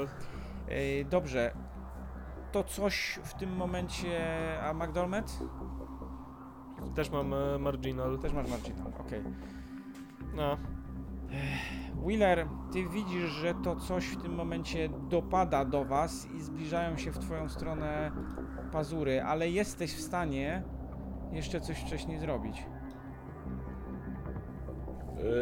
okej. 0.69 1.01
E, 1.01 1.05
Dobrze. 1.05 1.53
To 2.53 2.65
coś 2.65 3.21
w 3.25 3.35
tym 3.35 3.57
momencie, 3.57 4.19
a 4.63 4.75
McDormand? 4.75 5.39
Też 6.95 7.11
mam 7.11 7.35
e, 7.35 7.59
marginal. 7.59 8.19
Też 8.19 8.33
masz 8.33 8.49
marginal, 8.51 8.87
okej. 9.01 9.23
No. 10.35 10.57
Wheeler, 12.07 12.47
ty 12.73 12.89
widzisz, 12.89 13.31
że 13.31 13.55
to 13.55 13.77
coś 13.77 14.07
w 14.07 14.23
tym 14.23 14.35
momencie 14.35 14.89
dopada 14.89 15.65
do 15.65 15.85
was 15.85 16.27
i 16.27 16.41
zbliżają 16.43 16.97
się 16.97 17.11
w 17.13 17.19
twoją 17.19 17.49
stronę 17.49 18.11
pazury, 18.73 19.23
ale 19.23 19.51
jesteś 19.51 19.95
w 19.95 20.01
stanie 20.01 20.63
jeszcze 21.33 21.61
coś 21.61 21.79
wcześniej 21.79 22.19
zrobić. 22.19 22.67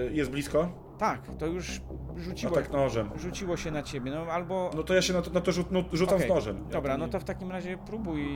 Y, 0.09 0.13
Jest 0.15 0.31
blisko? 0.31 0.69
Tak, 0.99 1.21
to 1.39 1.47
już 1.47 1.81
rzuciło, 2.17 2.53
Atak 2.53 2.73
nożem. 2.73 3.11
rzuciło 3.17 3.57
się 3.57 3.71
na 3.71 3.83
ciebie, 3.83 4.11
no 4.11 4.33
albo... 4.33 4.71
No 4.77 4.83
to 4.83 4.95
ja 4.95 5.03
się 5.03 5.13
na 5.13 5.23
to, 5.23 5.31
na 5.31 5.41
to 5.41 5.53
rzut, 5.53 5.71
no, 5.73 5.85
rzucam 5.93 6.15
Okej, 6.17 6.27
z 6.29 6.31
nożem. 6.35 6.57
Ja 6.57 6.71
Dobra, 6.73 6.99
no 6.99 7.07
nie- 7.07 7.13
to 7.13 7.21
w 7.21 7.25
takim 7.25 7.51
razie 7.51 7.79
próbuj, 7.79 8.27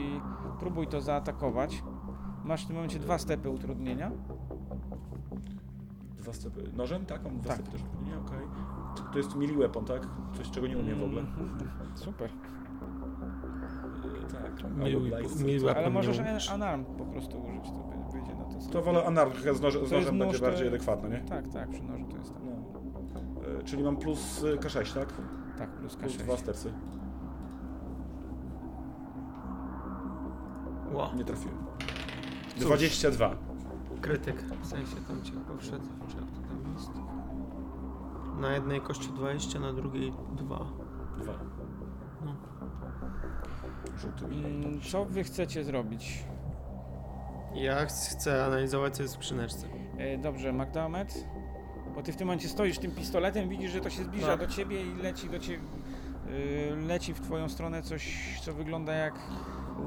próbuj 0.59 0.87
to 0.87 1.01
zaatakować. 1.01 1.83
Masz 2.43 2.63
w 2.63 2.67
tym 2.67 2.75
momencie 2.75 2.99
dwa 2.99 3.17
stepy 3.17 3.49
utrudnienia. 3.49 4.11
Dwa 6.17 6.33
stopy. 6.33 6.63
Nożem? 6.73 7.05
Tak, 7.05 7.23
mam 7.23 7.39
dwa 7.39 7.49
Tak. 7.49 7.57
stopy 7.57 7.71
też. 7.71 7.81
Nie, 8.05 8.17
okej. 8.17 8.47
To- 8.95 9.03
To 9.03 9.17
jest 9.17 9.35
melee 9.35 9.57
weapon, 9.57 9.85
tak? 9.85 10.07
Coś, 10.37 10.51
czego 10.51 10.67
nie 10.67 10.77
umiem 10.77 10.99
w 10.99 11.03
ogóle. 11.03 11.21
Mm, 11.21 11.57
Super. 11.95 12.29
Tak, 14.61 14.77
miły, 14.77 15.11
miły, 15.45 15.75
ale 15.75 15.89
możesz 15.89 16.49
anarm 16.49 16.85
po 16.85 17.05
prostu 17.05 17.41
użyć, 17.41 17.63
to 17.63 18.11
wyjdzie 18.11 18.35
na 18.35 18.43
to 18.43 18.61
samo. 18.61 18.73
To 18.73 18.81
wolę 18.81 19.05
anarm, 19.05 19.31
z, 19.53 19.61
noż, 19.61 19.77
z 19.87 19.91
nożem 19.91 20.19
będzie 20.19 20.39
to... 20.39 20.45
bardziej 20.45 20.67
adekwatne, 20.67 21.09
nie? 21.09 21.19
Tak, 21.19 21.47
tak, 21.47 21.69
przy 21.69 21.83
nożu 21.83 22.05
to 22.11 22.17
jest 22.17 22.33
tak. 22.33 22.41
No. 22.43 23.59
E, 23.59 23.63
czyli 23.63 23.83
mam 23.83 23.97
plus 23.97 24.43
y, 24.43 24.57
K6, 24.57 24.93
tak? 24.93 25.13
Tak, 25.57 25.69
plus 25.69 25.97
K6. 25.97 25.99
Plus 25.99 26.17
dwa 26.17 26.37
stercy. 26.37 26.73
Wow. 30.91 31.15
Nie 31.15 31.25
trafiłem. 31.25 31.57
Cóż. 32.55 32.65
22. 32.65 33.35
Krytyk, 34.01 34.43
w 34.61 34.67
sensie 34.67 34.95
tam 35.07 35.21
cię 35.23 35.31
powszedł, 35.47 35.85
czy 36.09 36.17
jak 36.17 36.25
to 36.25 36.41
tam 36.41 36.73
jest. 36.73 36.91
Na 38.41 38.53
jednej 38.53 38.81
kości 38.81 39.09
20, 39.09 39.59
na 39.59 39.73
drugiej 39.73 40.13
2. 40.35 40.65
2. 41.17 41.33
Co 44.91 45.05
wy 45.05 45.23
chcecie 45.23 45.63
zrobić? 45.63 46.23
Ja 47.55 47.85
chcę 47.85 48.45
analizować 48.45 48.95
co 48.95 49.01
jest 49.03 49.15
w 49.15 49.17
skrzyneczce. 49.17 49.67
E, 49.97 50.17
Dobrze, 50.17 50.53
Magdamet? 50.53 51.25
Bo 51.95 52.01
ty 52.03 52.11
w 52.13 52.15
tym 52.15 52.27
momencie 52.27 52.47
stoisz 52.49 52.79
tym 52.79 52.91
pistoletem, 52.91 53.49
widzisz, 53.49 53.71
że 53.71 53.81
to 53.81 53.89
się 53.89 54.03
zbliża 54.03 54.27
Tak. 54.27 54.39
do 54.39 54.47
ciebie 54.47 54.81
i 54.81 54.95
leci 54.95 55.29
do 55.29 55.39
ciebie. 55.39 55.59
Leci 56.87 57.13
w 57.13 57.19
twoją 57.21 57.49
stronę 57.49 57.81
coś, 57.81 58.17
co 58.45 58.53
wygląda 58.53 58.93
jak 58.93 59.13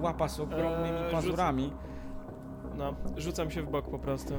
łapa 0.02 0.28
z 0.28 0.40
ogromnymi 0.40 0.98
Eee, 0.98 1.12
pazurami. 1.12 1.72
No, 2.76 2.94
rzucam 3.16 3.50
się 3.50 3.62
w 3.62 3.70
bok 3.70 3.90
po 3.90 3.98
prostu. 3.98 4.34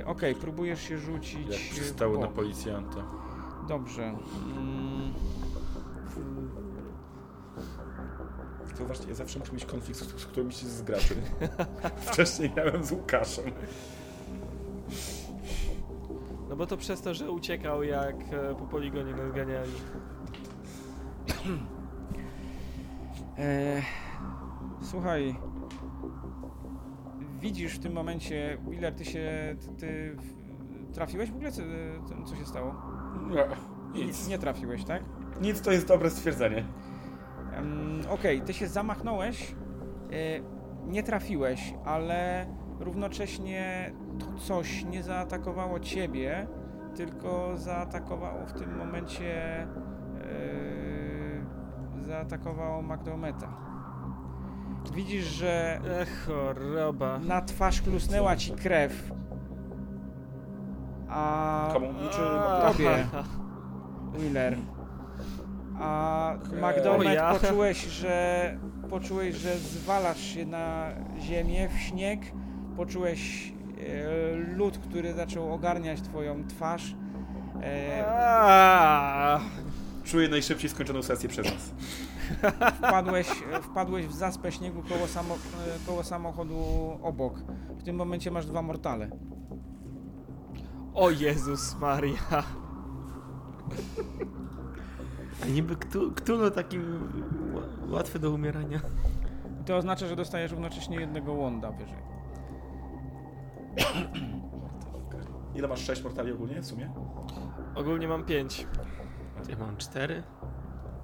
E, 0.00 0.06
Okej, 0.06 0.34
próbujesz 0.34 0.80
się 0.82 0.98
rzucić. 0.98 1.48
Jak 1.48 1.60
w 1.60 1.70
przystało 1.70 2.18
na 2.18 2.26
bok. 2.26 2.34
policjanta. 2.34 3.02
Dobrze. 3.68 4.02
Mm, 4.04 5.12
Zauważcie, 8.78 9.08
ja 9.08 9.14
zawsze 9.14 9.38
muszę 9.38 9.52
mieć 9.52 9.64
konflikt 9.64 10.00
z, 10.00 10.20
z 10.20 10.26
którymś 10.26 10.56
z 10.56 10.82
graczy. 10.82 11.14
Wcześniej 12.12 12.52
miałem 12.56 12.84
z 12.84 12.92
Łukaszem. 12.92 13.44
No 16.48 16.56
bo 16.56 16.66
to 16.66 16.76
przez 16.76 17.00
to, 17.02 17.14
że 17.14 17.30
uciekał 17.30 17.82
jak 17.82 18.16
e, 18.32 18.54
po 18.54 18.66
poligonie 18.66 19.12
nas 19.14 19.32
ganiali. 19.32 19.70
E, 23.38 23.82
słuchaj. 24.82 25.36
Widzisz 27.40 27.74
w 27.74 27.78
tym 27.82 27.92
momencie, 27.92 28.58
Willer, 28.68 28.94
ty 28.94 29.04
się. 29.04 29.56
Ty, 29.60 29.68
ty 29.78 30.16
trafiłeś 30.92 31.30
w 31.30 31.34
ogóle? 31.34 31.52
Co, 31.52 31.62
co- 32.08 32.30
co 32.30 32.36
się 32.36 32.46
stało? 32.46 32.74
Nie, 33.30 33.46
Nie, 34.00 34.06
nic. 34.06 34.28
nie 34.28 34.38
trafiłeś, 34.38 34.84
tak? 34.84 35.02
Nic 35.40 35.60
to 35.60 35.72
jest 35.72 35.86
dobre 35.88 36.10
stwierdzenie. 36.10 36.64
Okej, 38.10 38.40
ty 38.40 38.52
się 38.54 38.68
zamachnąłeś, 38.68 39.52
e, 39.52 39.54
nie 40.86 41.02
trafiłeś, 41.02 41.74
ale 41.84 42.46
równocześnie 42.80 43.92
to 44.18 44.26
coś 44.38 44.84
nie 44.84 45.02
zaatakowało 45.02 45.80
ciebie, 45.80 46.46
tylko 46.96 47.56
zaatakowało 47.56 48.46
w 48.46 48.52
tym 48.52 48.76
momencie. 48.76 49.62
E, 49.62 49.66
zaatakowało 52.06 52.82
Magdometa. 52.82 53.48
Widzisz, 54.94 55.24
że 55.24 55.80
Ech, 56.00 56.26
choroba. 56.26 57.18
na 57.18 57.42
twarz 57.42 57.82
klusnęła 57.82 58.36
ci 58.36 58.52
krew. 58.52 59.12
A 61.08 61.68
Komu? 61.72 61.88
Czy 62.10 62.18
Tobie. 62.72 63.06
Wheeler. 64.12 64.56
A 65.80 66.34
O 66.52 67.14
ja. 67.14 67.34
poczułeś, 67.34 67.84
że 67.86 68.58
poczułeś, 68.90 69.34
że 69.36 69.58
zwalasz 69.58 70.20
się 70.20 70.46
na 70.46 70.90
ziemię, 71.20 71.68
w 71.68 71.78
śnieg. 71.80 72.20
Poczułeś 72.76 73.52
e, 73.78 74.34
lód, 74.36 74.78
który 74.78 75.12
zaczął 75.14 75.54
ogarniać 75.54 76.00
twoją 76.02 76.44
twarz. 76.48 76.94
E, 77.62 78.06
Aaa. 78.06 79.40
Czuję 80.04 80.28
najszybciej 80.28 80.70
skończoną 80.70 81.02
sesję 81.02 81.28
przez 81.28 81.46
nas. 81.46 81.72
wpadłeś, 82.78 83.26
wpadłeś 83.62 84.06
w 84.06 84.14
zaspę 84.14 84.52
śniegu 84.52 84.82
koło, 84.88 85.06
samo, 85.06 85.34
e, 85.34 85.38
koło 85.86 86.02
samochodu 86.02 86.56
obok. 87.02 87.34
W 87.78 87.82
tym 87.82 87.96
momencie 87.96 88.30
masz 88.30 88.46
dwa 88.46 88.62
mortale. 88.62 89.10
O 90.94 91.10
Jezus 91.10 91.76
Maria. 91.80 92.42
A 95.42 95.46
niby 95.46 95.76
kto, 95.76 95.98
kto 96.16 96.50
taki 96.50 96.78
ł- 96.78 96.98
łatwy 97.88 98.18
do 98.18 98.30
umierania? 98.30 98.80
To 99.66 99.76
oznacza, 99.76 100.06
że 100.06 100.16
dostajesz 100.16 100.50
równocześnie 100.52 100.96
jednego 101.00 101.32
łąda 101.32 101.70
wyżej. 101.72 101.98
Ile 105.54 105.68
masz 105.68 105.80
6 105.86 106.02
portali 106.02 106.32
ogólnie 106.32 106.60
w 106.62 106.66
sumie? 106.66 106.90
Ogólnie 107.74 108.08
mam 108.08 108.24
pięć. 108.24 108.66
Ja 109.48 109.56
mam 109.58 109.76
4. 109.76 110.22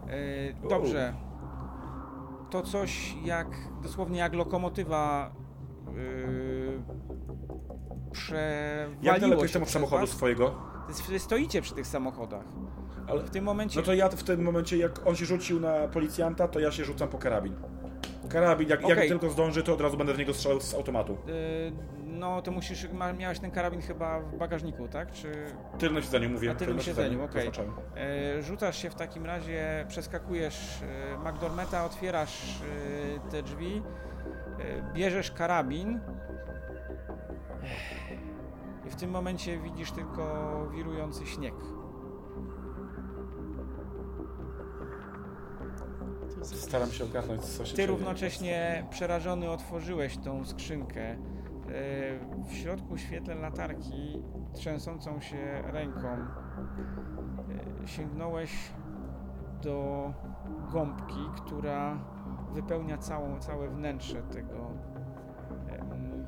E, 0.08 0.68
dobrze. 0.68 1.14
To 2.50 2.62
coś 2.62 3.14
jak, 3.24 3.46
dosłownie 3.82 4.18
jak 4.18 4.34
lokomotywa 4.34 5.30
yy, 5.94 6.82
przewaliło 8.12 9.02
Jak 9.02 9.20
daleko 9.20 9.42
jestem 9.42 9.62
od 9.62 9.70
samochodu 9.70 10.00
was. 10.06 10.10
swojego? 10.10 10.54
Wy 11.08 11.18
stoicie 11.18 11.62
przy 11.62 11.74
tych 11.74 11.86
samochodach. 11.86 12.44
Ale, 13.10 13.22
W 13.22 13.30
tym 13.30 13.44
momencie... 13.44 13.80
no 13.80 13.86
to 13.86 13.94
ja 13.94 14.08
w 14.08 14.22
tym 14.22 14.42
momencie, 14.42 14.76
jak 14.76 15.06
on 15.06 15.16
się 15.16 15.24
rzucił 15.24 15.60
na 15.60 15.88
policjanta, 15.88 16.48
to 16.48 16.60
ja 16.60 16.70
się 16.72 16.84
rzucam 16.84 17.08
po 17.08 17.18
karabin. 17.18 17.54
Karabin, 18.28 18.68
jak, 18.68 18.80
jak 18.82 18.92
Okej. 18.98 19.08
tylko 19.08 19.30
zdąży, 19.30 19.62
to 19.62 19.74
od 19.74 19.80
razu 19.80 19.96
będę 19.96 20.14
w 20.14 20.18
niego 20.18 20.34
strzelał 20.34 20.60
z 20.60 20.74
automatu. 20.74 21.16
Yy, 21.26 21.72
no 22.06 22.42
to 22.42 22.50
musisz, 22.50 22.86
miałeś 23.18 23.38
ten 23.38 23.50
karabin 23.50 23.82
chyba 23.82 24.20
w 24.20 24.36
bagażniku, 24.36 24.88
tak? 24.88 25.12
Czy 25.12 25.32
Tylnym 25.78 26.02
siedzeniu 26.02 26.30
mówię. 26.30 26.48
Na 26.48 26.54
tylnym 26.54 26.80
siedzeniu, 26.80 27.24
okej. 27.24 27.34
zaznaczałem. 27.40 27.72
e, 27.96 28.42
rzucasz 28.42 28.82
się 28.82 28.90
w 28.90 28.94
takim 28.94 29.26
razie, 29.26 29.84
przeskakujesz 29.88 30.82
e, 30.82 31.30
McDormeta, 31.30 31.84
otwierasz 31.84 32.60
e, 33.26 33.30
te 33.30 33.42
drzwi, 33.42 33.82
e, 34.58 34.92
bierzesz 34.94 35.30
karabin 35.30 36.00
i 38.86 38.90
w 38.90 38.96
tym 38.96 39.10
momencie 39.10 39.58
widzisz 39.58 39.92
tylko 39.92 40.66
wirujący 40.74 41.26
śnieg. 41.26 41.54
Staram 46.42 46.90
się 46.90 47.04
ogarnąć, 47.04 47.42
co 47.42 47.64
się 47.64 47.76
Ty 47.76 47.86
równocześnie 47.86 48.86
przerażony 48.90 49.50
otworzyłeś 49.50 50.18
tą 50.18 50.44
skrzynkę. 50.44 51.00
E, 51.10 51.16
W 52.48 52.52
środku 52.52 52.98
świetle 52.98 53.34
latarki, 53.34 54.22
trzęsącą 54.52 55.20
się 55.20 55.62
ręką, 55.66 56.08
e, 56.08 57.88
sięgnąłeś 57.88 58.70
do 59.62 60.12
gąbki, 60.72 61.20
która 61.36 61.98
wypełnia 62.52 62.98
całą, 62.98 63.40
całe 63.40 63.68
wnętrze 63.68 64.22
tego 64.22 64.70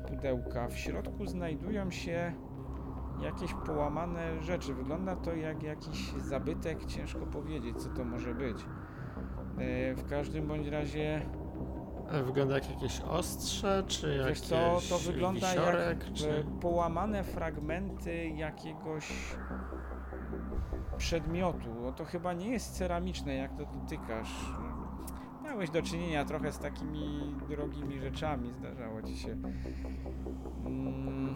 pudełka. 0.07 0.67
W 0.67 0.77
środku 0.77 1.25
znajdują 1.25 1.91
się 1.91 2.33
jakieś 3.21 3.53
połamane 3.53 4.41
rzeczy. 4.43 4.73
Wygląda 4.73 5.15
to 5.15 5.35
jak 5.35 5.63
jakiś 5.63 6.11
zabytek, 6.13 6.85
ciężko 6.85 7.25
powiedzieć, 7.25 7.77
co 7.83 7.89
to 7.89 8.03
może 8.03 8.35
być. 8.35 8.65
E, 9.57 9.95
W 9.95 10.09
każdym 10.09 10.47
bądź 10.47 10.67
razie 10.67 11.21
Ale 12.11 12.23
wygląda 12.23 12.55
jak 12.55 12.69
jakieś 12.69 13.01
ostrze, 13.01 13.83
czy 13.87 14.15
jakieś 14.15 14.39
co, 14.39 14.79
to 14.89 14.97
wygląda 14.99 15.47
wisiorek, 15.49 16.03
jak 16.03 16.13
czy... 16.13 16.29
e, 16.31 16.43
połamane 16.61 17.23
fragmenty 17.23 18.27
jakiegoś 18.27 19.35
przedmiotu. 20.97 21.69
No 21.81 21.91
to 21.91 22.05
chyba 22.05 22.33
nie 22.33 22.47
jest 22.49 22.77
ceramiczne, 22.77 23.35
jak 23.35 23.57
to 23.57 23.65
dotykasz. 23.65 24.53
Miałeś 25.43 25.69
do 25.69 25.81
czynienia 25.81 26.25
trochę 26.25 26.51
z 26.51 26.59
takimi 26.59 27.35
drogimi 27.49 27.99
rzeczami, 27.99 28.53
zdarzało 28.53 29.01
ci 29.01 29.17
się. 29.17 29.37
Mm, 30.65 31.35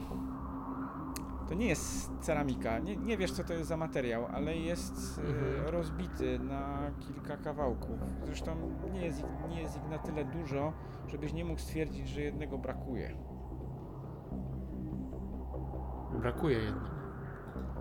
to 1.49 1.53
nie 1.53 1.67
jest 1.67 2.11
ceramika, 2.21 2.79
nie, 2.79 2.95
nie 2.97 3.17
wiesz 3.17 3.31
co 3.31 3.43
to 3.43 3.53
jest 3.53 3.67
za 3.69 3.77
materiał, 3.77 4.25
ale 4.33 4.55
jest 4.57 5.19
e, 5.19 5.27
Mhm. 5.27 5.73
rozbity 5.73 6.39
na 6.39 6.91
kilka 6.99 7.37
kawałków. 7.37 7.99
Zresztą 8.25 8.55
nie 8.93 9.05
jest, 9.05 9.19
ich- 9.19 9.49
nie 9.49 9.61
jest 9.61 9.77
ich 9.77 9.89
na 9.89 9.97
tyle 9.97 10.25
dużo, 10.25 10.73
żebyś 11.07 11.33
nie 11.33 11.45
mógł 11.45 11.59
stwierdzić, 11.59 12.07
że 12.09 12.21
jednego 12.21 12.57
brakuje. 12.57 13.17
Brakuje 16.21 16.57
jednego. 16.57 16.87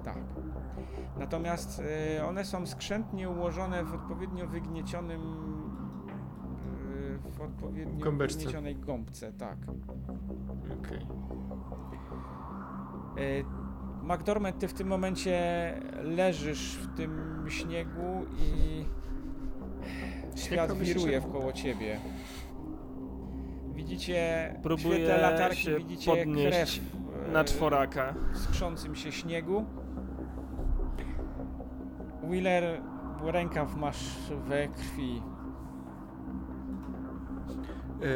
Tak. 0.04 0.18
Natomiast 1.18 1.82
y, 2.18 2.24
one 2.24 2.44
są 2.44 2.66
skrzętnie 2.66 3.30
ułożone 3.30 3.84
w 3.84 3.94
odpowiednio 3.94 4.46
wygniecionym 4.46 5.20
y, 7.26 7.30
w 7.30 7.40
odpowiednio 7.40 8.04
Gąbeczce. 8.04 8.38
wygniecionej 8.38 8.76
gąbce, 8.76 9.32
tak. 9.32 9.56
Okej. 10.80 10.98
Y, 10.98 11.06
McDormand, 14.02 14.58
ty 14.58 14.68
w 14.68 14.72
tym 14.72 14.88
momencie 14.88 15.40
leżysz 16.02 16.76
w 16.76 16.96
tym 16.96 17.44
śniegu 17.48 18.26
i 18.38 18.84
świat 20.38 20.72
wiruje 20.72 21.20
wkoło 21.20 21.52
ciebie. 21.52 22.00
Widzicie 23.74 24.54
Próbuję 24.62 24.94
świetle 24.94 25.18
latarki, 25.20 25.62
się 25.62 25.76
widzicie 25.78 26.10
podnieść 26.10 26.80
krew 26.80 27.32
na 27.32 27.44
czworaka. 27.44 28.14
w 28.32 28.38
skrzącym 28.38 28.96
się 28.96 29.12
śniegu. 29.12 29.64
Wheeler, 32.22 32.80
rękaw 33.24 33.76
masz 33.76 34.30
we 34.48 34.68
krwi. 34.68 35.22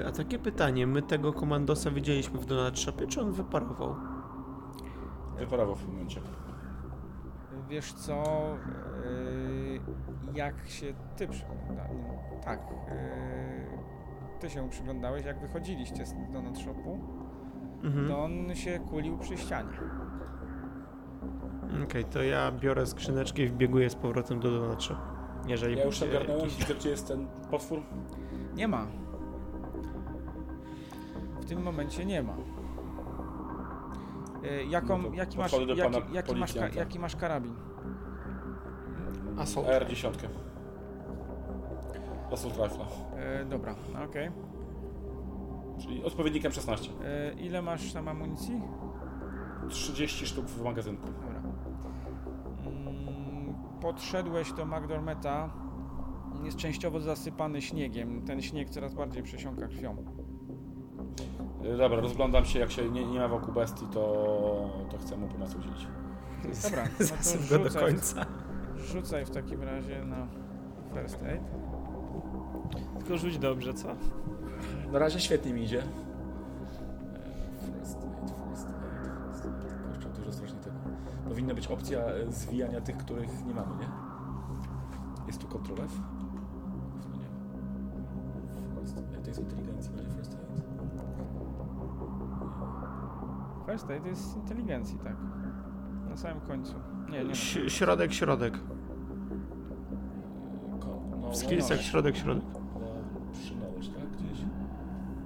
E, 0.03 0.07
A 0.07 0.13
takie 0.13 0.39
pytanie, 0.39 0.87
my 0.87 1.03
tego 1.03 1.33
komandosa 1.33 1.91
widzieliśmy 1.91 2.39
w 2.41 2.47
Donald 2.47 2.79
Shopie, 2.79 3.07
czy 3.07 3.21
on 3.21 3.33
wyparował? 3.33 3.95
Wyparował 5.41 5.75
w 5.77 5.81
tym 5.83 5.91
momencie. 5.91 6.21
Wiesz 7.69 7.93
co, 7.93 8.25
yy, 9.05 9.81
jak 10.35 10.55
się 10.69 10.87
ty 11.17 11.29
przygląda, 11.29 11.85
tak, 12.45 12.61
yy, 12.71 14.39
ty 14.41 14.51
się 14.51 14.69
przyglądałeś, 14.69 15.25
jak 15.25 15.41
wychodziliście 15.41 16.07
z 16.07 16.15
Donut 16.33 16.59
Shopu, 16.59 16.99
Mhm. 17.83 18.09
to 18.09 18.25
on 18.25 18.55
się 18.55 18.79
kulił 18.79 19.19
przy 19.19 19.37
ścianie. 19.37 19.69
Okej, 21.85 22.05
to 22.05 22.23
ja 22.23 22.53
biorę 22.53 22.87
skrzyneczkę 22.87 23.43
i 23.43 23.49
wbieguję 23.49 23.91
z 23.91 23.95
powrotem 23.95 24.41
do 24.41 24.51
Donald 24.61 24.83
Shop. 24.83 24.97
Jeżeli 25.47 25.77
Ja 25.79 25.85
już 25.85 26.03
ogarnąłem, 26.03 26.41
jakiś- 26.41 26.59
widzę 26.59 26.75
gdzie 26.75 26.91
jest 26.91 27.09
ten 27.09 27.27
potwór. 27.51 27.83
Nie 28.55 28.69
ma. 28.69 28.87
W 31.41 31.45
tym 31.45 31.63
momencie 31.63 32.05
nie 32.05 32.23
ma. 32.23 32.37
Yy, 34.43 34.65
jaką, 34.65 34.99
No 34.99 35.09
jaki, 35.15 35.39
masz, 35.39 35.53
jaki, 35.53 36.15
jaki, 36.15 36.35
masz, 36.35 36.55
jaki 36.75 36.99
masz 36.99 37.17
karabin? 37.17 37.55
Assault. 39.39 39.69
R10. 39.69 40.13
Assault 42.33 42.55
Rifle. 42.57 42.85
Yy, 43.39 43.45
dobra, 43.45 43.75
okej. 44.05 44.31
Czyli 45.81 46.05
odpowiednikiem 46.05 46.53
16. 46.53 46.91
Yy, 47.37 47.41
ile 47.41 47.63
masz 47.63 47.93
tam 47.93 48.09
amunicji? 48.09 48.61
30 49.69 50.27
sztuk 50.27 50.47
w 50.47 50.63
magazynku. 50.65 51.07
Dobra. 51.07 51.43
Mm, 52.67 53.55
Podszedłeś 53.81 54.53
do 54.53 54.67
McDormeta. 54.67 55.51
On 56.37 56.45
Jest 56.45 56.57
częściowo 56.57 57.01
zasypany 57.01 57.63
śniegiem. 57.63 58.23
Ten 58.23 58.43
śnieg 58.43 58.71
coraz 58.71 58.95
bardziej 58.95 59.23
przesiąka 59.23 59.69
krwią. 59.69 59.97
Y, 61.65 61.77
Dobra, 61.77 62.01
rozglądam 62.01 62.45
się, 62.45 62.59
jak 62.59 62.71
się 62.71 62.91
nie, 62.91 63.05
nie 63.07 63.19
ma 63.19 63.29
wokół 63.29 63.55
bestii, 63.55 63.87
to, 63.87 64.01
to 64.91 64.99
chcę 64.99 65.17
mu 65.17 65.29
pomocy 65.29 65.59
udzielić. 65.59 65.87
Dobra, 66.63 66.85
no 67.01 67.59
go 67.59 67.65
do 67.71 67.81
końca. 67.81 68.27
Rzucaj 68.77 69.25
w 69.27 69.31
takim 69.31 69.63
razie 69.63 70.05
na 70.05 70.27
first 70.95 71.23
aid. 71.23 71.43
Tylko 72.99 73.19
rzuć 73.19 73.39
dobrze, 73.39 73.75
co? 73.75 73.89
Na 74.93 74.99
razie 74.99 75.21
świetnie 75.21 75.53
mi 75.53 75.63
idzie. 75.65 75.83
First 77.61 77.97
aid, 77.97 78.31
first 78.49 78.67
aid, 78.67 79.33
first 79.33 79.47
aid. 79.47 79.75
Kurczę, 79.93 80.09
dużo 80.19 80.33
strasznie 80.33 80.59
tego. 80.59 80.77
Powinna 81.29 81.55
być 81.55 81.67
opcja 81.67 81.99
e, 81.99 82.33
zwijania 82.33 82.81
tych, 82.81 82.97
których 82.97 83.45
nie 83.47 83.55
mamy, 83.55 83.77
nie? 83.81 83.89
Jest 85.27 85.41
tu 85.41 85.47
Ctrl 85.49 85.83
F? 85.83 86.01
No 87.11 87.17
nie 87.19 87.29
ma. 87.29 88.81
First 88.81 88.99
aid, 88.99 89.23
to 89.23 89.29
jest 89.29 89.41
inteligencja, 89.41 89.93
aid 93.71 94.07
jest 94.07 94.33
z 94.33 94.37
inteligencji, 94.37 94.99
tak. 94.99 95.17
Na 96.11 96.17
samym 96.17 96.41
końcu. 96.41 96.75
Nie, 97.11 97.25
nie. 97.25 97.31
Ś- 97.31 97.59
środek, 97.73 98.13
środek. 98.13 98.55
Ko- 100.81 101.01
No, 101.21 101.31
W 101.31 101.37
skillsach 101.37 101.77
no, 101.79 101.83
środek, 101.83 102.17
środek. 102.17 102.45
no, 102.55 102.81
Przynąłeś, 103.33 103.89
tak? 103.89 104.11
Gdzieś. 104.11 104.45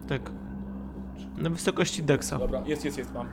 Tak. 0.08 0.30
Na 1.38 1.50
wysokości 1.50 2.02
Dexa. 2.02 2.30
Dobra, 2.38 2.62
jest, 2.66 2.84
jest, 2.84 2.98
jest, 2.98 3.14
mam. 3.14 3.28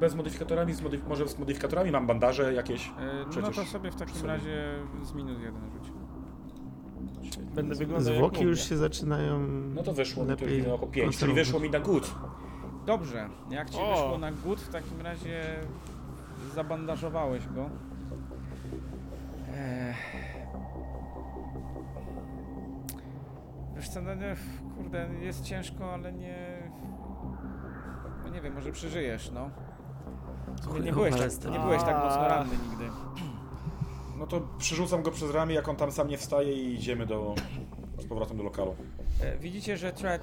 Bez 0.00 0.14
modyfikatorami, 0.14 0.74
z 0.74 0.82
modyf- 0.82 1.08
może 1.08 1.28
z 1.28 1.38
modyfikatorami 1.38 1.90
mam 1.90 2.06
bandaże 2.06 2.54
jakieś. 2.54 2.88
E, 2.88 2.92
No 3.24 3.30
Przecież 3.30 3.56
to 3.56 3.64
sobie 3.64 3.90
w 3.90 3.96
takim 3.96 4.14
sobie. 4.14 4.28
razie 4.28 4.74
z 5.02 5.14
minus 5.14 5.38
jeden 5.40 5.70
rzuć. 5.72 5.92
Będę 7.54 7.74
wyglądał 7.74 8.08
jak 8.12 8.16
Zwłoki 8.18 8.42
już 8.44 8.60
się 8.60 8.76
zaczynają 8.76 9.40
No 9.74 9.82
to 9.82 9.92
wyszło 9.92 10.22
mi 10.24 10.28
to 10.28 10.34
lepiej 10.44 10.58
już 10.58 10.66
około 10.66 10.78
5, 10.92 10.94
czyli 10.94 11.04
konserwować. 11.06 11.44
wyszło 11.46 11.60
mi 11.60 11.70
na 11.70 11.80
good. 11.80 12.14
Dobrze, 12.88 13.28
jak 13.50 13.70
ci 13.70 13.78
O! 13.80 13.90
wyszło 13.90 14.18
na 14.18 14.32
gut, 14.32 14.60
w 14.60 14.68
takim 14.68 15.00
razie 15.00 15.44
zabandażowałeś 16.54 17.48
go. 17.48 17.70
Eee. 19.54 19.94
Wiesz 23.76 23.88
co, 23.88 24.02
no 24.02 24.14
nie, 24.14 24.36
kurde, 24.76 25.08
jest 25.20 25.44
ciężko, 25.44 25.94
ale 25.94 26.12
nie... 26.12 26.62
No 28.24 28.28
nie 28.28 28.40
wiem, 28.40 28.54
może 28.54 28.72
przeżyjesz, 28.72 29.30
no. 29.30 29.50
Nie 30.82 30.92
byłeś, 30.92 31.14
tak, 31.14 31.52
nie 31.52 31.60
byłeś 31.60 31.82
tak 31.82 32.04
mocno 32.04 32.28
ranny 32.28 32.56
nigdy. 32.68 32.84
No 34.18 34.26
to 34.26 34.40
przerzucam 34.58 35.02
go 35.02 35.10
przez 35.10 35.30
ramię, 35.30 35.54
jak 35.54 35.68
on 35.68 35.76
tam 35.76 35.92
sam 35.92 36.08
nie 36.08 36.18
wstaje 36.18 36.52
i 36.52 36.74
idziemy 36.74 37.06
do, 37.06 37.34
z 37.98 38.06
powrotem 38.06 38.36
do 38.36 38.42
lokalu. 38.42 38.76
E, 39.22 39.38
Widzicie, 39.38 39.76
że 39.76 39.92
Thread 39.92 40.22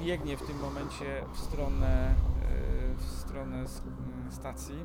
e, 0.00 0.04
biegnie 0.04 0.36
w 0.36 0.46
tym 0.46 0.56
momencie 0.58 1.04
w 1.34 1.38
stronę, 1.38 2.14
e, 2.92 2.94
w 2.96 3.02
stronę 3.10 3.62
s- 3.62 3.82
m, 3.86 4.32
stacji. 4.32 4.84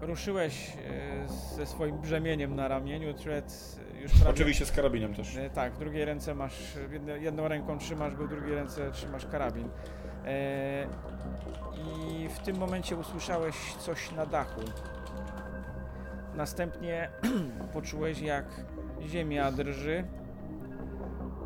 Ruszyłeś 0.00 0.76
e, 0.76 1.56
ze 1.56 1.66
swoim 1.66 1.98
brzemieniem 1.98 2.56
na 2.56 2.68
ramieniu. 2.68 3.14
Thread 3.14 3.76
e, 3.94 4.00
już 4.02 4.12
prawie... 4.12 4.30
Oczywiście 4.30 4.66
z 4.66 4.72
karabinem 4.72 5.14
też. 5.14 5.38
Tak, 5.54 5.72
w 5.74 5.78
drugiej 5.78 6.04
ręce 6.04 6.34
masz, 6.34 6.76
jedną 7.20 7.48
ręką 7.48 7.78
trzymasz 7.78 8.14
go, 8.14 8.26
w 8.26 8.28
drugiej 8.30 8.54
ręce 8.54 8.90
trzymasz 8.92 9.26
karabin. 9.26 9.68
E, 10.24 10.86
I 11.76 12.28
w 12.28 12.38
tym 12.38 12.56
momencie 12.56 12.96
usłyszałeś 12.96 13.74
coś 13.78 14.12
na 14.12 14.26
dachu. 14.26 14.60
Następnie 16.34 17.10
poczułeś 17.74 18.20
jak 18.20 18.44
ziemia 19.08 19.52
drży 19.52 20.04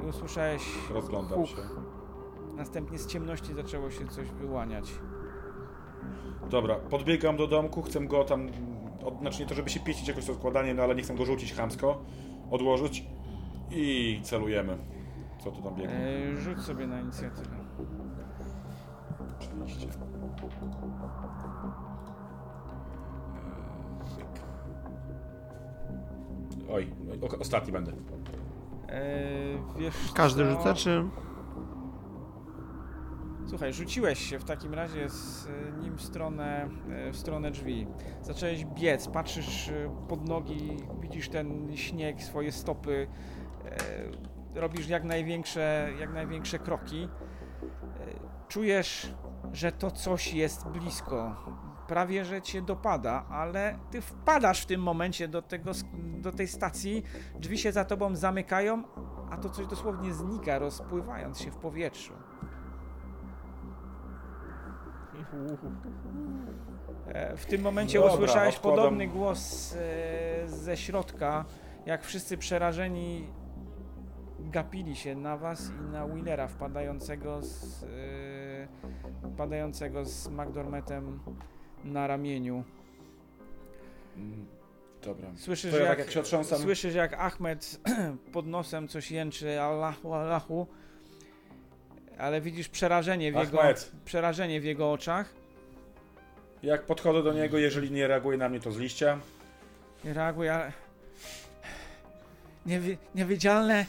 i 0.03 0.07
usłyszałeś 0.07 0.63
Rozglądam 0.91 1.39
huk. 1.39 1.49
się. 1.49 1.57
Następnie 2.57 2.99
z 2.99 3.07
ciemności 3.07 3.55
zaczęło 3.55 3.91
się 3.91 4.09
coś 4.09 4.29
wyłaniać. 4.31 4.93
Dobra, 6.51 6.75
podbiegam 6.75 7.37
do 7.37 7.47
domku, 7.47 7.83
chcę 7.83 8.01
go 8.01 8.25
tam, 8.25 8.49
od, 9.05 9.19
znaczy 9.21 9.41
nie 9.43 9.47
to, 9.49 9.55
żeby 9.55 9.71
się 9.71 9.81
pieścić 9.81 10.09
jakoś 10.09 10.27
to 10.27 10.35
składanie, 10.35 10.75
no 10.75 10.83
ale 10.83 10.95
nie 10.95 11.03
chcę 11.03 11.15
go 11.15 11.25
rzucić 11.25 11.55
chamsko, 11.55 12.05
odłożyć 12.51 13.05
i 13.71 14.21
celujemy. 14.23 14.79
Co 15.45 15.51
tu 15.51 15.63
tam 15.63 15.75
biegnie? 15.75 15.95
E, 15.97 16.37
rzuć 16.37 16.61
sobie 16.61 16.87
na 16.87 17.01
inicjatywę. 17.01 17.57
Oj, 26.73 26.91
o, 27.23 27.39
ostatni 27.39 27.73
będę. 27.73 27.93
E, 28.89 29.11
wiesz 29.79 29.95
Każdy 30.15 30.45
co? 30.45 30.51
rzuca, 30.51 30.75
czy... 30.75 31.05
Słuchaj, 33.47 33.73
rzuciłeś 33.73 34.19
się 34.31 34.39
w 34.39 34.45
takim 34.45 34.75
razie 34.75 35.09
z 35.09 35.47
e, 35.47 35.83
nim 35.83 35.97
w 35.97 36.03
stronę, 36.03 36.69
e, 36.91 37.13
w 37.13 37.17
stronę 37.17 37.51
drzwi. 37.51 37.87
Zacząłeś 38.23 38.65
biec, 38.65 39.09
patrzysz 39.09 39.69
e, 39.69 39.91
pod 40.09 40.29
nogi, 40.29 40.77
widzisz 41.01 41.29
ten 41.29 41.77
śnieg, 41.77 42.23
swoje 42.23 42.53
stopy, 42.53 43.07
e, 44.55 44.61
robisz 44.61 44.89
jak 44.89 45.05
największe, 45.05 45.89
jak 46.01 46.13
największe 46.13 46.59
kroki. 46.59 47.09
E, 48.01 48.29
Czujesz, 48.49 49.15
że 49.53 49.73
to 49.73 49.91
coś 49.91 50.35
jest 50.35 50.69
blisko. 50.69 51.37
Prawie, 51.89 52.25
że 52.25 52.43
cię 52.43 52.63
dopada, 52.63 53.25
ale 53.31 53.79
ty 53.91 54.01
wpadasz 54.01 54.63
w 54.63 54.67
tym 54.67 54.83
momencie 54.83 55.29
do, 55.29 55.43
tego, 55.43 55.71
do 56.19 56.33
tej 56.33 56.49
stacji, 56.49 57.03
drzwi 57.41 57.59
się 57.59 57.73
za 57.73 57.85
tobą 57.85 58.17
zamykają, 58.17 58.83
a 59.31 59.37
to 59.37 59.51
coś 59.51 59.67
dosłownie 59.67 60.15
znika, 60.15 60.59
rozpływając 60.59 61.41
się 61.41 61.51
w 61.51 61.57
powietrzu. 61.57 62.13
E, 67.07 67.37
W 67.37 67.47
tym 67.47 67.63
momencie 67.63 67.99
Dobra, 67.99 68.15
usłyszałeś 68.15 68.55
odkładam. 68.55 68.77
podobny 68.79 69.07
głos 69.09 69.75
e, 69.77 70.49
ze 70.49 70.77
środka, 70.77 71.45
jak 71.87 72.05
wszyscy 72.05 72.39
przerażeni 72.39 73.31
gapili 74.41 74.97
się 74.97 75.15
na 75.17 75.37
was 75.37 75.71
i 75.81 75.93
na 75.93 76.09
Willera 76.09 76.49
wpadając 76.49 77.11
z, 77.41 77.83
e, 77.83 79.29
padającego 79.37 80.05
z 80.05 80.29
McDormetem 80.29 81.21
na 81.85 82.07
ramieniu. 82.07 82.65
Mm, 84.17 84.47
Dobra. 85.03 85.29
Słyszysz, 85.37 85.71
To 85.73 85.79
ja 85.79 85.85
jak, 85.85 85.97
tak 85.97 85.99
jak 85.99 86.11
się 86.11 86.21
otrząsam- 86.21 86.59
słyszysz 86.63 86.95
jak 86.95 87.13
Ahmed 87.15 87.81
pod 88.33 88.47
nosem 88.47 88.89
coś 88.89 89.11
jęczy 89.11 89.61
Allahu, 89.61 90.15
Allahu, 90.15 90.67
ale 92.19 92.41
widzisz 92.41 92.69
przerażenie 92.69 93.33
w, 93.33 93.35
jego, 93.35 93.61
Ahmed, 93.63 93.93
przerażenie 94.05 94.61
w 94.61 94.65
jego 94.65 94.93
oczach. 94.93 95.35
jak 96.63 96.83
podchodzę 96.87 97.23
do 97.23 97.33
niego, 97.33 97.59
jeżeli 97.59 97.91
nie 97.91 98.07
reaguje 98.09 98.39
na 98.39 98.49
mnie, 98.49 98.61
to 98.61 98.73
z 98.73 98.79
liścia. 98.79 99.19
Nie 100.05 100.13
reaguje, 100.15 100.55
ale... 100.55 100.73
Niewi 102.67 102.99
niewidzialne... 103.15 103.87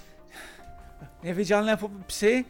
Niewidzialne 1.23 1.77
psy? 2.07 2.43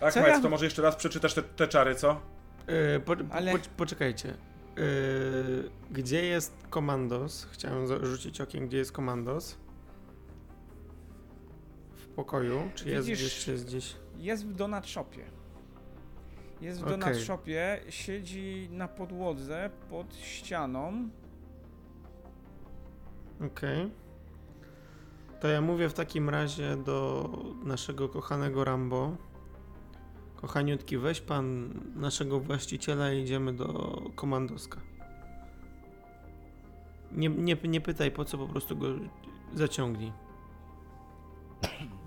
Ahmed, 0.00 0.26
ja- 0.28 0.40
to 0.40 0.48
może 0.48 0.64
jeszcze 0.64 0.82
raz 0.82 0.96
przeczytasz 0.96 1.34
te, 1.34 1.42
te 1.42 1.68
czary, 1.68 1.94
co? 1.94 2.20
Yy, 2.68 3.00
po, 3.00 3.16
Ale- 3.30 3.52
po, 3.52 3.58
poczekajcie. 3.76 4.28
Yy, 4.76 5.70
gdzie 5.90 6.24
jest 6.24 6.54
komandos? 6.70 7.44
Chciałem 7.52 8.06
rzucić 8.06 8.40
okiem, 8.40 8.66
gdzie 8.68 8.78
jest 8.78 8.92
komandos. 8.92 9.56
W 11.96 12.06
pokoju. 12.08 12.70
Czy 12.74 12.88
jest 12.88 13.06
Widzisz- 13.08 13.18
gdzieś, 13.20 13.44
czy 13.44 13.50
jest 13.52 13.66
gdzieś? 13.66 13.96
Jest 14.18 14.46
w 14.46 14.54
donut 14.54 14.86
shopie. 14.86 15.24
Jest 16.60 16.80
w 16.80 16.82
Okej. 16.86 16.98
donut 16.98 17.16
shopie, 17.18 17.80
siedzi 17.88 18.68
na 18.72 18.88
podłodze 18.88 19.70
pod 19.90 20.14
ścianą. 20.16 21.08
Okej. 23.46 23.90
To 25.40 25.48
ja 25.48 25.60
mówię 25.60 25.88
w 25.88 25.94
takim 25.94 26.28
razie 26.28 26.76
do 26.76 27.28
naszego 27.64 28.08
kochanego 28.08 28.64
Rambo. 28.64 29.16
Kochaniutki, 30.40 30.98
weź 30.98 31.20
pan 31.20 31.74
naszego 31.96 32.40
właściciela 32.40 33.12
i 33.12 33.22
idziemy 33.22 33.52
do 33.52 34.00
komandoska. 34.14 34.80
Nie, 37.12 37.28
nie, 37.28 37.56
nie 37.64 37.80
pytaj 37.80 38.10
po 38.10 38.24
co, 38.24 38.38
po 38.38 38.46
prostu 38.46 38.76
go 38.76 38.86
zaciągnij. 39.54 40.12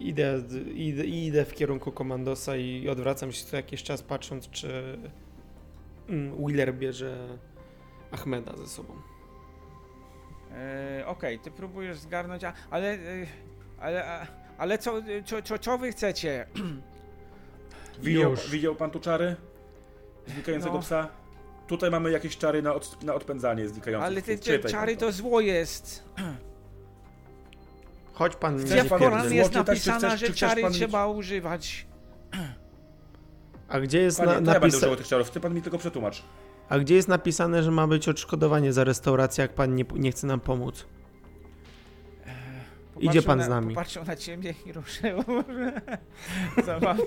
Idę, 0.00 0.42
idę, 0.74 1.04
idę 1.04 1.44
w 1.44 1.54
kierunku 1.54 1.92
komandosa 1.92 2.56
i 2.56 2.88
odwracam 2.88 3.32
się 3.32 3.44
co 3.46 3.56
jakiś 3.56 3.82
czas 3.82 4.02
patrząc, 4.02 4.50
czy 4.50 4.98
mm, 6.08 6.44
Wheeler 6.44 6.74
bierze 6.74 7.38
Ahmeda 8.10 8.56
ze 8.56 8.66
sobą. 8.66 8.94
E, 10.52 11.04
Okej, 11.06 11.38
ty 11.38 11.50
próbujesz 11.50 11.98
zgarnąć, 11.98 12.44
a, 12.44 12.52
ale... 12.70 12.94
e, 12.94 13.26
ale, 13.80 14.06
a, 14.06 14.26
ale 14.58 14.78
co, 14.78 14.92
co, 15.24 15.42
co, 15.42 15.58
co 15.58 15.78
wy 15.78 15.92
chcecie? 15.92 16.46
Widział, 18.02 18.30
Już. 18.30 18.50
widział 18.50 18.74
pan 18.74 18.90
tu 18.90 19.00
czary? 19.00 19.36
Znikającego 20.26 20.74
No. 20.74 20.80
psa? 20.80 21.08
Tutaj 21.66 21.90
mamy 21.90 22.10
jakieś 22.10 22.36
czary 22.36 22.62
na, 22.62 22.74
od, 22.74 23.02
na 23.02 23.14
odpędzanie 23.14 23.68
znikających 23.68 24.06
Ale 24.06 24.22
te, 24.22 24.34
psów. 24.34 24.46
te 24.46 24.52
Czytaj 24.56 24.70
czary 24.72 24.96
to 24.96 25.12
zło 25.12 25.40
jest. 25.40 26.04
Chodź 28.12 28.36
pan, 28.36 28.58
Chcesz 28.58 28.70
nie 28.70 28.76
Gdzie 28.76 28.84
w 28.84 28.88
pan 28.88 28.98
pierdziel. 28.98 29.18
Koranie 29.18 29.36
jest 29.36 29.52
zło 29.52 29.60
czytać, 29.60 29.82
czy 29.82 29.88
napisane, 29.88 30.08
chcesz- 30.14 30.20
że 30.20 30.26
czy 30.26 30.32
chcesz 30.32 30.48
czary 30.50 30.62
pan 30.62 30.70
mieć- 30.70 30.78
trzeba 30.78 31.06
używać. 31.06 31.86
A 33.68 33.80
gdzie 33.80 34.00
jest 34.00 34.18
Panie, 34.18 34.28
na, 34.28 34.34
to 34.34 34.40
ja 34.40 34.44
będę 34.44 34.60
napisane? 34.60 34.78
używał 34.78 34.96
tych 34.96 35.06
czarów, 35.08 35.30
ty 35.30 35.40
pan 35.40 35.54
mi 35.54 35.62
tylko 35.62 35.78
przetłumacz. 35.78 36.22
A 36.68 36.78
gdzie 36.78 36.94
jest 36.94 37.08
napisane, 37.08 37.62
że 37.62 37.70
ma 37.70 37.86
być 37.86 38.08
odszkodowanie 38.08 38.72
za 38.72 38.84
restaurację, 38.84 39.42
jak 39.42 39.54
pan 39.54 39.74
nie, 39.74 39.84
nie 39.94 40.10
chce 40.12 40.26
nam 40.26 40.40
pomóc? 40.40 40.86
Idzie 43.00 43.22
pan 43.22 43.38
na, 43.38 43.44
z 43.44 43.48
nami. 43.48 43.74
Popatrzył 43.74 44.04
na 44.04 44.16
ciebie 44.16 44.54
i 44.66 44.72
ruszył. 44.72 45.24
Za 46.66 46.78
wami. 46.80 47.02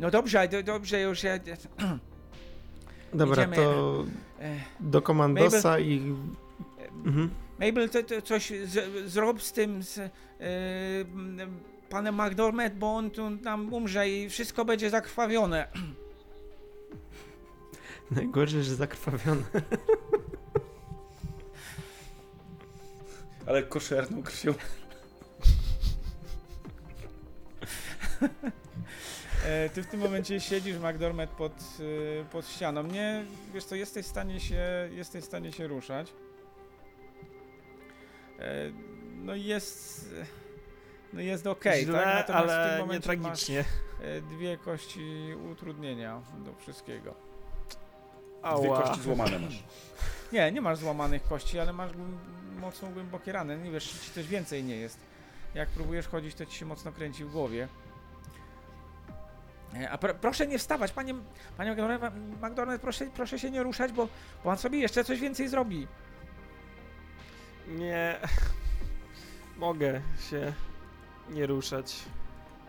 No 0.00 0.10
dobrze, 0.10 0.48
do, 0.48 0.62
dobrze 0.62 1.00
już 1.00 1.22
ja... 1.22 1.38
Dobra, 3.14 3.42
Idziemy. 3.42 3.56
to 3.56 4.04
do 4.80 5.02
komandosa 5.02 5.78
i... 5.78 6.14
Mhm. 7.04 7.30
Mabel, 7.60 7.88
to, 7.88 8.02
to 8.02 8.22
coś 8.22 8.52
z, 8.64 9.10
zrób 9.10 9.42
z 9.42 9.52
tym, 9.52 9.82
z 9.82 9.98
m, 9.98 11.60
panem 11.88 12.14
McDormand, 12.14 12.74
bo 12.74 12.94
on 12.96 13.10
tu 13.10 13.30
nam 13.30 13.74
umrze 13.74 14.08
i 14.08 14.28
wszystko 14.30 14.64
będzie 14.64 14.90
zakrwawione. 14.90 15.68
Najgorzej, 18.16 18.62
że 18.62 18.74
zakrwawiony. 18.74 19.42
Ale 23.46 23.62
koszerną 23.62 24.22
krwią. 24.22 24.54
E, 29.46 29.68
ty 29.68 29.82
w 29.82 29.86
tym 29.86 30.00
momencie 30.00 30.40
siedzisz, 30.40 30.76
McDormand, 30.78 31.30
pod, 31.30 31.52
e, 31.52 32.24
pod 32.24 32.48
ścianą. 32.48 32.82
Nie, 32.82 33.24
wiesz 33.54 33.64
co, 33.64 33.74
jesteś 33.74 34.06
w 34.06 34.08
stanie 34.08 34.40
się, 34.40 34.88
jesteś 34.92 35.22
w 35.22 35.26
stanie 35.26 35.52
się 35.52 35.66
ruszać. 35.66 36.12
E, 38.38 38.72
no 39.14 39.34
jest... 39.34 40.14
No 41.12 41.20
jest 41.20 41.46
okej, 41.46 41.84
Źle, 41.84 41.98
tak? 41.98 42.28
Natomiast 42.28 42.44
w 42.44 42.48
tym 42.48 42.56
ale 42.56 42.74
nie 42.74 42.80
momencie 42.80 43.04
tragicznie. 43.04 43.58
masz 43.58 44.22
dwie 44.22 44.56
kości 44.56 45.34
utrudnienia 45.52 46.22
do 46.44 46.54
wszystkiego. 46.54 47.31
Dwie 48.42 48.50
Ała. 48.50 48.82
kości 48.82 49.02
złamane 49.02 49.38
masz. 49.38 49.62
Nie, 50.32 50.52
nie 50.52 50.60
masz 50.60 50.78
złamanych 50.78 51.22
kości, 51.24 51.58
ale 51.58 51.72
masz 51.72 51.92
głę- 51.92 52.18
mocno 52.60 52.88
głębokie 52.88 53.32
rany. 53.32 53.58
Nie 53.58 53.70
wiesz, 53.70 53.88
czy 53.90 53.98
ci 53.98 54.10
coś 54.10 54.26
więcej 54.26 54.64
nie 54.64 54.76
jest. 54.76 54.98
Jak 55.54 55.68
próbujesz 55.68 56.08
chodzić, 56.08 56.34
to 56.34 56.46
ci 56.46 56.58
się 56.58 56.66
mocno 56.66 56.92
kręci 56.92 57.24
w 57.24 57.30
głowie. 57.30 57.68
E, 59.74 59.90
A 59.90 59.98
pr 59.98 60.16
proszę 60.16 60.46
nie 60.46 60.58
wstawać, 60.58 60.92
panie, 60.92 61.14
panie 61.56 61.70
McDonald, 61.72 62.02
McDonald 62.42 62.80
proszę, 62.82 63.06
proszę 63.14 63.38
się 63.38 63.50
nie 63.50 63.62
ruszać, 63.62 63.92
bo, 63.92 64.08
bo 64.44 64.50
on 64.50 64.58
sobie 64.58 64.78
jeszcze 64.78 65.04
coś 65.04 65.20
więcej 65.20 65.48
zrobi. 65.48 65.86
Nie. 67.68 68.16
Mogę 69.56 70.00
się 70.30 70.52
nie 71.30 71.46
ruszać. 71.46 71.96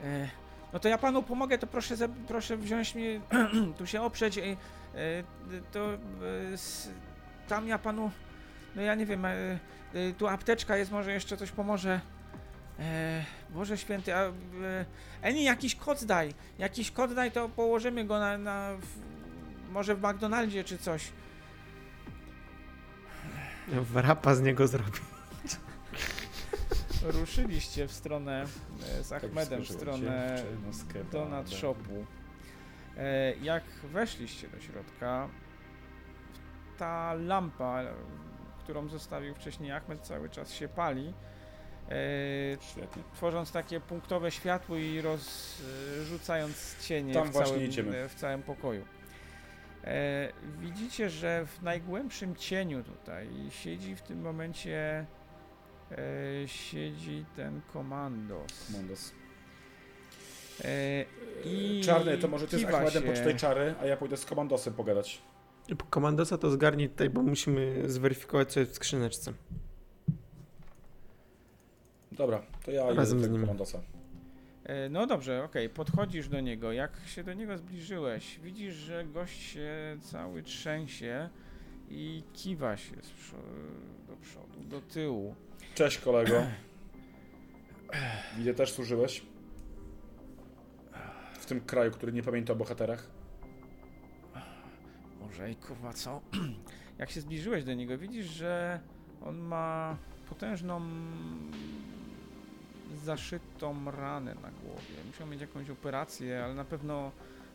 E, 0.03 0.29
no 0.73 0.79
to 0.79 0.87
ja 0.89 0.97
panu 0.97 1.23
pomogę, 1.23 1.57
to 1.57 1.67
proszę, 1.67 1.95
za- 1.95 2.07
proszę 2.27 2.57
wziąć 2.57 2.95
mnie, 2.95 3.21
tu 3.77 3.87
się 3.87 4.01
oprzeć. 4.01 4.37
E, 4.37 4.41
to 5.71 5.93
e, 5.93 5.97
tam 7.47 7.67
ja 7.67 7.77
panu, 7.77 8.11
no 8.75 8.81
ja 8.81 8.95
nie 8.95 9.05
wiem, 9.05 9.25
e, 9.25 9.31
e, 9.93 10.13
tu 10.17 10.27
apteczka 10.27 10.77
jest, 10.77 10.91
może 10.91 11.13
jeszcze 11.13 11.37
coś 11.37 11.51
pomoże. 11.51 12.01
E, 12.79 13.25
Boże 13.49 13.77
święty, 13.77 14.15
a 14.15 14.19
e, 14.21 14.31
Eni, 15.21 15.43
jakiś 15.43 15.75
kod 15.75 16.03
daj, 16.03 16.33
jakiś 16.59 16.91
kod 16.91 17.13
daj, 17.13 17.31
to 17.31 17.49
położymy 17.49 18.05
go 18.05 18.19
na, 18.19 18.37
na 18.37 18.77
w, 18.77 18.87
może 19.71 19.95
w 19.95 20.03
McDonaldzie 20.03 20.63
czy 20.63 20.77
coś. 20.77 21.11
Wrapa 23.67 24.35
z 24.35 24.41
niego 24.41 24.67
zrobi. 24.67 24.99
Ruszyliście 27.03 27.87
w 27.87 27.91
stronę 27.91 28.45
e, 28.99 29.03
z 29.03 29.09
Tak 29.09 29.23
Ahmedem, 29.23 29.61
w 29.61 29.69
stronę. 29.69 30.43
Donut 31.11 31.49
Shopu. 31.49 32.05
E, 32.97 33.33
jak 33.41 33.63
weszliście 33.83 34.47
do 34.47 34.59
środka, 34.59 35.29
ta 36.77 37.13
lampa, 37.13 37.81
którą 38.59 38.87
zostawił 38.87 39.35
wcześniej 39.35 39.71
Ahmed, 39.71 40.01
cały 40.01 40.29
czas 40.29 40.53
się 40.53 40.67
pali, 40.67 41.13
e, 41.89 41.93
Świetnie. 42.61 43.03
tworząc 43.13 43.51
takie 43.51 43.79
punktowe 43.79 44.31
światło 44.31 44.77
i 44.77 45.01
rozrzucając 45.01 46.77
cienie 46.81 47.13
Tam 47.13 47.27
w 47.27 47.31
całym, 47.33 47.61
idziemy. 47.63 48.09
w 48.09 48.15
całym 48.15 48.43
pokoju. 48.43 48.85
E, 49.83 50.29
widzicie, 50.59 51.09
że 51.09 51.45
w 51.45 51.61
najgłębszym 51.61 52.35
cieniu 52.35 52.83
tutaj 52.83 53.29
siedzi 53.49 53.95
w 53.95 54.01
tym 54.01 54.21
momencie 54.21 55.05
siedzi 56.45 57.25
ten 57.35 57.61
komandos. 57.73 58.67
Komandos. 58.71 59.13
E, 60.65 61.05
I 61.45 61.81
Czarny, 61.85 62.17
to 62.17 62.27
może 62.27 62.47
ty 62.47 62.57
z 62.57 62.61
się. 62.61 62.67
poczytaj 63.01 63.35
czary, 63.35 63.75
a 63.81 63.85
ja 63.85 63.97
pójdę 63.97 64.17
z 64.17 64.25
komandosem 64.25 64.73
pogadać. 64.73 65.21
Komandosa 65.89 66.37
to 66.37 66.49
zgarnij 66.51 66.89
tutaj, 66.89 67.09
bo 67.09 67.23
musimy 67.23 67.83
zweryfikować, 67.89 68.51
co 68.53 68.59
jest 68.59 68.71
w 68.71 68.75
skrzyneczce. 68.75 69.33
Dobra, 72.11 72.41
to 72.65 72.71
ja 72.71 72.85
idę 72.85 72.93
Razem 72.95 73.17
do 73.17 73.23
z 73.23 73.27
tego 73.27 73.37
nim. 73.37 73.41
komandosa. 73.41 73.79
E, 74.63 74.89
No 74.89 75.07
dobrze, 75.07 75.43
okej, 75.43 75.69
podchodzisz 75.69 76.27
do 76.27 76.39
niego. 76.39 76.71
Jak 76.71 76.91
się 77.05 77.23
do 77.23 77.33
niego 77.33 77.57
zbliżyłeś, 77.57 78.39
widzisz, 78.43 78.73
że 78.73 79.05
gość 79.05 79.41
się 79.41 79.97
cały 80.01 80.43
trzęsie 80.43 81.29
i 81.89 82.23
kiwa 82.33 82.77
się 82.77 82.95
z 83.01 83.09
przo- 83.09 84.07
do 84.07 84.15
przodu, 84.21 84.59
do 84.69 84.81
tyłu. 84.81 85.35
Cześć 85.75 85.97
kolego. 85.97 86.43
Widzę, 88.37 88.53
też 88.53 88.71
służyłeś. 88.71 89.21
Tym 91.53 91.61
kraju, 91.61 91.91
który 91.91 92.13
nie 92.13 92.23
pamięta 92.23 92.53
o 92.53 92.55
bohaterach. 92.55 93.07
Może 95.19 95.51
i 95.51 95.55
kurwa 95.55 95.93
co? 95.93 96.21
Jak 96.99 97.11
się 97.11 97.21
zbliżyłeś 97.21 97.63
do 97.63 97.73
niego, 97.73 97.97
widzisz, 97.97 98.25
że 98.25 98.79
On 99.25 99.37
ma 99.37 99.97
potężną 100.29 100.81
zaszytą 103.03 103.91
ranę 103.91 104.35
na 104.35 104.51
głowie. 104.51 105.03
Musiał 105.07 105.27
mieć 105.27 105.41
jakąś 105.41 105.69
operację, 105.69 106.43
ale 106.43 106.53
na 106.53 106.65
pewno 106.65 107.11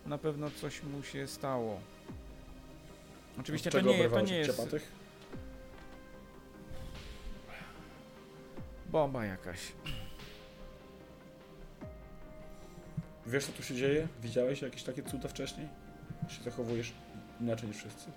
na 0.06 0.18
pewno 0.18 0.50
coś 0.50 0.82
mu 0.82 1.02
się 1.02 1.26
stało. 1.26 1.80
Oczywiście 3.40 3.70
to 3.70 3.80
nie, 3.80 4.08
to 4.08 4.20
nie 4.20 4.36
jest 4.38 4.50
ciepatych? 4.50 4.92
bomba 8.86 9.24
jakaś. 9.24 9.72
Wiesz 13.28 13.46
co 13.46 13.52
tu 13.52 13.62
się 13.62 13.74
dzieje? 13.74 14.08
Widziałeś 14.22 14.62
jakieś 14.62 14.82
takie 14.82 15.02
cuda 15.02 15.28
wcześniej? 15.28 15.68
Się 16.28 16.42
zachowujesz 16.42 16.92
inaczej 17.40 17.68
niż 17.68 17.76
wszyscy? 17.76 18.10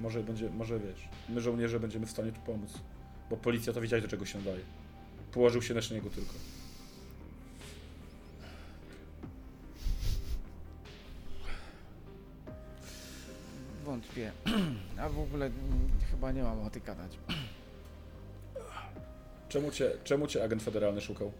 Może 0.00 0.22
będzie, 0.22 0.50
może 0.50 0.78
wiesz, 0.78 1.08
my 1.28 1.40
żołnierze 1.40 1.80
będziemy 1.80 2.06
w 2.06 2.10
stanie 2.10 2.32
tu 2.32 2.40
pomóc. 2.40 2.70
Bo 3.30 3.36
policja 3.36 3.72
to 3.72 3.80
wiedziała 3.80 4.02
do 4.02 4.08
czego 4.08 4.26
się 4.26 4.42
daje. 4.42 4.60
Położył 5.32 5.62
się 5.62 5.74
na 5.74 5.80
niego 5.90 6.10
tylko. 6.10 6.32
Wątpię. 13.84 14.32
A 15.02 15.08
w 15.08 15.18
ogóle 15.18 15.50
chyba 16.10 16.32
nie 16.32 16.42
mam 16.42 16.60
ochoty 16.60 16.80
gadać. 16.80 17.18
Czemu 19.48 19.70
cię, 19.70 19.90
czemu 20.04 20.26
cię 20.26 20.44
agent 20.44 20.62
federalny 20.62 21.00
szukał? 21.00 21.32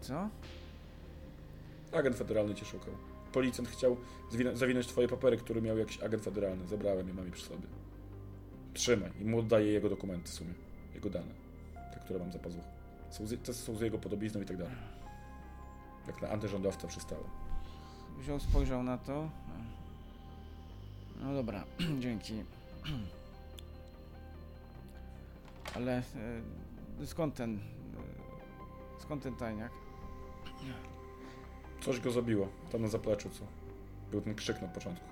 Co? 0.00 0.28
Agent 1.92 2.16
federalny 2.16 2.54
cię 2.54 2.64
szukał. 2.64 2.94
Policjant 3.32 3.68
chciał 3.68 3.96
zawinąć 4.54 4.86
twoje 4.86 5.08
papery, 5.08 5.36
które 5.36 5.62
miał 5.62 5.78
jakiś 5.78 6.02
agent 6.02 6.24
federalny. 6.24 6.66
Zabrałem 6.66 7.08
je, 7.08 7.14
mam 7.14 7.26
je 7.26 7.32
przy 7.32 7.44
sobie. 7.44 7.66
Trzymaj 8.74 9.10
i 9.20 9.24
mu 9.24 9.38
oddaję 9.38 9.72
jego 9.72 9.88
dokumenty 9.88 10.28
w 10.28 10.34
sumie. 10.34 10.54
Jego 10.94 11.10
dane. 11.10 11.34
Te, 11.94 12.00
które 12.00 12.18
mam 12.18 12.32
za 12.32 12.38
pazuchą. 12.38 12.64
Są 13.10 13.26
z, 13.26 13.42
te 13.42 13.54
są 13.54 13.76
z 13.76 13.80
jego 13.80 13.98
podobizną 13.98 14.40
i 14.40 14.44
tak 14.44 14.56
dalej. 14.56 14.74
Jak 16.06 16.22
na 16.22 16.28
antyrządowca 16.28 16.88
przystało. 16.88 17.24
Wziął, 18.18 18.40
spojrzał 18.40 18.82
na 18.82 18.98
to. 18.98 19.30
No 21.20 21.34
dobra, 21.34 21.64
dzięki. 22.00 22.34
Ale 25.74 26.02
e, 27.02 27.06
skąd 27.06 27.34
ten. 27.34 27.56
E, 27.56 29.02
skąd 29.02 29.22
ten 29.22 29.36
tajniak? 29.36 29.72
Coś 31.80 32.00
go 32.00 32.10
zabiło. 32.10 32.48
Tam 32.72 32.82
na 32.82 32.88
zapleczu, 32.88 33.30
co? 33.30 33.44
Był 34.10 34.20
ten 34.20 34.34
krzyk 34.34 34.62
na 34.62 34.68
początku. 34.68 35.04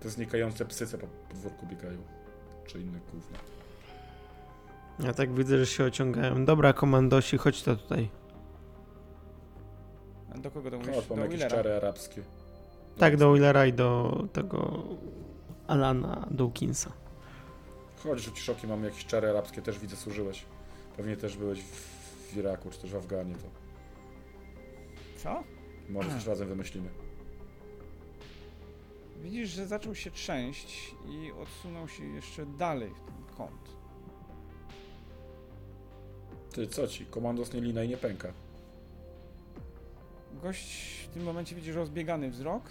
Te 0.00 0.08
znikające 0.10 0.64
psy, 0.64 0.86
co 0.86 0.98
po 0.98 1.06
podwórku 1.28 1.66
biegają. 1.66 1.98
Czy 2.66 2.80
inne 2.80 2.98
gówno. 3.12 3.38
Ja 5.06 5.12
tak 5.14 5.34
widzę, 5.34 5.58
że 5.58 5.66
się 5.66 5.84
ociągają. 5.84 6.44
Dobra, 6.44 6.72
komandosi, 6.72 7.38
chodź 7.38 7.62
to 7.62 7.76
tutaj. 7.76 8.08
A 10.34 10.38
Do 10.38 10.50
kogo 10.50 10.70
to 10.70 10.78
mówisz? 10.78 10.94
Chodź, 10.94 11.08
mam 11.10 11.18
Do 11.18 11.24
jakieś 11.24 11.38
Willera? 11.38 11.56
czary 11.56 11.72
arabskie. 11.76 12.22
Tak, 12.98 13.16
do 13.16 13.32
Willera 13.34 13.66
i 13.66 13.72
do 13.72 14.22
tego 14.32 14.82
Alana 15.66 16.26
Dawkinsa. 16.30 16.92
Chodź, 18.02 18.20
rzuć 18.20 18.38
szoki, 18.40 18.66
mam 18.66 18.84
jakieś 18.84 19.06
czary 19.06 19.30
arabskie, 19.30 19.62
też 19.62 19.78
widzę, 19.78 19.96
służyłeś. 19.96 20.44
Pewnie 20.96 21.16
też 21.16 21.36
byłeś 21.36 21.62
w, 21.62 21.74
w 22.32 22.36
Iraku, 22.36 22.70
czy 22.70 22.78
też 22.78 22.90
w 22.90 22.96
Afganie, 22.96 23.34
to 23.34 23.59
Co? 25.22 25.44
może 25.88 26.10
coś 26.10 26.26
razem 26.26 26.48
wymyślimy. 26.48 26.88
Widzisz, 29.22 29.48
że 29.48 29.66
zaczął 29.66 29.94
się 29.94 30.10
trzęść 30.10 30.94
i 31.08 31.32
odsunął 31.32 31.88
się 31.88 32.04
jeszcze 32.04 32.46
dalej 32.46 32.90
w 32.90 33.00
ten 33.00 33.36
kąt. 33.36 33.76
Ty, 36.52 36.66
co 36.66 36.88
ci? 36.88 37.06
Komandos 37.06 37.52
nie 37.52 37.60
lina 37.60 37.84
i 37.84 37.88
nie 37.88 37.96
pęka. 37.96 38.32
Gość 40.42 41.04
w 41.04 41.08
tym 41.08 41.22
momencie 41.22 41.56
widzisz 41.56 41.74
rozbiegany 41.74 42.30
wzrok 42.30 42.62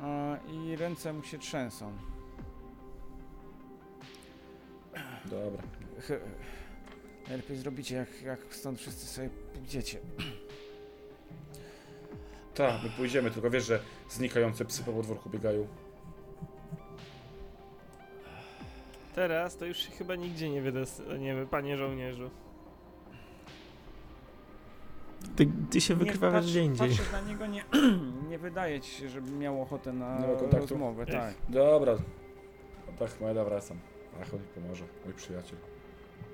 a, 0.00 0.36
i 0.52 0.76
ręce 0.76 1.12
mu 1.12 1.22
się 1.22 1.38
trzęsą. 1.38 1.92
Dobra. 5.24 5.62
Najlepiej 7.28 7.56
zrobicie, 7.56 7.94
jak, 7.96 8.22
jak 8.22 8.54
stąd 8.54 8.78
wszyscy 8.78 9.06
sobie 9.06 9.30
pójdziecie. 9.54 9.98
Tak, 12.54 12.82
my 12.82 12.90
pójdziemy, 12.90 13.30
tylko 13.30 13.50
wiesz, 13.50 13.66
że 13.66 13.80
znikające 14.08 14.64
psy 14.64 14.82
po 14.84 14.92
podwórku 14.92 15.30
biegają. 15.30 15.66
Teraz 19.14 19.56
to 19.56 19.64
już 19.66 19.76
się 19.76 19.90
chyba 19.90 20.14
nigdzie 20.14 20.50
nie 20.50 20.62
wydostaniemy, 20.62 21.46
panie 21.46 21.76
żołnierzu. 21.76 22.30
Ty, 25.36 25.46
ty 25.70 25.80
się 25.80 25.94
wykrywasz 25.94 26.34
patrz- 26.34 26.46
gdzie 26.48 26.60
indziej. 26.62 26.90
Na 27.12 27.20
niego, 27.20 27.46
nie, 27.46 27.64
nie 28.30 28.38
wydaje 28.38 28.80
ci 28.80 28.90
się, 28.90 29.08
żeby 29.08 29.30
miał 29.30 29.62
ochotę 29.62 29.92
na 29.92 30.18
Nie 30.18 30.26
ma 30.26 30.34
kontaktu? 30.34 30.56
rozmowę, 30.56 31.06
tak. 31.06 31.34
Dobra. 31.48 31.96
Tak, 32.98 33.20
Meda 33.20 33.44
wracam. 33.44 33.78
Ach, 34.22 34.34
on 34.34 34.40
mi 34.40 34.46
pomoże, 34.46 34.84
mój 35.04 35.14
przyjaciel. 35.14 35.58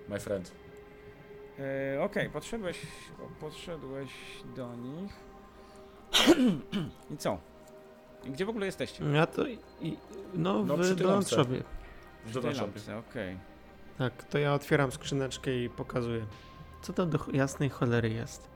My 0.08 0.20
friend. 0.20 0.52
E, 1.96 2.02
Okej, 2.02 2.30
podszedłeś, 2.30 2.78
podszedłeś 3.40 4.10
do 4.56 4.74
nich. 4.76 5.12
I 7.10 7.16
co? 7.16 7.38
Gdzie 8.24 8.44
w 8.46 8.48
ogóle 8.48 8.66
jesteście? 8.66 9.04
Ja 9.04 9.26
to 9.26 9.46
i, 9.46 9.58
i 9.80 9.96
no, 10.34 10.64
No, 10.64 10.76
w 10.76 10.80
przy. 10.80 10.96
Donaldszowie. 10.96 11.62
W 12.26 12.32
Donaldsonie. 12.32 12.66
lampce, 12.66 12.98
okej. 12.98 13.38
Tak, 13.98 14.24
to 14.24 14.38
ja 14.38 14.54
otwieram 14.54 14.92
skrzyneczkę 14.92 15.56
i 15.56 15.70
pokazuję. 15.70 16.26
Co 16.82 16.92
to 16.92 17.06
do 17.06 17.18
ch- 17.18 17.34
jasnej 17.34 17.68
cholery 17.70 18.10
jest? 18.10 18.48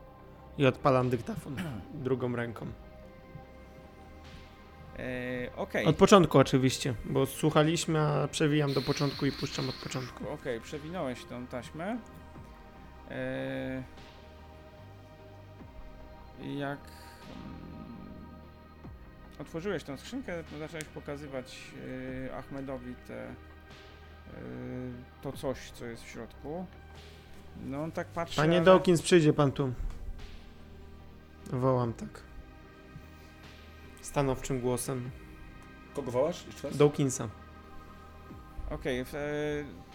I 0.58 0.66
odpalam 0.66 1.10
dyktafon 1.10 1.56
drugą 2.04 2.36
ręką. 2.36 2.66
E, 4.98 5.56
Okej, 5.56 5.86
Od 5.86 5.96
początku 5.96 6.38
oczywiście, 6.38 6.94
bo 7.04 7.26
słuchaliśmy, 7.26 8.00
a 8.00 8.28
przewijam 8.28 8.72
do 8.72 8.82
początku 8.82 9.26
i 9.26 9.32
puszczam 9.32 9.68
od 9.68 9.74
początku. 9.74 10.28
okej, 10.28 10.60
przewinąłeś 10.60 11.24
tą 11.24 11.46
taśmę. 11.46 11.98
E, 13.10 13.82
I 16.42 16.58
jak 16.58 16.78
otworzyłeś 19.40 19.84
tą 19.84 19.96
skrzynkę, 19.96 20.44
to 20.50 20.58
zacząłeś 20.58 20.84
pokazywać 20.84 21.58
e, 22.28 22.36
Ahmedowi 22.36 22.94
te, 23.06 23.26
e, 23.26 23.34
to 25.22 25.32
coś, 25.32 25.70
co 25.70 25.84
jest 25.86 26.02
w 26.04 26.08
środku. 26.08 26.66
No 27.66 27.82
on 27.82 27.92
tak 27.92 28.06
patrzy, 28.06 28.36
Panie 28.36 28.56
ale- 28.56 28.64
Dawkins, 28.64 29.02
przyjdzie 29.02 29.32
pan 29.32 29.52
tu. 29.52 29.72
Wołam 31.50 31.92
tak. 31.92 32.20
Stanowczym 34.00 34.60
głosem. 34.60 35.10
Kogo 35.94 36.10
wołasz? 36.10 36.46
Jeszcze 36.46 36.68
raz? 36.68 36.76
Dawkinsa. 36.76 37.28
Okej, 38.70 39.04
w- 39.04 39.14
e, 39.14 39.18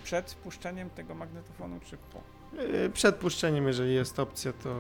przed 0.04 0.34
puszczeniem 0.36 0.90
tego 0.90 1.16
magnetofonu 1.16 1.80
czy 1.80 1.98
po? 1.98 2.22
Yy, 2.62 2.90
Przed 2.90 3.16
puszczeniem, 3.16 3.68
jeżeli 3.68 3.94
jest 3.94 4.20
opcja, 4.20 4.54
to 4.54 4.76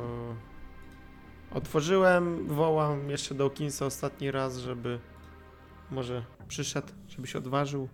otworzyłem, 1.53 2.47
wołam 2.47 3.09
jeszcze 3.09 3.35
Dawkinsa 3.35 3.85
ostatni 3.85 4.31
raz, 4.31 4.57
żeby 4.57 4.99
może 5.91 6.23
przyszedł, 6.47 6.87
żeby 7.07 7.27
się 7.27 7.37
odważył. 7.37 7.89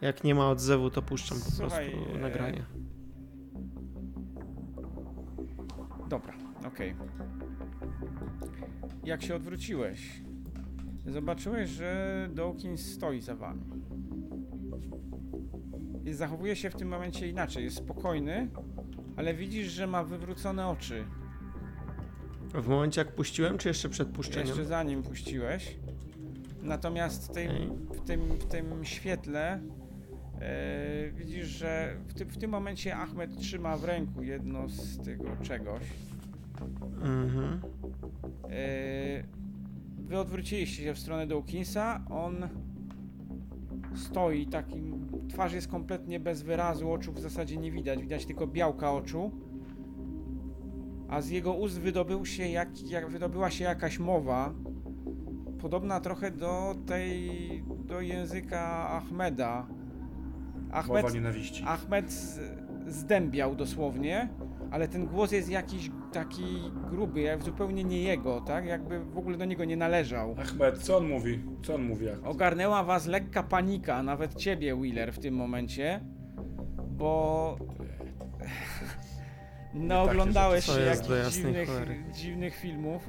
Jak 0.00 0.24
nie 0.24 0.34
ma 0.34 0.50
odzewu, 0.50 0.90
to 0.90 1.02
puszczam 1.02 1.38
po 1.38 1.50
Słuchaj, 1.50 1.90
prostu 1.90 2.14
e, 2.14 2.18
nagranie. 2.18 2.64
Dobra, 6.08 6.34
okej. 6.66 6.96
Jak 9.04 9.22
się 9.22 9.34
odwróciłeś, 9.34 10.22
zobaczyłeś, 11.06 11.70
że 11.70 12.28
Dawkins 12.32 12.92
stoi 12.92 13.20
za 13.20 13.34
wami. 13.34 13.62
I 16.04 16.12
zachowuje 16.12 16.56
się 16.56 16.70
w 16.70 16.74
tym 16.74 16.88
momencie 16.88 17.28
inaczej. 17.28 17.64
Jest 17.64 17.76
spokojny, 17.76 18.50
ale 19.16 19.34
widzisz, 19.34 19.66
że 19.66 19.86
ma 19.86 20.04
wywrócone 20.04 20.68
oczy. 20.68 21.04
W 22.54 22.68
momencie 22.68 23.00
jak 23.00 23.12
puściłem, 23.14 23.58
czy 23.58 23.68
jeszcze 23.68 23.88
przed 23.88 24.08
puszczeniem? 24.08 24.46
Jeszcze 24.46 24.64
zanim 24.64 25.02
puściłeś. 25.02 25.76
Natomiast 26.62 27.28
w 27.28 27.34
tym, 27.34 27.50
w 27.94 28.00
tym, 28.00 28.20
w 28.20 28.44
tym 28.44 28.84
świetle 28.84 29.60
e, 30.40 31.10
widzisz, 31.10 31.46
że 31.46 31.96
w, 32.06 32.14
ty, 32.14 32.24
w 32.24 32.38
tym 32.38 32.50
momencie 32.50 32.96
Ahmed 32.96 33.36
trzyma 33.36 33.76
w 33.76 33.84
ręku 33.84 34.22
jedno 34.22 34.68
z 34.68 35.04
tego 35.04 35.24
czegoś. 35.42 35.82
Mhm. 37.02 37.60
Yy, 38.42 39.24
Wy 39.98 40.18
odwróciliście 40.18 40.82
się 40.82 40.94
w 40.94 40.98
stronę 40.98 41.26
Dawkinsa, 41.26 42.04
on 42.10 42.48
stoi 43.96 44.46
taki, 44.46 44.82
twarz 45.28 45.52
jest 45.52 45.68
kompletnie 45.68 46.20
bez 46.20 46.42
wyrazu, 46.42 46.92
oczu 46.92 47.12
w 47.12 47.20
zasadzie 47.20 47.56
nie 47.56 47.72
widać, 47.72 48.00
widać 48.00 48.26
tylko 48.26 48.46
białka 48.46 48.92
oczu. 48.92 49.30
A 51.08 51.20
z 51.20 51.30
jego 51.30 51.52
ust 51.52 51.80
wydobył 51.80 52.26
się 52.26 52.48
jak, 52.48 52.90
jak, 52.90 53.10
wydobyła 53.10 53.50
się 53.50 53.64
jakaś 53.64 53.98
mowa, 53.98 54.54
podobna 55.60 56.00
trochę 56.00 56.30
do 56.30 56.74
tej, 56.86 57.30
do 57.84 58.00
języka 58.00 58.88
Ahmeda, 58.88 59.66
Ahmed, 60.72 61.02
Mowa 61.02 61.14
nienawiści. 61.14 61.64
Ahmed 61.66 62.12
zdębiał 62.86 63.56
dosłownie, 63.56 64.28
ale 64.70 64.88
ten 64.88 65.06
głos 65.06 65.32
jest 65.32 65.50
jakiś 65.50 65.90
taki 66.12 66.44
gruby, 66.90 67.20
jak 67.20 67.42
zupełnie 67.42 67.84
nie 67.84 68.02
jego, 68.02 68.40
tak? 68.40 68.66
Jakby 68.66 69.04
w 69.04 69.18
ogóle 69.18 69.36
do 69.36 69.44
niego 69.44 69.64
nie 69.64 69.76
należał. 69.76 70.34
Ahmed, 70.38 70.78
co 70.78 70.96
on 70.96 71.08
mówi? 71.08 71.40
Co 71.62 71.74
on 71.74 71.82
mówi, 71.82 72.08
Ahmed? 72.08 72.26
Ogarnęła 72.26 72.84
was 72.84 73.06
lekka 73.06 73.42
panika, 73.42 74.02
nawet 74.02 74.34
ciebie, 74.34 74.76
Wheeler, 74.76 75.12
w 75.12 75.18
tym 75.18 75.34
momencie, 75.34 76.00
bo 76.88 77.56
no 79.74 79.98
takie 80.00 80.10
oglądałeś 80.10 80.64
rzeczy. 80.66 80.78
się 80.78 80.84
jakichś 80.86 81.34
dziwnych, 81.36 81.70
dziwnych 82.12 82.56
filmów. 82.56 83.08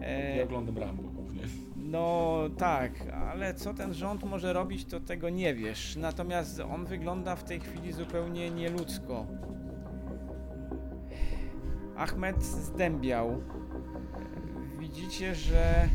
Ja 0.00 0.06
E, 0.06 0.44
oglądam 0.44 0.78
Rambo 0.78 1.02
głównie. 1.02 1.42
no 1.76 2.38
tak, 2.58 2.92
ale 3.30 3.54
co 3.54 3.74
ten 3.74 3.94
rząd 3.94 4.24
może 4.24 4.52
robić, 4.52 4.84
to 4.84 5.00
tego 5.00 5.28
nie 5.30 5.54
wiesz. 5.54 5.96
Natomiast 5.96 6.60
on 6.60 6.84
wygląda 6.84 7.36
w 7.36 7.44
tej 7.44 7.60
chwili 7.60 7.92
zupełnie 7.92 8.50
nieludzko. 8.50 9.26
Ahmed 11.96 12.42
zdębiał. 12.42 13.42
Widzicie, 14.78 15.34
że 15.34 15.88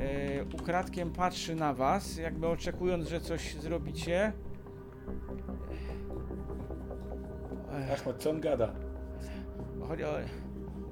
e, 0.00 0.44
ukradkiem 0.54 1.10
patrzy 1.10 1.54
na 1.54 1.74
was, 1.74 2.16
jakby 2.16 2.46
oczekując, 2.48 3.08
że 3.08 3.20
coś 3.20 3.54
zrobicie. 3.54 4.32
Ech, 7.78 7.90
Ahmed, 8.00 8.16
co 8.18 8.30
on 8.30 8.40
gada? 8.40 8.72
chodzi 9.88 10.04
o- 10.04 10.18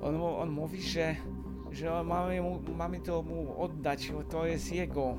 On, 0.03 0.15
mu- 0.17 0.37
on 0.37 0.51
mówi, 0.51 0.83
że, 0.83 1.17
że 1.73 2.05
mamy, 2.05 2.43
mu, 2.43 2.61
mamy 2.77 3.01
to 3.01 3.23
mu 3.23 3.61
oddać, 3.63 4.13
bo 4.13 4.23
to 4.25 4.47
jest 4.47 4.73
jego. 4.73 5.15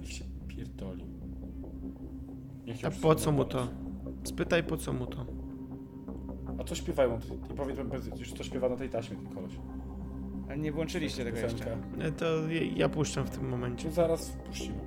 Niech 0.00 0.12
się 0.12 0.24
pierdoli. 0.48 1.04
Niech 2.66 2.84
A 2.84 2.88
już 2.88 2.96
po 2.98 3.14
co 3.14 3.32
mu 3.32 3.44
to? 3.44 3.68
Spytaj 4.24 4.62
po 4.64 4.76
co 4.76 4.92
mu 4.92 5.06
to. 5.06 5.26
A 6.60 6.64
co 6.64 6.74
śpiewają? 6.74 7.18
I 7.52 7.54
powiedz 7.54 7.78
już 8.18 8.32
co 8.32 8.44
śpiewa 8.44 8.68
na 8.68 8.76
tej 8.76 8.88
taśmie 8.88 9.16
ten 9.16 9.26
koleś. 9.34 9.52
A 10.50 10.54
Nie 10.54 10.72
włączyliście 10.72 11.24
tego 11.24 11.38
jeszcze. 11.38 11.58
Piosenka. 11.64 12.04
E, 12.04 12.12
To 12.12 12.48
ja, 12.50 12.60
ja 12.76 12.88
puszczam 12.88 13.26
w 13.26 13.30
tym 13.30 13.48
momencie. 13.48 13.88
To 13.88 13.94
zaraz 13.94 14.30
puścimy. 14.46 14.78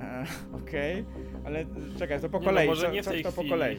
E, 0.00 0.24
Okej, 0.62 1.04
ale 1.44 1.64
czekaj, 1.98 2.20
to 2.20 2.28
po 2.28 2.38
Nie 2.38 2.44
no, 2.44 2.50
kolei. 2.50 2.68
może 2.68 2.86
co, 2.86 2.92
nie 2.92 3.02
w 3.02 3.04
co 3.04 3.10
tej 3.10 3.22
to 3.22 3.28
po 3.28 3.40
chwili. 3.40 3.50
kolei? 3.50 3.76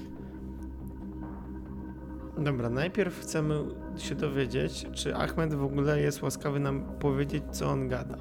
Dobra, 2.38 2.70
najpierw 2.70 3.20
chcemy 3.20 3.56
się 3.98 4.16
dowiedzieć, 4.16 4.88
czy 4.94 5.16
Ahmed 5.16 5.54
w 5.54 5.64
ogóle 5.64 6.00
jest 6.02 6.22
łaskawy 6.22 6.60
nam 6.60 6.82
powiedzieć, 7.00 7.44
co 7.52 7.70
on 7.70 7.88
gada. 7.88 8.18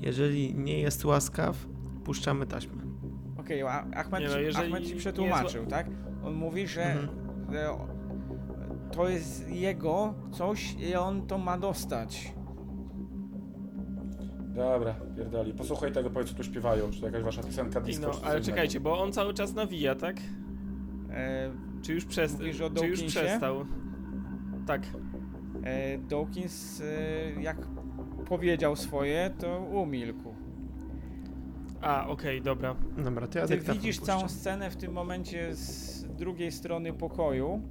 Jeżeli 0.00 0.54
nie 0.54 0.80
jest 0.80 1.04
łaskaw, 1.04 1.66
puszczamy 2.04 2.46
taśmę. 2.46 2.82
Okej, 3.40 3.62
a 3.62 3.84
Ahmed, 3.94 4.20
Nie 4.20 4.28
no, 4.28 4.34
ci- 4.34 4.42
jeżeli 4.42 4.66
Ahmed 4.66 4.84
ci 4.84 4.92
nie 4.94 4.98
przetłumaczył, 5.00 5.66
tak? 5.66 5.86
On 6.24 6.34
mówi, 6.34 6.66
że 6.68 6.82
Mhm. 6.84 7.08
o- 7.70 7.86
to 8.92 9.08
jest 9.08 9.50
jego 9.50 10.14
coś 10.32 10.74
i 10.74 10.94
on 10.96 11.26
to 11.26 11.38
ma 11.38 11.58
dostać. 11.58 12.34
Dobra, 14.54 14.94
pierdoli. 15.16 15.52
Posłuchaj 15.54 15.92
tego, 15.92 16.10
powiedz 16.10 16.28
co 16.30 16.34
tu 16.36 16.42
śpiewają. 16.44 16.90
Czy 16.90 17.00
to 17.00 17.06
jakaś 17.06 17.22
wasza 17.22 17.42
piosenka 17.42 17.80
I 17.80 17.82
disco? 17.84 18.06
no, 18.06 18.12
czy 18.12 18.18
coś 18.18 18.24
ale 18.26 18.34
innego? 18.38 18.46
czekajcie, 18.52 18.80
bo 18.80 19.02
on 19.02 19.12
cały 19.12 19.34
czas 19.34 19.54
nawija, 19.54 19.94
tak? 19.94 20.16
E, 21.10 21.50
Czy 21.82 21.92
już, 21.94 22.04
przest... 22.04 22.38
Mówisz 22.38 22.60
o 22.60 22.70
czy 22.70 22.86
już 22.86 22.98
Dawkinsie? 22.98 23.20
przestał? 23.20 23.64
Tak. 24.66 24.82
e, 25.64 25.98
Dawkins, 25.98 26.80
e, 26.80 27.42
jak 27.42 27.56
powiedział 28.28 28.76
swoje, 28.76 29.30
to 29.38 29.60
umilkł. 29.60 30.34
A, 31.80 32.08
okej, 32.08 32.42
dobra. 32.42 32.76
Dobra, 33.04 33.26
to 33.26 33.38
ja 33.38 33.46
Ty 33.46 33.54
dyktafon 33.56 33.74
widzisz 33.82 33.98
puszczam. 33.98 34.16
całą 34.18 34.28
scenę 34.28 34.70
w 34.70 34.76
tym 34.76 34.92
momencie 34.92 35.54
z 35.54 36.04
drugiej 36.16 36.52
strony 36.52 36.92
pokoju, 36.92 37.62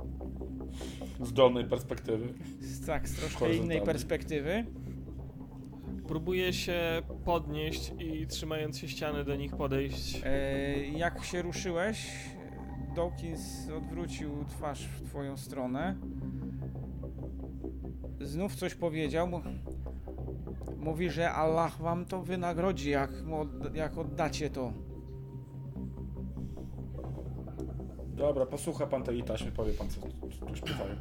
Z 1.22 1.34
dolnej 1.34 1.66
perspektywy. 1.66 2.28
z, 2.60 2.86
tak, 2.86 3.10
z 3.10 3.16
troszkę 3.16 3.56
innej 3.56 3.82
perspektywy. 3.82 4.66
Próbuję 6.08 6.54
się 6.54 7.02
podnieść 7.26 7.92
i 8.00 8.28
trzymając 8.28 8.78
się 8.78 8.88
ściany 8.88 9.24
do 9.24 9.36
nich 9.36 9.56
podejść. 9.56 10.22
E, 10.26 10.78
jak 10.88 11.24
się 11.24 11.42
ruszyłeś, 11.42 12.12
Dawkins 12.96 13.70
odwrócił 13.78 14.46
twarz 14.50 14.88
w 14.88 15.10
twoją 15.10 15.38
stronę. 15.38 15.96
Znów 18.22 18.56
coś 18.56 18.76
powiedział. 18.76 19.30
Mówi, 20.78 21.10
że 21.10 21.32
Allah 21.32 21.78
wam 21.78 22.06
to 22.06 22.22
wynagrodzi, 22.22 22.90
jak, 22.90 23.12
jak 23.74 23.98
oddacie 23.98 24.50
to. 24.50 24.74
Dobra, 28.08 28.46
posłucha 28.46 28.88
pan 28.88 29.04
tej 29.04 29.24
taśmy, 29.24 29.52
powie 29.52 29.74
pan 29.74 29.90
co, 29.90 30.02
co 30.40 30.46
tu 30.46 30.56
śpiewają. 30.56 30.96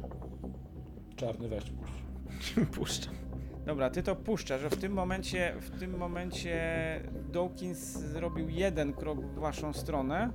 Czarny 1.15 1.47
weź 1.47 1.63
puść. 1.69 2.53
Puszczam. 2.75 3.22
Dobra, 3.65 3.89
ty 3.89 4.03
to 4.03 4.15
puszczasz, 4.15 4.61
że 4.61 4.69
w 4.69 4.77
tym 4.77 4.93
momencie, 4.93 5.53
w 5.59 5.79
tym 5.79 5.97
momencie 5.97 6.59
Dawkins 7.31 7.79
zrobił 7.79 8.49
jeden 8.49 8.93
krok 8.93 9.21
w 9.21 9.39
waszą 9.39 9.73
stronę 9.73 10.31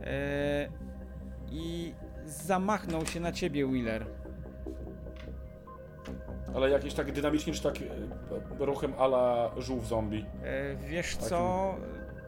e, 0.00 0.68
i 1.50 1.94
zamachnął 2.26 3.06
się 3.06 3.20
na 3.20 3.32
ciebie, 3.32 3.66
Wheeler. 3.66 4.06
Ale 6.54 6.70
jakiś 6.70 6.94
tak 6.94 7.12
dynamicznie, 7.12 7.52
czy 7.52 7.62
tak 7.62 7.74
ruchem 8.58 8.94
ala 8.98 9.50
żółw 9.58 9.86
zombie. 9.86 10.24
E, 10.44 10.76
wiesz 10.76 11.14
Takim- 11.16 11.28
co, 11.28 11.74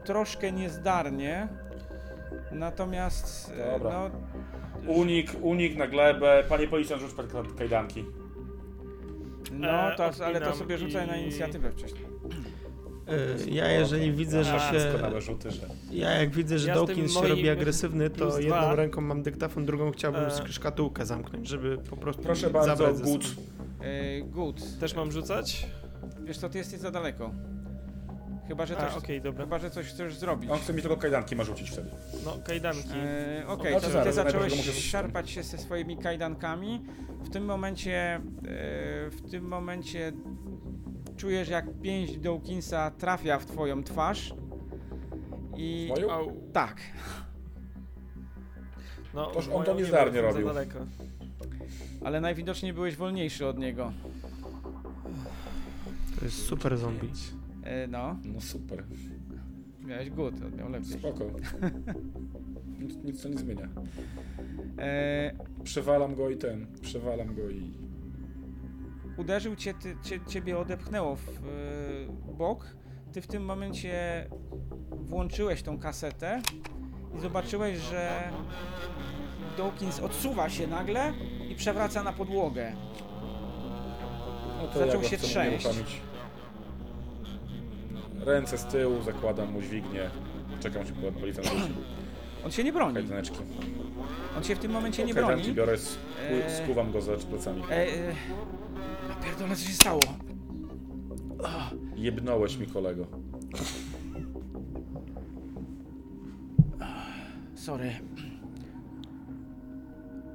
troszkę 0.04 0.52
niezdarnie, 0.52 1.48
natomiast 2.52 3.52
Dobra. 3.72 3.90
no, 3.90 4.10
Unik, 4.92 5.30
unik 5.42 5.76
na 5.76 5.86
glebę. 5.86 6.44
Panie 6.48 6.68
policjant, 6.68 7.02
rzuć 7.02 7.14
pan 7.14 7.26
kajdanki. 7.58 8.04
No 9.54 9.92
E, 9.92 9.96
to, 9.96 10.24
ale 10.26 10.40
to 10.40 10.54
sobie 10.56 10.78
rzucaj 10.78 11.06
na 11.06 11.16
inicjatywę 11.16 11.70
wcześniej. 11.70 12.04
E, 13.08 13.50
Ja 13.50 13.72
jeżeli 13.72 14.12
widzę, 14.12 14.44
że 14.44 14.54
A, 14.54 14.72
się... 14.72 14.78
Doskonałe 14.78 15.20
rzuty, 15.20 15.50
że... 15.50 15.66
Ja 15.92 16.10
jak 16.10 16.30
widzę, 16.30 16.58
że 16.58 16.68
Ja 16.68 16.74
z 16.74 16.78
tym 16.78 16.86
Dawkins 16.86 17.12
się 17.12 17.18
moim 17.18 17.30
robi 17.30 17.48
agresywny, 17.50 18.10
to 18.10 18.16
plus 18.16 18.38
jedną 18.38 18.56
dwa. 18.56 18.74
ręką 18.74 19.00
mam 19.00 19.22
dyktafon, 19.22 19.66
drugą 19.66 19.90
chciałbym 19.92 20.24
E. 20.24 20.28
sk- 20.28 20.48
szkatułkę 20.52 21.06
zamknąć, 21.06 21.48
żeby 21.48 21.78
po 21.78 21.96
prostu 21.96 22.22
Proszę 22.22 22.50
bardzo, 22.50 22.76
zabrać 22.76 22.96
ze 22.96 23.04
good. 23.04 23.24
good. 24.24 24.78
Też 24.80 24.94
mam 24.94 25.12
rzucać? 25.12 25.66
Wiesz 26.24 26.38
co, 26.38 26.48
ty 26.48 26.58
jesteś 26.58 26.80
za 26.80 26.90
daleko. 26.90 27.30
Chyba, 28.48 28.66
że 28.66 28.78
A, 28.78 28.86
coś, 28.86 28.94
okej, 29.04 29.20
dobra. 29.20 29.44
chyba, 29.44 29.58
że 29.58 29.70
coś 29.70 29.86
chcesz 29.86 30.14
zrobić. 30.16 30.50
On 30.50 30.58
chce 30.58 30.72
mi 30.72 30.80
tylko 30.82 30.96
kajdanki 30.96 31.36
ma 31.36 31.44
rzucić 31.44 31.70
wtedy. 31.70 31.90
No, 32.24 32.36
kajdanki. 32.46 32.88
E, 32.94 33.44
Okej, 33.48 33.74
No, 33.74 33.80
to 33.80 33.86
to 33.86 33.86
ty 33.86 33.92
zaraz, 33.92 34.14
zacząłeś 34.14 34.84
szarpać 34.90 35.30
się 35.30 35.42
ze 35.42 35.58
swoimi 35.58 35.96
kajdankami. 35.96 36.82
W 37.24 37.30
tym 37.30 37.44
momencie, 37.44 38.14
e, 38.14 38.20
w 39.10 39.30
tym 39.30 39.44
momencie 39.48 40.12
czujesz 41.16 41.48
jak 41.48 41.66
pięść 41.82 42.16
Dawkinsa 42.18 42.90
trafia 42.90 43.38
w 43.38 43.46
twoją 43.46 43.84
twarz. 43.84 44.34
I 45.56 45.86
Moją? 45.90 46.10
Au. 46.12 46.32
tak, 46.52 46.76
No, 49.14 49.26
Toż 49.26 49.46
on 49.46 49.52
moją 49.52 49.64
to 49.64 49.74
nie 49.74 49.80
niezdarnie 49.80 50.20
robił. 50.20 50.46
daleko. 50.46 50.78
ale 52.04 52.20
najwidoczniej 52.20 52.72
byłeś 52.72 52.96
wolniejszy 52.96 53.46
od 53.46 53.58
niego. 53.58 53.92
To 56.18 56.24
jest 56.24 56.46
super 56.46 56.78
zombie. 56.78 57.08
E, 57.64 57.86
no, 57.86 58.16
No 58.24 58.40
super. 58.40 58.84
miałeś 59.80 60.10
good, 60.10 60.34
on 60.46 60.56
miał 60.56 60.68
lepiej. 60.70 60.88
Spoko. 60.98 61.24
Nic, 62.80 62.96
nic 63.04 63.22
to 63.22 63.28
nie 63.28 63.38
zmienia. 63.38 63.68
E, 64.78 65.32
Przewalam 65.64 66.14
go 66.14 66.30
i 66.30 66.36
ten. 66.36 66.66
Przewalam 66.80 67.34
go 67.34 67.50
i... 67.50 67.72
uderzył 69.16 69.56
cię, 69.56 69.74
ty, 69.74 69.96
cie, 70.02 70.20
ciebie 70.26 70.58
odepchnęło 70.58 71.16
w 71.16 71.28
e, 71.28 72.32
bok. 72.32 72.76
Ty 73.12 73.20
w 73.20 73.26
tym 73.26 73.44
momencie 73.44 74.26
włączyłeś 74.90 75.62
tą 75.62 75.78
kasetę 75.78 76.42
i 77.16 77.20
zobaczyłeś, 77.20 77.78
że 77.78 78.30
Dawkins 79.58 80.00
odsuwa 80.00 80.48
się 80.48 80.66
nagle 80.66 81.12
i 81.50 81.54
przewraca 81.54 82.02
na 82.02 82.12
podłogę. 82.12 82.72
No 84.74 84.78
Zaczął 84.78 85.02
ja 85.02 85.08
się 85.08 85.16
trzęść. 85.16 85.66
Ręce 88.26 88.58
z 88.58 88.64
tyłu, 88.64 89.02
zakładam 89.02 89.52
mu 89.52 89.62
dźwignię. 89.62 90.10
Czekam, 90.60 90.86
się 90.86 90.92
policjant 90.92 91.48
wróci. 91.48 91.72
On 92.44 92.50
się 92.50 92.64
nie 92.64 92.72
broni. 92.72 92.94
Kajdaneczki. 92.94 93.38
On 94.36 94.44
się 94.44 94.56
w 94.56 94.58
tym 94.58 94.72
momencie 94.72 95.04
nie 95.04 95.14
Kajdanki 95.14 95.42
broni. 95.42 95.54
biorę, 95.54 95.76
sku- 95.76 95.98
Eee. 96.30 96.64
skuwam 96.64 96.92
go 96.92 97.00
za 97.00 97.12
plecami. 97.16 97.62
E, 97.70 97.74
e, 97.74 98.12
a 99.10 99.24
pierdolę, 99.24 99.56
co 99.56 99.66
się 99.66 99.72
stało? 99.72 100.00
Jebnąłeś 101.96 102.56
mi 102.56 102.66
kolego. 102.66 103.06
Sorry. 107.54 107.90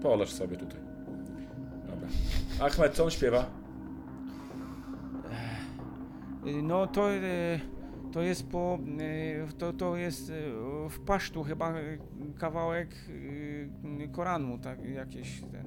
Poleż 0.01 0.29
sobie 0.31 0.57
tutaj. 0.57 0.79
Dobra. 1.89 2.07
Ahmed, 2.67 2.93
co 2.93 3.03
on 3.03 3.09
śpiewa? 3.11 3.45
E, 6.45 6.61
No 6.61 6.87
to 6.87 7.11
e, 7.13 7.19
To 8.11 8.21
jest 8.21 8.49
po. 8.49 8.79
y, 9.49 9.53
To, 9.57 9.73
to 9.73 9.95
jest 9.95 10.29
y, 10.29 10.33
w 10.89 10.99
pasztu 10.99 11.43
chyba 11.43 11.73
kawałek 12.39 12.89
y, 13.09 14.09
Koranu, 14.11 14.57
tak 14.57 14.85
jakieś 14.85 15.41
ten. 15.41 15.65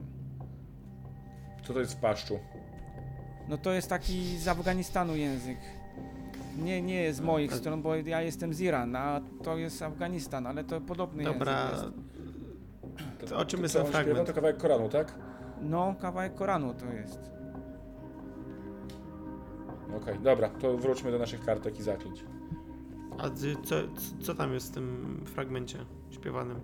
Co 1.65 1.73
to 1.75 1.81
jest 1.81 1.93
w 1.95 1.97
paszczu? 2.01 2.39
No 3.49 3.59
to 3.59 3.73
jest 3.73 3.89
taki 3.89 4.39
z 4.39 4.49
Afganistanu 4.49 5.17
język. 5.17 5.59
Nie, 6.59 6.83
nie 6.83 6.95
jest 7.03 7.19
z 7.19 7.23
moich 7.23 7.55
stron, 7.55 7.83
bo 7.83 7.95
ja 7.97 8.23
jestem 8.23 8.55
z 8.55 8.61
Iranu, 8.61 8.99
a 8.99 9.21
to 9.43 9.57
jest 9.57 9.83
Afganistan, 9.83 10.47
ale 10.47 10.65
to 10.65 10.81
podobny 10.81 11.25
Dobra, 11.25 11.71
język 11.71 11.93
jest. 13.21 13.31
to 13.33 13.37
o 13.39 13.45
czym 13.45 13.59
to, 13.59 13.63
jest 13.65 13.75
ten 13.75 13.83
śpiewa, 13.87 14.03
fragment? 14.03 14.29
To 14.29 14.35
kawałek 14.35 14.57
Koranu, 14.57 14.89
tak? 14.89 15.15
No, 15.61 15.95
kawałek 16.01 16.35
Koranu 16.35 16.75
to 16.75 16.93
jest. 16.93 17.32
Okej, 19.97 20.19
dobra, 20.23 20.49
to 20.49 20.77
wróćmy 20.79 21.11
do 21.11 21.19
naszych 21.19 21.45
kartek 21.45 21.79
i 21.81 21.83
zaklęć. 21.83 22.25
A 23.19 23.31
ty, 23.31 23.57
co, 23.65 23.75
co 24.21 24.35
tam 24.35 24.53
jest 24.55 24.71
w 24.71 24.75
tym 24.75 25.21
fragmencie 25.27 25.79
śpiewanym? 26.11 26.61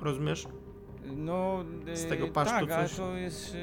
Rozumiesz? 0.00 0.48
No, 1.16 1.64
Z 1.94 2.04
y, 2.04 2.08
tego 2.08 2.28
pasztu 2.28 2.66
tak, 2.66 2.88
coś? 2.88 2.96
to 2.96 3.16
jest, 3.16 3.54
y, 3.54 3.58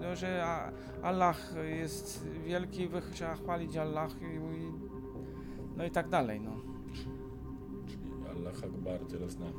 no, 0.00 0.16
że 0.16 0.44
a- 0.46 0.72
Allah 1.02 1.54
jest 1.78 2.26
wielki, 2.46 2.88
wy 2.88 3.02
trzeba 3.12 3.34
chwalić 3.34 3.76
Allah 3.76 4.10
i, 4.22 4.24
i, 4.58 4.72
no 5.76 5.84
i 5.84 5.90
tak 5.90 6.08
dalej, 6.08 6.40
no. 6.40 6.50
Czyli 7.86 8.02
Allah 8.30 8.54
Akbar, 8.64 9.00
tyle 9.00 9.28
znam. 9.30 9.52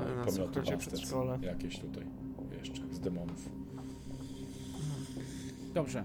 Ale 0.00 0.16
nas 0.16 0.26
Pomioty 0.38 0.60
pastec 0.62 0.86
przedszkole. 0.88 1.38
jakieś 1.42 1.80
tutaj 1.80 2.06
jeszcze 2.58 2.82
z 2.92 3.00
demonów. 3.00 3.48
Dobrze. 5.74 6.04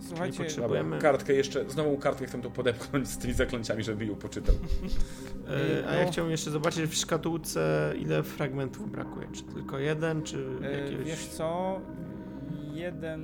Słuchajcie, 0.00 0.44
Próbujemy. 0.56 0.98
kartkę 0.98 1.32
jeszcze, 1.32 1.70
znowu 1.70 1.98
kartkę 1.98 2.26
chcę 2.26 2.42
tu 2.42 2.50
podepchnąć 2.50 3.08
z 3.08 3.18
tymi 3.18 3.34
zaklęciami, 3.34 3.82
żeby 3.84 4.06
ją 4.06 4.14
poczytał. 4.14 4.54
E, 5.48 5.88
a 5.88 5.94
ja 5.94 6.04
No. 6.04 6.10
chciałem 6.12 6.30
jeszcze 6.30 6.50
zobaczyć 6.50 6.90
w 6.90 6.94
szkatułce, 6.94 7.92
ile 7.98 8.22
fragmentów 8.22 8.90
brakuje. 8.90 9.26
Czy 9.32 9.42
tylko 9.42 9.78
jeden, 9.78 10.22
czy 10.22 10.46
e, 10.62 10.80
jakiegoś... 10.80 11.06
wiesz 11.06 11.26
co, 11.26 11.80
jeden 12.74 13.22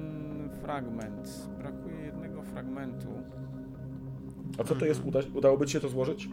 fragment, 0.63 1.49
brakuje 1.59 1.95
jednego 2.01 2.43
fragmentu. 2.43 3.09
A 4.59 4.65
co 4.65 4.75
to 4.75 4.87
jest? 4.87 5.05
Uda, 5.05 5.21
udałoby 5.35 5.67
ci 5.67 5.73
się 5.73 5.81
to 5.81 5.89
złożyć? 5.89 6.29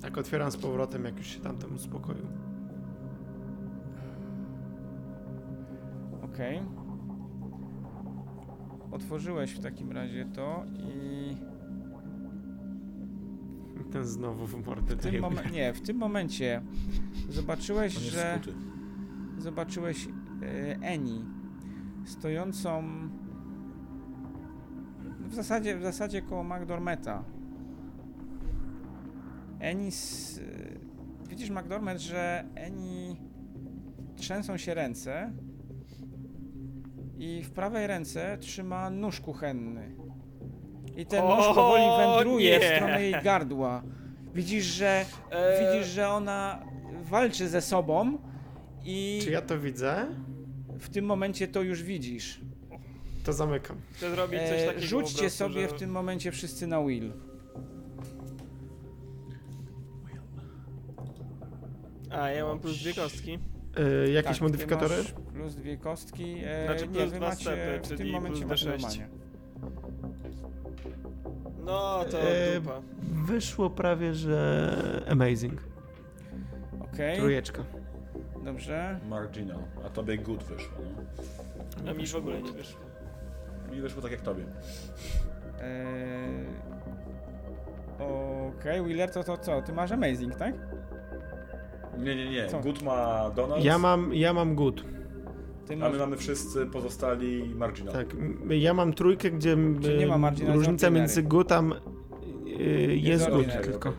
Tak 0.00 0.18
otwieram 0.18 0.50
z 0.50 0.56
powrotem, 0.56 1.04
jak 1.04 1.16
już 1.18 1.26
się 1.26 1.40
tamten 1.40 1.74
uspokoił. 1.74 2.26
Okej. 6.34 6.60
Otworzyłeś 8.90 9.52
w 9.52 9.62
takim 9.62 9.92
razie 9.92 10.24
to 10.34 10.64
i 10.78 11.36
Ten 13.92 14.04
znowu 14.04 14.46
w 14.46 14.66
mordę 14.66 14.96
w 14.96 15.00
tym, 15.02 15.14
momen- 15.22 15.52
nie, 15.52 15.72
w 15.72 15.80
tym 15.80 15.96
momencie 15.96 16.62
zobaczyłeś, 17.28 17.92
że 17.94 18.38
skuty. 18.42 18.56
zobaczyłeś 19.38 20.08
e, 20.42 20.78
Eni 20.82 21.24
stojącą 22.04 22.82
w 25.20 25.34
zasadzie, 25.34 25.78
w 25.78 25.82
zasadzie 25.82 26.22
koło 26.22 26.44
McDormeta. 26.44 27.24
Eni 29.60 29.88
s, 29.88 30.40
e, 31.24 31.28
widzisz 31.28 31.50
McDormand, 31.50 32.00
że 32.00 32.44
Eni 32.54 33.16
trzęsą 34.16 34.56
się 34.56 34.74
ręce 34.74 35.32
i 37.18 37.42
w 37.42 37.50
prawej 37.50 37.86
ręce 37.86 38.38
trzyma 38.40 38.90
nóż 38.90 39.20
kuchenny. 39.20 39.94
I 40.96 41.06
ten 41.06 41.24
nóż 41.24 41.46
O, 41.46 41.54
powoli 41.54 41.82
wędruje 41.98 42.58
w 42.58 42.62
nie! 42.62 42.76
stronę 42.76 43.02
jej 43.02 43.14
gardła. 43.22 43.82
Widzisz, 44.34 44.64
że 44.64 45.04
Eee, 45.32 45.72
widzisz, 45.74 45.88
że 45.92 46.08
ona 46.08 46.62
walczy 47.02 47.48
ze 47.48 47.60
sobą 47.60 48.18
i 48.84 49.20
Czy 49.24 49.30
ja 49.30 49.42
to 49.42 49.58
widzę? 49.60 50.06
w 50.78 50.88
tym 50.88 51.04
momencie 51.04 51.48
to 51.48 51.62
już 51.62 51.82
widzisz. 51.82 52.40
To 53.24 53.32
zamykam. 53.32 53.76
Chcę 53.92 54.10
zrobić 54.10 54.40
coś 54.40 54.50
E, 54.50 54.66
takiego 54.66 54.72
po 54.80 54.86
rzućcie 54.86 55.18
prostu, 55.18 55.38
sobie 55.38 55.60
że... 55.60 55.68
w 55.68 55.72
tym 55.78 55.90
momencie 55.90 56.32
wszyscy 56.32 56.66
na 56.66 56.82
will. 56.84 57.12
A, 62.10 62.28
ja 62.30 62.44
mam 62.44 62.58
plus 62.58 62.78
dwie 62.82 62.94
kostki. 62.94 63.38
E, 63.76 64.08
jakieś 64.10 64.32
Tak, 64.32 64.40
modyfikatory? 64.40 64.96
masz 64.96 65.12
Plus 65.34 65.54
dwie 65.54 65.76
kostki. 65.76 66.36
E, 66.44 66.66
Znaczy 66.66 66.88
nie, 66.88 66.92
plus 67.00 67.10
wy 67.10 67.16
dwa 67.16 67.28
macie 67.28 67.40
stepy, 67.42 67.94
w 67.94 67.98
tym 67.98 68.10
momencie 68.10 68.38
plus 68.46 68.50
macie 68.50 68.66
D6. 68.66 68.70
normalnie. 68.70 69.08
No, 71.64 72.04
to 72.10 72.20
E, 72.20 72.60
dupa. 72.60 72.80
Wyszło 73.12 73.70
prawie, 73.70 74.14
że 74.14 74.76
amazing. 75.10 75.60
Okej, 76.92 77.18
Trójeczka. 77.18 77.64
dobrze. 78.44 79.00
Marginal. 79.08 79.58
A 79.86 79.88
tobie 79.88 80.18
good 80.18 80.44
wyszło, 80.44 80.78
no. 81.84 81.90
A 81.90 81.94
mi 81.94 82.06
w 82.06 82.14
ogóle 82.16 82.42
nie 82.42 82.52
wyszło. 82.52 82.80
Mi 83.72 83.80
wyszło 83.80 84.02
tak 84.02 84.10
jak 84.10 84.20
tobie. 84.20 84.44
E, 85.60 86.24
Okej, 88.58 88.82
Wheeler, 88.82 89.10
to, 89.10 89.24
to 89.24 89.38
co? 89.38 89.62
Ty 89.62 89.72
masz 89.72 89.92
amazing, 89.92 90.34
tak? 90.36 90.54
Nie, 91.98 92.16
nie, 92.16 92.30
nie. 92.30 92.46
Co? 92.46 92.60
Good 92.60 92.82
ma 92.82 93.30
Donald, 93.36 93.64
Ja 93.64 93.78
mam, 93.78 94.14
ja 94.14 94.32
mam 94.32 94.54
good. 94.54 94.84
Ty 95.66 95.74
a 95.74 95.76
masz... 95.76 95.92
my 95.92 95.98
mamy 95.98 96.16
wszyscy 96.16 96.66
pozostali 96.66 97.54
marginal. 97.54 97.92
Tak, 97.94 98.14
m- 98.14 98.48
ja 98.50 98.74
mam 98.74 98.92
trójkę, 98.92 99.30
gdzie 99.30 99.56
Czyli 99.82 99.98
nie 99.98 100.06
ma 100.06 100.14
e, 100.14 100.18
margina 100.18 100.52
z 100.52 100.54
różnica 100.54 100.86
ordinary. 100.86 101.00
między 101.00 101.22
good 101.22 101.52
a 101.52 101.58
m- 101.58 101.72
e, 102.60 102.62
jest 102.94 103.24
good 103.24 103.34
ordinary, 103.34 103.64
tylko. 103.64 103.92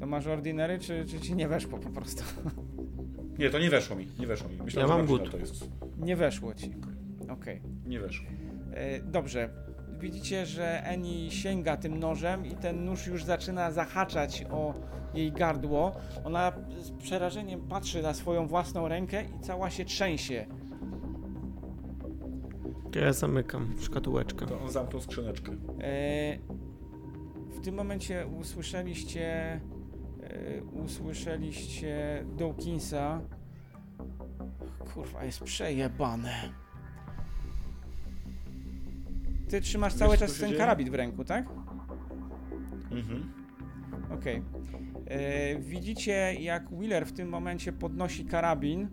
To 0.00 0.06
masz 0.06 0.26
ordinary, 0.26 0.78
czy, 0.78 1.04
czy 1.06 1.20
ci 1.20 1.34
nie 1.34 1.48
weszło 1.48 1.78
po 1.78 1.90
prostu? 1.90 2.22
Nie, 3.38 3.50
to 3.50 3.58
nie 3.58 3.70
weszło 3.70 3.96
mi. 3.96 4.06
Nie 4.18 4.26
weszło 4.26 4.48
mi. 4.48 4.56
Myślałem, 4.64 4.90
Ja 4.90 4.94
że 4.96 4.98
mam 5.02 5.08
marginal 5.10 5.18
good. 5.22 5.30
to 5.32 5.38
jest. 5.38 5.70
Nie 5.98 6.16
weszło 6.16 6.54
ci. 6.54 6.70
Okej. 7.28 7.62
Nie 7.86 8.00
weszło. 8.00 8.26
E, 8.74 9.00
Dobrze. 9.00 9.48
Widzicie, 10.00 10.46
że 10.46 10.82
Eni 10.84 11.30
sięga 11.30 11.76
tym 11.76 11.98
nożem 11.98 12.46
i 12.46 12.50
ten 12.50 12.84
nóż 12.84 13.06
już 13.06 13.24
zaczyna 13.24 13.70
zahaczać 13.70 14.44
o 14.50 14.74
jej 15.14 15.32
gardło. 15.32 15.92
Ona 16.24 16.52
z 16.78 16.90
przerażeniem 16.90 17.60
patrzy 17.60 18.02
na 18.02 18.14
swoją 18.14 18.46
własną 18.46 18.88
rękę 18.88 19.24
i 19.24 19.40
cała 19.40 19.70
się 19.70 19.84
trzęsie. 19.84 20.46
Ja 22.94 23.12
zamykam 23.12 23.74
szkatułeczkę. 23.80 24.46
To 24.46 24.60
on 24.62 24.70
zamknął 24.70 25.00
skrzyneczkę. 25.02 25.52
E, 25.52 26.38
W 27.48 27.60
tym 27.64 27.74
momencie 27.74 28.26
usłyszeliście 28.26 29.52
e, 29.52 29.60
usłyszeliście 30.84 32.24
Dawkinsa. 32.38 33.20
Kurwa, 34.94 35.24
jest 35.24 35.40
przejebane. 35.40 36.32
Ty 39.48 39.60
trzymasz 39.60 39.92
Wiesz, 39.92 39.98
cały 39.98 40.14
co 40.16 40.20
czas 40.20 40.34
się 40.34 40.40
ten 40.40 40.48
dzieje? 40.48 40.58
karabin 40.60 40.90
w 40.90 40.94
ręku, 40.94 41.24
tak? 41.24 41.46
Mhm. 42.90 43.43
Okej. 44.14 44.42
E, 45.06 45.58
Widzicie, 45.58 46.34
jak 46.40 46.70
Wheeler 46.70 47.06
w 47.06 47.12
tym 47.12 47.28
momencie 47.28 47.72
podnosi 47.72 48.24
karabin, 48.24 48.88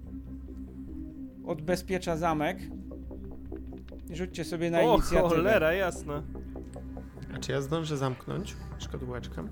odbezpiecza 1.45 2.17
zamek. 2.17 2.57
Rzućcie 4.13 4.43
sobie 4.43 4.71
na 4.71 4.79
O, 4.81 4.93
inicjatywę. 4.95 5.29
cholera, 5.35 5.73
jasne. 5.73 6.23
A 7.35 7.37
czy 7.39 7.51
ja 7.51 7.61
zdążę 7.61 7.97
zamknąć 7.97 8.55
szkatułeczkę? 8.79 9.47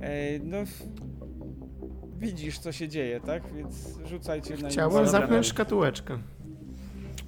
E, 0.00 0.38
no, 0.38 0.56
widzisz, 2.18 2.58
co 2.58 2.72
się 2.72 2.88
dzieje, 2.88 3.20
tak? 3.20 3.52
Więc 3.54 3.98
rzucajcie 4.06 4.56
na 4.56 4.68
Chciałem 4.68 5.06
zamknąć 5.06 5.46
szkatułeczkę. 5.46 6.18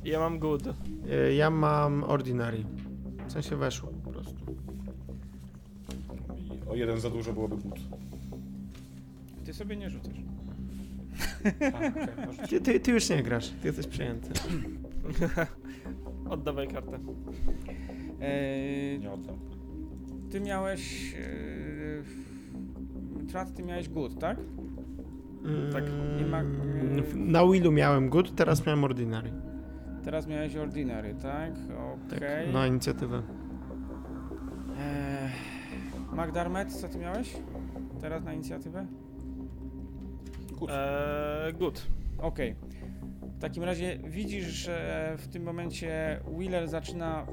Ja 0.05 0.19
mam 0.19 0.39
good. 0.39 0.63
E, 1.11 1.33
Ja 1.35 1.51
mam 1.51 2.05
ordinary. 2.05 2.65
W 3.29 3.33
sensie 3.33 3.57
weszło 3.57 3.93
o 6.71 6.75
jeden 6.75 7.01
za 7.01 7.11
dużo 7.11 7.33
byłoby 7.33 7.57
good. 7.57 7.79
Ty 9.45 9.55
sobie 9.55 9.77
nie 9.77 9.91
rzucasz. 9.91 10.17
A, 11.75 11.77
okej, 11.89 11.93
może- 12.27 12.49
Ty, 12.49 12.61
ty, 12.61 12.81
ty 12.81 12.91
już 12.91 13.11
nie 13.11 13.23
grasz, 13.23 13.49
ty 13.51 13.69
jesteś 13.69 13.87
przejęty. 13.87 14.31
Oddawaj 16.31 16.69
kartę. 16.69 16.99
E, 18.21 18.99
Nie 18.99 19.13
oddam. 19.13 19.37
ty 20.31 20.41
miałeś... 20.41 21.15
E, 21.15 21.21
Trat, 23.29 23.55
ty 23.55 23.63
miałeś 23.63 23.89
good, 23.89 24.19
tak? 24.19 24.37
Tak. 25.73 25.85
Nie 26.19 26.27
ma- 26.27 26.41
Mm, 26.41 27.03
w- 27.03 27.17
Na 27.17 27.47
Willu 27.47 27.73
miałem 27.73 28.09
good, 28.09 28.35
teraz 28.35 28.67
miałem 28.67 28.85
ordinary. 28.85 29.31
Teraz 30.05 30.27
miałeś 30.27 30.57
ordinary, 30.57 31.15
tak? 31.23 31.53
Tak, 32.11 32.19
Okej. 32.19 32.53
na 32.53 32.67
inicjatywę. 32.67 33.23
Eee, 34.79 35.31
Magdarmet, 36.13 36.73
co 36.81 36.89
ty 36.89 36.99
miałeś? 36.99 37.37
Teraz 38.01 38.25
na 38.25 38.33
inicjatywę? 38.35 38.87
Good. 40.53 40.71
Eee, 40.71 41.53
good. 41.53 41.87
Okej. 42.19 42.57
W 43.23 43.41
takim 43.41 43.63
razie 43.65 43.99
widzisz, 44.05 44.47
że 44.47 45.15
w 45.19 45.29
tym 45.29 45.43
momencie 45.43 46.21
Wheeler 46.39 46.69
zaczyna 46.69 47.27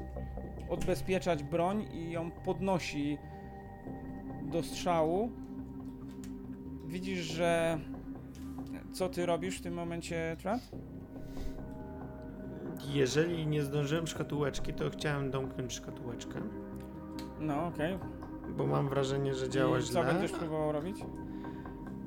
odbezpieczać 0.68 1.42
broń 1.42 1.84
i 1.92 2.10
ją 2.10 2.30
podnosi 2.30 3.18
do 4.52 4.62
strzału. 4.62 5.32
Widzisz, 6.86 7.18
że. 7.18 7.78
Co 8.92 9.08
ty 9.08 9.26
robisz 9.26 9.58
w 9.58 9.62
tym 9.62 9.74
momencie, 9.74 10.36
Trat? 10.40 10.60
Jeżeli 12.88 13.46
nie 13.46 13.62
zdążyłem 13.62 14.06
szkatułeczki, 14.06 14.74
to 14.74 14.90
chciałem 14.90 15.30
domknąć 15.30 15.72
szkatułeczkę, 15.72 16.40
No, 17.40 17.66
okej. 17.66 17.98
Bo 18.58 18.66
mam 18.66 18.88
wrażenie, 18.88 19.34
że 19.34 19.48
działa 19.48 19.78
I 19.78 19.82
co 19.82 19.86
źle. 19.92 20.04
będziesz 20.04 20.32
próbował 20.32 20.72
robić? 20.72 20.96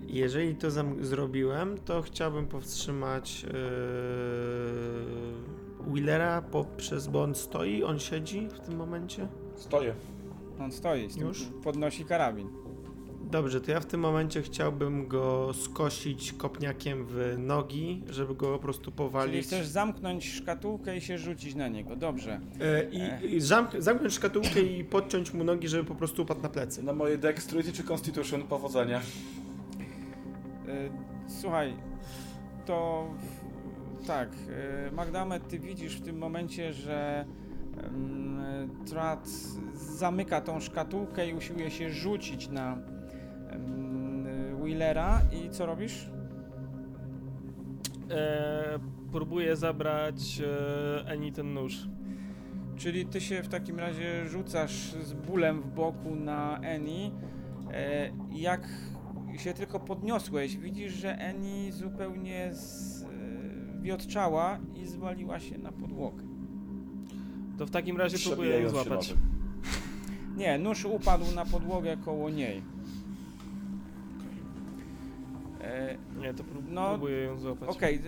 Jeżeli 0.08 0.56
to 0.56 0.72
zam- 0.72 1.04
zrobiłem, 1.06 1.78
to 1.86 2.02
chciałbym 2.02 2.48
powstrzymać 2.48 3.44
yy, 3.44 3.50
Wheelera 5.92 6.42
poprzez, 6.42 7.08
bo 7.08 7.24
on 7.24 7.36
stoi, 7.36 7.84
on 7.84 8.00
siedzi 8.00 8.48
w 8.48 8.60
tym 8.60 8.76
momencie. 8.76 9.28
Stoję. 9.56 9.94
On 10.60 10.72
stoi, 10.72 11.10
z 11.10 11.16
tym 11.18 11.28
Już? 11.28 11.46
podnosi 11.64 12.06
karabin. 12.06 12.48
Dobrze, 13.32 13.62
to 13.62 13.72
ja 13.72 13.80
w 13.80 13.86
tym 13.86 14.00
momencie 14.02 14.42
chciałbym 14.42 15.08
go 15.08 15.52
skosić 15.54 16.34
kopniakiem 16.34 17.06
w 17.06 17.36
nogi, 17.38 18.04
żeby 18.10 18.36
go 18.36 18.54
po 18.54 18.60
prostu 18.60 18.84
Czyli 18.84 18.96
powalić. 18.98 19.46
chcesz 19.46 19.68
zamknąć 19.68 20.30
szkatułkę 20.34 20.98
i 20.98 21.02
się 21.02 21.18
rzucić 21.18 21.56
na 21.56 21.68
niego. 21.68 21.96
Dobrze. 21.96 22.40
E, 22.62 22.90
I, 23.24 23.36
i 23.36 23.40
zamk- 23.42 23.82
zamknąć 23.82 24.14
szkatułkę 24.14 24.60
i 24.62 24.84
podciąć 24.84 25.34
mu 25.34 25.44
nogi, 25.44 25.68
żeby 25.68 25.84
po 25.84 25.96
prostu 25.96 26.22
upadł 26.22 26.42
na 26.42 26.50
plecy. 26.50 26.84
Na 26.84 26.94
moje 26.94 27.18
dexterity 27.18 27.72
czy 27.74 27.84
constitution 27.84 28.44
powodzenia. 28.44 29.00
Y, 29.00 30.92
Słuchaj, 31.42 31.74
to 32.66 33.08
tak, 34.08 34.30
y, 34.88 34.92
Magdamet, 34.92 35.48
ty 35.48 35.60
widzisz 35.60 35.96
w 35.98 36.02
tym 36.02 36.18
momencie, 36.18 36.74
że 36.74 37.26
mm, 37.84 38.70
Trat 38.86 39.30
zamyka 39.74 40.42
tą 40.42 40.60
szkatułkę 40.60 41.30
i 41.30 41.34
usiłuje 41.34 41.72
się 41.72 41.90
rzucić 41.90 42.50
na 42.50 42.78
Wheelera 44.62 45.22
i 45.32 45.50
co 45.50 45.66
robisz? 45.66 46.10
E, 48.12 48.80
próbuję 49.12 49.56
zabrać 49.56 50.42
e, 50.42 51.08
Eni 51.08 51.32
ten 51.32 51.54
nóż. 51.54 51.88
Czyli 52.78 53.06
ty 53.06 53.22
się 53.22 53.44
w 53.44 53.48
takim 53.48 53.80
razie 53.80 54.26
rzucasz 54.30 54.94
z 55.04 55.14
bólem 55.14 55.62
w 55.62 55.68
boku 55.68 56.16
na 56.16 56.60
Eni. 56.60 57.12
E, 57.74 58.12
jak 58.32 58.68
się 59.38 59.54
tylko 59.54 59.80
podniosłeś, 59.80 60.58
widzisz, 60.58 60.94
że 60.94 61.18
Eni 61.18 61.72
zupełnie 61.72 62.52
zwiotczała 62.54 64.60
i 64.76 64.86
zwaliła 64.86 65.40
się 65.40 65.58
na 65.58 65.72
podłogę. 65.72 66.24
To 67.58 67.66
w 67.66 67.72
takim 67.72 67.98
razie 67.98 68.18
próbuję 68.28 68.56
ją 68.60 68.62
się 68.62 68.70
złapać. 68.70 68.90
nożem. 68.90 69.18
Nie, 70.38 70.58
nóż 70.58 70.86
upadł 70.86 71.26
na 71.36 71.46
podłogę 71.46 71.98
koło 71.98 72.30
niej. 72.30 72.64
E, 75.64 75.98
Nie, 76.20 76.34
to 76.34 76.44
prób- 76.44 76.72
No, 76.72 76.90
próbuję 76.90 77.18
ją 77.24 77.38
złapać. 77.40 77.70
Okej, 77.70 77.96
e, 77.96 78.00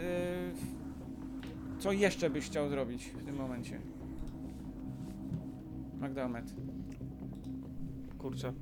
co 1.80 1.92
jeszcze 1.92 2.30
byś 2.30 2.46
chciał 2.46 2.70
zrobić 2.70 3.06
w 3.06 3.26
tym 3.26 3.36
momencie? 3.36 3.80
Magdamet. 6.00 6.46
Kurczę. 8.18 8.54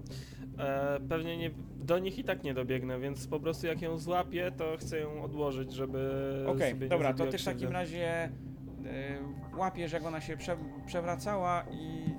E, 0.58 1.00
pewnie 1.10 1.38
nie, 1.38 1.52
do 1.84 2.00
nich 2.00 2.20
i 2.20 2.24
tak 2.24 2.44
nie 2.44 2.54
dobiegnę, 2.54 3.00
więc 3.00 3.28
po 3.28 3.40
prostu 3.40 3.68
jak 3.68 3.82
ją 3.82 3.98
złapię, 3.98 4.52
to 4.58 4.78
chcę 4.80 5.00
ją 5.00 5.24
odłożyć, 5.24 5.74
żeby. 5.74 6.10
Okej, 6.48 6.72
sobie 6.72 6.86
nie 6.86 6.90
dobra, 6.90 7.12
to 7.14 7.18
zabijać 7.18 7.32
ty 7.36 7.38
w 7.42 7.46
takim 7.46 7.58
krzywdy. 7.60 7.74
razie 7.74 8.26
y, 9.54 9.58
łapiesz, 9.58 9.92
jak 9.92 10.06
ona 10.06 10.22
się 10.22 10.38
prze, 10.38 10.58
przewracała 10.86 11.64
i 11.72 12.14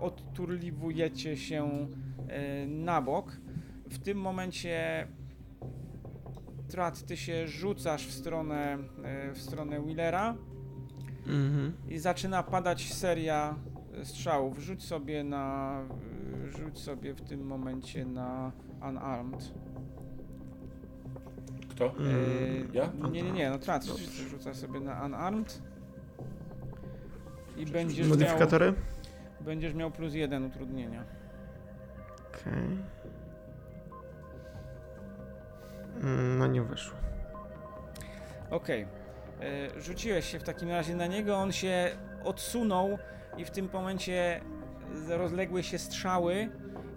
odturliwujecie 0.00 1.36
się 1.36 1.88
y, 2.64 2.66
na 2.68 3.02
bok. 3.02 3.40
W 3.90 3.98
tym 3.98 4.18
momencie 4.18 5.06
Trat, 6.70 7.06
ty 7.06 7.16
się 7.16 7.48
rzucasz 7.48 8.06
w 8.06 8.12
stronę, 8.12 8.78
y, 9.30 9.32
w 9.34 9.38
stronę 9.42 9.80
Wheelera 9.80 10.34
Mhm. 11.26 11.72
i 11.88 11.98
zaczyna 11.98 12.42
padać 12.42 12.92
seria 12.94 13.54
strzałów. 14.04 14.58
Rzuć 14.58 14.82
sobie 14.84 15.24
na, 15.24 15.74
rzuć 16.48 16.78
sobie 16.78 17.14
w 17.14 17.20
tym 17.20 17.46
momencie 17.46 18.04
na 18.06 18.52
unarmed. 18.88 19.52
Kto? 21.70 21.86
Y, 21.86 22.66
Ja? 22.72 22.92
Nie, 23.10 23.22
nie, 23.22 23.32
nie, 23.32 23.50
no 23.50 23.58
Trat 23.58 23.84
rzuca 24.30 24.54
sobie 24.54 24.80
na 24.80 25.04
unarmed. 25.06 25.62
I 27.56 27.66
będziesz 27.66 27.98
miał, 28.08 28.08
Modyfikatory? 28.08 28.74
będziesz 29.40 29.74
miał 29.74 29.90
plus 29.90 30.14
jeden 30.14 30.44
utrudnienia. 30.44 31.04
Okej. 32.30 32.52
Mm, 32.52 32.82
No 36.38 36.46
nie 36.46 36.62
wyszło. 36.62 36.98
Okej. 38.50 38.86
Y, 39.76 39.80
Rzuciłeś 39.82 40.26
się 40.26 40.38
w 40.38 40.42
takim 40.42 40.68
razie 40.68 40.94
na 40.94 41.06
niego, 41.06 41.36
on 41.36 41.52
się 41.52 41.96
odsunął 42.24 42.98
i 43.36 43.44
w 43.44 43.50
tym 43.50 43.68
momencie 43.72 44.40
rozległy 45.08 45.62
się 45.62 45.78
strzały 45.78 46.48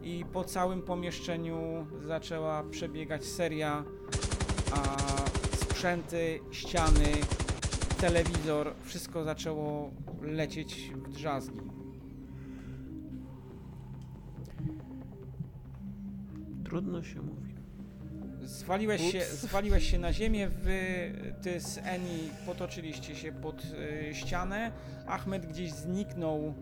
i 0.02 0.26
po 0.34 0.44
całym 0.44 0.82
pomieszczeniu 0.82 1.88
zaczęła 2.02 2.64
przebiegać 2.64 3.26
seria, 3.26 3.84
a 4.72 4.98
sprzęty, 5.56 6.40
ściany, 6.52 7.12
telewizor, 8.02 8.74
wszystko 8.84 9.24
zaczęło 9.24 9.92
lecieć 10.22 10.92
w 10.96 11.10
drzazgi. 11.10 11.62
Trudno 16.66 17.04
się 17.04 17.22
mówi. 17.22 17.43
Zwaliłeś 18.44 19.12
się, 19.12 19.22
zwaliłeś 19.22 19.92
się 19.92 20.00
na 20.00 20.14
ziemię, 20.14 20.48
wy, 20.48 20.78
ty 21.42 21.60
z 21.60 21.78
Eni 21.78 22.30
potoczyliście 22.46 23.16
się 23.16 23.32
pod 23.32 23.64
y, 24.10 24.16
ścianę, 24.16 24.72
Ahmed 25.08 25.46
gdzieś 25.46 25.72
zniknął, 25.72 26.54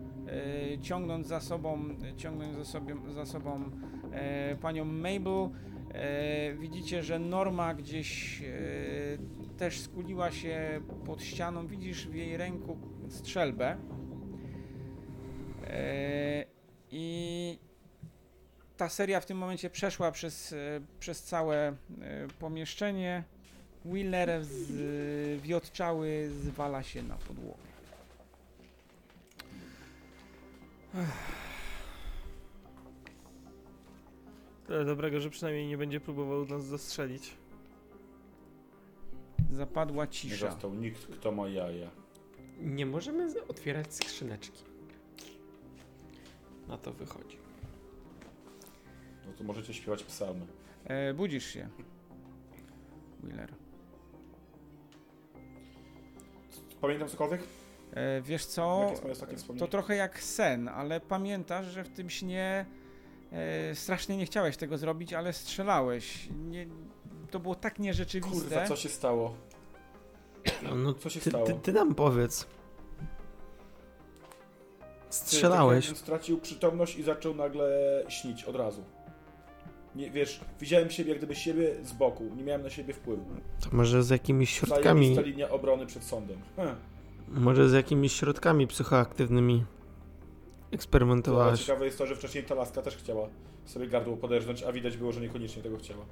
y, 0.74 0.78
ciągnąc 0.82 1.26
za 1.26 1.40
sobą, 1.40 1.88
ciągnąc 2.16 2.56
za, 2.56 2.64
sobie, 2.64 2.94
za 3.14 3.26
sobą 3.26 3.70
e, 4.12 4.56
panią 4.56 4.84
Mabel. 4.84 5.48
E, 5.94 6.54
widzicie, 6.54 7.02
że 7.02 7.18
Norma 7.18 7.74
gdzieś 7.74 8.42
e, 8.42 8.46
też 9.58 9.80
skuliła 9.80 10.30
się 10.30 10.80
pod 11.06 11.22
ścianą, 11.22 11.66
widzisz 11.66 12.08
w 12.08 12.14
jej 12.14 12.36
ręku 12.36 12.76
strzelbę. 13.08 13.76
E, 15.64 16.44
I 16.90 17.58
ta 18.82 18.88
seria 18.88 19.20
w 19.20 19.26
tym 19.26 19.38
momencie 19.38 19.70
przeszła 19.70 20.12
przez, 20.12 20.52
e, 20.52 20.56
przez 21.00 21.22
całe 21.22 21.56
e, 21.68 21.74
pomieszczenie. 22.38 23.24
Wheeler 23.84 24.44
zwiotczały 24.44 26.30
zwala 26.42 26.82
się 26.82 27.02
na 27.02 27.16
podłogę. 27.16 27.62
Tyle 34.66 34.84
dobrego, 34.84 35.20
że 35.20 35.30
przynajmniej 35.30 35.66
nie 35.66 35.78
będzie 35.78 36.00
próbował 36.00 36.46
nas 36.46 36.64
zastrzelić. 36.64 37.34
Zapadła 39.50 40.04
Nie 40.04 40.10
cisza. 40.10 40.50
został 40.50 40.74
nikt, 40.74 41.06
kto 41.06 41.32
ma 41.32 41.48
jaja. 41.48 41.90
Nie 42.60 42.86
możemy 42.86 43.30
z- 43.30 43.36
otwierać 43.50 43.94
skrzyneczki. 43.94 44.64
Na 46.68 46.78
to 46.78 46.92
wychodzi. 46.92 47.41
No 49.26 49.32
to 49.38 49.44
możecie 49.44 49.74
śpiewać 49.74 50.04
psalmy. 50.04 50.46
E, 50.84 51.14
budzisz 51.14 51.46
się. 51.46 51.68
Wheeler. 53.22 53.52
Pamiętam 56.80 57.08
cokolwiek? 57.08 57.40
E, 57.94 58.20
wiesz 58.22 58.42
Jakie 58.42 58.52
co? 58.52 58.86
jest 58.90 59.02
moje 59.02 59.12
ostatnie 59.12 59.58
To 59.58 59.66
trochę 59.68 59.96
jak 59.96 60.22
sen, 60.22 60.68
ale 60.68 61.00
pamiętasz, 61.00 61.66
że 61.66 61.84
w 61.84 61.88
tym 61.88 62.10
śnie 62.10 62.66
e, 63.32 63.74
strasznie 63.74 64.16
nie 64.16 64.26
chciałeś 64.26 64.56
tego 64.56 64.78
zrobić, 64.78 65.12
ale 65.12 65.32
strzelałeś. 65.32 66.28
Nie, 66.30 66.66
to 67.30 67.40
było 67.40 67.54
tak 67.54 67.78
nierzeczywiste. 67.78 68.40
Kurwa, 68.48 68.66
co 68.66 68.76
się 68.76 68.88
stało? 68.88 69.34
No, 70.62 70.74
no 70.74 70.94
Co 70.94 71.10
się 71.10 71.20
ty, 71.20 71.30
stało? 71.30 71.46
ty, 71.46 71.54
ty 71.54 71.72
nam 71.72 71.94
powiedz. 71.94 72.44
Ty, 75.10 75.16
Strzelałeś. 75.16 75.84
tak 75.84 75.88
jakbym 75.94 76.04
stracił 76.06 76.40
przytomność 76.40 76.96
i 76.96 77.02
zaczął 77.02 77.34
nagle 77.34 78.04
śnić 78.08 78.44
od 78.44 78.56
razu. 78.56 78.84
Nie, 79.96 80.10
wiesz, 80.10 80.40
widziałem 80.60 80.90
siebie 80.90 81.10
jak 81.10 81.18
gdyby 81.18 81.34
siebie 81.34 81.84
z 81.84 81.92
boku, 81.92 82.24
nie 82.36 82.42
miałem 82.42 82.62
na 82.62 82.70
siebie 82.70 82.94
wpływu. 82.94 83.24
To 83.60 83.76
może 83.76 84.02
z 84.02 84.10
jakimiś 84.10 84.50
środkami, 84.50 85.00
Zajebista 85.00 85.22
linia 85.22 85.50
obrony 85.50 85.86
przed 85.86 86.04
sądem. 86.04 86.38
Hm. 86.56 86.76
może 87.28 87.68
z 87.68 87.72
jakimiś 87.72 88.12
środkami 88.12 88.66
psychoaktywnymi 88.66 89.54
Ale 89.54 89.64
eksperymentowałeś. 90.72 91.60
ciekawe 91.64 91.84
jest 91.84 91.98
to, 91.98 92.06
że 92.06 92.16
wcześniej 92.16 92.44
ta 92.44 92.54
laska 92.54 92.82
też 92.82 92.96
chciała 92.96 93.28
sobie 93.64 93.86
gardło 93.86 94.16
poderżnąć, 94.16 94.62
a 94.62 94.72
widać 94.72 94.96
było, 94.96 95.12
że 95.12 95.20
niekoniecznie 95.20 95.62
tego 95.62 95.76
chciała. 95.76 96.04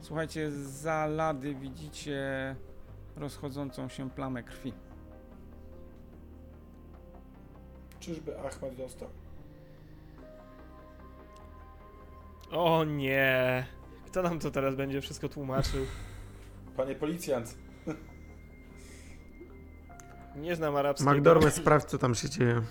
Słuchajcie, 0.00 0.50
za 0.50 1.06
lady 1.06 1.54
widzicie 1.54 2.56
rozchodzącą 3.16 3.88
się 3.88 4.10
plamę 4.10 4.42
krwi. 4.42 4.72
Czyżby 8.00 8.38
Ahmed 8.40 8.74
dostał? 8.76 9.08
O 12.50 12.84
nie! 12.84 13.66
Kto 14.06 14.22
nam 14.22 14.38
to 14.38 14.50
teraz 14.50 14.74
będzie 14.74 15.00
wszystko 15.00 15.28
tłumaczył? 15.28 15.86
Panie 16.76 16.94
policjant, 16.94 17.54
Nie 20.36 20.56
znam 20.56 20.76
arabskiego. 20.76 21.12
McDormand 21.12 21.54
sprawdź, 21.54 21.84
co 21.88 21.98
tam 21.98 22.14
się 22.14 22.28
dzieje. 22.30 22.62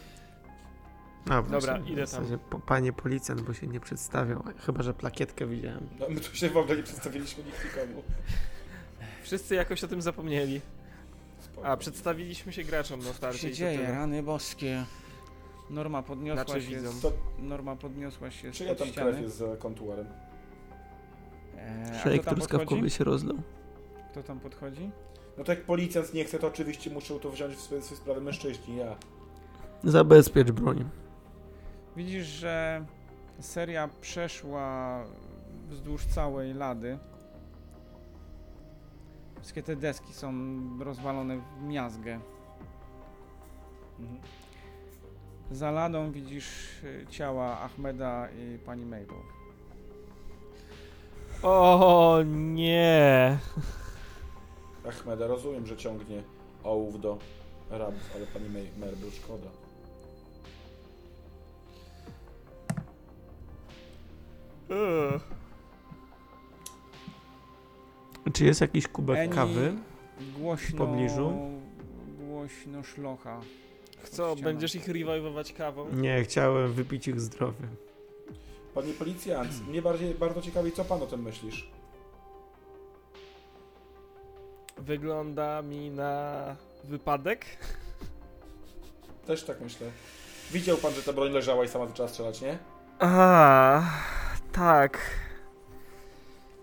A, 1.29 1.41
Dobra, 1.41 1.59
właśnie, 1.77 1.91
idę 1.93 2.05
w 2.07 2.39
po, 2.49 2.59
Panie 2.59 2.93
policjant, 2.93 3.41
bo 3.41 3.53
się 3.53 3.67
nie 3.67 3.79
przedstawiał. 3.79 4.43
Chyba, 4.65 4.83
że 4.83 4.93
plakietkę 4.93 5.45
widziałem. 5.47 5.89
no 5.99 6.05
my 6.09 6.19
tu 6.21 6.35
się 6.35 6.49
w 6.49 6.57
ogóle 6.57 6.77
nie 6.77 6.83
przedstawiliśmy 6.83 7.43
nikt 7.43 7.65
nikomu. 7.65 8.03
Wszyscy 9.23 9.55
jakoś 9.55 9.83
o 9.83 9.87
tym 9.87 10.01
zapomnieli. 10.01 10.61
Spoko. 11.39 11.67
A, 11.67 11.77
przedstawiliśmy 11.77 12.53
się 12.53 12.63
graczom 12.63 12.99
na 12.99 13.05
Co 13.05 13.13
starcie. 13.13 13.39
się 13.39 13.47
i 13.47 13.51
to 13.51 13.57
dzieje? 13.57 13.77
tyle. 13.77 13.91
Rany 13.91 14.23
boskie. 14.23 14.85
Norma 15.69 16.03
podniosła 16.03 16.43
Znaczy 16.45 16.61
się. 16.61 16.75
widzą. 16.75 16.91
Z, 16.91 17.01
To, 17.01 17.11
Norma 17.39 17.75
podniosła 17.75 18.31
się 18.31 18.51
z 18.53 18.55
czyja 18.55 18.75
tam 18.75 18.87
krew 18.91 19.21
jest 19.21 19.37
za 19.37 19.57
kontuarem? 19.57 20.07
Eee, 21.57 21.91
a 21.91 21.99
Szejk 22.03 22.21
kto 22.21 22.29
tam 22.31 22.35
truskawkowy 22.35 22.65
podchodzi? 22.75 22.95
się 22.95 23.03
rozlał. 23.03 23.37
Kto 24.11 24.23
tam 24.23 24.39
podchodzi? 24.39 24.89
No 25.37 25.43
to 25.43 25.51
jak 25.51 25.61
policjant 25.63 26.13
nie 26.13 26.25
chce, 26.25 26.39
to 26.39 26.47
oczywiście 26.47 26.89
muszą 26.89 27.19
to 27.19 27.29
wziąć 27.31 27.55
w 27.55 27.61
swoje, 27.61 27.81
swoje 27.81 28.01
sprawy 28.01 28.21
mężczyźni, 28.21 28.77
ja. 28.77 28.95
Zabezpiecz 29.83 30.51
broń. 30.51 30.89
Widzisz, 31.95 32.25
że 32.25 32.85
seria 33.39 33.89
przeszła 34.01 34.99
wzdłuż 35.69 36.05
całej 36.05 36.53
lady. 36.53 36.97
Wszystkie 39.39 39.63
te 39.63 39.75
deski 39.75 40.13
są 40.13 40.33
rozwalone 40.79 41.37
w 41.37 41.63
miazgę. 41.63 42.19
Mhm. 43.99 44.19
Za 45.51 45.71
ladą 45.71 46.11
widzisz 46.11 46.83
y, 46.83 47.05
ciała 47.09 47.59
Ahmeda 47.59 48.27
i 48.31 48.57
pani 48.65 48.85
Mabel. 48.85 49.17
O 51.43 52.19
nie! 52.27 53.37
Ahmeda, 54.89 55.27
rozumiem, 55.27 55.67
że 55.67 55.77
ciągnie 55.77 56.23
ołów 56.63 57.01
do 57.01 57.17
rabów, 57.69 58.11
ale 58.15 58.25
pani 58.25 58.45
May- 58.49 58.79
Merbel 58.79 59.11
szkoda. 59.11 59.47
Ugh. 64.69 65.21
Czy 68.33 68.45
jest 68.45 68.61
jakiś 68.61 68.87
kubek 68.87 69.17
Eni 69.17 69.33
kawy? 69.33 69.73
Głośno, 70.39 70.77
pobliżu? 70.77 71.33
Głośno 72.19 72.83
szlocha. 72.83 73.41
Co, 74.09 74.35
będziesz 74.35 74.75
ich 74.75 74.87
revivować 74.87 75.53
kawą? 75.53 75.89
Nie, 75.93 76.23
chciałem 76.23 76.73
wypić 76.73 77.07
ich 77.07 77.21
zdrowie. 77.21 77.67
Panie 78.73 78.93
policjant, 78.93 79.67
mnie 79.67 79.81
bardziej, 79.81 80.13
bardzo 80.15 80.41
ciekawi, 80.41 80.71
co 80.71 80.85
pan 80.85 81.01
o 81.01 81.05
tym 81.07 81.21
myślisz? 81.21 81.69
Wygląda 84.77 85.61
mi 85.61 85.89
na 85.89 86.55
wypadek. 86.83 87.45
Też 89.27 89.43
tak 89.43 89.61
myślę. 89.61 89.87
Widział 90.51 90.77
pan, 90.77 90.93
że 90.93 91.03
ta 91.03 91.13
broń 91.13 91.31
leżała 91.31 91.65
i 91.65 91.67
sama 91.67 91.87
zaczęła 91.87 92.09
strzelać, 92.09 92.41
nie? 92.41 92.57
A, 92.99 93.81
tak. 94.51 94.99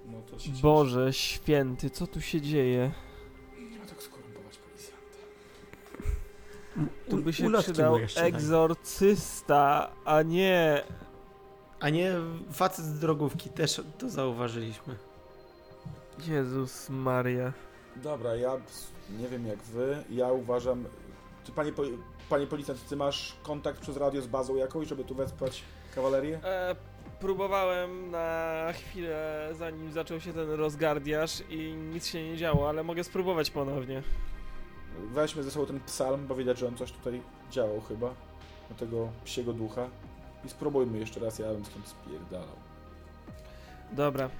No 0.06 0.18
to 0.30 0.38
się 0.38 0.48
cieszę. 0.50 0.62
Boże 0.62 1.12
święty, 1.12 1.90
co 1.90 2.06
tu 2.06 2.20
się 2.20 2.40
dzieje? 2.40 2.92
Tu 7.10 7.16
by 7.16 7.32
się 7.32 7.52
przydał 7.52 7.98
daj. 7.98 8.26
egzorcysta, 8.28 9.90
a 10.04 10.22
nie... 10.22 10.82
A 11.80 11.88
nie 11.88 12.12
facet 12.52 12.84
z 12.84 12.98
drogówki, 12.98 13.50
też 13.50 13.80
to 13.98 14.08
zauważyliśmy. 14.08 14.96
Jezus 16.28 16.90
Maria. 16.90 17.52
Dobra, 17.96 18.36
ja 18.36 18.56
nie 19.18 19.28
wiem 19.28 19.46
jak 19.46 19.58
wy, 19.58 20.04
ja 20.10 20.32
uważam... 20.32 20.84
Czy 21.44 21.52
panie, 21.52 21.72
panie 22.28 22.46
policjant, 22.46 22.88
ty 22.88 22.96
masz 22.96 23.36
kontakt 23.42 23.80
przez 23.80 23.96
radio 23.96 24.22
z 24.22 24.26
bazą 24.26 24.56
jakąś, 24.56 24.88
żeby 24.88 25.04
tu 25.04 25.14
wespać 25.14 25.62
kawalerię? 25.94 26.40
E, 26.44 26.76
próbowałem 27.20 28.10
na 28.10 28.66
chwilę, 28.72 29.48
zanim 29.58 29.92
zaczął 29.92 30.20
się 30.20 30.32
ten 30.32 30.50
rozgardiaż 30.50 31.42
i 31.50 31.74
nic 31.92 32.06
się 32.06 32.30
nie 32.30 32.36
działo, 32.36 32.68
ale 32.68 32.82
mogę 32.82 33.04
spróbować 33.04 33.50
ponownie. 33.50 34.02
Weźmy 35.12 35.42
ze 35.42 35.50
sobą 35.50 35.66
ten 35.66 35.80
psalm, 35.80 36.26
bo 36.26 36.34
widać, 36.34 36.58
że 36.58 36.68
on 36.68 36.76
coś 36.76 36.92
tutaj 36.92 37.22
działał 37.50 37.80
chyba. 37.80 38.14
Do 38.68 38.74
tego 38.74 39.08
psiego 39.24 39.52
ducha. 39.52 39.88
I 40.44 40.48
spróbujmy 40.48 40.98
jeszcze 40.98 41.20
raz, 41.20 41.38
ja 41.38 41.52
bym 41.52 41.64
stąd 41.64 41.88
spierdalał. 41.88 42.56
Dobra, 43.92 44.30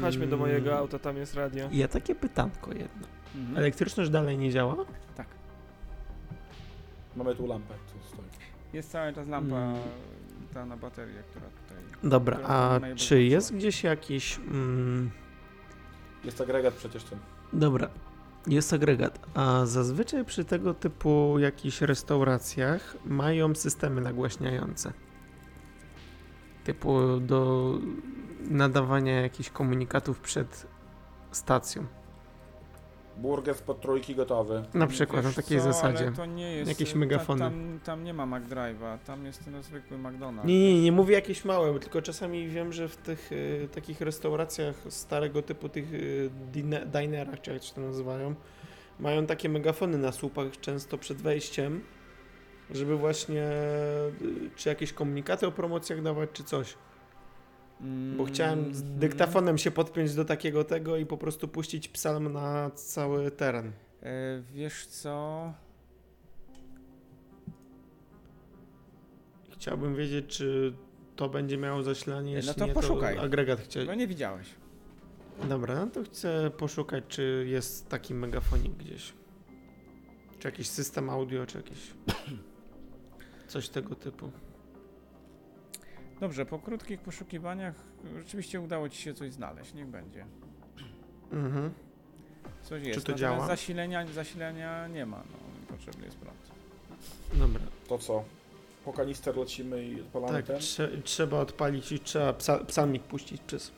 chodźmy 0.00 0.26
do 0.26 0.36
mojego 0.36 0.70
Mm, 0.70 0.78
auta, 0.82 0.98
tam 0.98 1.16
jest 1.16 1.34
radio. 1.34 1.68
Ja 1.72 1.88
takie 1.88 2.14
pytanko 2.14 2.72
jedno. 2.72 3.06
Mhm. 3.36 3.58
Elektryczność 3.58 4.10
dalej 4.10 4.38
nie 4.38 4.50
działa? 4.50 4.76
Tak. 5.16 5.26
Mamy 7.16 7.34
tu 7.34 7.46
lampę, 7.46 7.74
tu 7.74 8.08
stoi. 8.08 8.24
Jest 8.72 8.90
cały 8.90 9.12
czas 9.12 9.28
lampa 9.28 9.56
Mm. 9.56 9.80
ta 10.54 10.66
na 10.66 10.76
baterię, 10.76 11.22
która 11.30 11.46
tutaj... 11.46 11.84
Dobra, 12.10 12.36
Która 12.36 12.54
a 12.54 12.80
czy 12.96 13.22
jest 13.22 13.54
gdzieś 13.56 13.84
jakiś... 13.84 14.38
Mm, 14.38 15.10
Jest 16.24 16.40
agregat 16.40 16.74
przecież 16.74 17.04
ten. 17.04 17.18
dobra, 17.52 17.88
jest 18.46 18.72
agregat, 18.72 19.18
a 19.34 19.66
zazwyczaj 19.66 20.24
przy 20.24 20.44
tego 20.44 20.74
typu 20.74 21.38
jakichś 21.38 21.80
restauracjach 21.80 22.96
mają 23.04 23.54
systemy 23.54 24.00
nagłaśniające. 24.00 24.92
Typu 26.64 27.20
do 27.20 27.72
nadawania 28.40 29.20
jakichś 29.20 29.50
komunikatów 29.50 30.20
przed 30.20 30.66
stacją. 31.32 31.86
Burger 33.16 33.56
pod 33.56 33.80
trójki 33.80 34.14
gotowy. 34.14 34.64
Na 34.74 34.86
przykład, 34.86 35.22
na 35.22 35.28
Wiesz 35.28 35.36
takiej 35.36 35.58
co, 35.58 35.64
zasadzie. 35.64 36.06
Ale 36.06 36.12
to 36.12 36.26
nie 36.26 36.52
jest... 36.56 36.68
Jakieś 36.68 36.92
ta- 36.92 36.98
megafony. 36.98 37.40
Tam, 37.40 37.80
tam 37.84 38.04
nie 38.04 38.14
ma 38.14 38.26
McDrive'a, 38.26 38.98
tam 38.98 39.26
jest 39.26 39.44
ten 39.44 39.62
zwykły 39.62 39.98
McDonald's. 39.98 40.44
Nie, 40.44 40.74
nie, 40.74 40.82
nie 40.82 40.92
mówię 40.92 41.14
jakieś 41.14 41.44
małe, 41.44 41.78
tylko 41.80 42.02
czasami 42.02 42.48
wiem, 42.48 42.72
że 42.72 42.88
w 42.88 42.96
tych 42.96 43.32
y, 43.32 43.68
takich 43.74 44.00
restauracjach 44.00 44.74
starego 44.88 45.42
typu, 45.42 45.68
tych 45.68 45.94
y, 45.94 46.30
dine, 46.52 46.86
dinerach, 46.86 47.40
czy 47.40 47.52
jak 47.52 47.62
się 47.62 47.74
to 47.74 47.80
nazywają, 47.80 48.34
mają 49.00 49.26
takie 49.26 49.48
megafony 49.48 49.98
na 49.98 50.12
słupach 50.12 50.60
często 50.60 50.98
przed 50.98 51.18
wejściem, 51.18 51.80
żeby 52.70 52.96
właśnie 52.96 53.42
y, 54.22 54.50
czy 54.56 54.68
jakieś 54.68 54.92
komunikaty 54.92 55.46
o 55.46 55.52
promocjach 55.52 56.02
dawać, 56.02 56.30
czy 56.32 56.44
coś. 56.44 56.74
Bo 58.16 58.24
chciałem 58.24 58.74
z 58.74 58.82
dyktafonem 58.82 59.58
się 59.58 59.70
podpiąć 59.70 60.14
do 60.14 60.24
takiego 60.24 60.64
tego 60.64 60.96
i 60.96 61.06
po 61.06 61.16
prostu 61.18 61.48
puścić 61.48 61.88
psalm 61.88 62.32
na 62.32 62.70
cały 62.70 63.30
teren. 63.30 63.72
E, 64.02 64.42
wiesz 64.52 64.86
co... 64.86 65.52
Chciałbym 69.50 69.96
wiedzieć, 69.96 70.26
czy 70.26 70.74
to 71.16 71.28
będzie 71.28 71.58
miało 71.58 71.82
zasilanie, 71.82 72.40
No 72.46 72.54
to 72.54 72.66
nie, 72.66 72.72
poszukaj. 72.72 73.16
to 73.16 73.22
agregat 73.22 73.60
chciał. 73.60 73.86
Bo 73.86 73.94
nie 73.94 74.06
widziałeś. 74.06 74.46
Dobra, 75.48 75.74
no 75.74 75.86
to 75.86 76.02
chcę 76.02 76.50
poszukać, 76.50 77.04
czy 77.08 77.46
jest 77.48 77.88
taki 77.88 78.14
megafonik 78.14 78.72
gdzieś. 78.72 79.12
Czy 80.38 80.48
jakiś 80.48 80.68
system 80.68 81.10
audio, 81.10 81.46
czy 81.46 81.56
jakiś. 81.56 81.78
Coś 83.48 83.68
tego 83.68 83.94
typu. 83.94 84.30
Dobrze, 86.24 86.46
po 86.46 86.58
krótkich 86.58 87.00
poszukiwaniach 87.00 87.74
rzeczywiście 88.18 88.60
udało 88.60 88.88
ci 88.88 89.02
się 89.02 89.14
coś 89.14 89.32
znaleźć, 89.32 89.74
niech 89.74 89.86
będzie. 89.86 90.26
Mhm. 91.32 91.70
Coś 92.62 92.82
jest. 92.82 93.06
to 93.06 93.12
Natomiast 93.12 93.20
działa? 93.20 93.46
Zasilenia, 93.46 94.06
zasilenia 94.06 94.88
nie 94.88 95.06
ma, 95.06 95.16
no 95.16 95.66
potrzebny 95.76 96.04
jest 96.04 96.16
prąd. 96.16 96.36
Dobra. 97.34 97.60
To 97.88 97.98
co? 97.98 98.24
Po 98.84 98.92
kanister 98.92 99.36
lecimy 99.36 99.84
i 99.84 100.00
odpalamy 100.00 100.32
Tak, 100.32 100.46
ten? 100.46 100.58
trze 100.58 100.88
trzeba 101.04 101.40
odpalić 101.40 101.92
i 101.92 102.00
trzeba 102.00 102.32
psa 102.32 102.58
psalmik 102.64 103.02
puścić 103.02 103.40
przez 103.40 103.72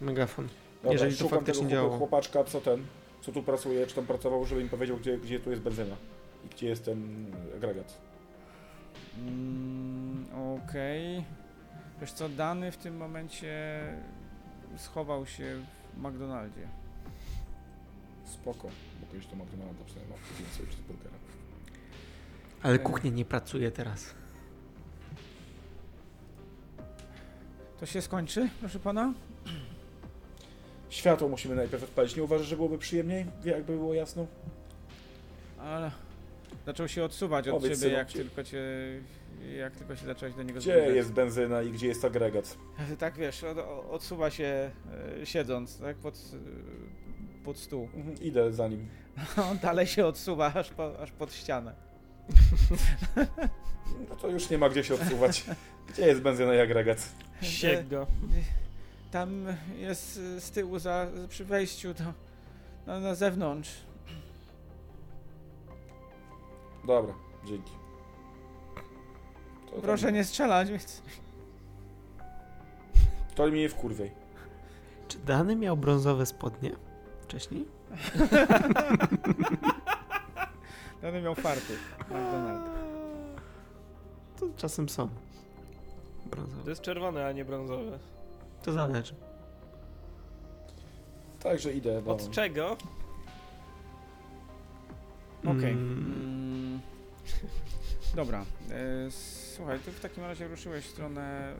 megafon. 0.00 0.48
Dobra, 0.82 0.92
jeżeli 0.92 1.12
to 1.12 1.18
szukam 1.18 1.38
faktycznie 1.38 1.62
tego 1.62 1.74
działało. 1.76 1.98
chłopaczka, 1.98 2.44
co 2.44 2.60
ten, 2.60 2.84
co 3.20 3.32
tu 3.32 3.42
pracuje, 3.42 3.86
czy 3.86 3.94
tam 3.94 4.06
pracował, 4.06 4.44
żeby 4.44 4.62
mi 4.64 4.68
powiedział, 4.70 4.96
gdzie, 4.96 5.18
gdzie 5.18 5.40
tu 5.40 5.50
jest 5.50 5.62
benzyna. 5.62 5.96
I 6.44 6.48
gdzie 6.48 6.68
jest 6.68 6.84
ten 6.84 7.26
agregat. 7.56 7.98
Mm, 9.18 10.26
Okej. 10.64 11.24
Wiesz 12.00 12.12
co, 12.12 12.28
Dany 12.28 12.72
w 12.72 12.76
tym 12.76 12.96
momencie 12.96 13.80
schował 14.76 15.26
się 15.26 15.62
w 15.94 15.98
McDonaldzie. 15.98 16.68
Spoko. 18.24 18.68
Mogę 19.06 19.18
iść 19.18 19.28
do 19.28 19.36
McDonalda, 19.36 19.84
przynajmniej 19.86 20.18
mam 20.18 20.38
więcej 20.38 20.66
cheeseburgera. 20.66 21.16
Ale 22.62 22.78
kuchnia 22.78 23.10
nie 23.10 23.24
pracuje 23.24 23.70
teraz. 23.70 24.14
To 27.80 27.86
się 27.86 28.02
skończy, 28.02 28.48
proszę 28.60 28.78
pana? 28.78 29.12
Światło 30.88 31.28
musimy 31.28 31.54
najpierw 31.54 31.82
odpalić. 31.82 32.16
Nie 32.16 32.22
uważasz, 32.22 32.46
że 32.46 32.56
byłoby 32.56 32.78
przyjemniej, 32.78 33.26
jakby 33.44 33.72
było 33.72 33.94
jasno? 33.94 34.26
Ale 35.58 35.90
zaczął 36.66 36.88
się 36.88 37.04
odsuwać 37.04 37.48
od 37.48 37.54
Powiedz, 37.54 37.72
ciebie, 37.72 37.76
synu, 37.76 37.98
jak 37.98 38.12
tylko 38.12 38.44
cię... 38.44 38.62
Jak 39.58 39.76
tylko 39.76 39.96
się 39.96 40.06
zacząłeś 40.06 40.34
do 40.34 40.42
niego 40.42 40.60
Gdzie 40.60 40.72
zbliżać. 40.72 40.96
jest 40.96 41.12
benzyna 41.12 41.62
i 41.62 41.70
gdzie 41.70 41.86
jest 41.86 42.04
agregat? 42.04 42.56
Tak 42.98 43.14
wiesz, 43.18 43.44
od, 43.44 43.58
odsuwa 43.90 44.30
się 44.30 44.70
e, 45.20 45.26
siedząc, 45.26 45.78
tak, 45.78 45.96
pod, 45.96 46.14
e, 46.14 47.44
pod 47.44 47.58
stół. 47.58 47.88
Mhm, 47.94 48.16
Idę 48.22 48.52
za 48.52 48.68
nim. 48.68 48.88
On 49.50 49.58
dalej 49.58 49.86
się 49.86 50.06
odsuwa 50.06 50.52
aż, 50.54 50.70
po, 50.70 50.98
aż 50.98 51.10
pod 51.12 51.34
ścianę. 51.34 51.74
No 54.08 54.16
to 54.16 54.28
już 54.28 54.50
nie 54.50 54.58
ma 54.58 54.68
gdzie 54.68 54.84
się 54.84 54.94
odsuwać. 54.94 55.44
Gdzie 55.88 56.06
jest 56.06 56.20
benzyna 56.20 56.54
i 56.54 56.60
agregat? 56.60 57.08
Siek 57.42 57.88
go. 57.88 58.06
Tam 59.10 59.46
jest 59.78 60.20
e, 60.36 60.40
z 60.40 60.50
tyłu 60.50 60.78
za, 60.78 61.06
przy 61.28 61.44
wejściu 61.44 61.94
do, 61.94 62.04
na, 62.86 63.00
na 63.00 63.14
zewnątrz. 63.14 63.70
Dobra, 66.86 67.14
dzięki. 67.46 67.72
To 69.76 69.80
tam- 69.80 69.88
Proszę 69.88 70.12
nie 70.12 70.24
strzelać, 70.24 70.70
więc... 70.70 71.02
To 73.34 73.46
mnie 73.46 73.60
nie 73.60 73.68
wkurwiej. 73.68 74.10
Czy 75.08 75.18
Dany 75.18 75.56
miał 75.56 75.76
brązowe 75.76 76.26
spodnie 76.26 76.70
wcześniej? 77.20 77.64
Ten 81.00 81.22
miał 81.24 81.34
farty. 81.34 81.76
To 84.40 84.46
czasem 84.56 84.88
są. 84.88 85.08
To 85.08 85.14
Brązowe. 86.30 86.70
jest 86.70 86.82
czerwone, 86.82 87.26
a 87.26 87.32
nie 87.32 87.44
brązowe. 87.44 87.98
To 88.62 88.72
zależy. 88.72 89.14
Także 91.42 91.72
idę 91.72 92.02
do... 92.02 92.10
Od 92.10 92.30
czego? 92.30 92.76
Okej. 95.44 95.72
Mm, 95.72 96.14
Mm. 96.16 96.80
Dobra. 98.14 98.44
E, 98.70 99.10
słuchaj, 99.56 99.78
ty 99.78 99.92
w 99.92 100.00
takim 100.00 100.24
razie 100.24 100.48
ruszyłeś 100.48 100.84
w 100.84 100.90
stronę 100.90 101.54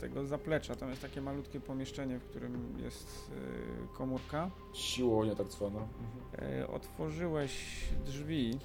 tego 0.00 0.26
zaplecza. 0.26 0.76
Tam 0.76 0.90
jest 0.90 1.02
takie 1.02 1.20
malutkie 1.20 1.60
pomieszczenie, 1.60 2.18
w 2.18 2.24
którym 2.24 2.78
jest 2.78 3.30
e, 3.30 3.96
komórka. 3.96 4.50
Siłownia 4.74 5.34
tak 5.34 5.46
zwana. 5.46 5.78
Mhm. 5.78 6.60
E, 6.60 6.68
otworzyłeś 6.68 7.84
drzwi. 8.06 8.58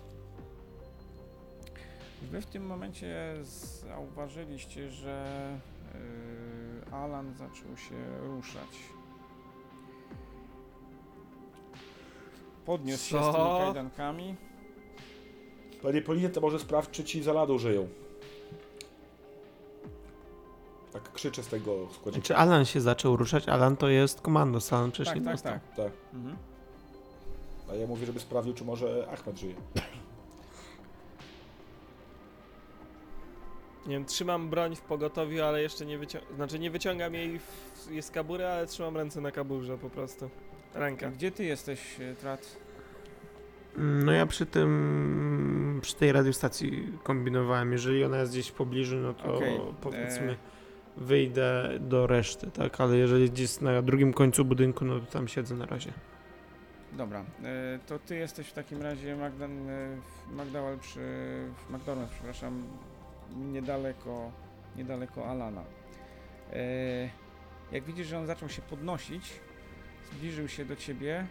Wy 2.22 2.42
w 2.42 2.46
tym 2.46 2.66
momencie 2.66 3.36
zauważyliście, 3.44 4.90
że 4.90 5.26
e, 6.90 6.94
Alan 6.94 7.34
zaczął 7.34 7.78
się 7.78 7.96
ruszać. 8.20 8.80
Podniósł 12.66 13.04
się 13.04 13.18
z 13.18 13.22
tymi 13.22 13.34
Co? 13.34 13.60
kajdankami. 13.66 14.36
Panie 15.82 16.02
Polinie, 16.02 16.30
to 16.30 16.42
może 16.42 16.60
sprawdź, 16.60 16.90
czy 16.90 17.04
ci 17.04 17.24
za 17.24 17.34
ladą 17.34 17.58
żyją. 17.58 17.88
Tak 20.94 21.12
krzyczę 21.12 21.44
z 21.44 21.48
tego 21.48 21.88
składziku. 21.94 22.28
Czy 22.28 22.36
Alan 22.36 22.66
się 22.66 22.82
zaczął 22.82 23.18
ruszać? 23.18 23.50
Alan 23.50 23.78
to 23.78 23.90
jest 23.90 24.22
komandos, 24.22 24.74
Alan 24.74 24.92
przecież 24.92 25.08
Tak, 25.08 25.20
nie 25.20 25.26
tak, 25.26 25.34
dostał. 25.34 25.54
tak. 25.54 25.76
Tak. 25.76 25.92
Mhm. 26.14 26.36
A 27.72 27.76
ja 27.76 27.88
mówię, 27.88 28.06
żeby 28.06 28.20
sprawdził, 28.20 28.54
czy 28.54 28.64
może 28.64 29.08
Ahmed 29.12 29.38
żyje. 29.40 29.56
Nie 33.88 33.94
wiem, 33.94 34.06
trzymam 34.06 34.50
broń 34.50 34.76
w 34.76 34.82
pogotowiu, 34.82 35.44
ale 35.44 35.62
jeszcze 35.62 35.86
nie 35.86 35.98
wyciągam. 35.98 36.36
Znaczy, 36.36 36.60
nie 36.60 36.72
wyciągam 36.72 37.14
jej 37.14 37.40
w... 37.40 37.88
jest 37.92 38.12
kabury, 38.12 38.46
ale 38.46 38.68
trzymam 38.68 38.98
ręce 38.98 39.22
na 39.22 39.32
kaburze 39.32 39.78
po 39.78 39.90
prostu. 39.90 40.30
Ręka. 40.74 41.12
Gdzie 41.12 41.32
ty 41.32 41.44
jesteś, 41.44 42.00
e, 42.00 42.16
Trat? 42.16 42.58
No 43.78 44.12
ja 44.12 44.26
przy 44.26 44.46
tym, 44.46 45.80
przy 45.82 45.96
tej 45.96 46.12
radiostacji 46.12 46.90
kombinowałem. 47.04 47.72
Jeżeli 47.72 48.04
ona 48.04 48.18
jest 48.18 48.32
gdzieś 48.32 48.48
w 48.48 48.54
pobliżu, 48.54 48.96
no 48.96 49.14
to 49.14 49.36
Okej, 49.36 49.60
powiedzmy 49.82 50.32
e. 50.32 50.53
wyjdę 50.98 51.70
do 51.80 52.08
reszty, 52.08 52.52
tak? 52.52 52.82
Ale 52.82 52.98
jeżeli 52.98 53.30
gdzieś 53.30 53.62
na 53.62 53.82
drugim 53.82 54.14
końcu 54.14 54.46
budynku, 54.46 54.86
no 54.86 55.00
to 55.00 55.06
tam 55.06 55.28
siedzę 55.28 55.56
na 55.56 55.66
razie. 55.66 55.94
Dobra, 56.92 57.26
e, 57.44 57.80
to 57.88 58.00
ty 58.00 58.16
jesteś 58.16 58.48
w 58.48 58.54
takim 58.54 58.82
razie 58.82 59.16
Magdan, 59.16 59.70
e, 59.70 59.98
McDowell 60.32 60.80
przy, 60.80 61.00
McDonald's, 61.72 62.10
przepraszam, 62.14 62.64
niedaleko, 63.36 64.32
niedaleko 64.76 65.30
Alana. 65.30 65.64
E, 66.54 67.10
jak 67.72 67.84
widzisz, 67.84 68.08
że 68.08 68.20
on 68.20 68.26
zaczął 68.26 68.50
się 68.50 68.62
podnosić, 68.62 69.40
zbliżył 70.12 70.48
się 70.48 70.66
do 70.66 70.76
ciebie. 70.76 71.28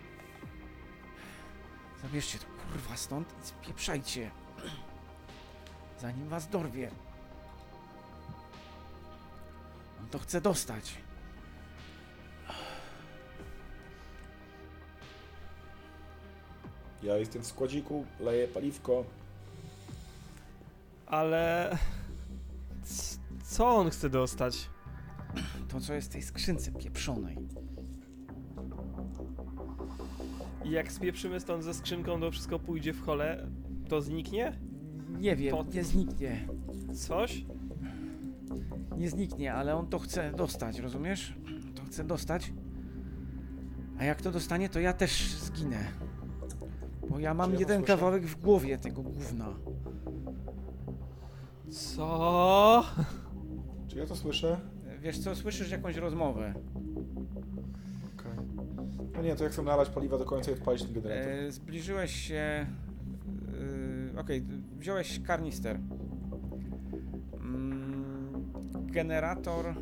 Zabierzcie 2.02 2.38
to 2.38 2.44
kurwa 2.44 2.96
stąd 2.96 3.34
i 3.42 3.46
spieprzajcie, 3.46 4.30
zanim 5.98 6.28
was 6.28 6.48
dorwie. 6.48 6.90
On 10.02 10.08
to 10.10 10.18
chce 10.18 10.40
dostać. 10.40 10.94
Ja 17.02 17.16
jestem 17.16 17.42
w 17.42 17.46
składziku, 17.46 18.04
leję 18.20 18.48
paliwko. 18.48 19.04
Ale. 21.06 21.76
c- 22.82 23.18
Co 23.44 23.76
on 23.76 23.90
chce 23.90 24.10
dostać? 24.10 24.68
To, 25.68 25.80
co 25.80 25.94
jest 25.94 26.08
w 26.08 26.12
tej 26.12 26.22
skrzynce 26.22 26.72
pieprzonej. 26.72 27.38
I 30.64 30.70
jak 30.70 30.92
spieprzymy 30.92 31.40
stąd 31.40 31.64
ze 31.64 31.74
skrzynką, 31.74 32.20
to 32.20 32.30
wszystko 32.30 32.58
pójdzie 32.58 32.92
w 32.92 33.02
chole, 33.04 33.46
to 33.88 34.00
zniknie? 34.02 34.58
Nie 35.18 35.36
wiem, 35.36 35.56
To- 35.56 35.64
nie 35.74 35.84
zniknie. 35.84 36.48
Coś? 36.94 37.44
Nie 38.96 39.10
zniknie, 39.10 39.54
ale 39.54 39.76
on 39.76 39.86
to 39.86 39.98
chce 39.98 40.32
dostać, 40.32 40.78
rozumiesz? 40.78 41.34
To 41.76 41.84
chce 41.84 42.04
dostać. 42.04 42.52
A 43.98 44.04
jak 44.04 44.22
to 44.22 44.30
dostanie, 44.30 44.68
to 44.68 44.80
ja 44.80 44.92
też 44.92 45.34
zginę. 45.34 45.84
Bo 47.10 47.18
ja 47.18 47.34
mam 47.34 47.50
Czy 47.50 47.54
ja 47.54 47.60
jeden 47.60 47.82
kawałek 47.82 48.26
w 48.26 48.40
głowie 48.40 48.78
tego 48.78 49.02
gówna. 49.02 49.48
Co? 51.70 52.84
Czy 53.88 53.98
ja 53.98 54.06
to 54.06 54.16
słyszę? 54.16 54.60
Wiesz 55.00 55.18
co, 55.18 55.36
słyszysz 55.36 55.70
jakąś 55.70 55.96
rozmowę. 55.96 56.54
Okej. 58.18 58.38
No 59.16 59.22
nie, 59.22 59.36
to 59.36 59.44
jak 59.44 59.52
chcę 59.52 59.62
nalać 59.62 59.88
paliwa 59.88 60.18
do 60.18 60.24
końca 60.24 60.50
i 60.50 60.54
odpalić 60.54 60.82
ten 60.82 60.92
generator. 60.92 61.32
E, 61.32 61.52
zbliżyłeś 61.52 62.10
się... 62.16 62.66
E, 64.16 64.20
Okej, 64.20 64.44
wziąłeś 64.78 65.20
karnister. 65.22 65.78
Generator 68.92 69.74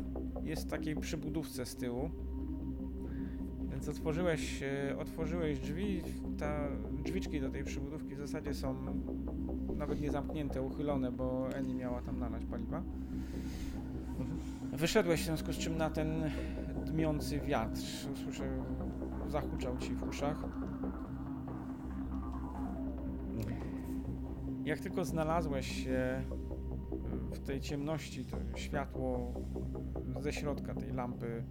jest 0.43 0.67
w 0.67 0.69
takiej 0.69 0.95
przybudówce 0.95 1.65
z 1.65 1.75
tyłu. 1.75 2.09
Więc 3.69 3.89
otworzyłeś, 3.89 4.63
e, 4.63 4.97
otworzyłeś 4.97 5.59
drzwi. 5.59 6.01
Ta, 6.39 6.67
drzwiczki 7.03 7.41
do 7.41 7.49
tej 7.49 7.63
przybudówki 7.63 8.15
w 8.15 8.19
zasadzie 8.19 8.53
są 8.53 8.75
nawet 9.77 10.01
nie 10.01 10.11
zamknięte, 10.11 10.61
uchylone, 10.61 11.11
bo 11.11 11.49
Eni 11.53 11.73
miała 11.73 12.01
tam 12.01 12.19
nalać 12.19 12.45
paliwa. 12.45 12.83
Wyszedłeś 14.73 15.21
w 15.21 15.25
związku 15.25 15.53
z 15.53 15.57
czym 15.57 15.77
na 15.77 15.89
ten 15.89 16.31
dmiący 16.85 17.39
wiatr. 17.39 17.81
Słyszę, 18.23 18.63
zahuczał 19.27 19.77
ci 19.77 19.93
w 19.93 20.03
uszach. 20.03 20.37
Jak 24.65 24.79
tylko 24.79 25.05
znalazłeś 25.05 25.83
się 25.83 26.23
w 27.11 27.39
tej 27.39 27.61
ciemności, 27.61 28.25
to 28.25 28.37
światło 28.57 29.33
ze 30.19 30.33
środka 30.33 30.73
tej 30.73 30.91
lampy 30.93 31.43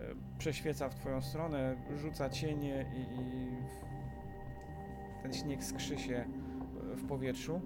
e, 0.00 0.04
prześwieca 0.38 0.88
w 0.88 0.94
twoją 0.94 1.22
stronę, 1.22 1.76
rzuca 1.96 2.28
cienie 2.30 2.86
i, 2.94 3.00
i 3.20 3.50
ten 5.22 5.32
śnieg 5.32 5.64
skrzy 5.64 5.98
się 5.98 6.14
e, 6.92 6.96
w 6.96 7.04
powietrzu. 7.06 7.60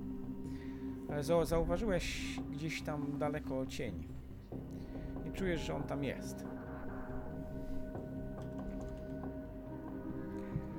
Zauważyłeś 1.44 2.36
gdzieś 2.50 2.82
tam 2.82 3.18
daleko 3.18 3.66
cień 3.66 4.08
i 5.28 5.32
czujesz, 5.32 5.60
że 5.60 5.74
on 5.74 5.82
tam 5.82 6.04
jest. 6.04 6.44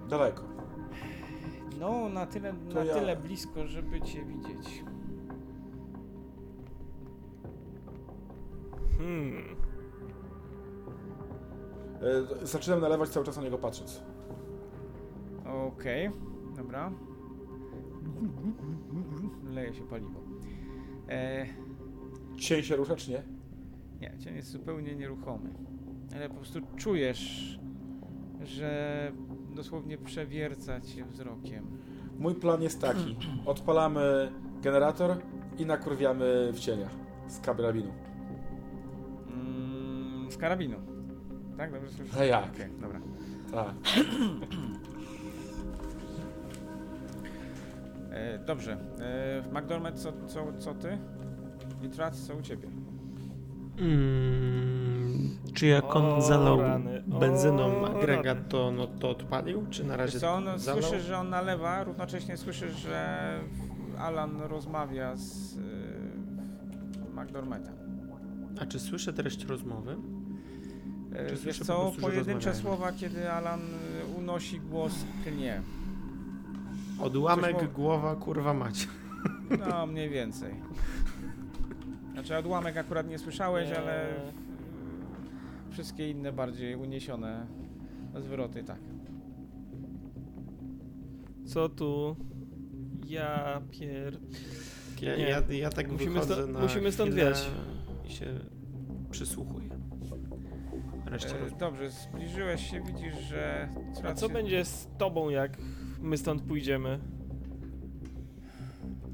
Daleko. 0.09 0.43
No, 1.79 2.09
na 2.09 2.25
tyle, 2.25 2.53
To 2.53 2.75
na 2.75 2.83
ja- 2.83 2.93
tyle 2.93 3.15
blisko, 3.17 3.67
żeby 3.67 4.01
cię 4.01 4.25
widzieć. 4.25 4.83
Hmm. 8.97 9.55
E, 12.41 12.45
zaczynam 12.45 12.81
nalewać 12.81 13.09
cały 13.09 13.25
czas 13.25 13.37
na 13.37 13.43
niego 13.43 13.57
patrząc. 13.57 14.03
Okej, 15.45 16.11
dobra. 16.55 16.91
Leje 19.53 19.73
się 19.73 19.83
paliwo. 19.83 20.19
E, 21.09 21.45
Cień 22.37 22.63
się 22.63 22.75
rusza, 22.75 22.95
czy 22.95 23.11
nie? 23.11 23.23
nie, 24.01 24.17
cień 24.19 24.35
jest 24.35 24.49
zupełnie 24.51 24.95
nieruchomy. 24.95 25.49
Ale 26.15 26.29
po 26.29 26.35
prostu 26.35 26.59
czujesz, 26.75 27.59
że 28.43 29.11
dosłownie 29.55 29.97
przewierca 29.97 30.81
cię 30.81 31.05
wzrokiem. 31.05 31.77
Mój 32.19 32.35
plan 32.35 32.61
jest 32.61 32.81
taki. 32.81 33.17
Odpalamy 33.45 34.31
generator 34.61 35.17
i 35.57 35.65
nakurwiamy 35.65 36.51
w 36.53 36.59
cienia 36.59 36.89
z 37.27 37.39
karabinu. 37.39 37.91
Z 40.35 40.37
karabinu. 40.37 40.77
Tak, 41.57 41.71
dobrze 41.71 41.91
słyszę? 41.91 42.19
A 42.19 42.23
jak? 42.23 42.45
Okej, 42.53 42.69
dobra. 42.81 42.99
Tak. 43.51 43.73
E, 48.11 48.39
dobrze. 48.45 48.77
E, 48.99 49.43
McDormand, 49.61 49.99
co, 49.99 50.13
co, 50.27 50.53
co 50.59 50.73
ty? 50.73 50.97
Nitrat, 51.81 52.15
co 52.15 52.35
u 52.35 52.41
ciebie? 52.41 52.67
Mm, 53.79 55.37
czy 55.53 55.67
jak 55.67 55.95
on 55.95 56.05
O, 56.05 56.21
zalał 56.21 56.61
rany, 56.61 57.03
o, 57.11 57.19
benzyną 57.19 57.85
agregat, 57.85 58.37
to, 58.49 58.71
no, 58.71 58.87
to 58.87 59.09
odpalił? 59.09 59.65
Czy 59.69 59.83
na 59.83 59.97
razie 59.97 60.11
Wiesz 60.13 60.21
co, 60.21 60.39
no, 60.39 60.59
zalał? 60.59 60.81
słyszysz, 60.81 61.03
że 61.05 61.17
on 61.17 61.29
nalewa, 61.29 61.83
równocześnie 61.83 62.37
słyszysz, 62.37 62.75
że 62.75 63.19
Alan 63.97 64.41
rozmawia 64.41 65.15
z 65.15 65.57
y, 65.57 65.61
McDormandem. 67.15 67.73
A 68.61 68.65
czy 68.65 68.79
słyszę 68.79 69.13
treść 69.13 69.45
rozmowy? 69.45 69.95
E, 71.17 71.25
Czy 71.25 71.31
Wiesz 71.31 71.39
słyszę 71.39 71.59
po 71.59 71.65
co, 71.65 71.73
prostu, 71.81 71.95
że 72.01 72.07
pojedyncze 72.07 72.49
rozmawiają? 72.49 72.61
słowa, 72.77 72.91
kiedy 72.91 73.31
Alan 73.31 73.59
y, 73.61 74.17
unosi 74.17 74.59
głos, 74.59 74.93
klnie. 75.23 75.61
Odłamek, 76.99 77.53
Coś 77.55 77.63
mo- 77.63 77.69
głowa, 77.69 78.15
kurwa 78.15 78.53
mać. 78.53 78.87
No, 79.69 79.87
mniej 79.87 80.09
więcej. 80.09 80.53
Znaczy 82.13 82.37
odłamek 82.37 82.77
akurat 82.77 83.07
nie 83.09 83.19
słyszałeś, 83.19 83.69
Nie. 83.69 83.77
ale 83.79 84.13
wszystkie 85.71 86.09
inne 86.09 86.31
bardziej 86.33 86.75
uniesione 86.75 87.47
zwroty, 88.21 88.63
tak. 88.63 88.79
Co 91.45 91.69
tu? 91.69 92.15
Ja 93.07 93.61
pier... 93.71 94.17
Ja, 95.01 95.15
Nie. 95.17 95.23
ja, 95.29 95.41
ja 95.49 95.69
tak 95.69 95.91
Musimy 95.91 96.11
wychodzę 96.13 96.33
sto- 96.33 96.47
na 96.47 96.59
musimy 96.59 96.91
stąd 96.91 97.11
chwilę 97.11 97.25
wiać. 97.29 97.49
i 98.07 98.11
się 98.11 98.25
przysłuchuję. 99.11 99.69
Reszcie 101.05 101.29
rozmowy. 101.37 101.55
dobrze, 101.59 101.89
zbliżyłeś 101.89 102.71
się, 102.71 102.81
widzisz, 102.81 103.19
że... 103.19 103.69
A 104.03 104.13
co 104.13 104.27
się- 104.27 104.33
będzie 104.33 104.65
z 104.65 104.87
tobą, 104.97 105.29
jak 105.29 105.57
my 106.01 106.17
stąd 106.17 106.41
pójdziemy? 106.41 106.99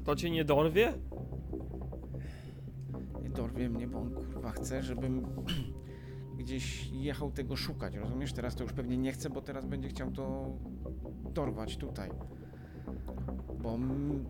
To 0.04 0.16
cię 0.16 0.30
nie 0.30 0.44
dorwie? 0.44 0.92
Nie 3.22 3.30
dorwie 3.30 3.68
mnie, 3.70 3.86
bo 3.86 3.98
on 3.98 4.10
kurwa 4.14 4.50
chce, 4.50 4.82
żebym 4.82 5.26
gdzieś 6.38 6.90
jechał 6.92 7.30
tego 7.30 7.56
szukać, 7.56 7.94
rozumiesz? 7.96 8.32
Teraz 8.32 8.54
to 8.54 8.62
już 8.62 8.72
pewnie 8.72 8.96
nie 8.96 9.12
chce, 9.12 9.30
bo 9.30 9.42
teraz 9.42 9.66
będzie 9.66 9.88
chciał 9.88 10.10
to 10.10 10.52
dorwać 11.34 11.76
tutaj. 11.76 12.10
Bo 13.62 13.78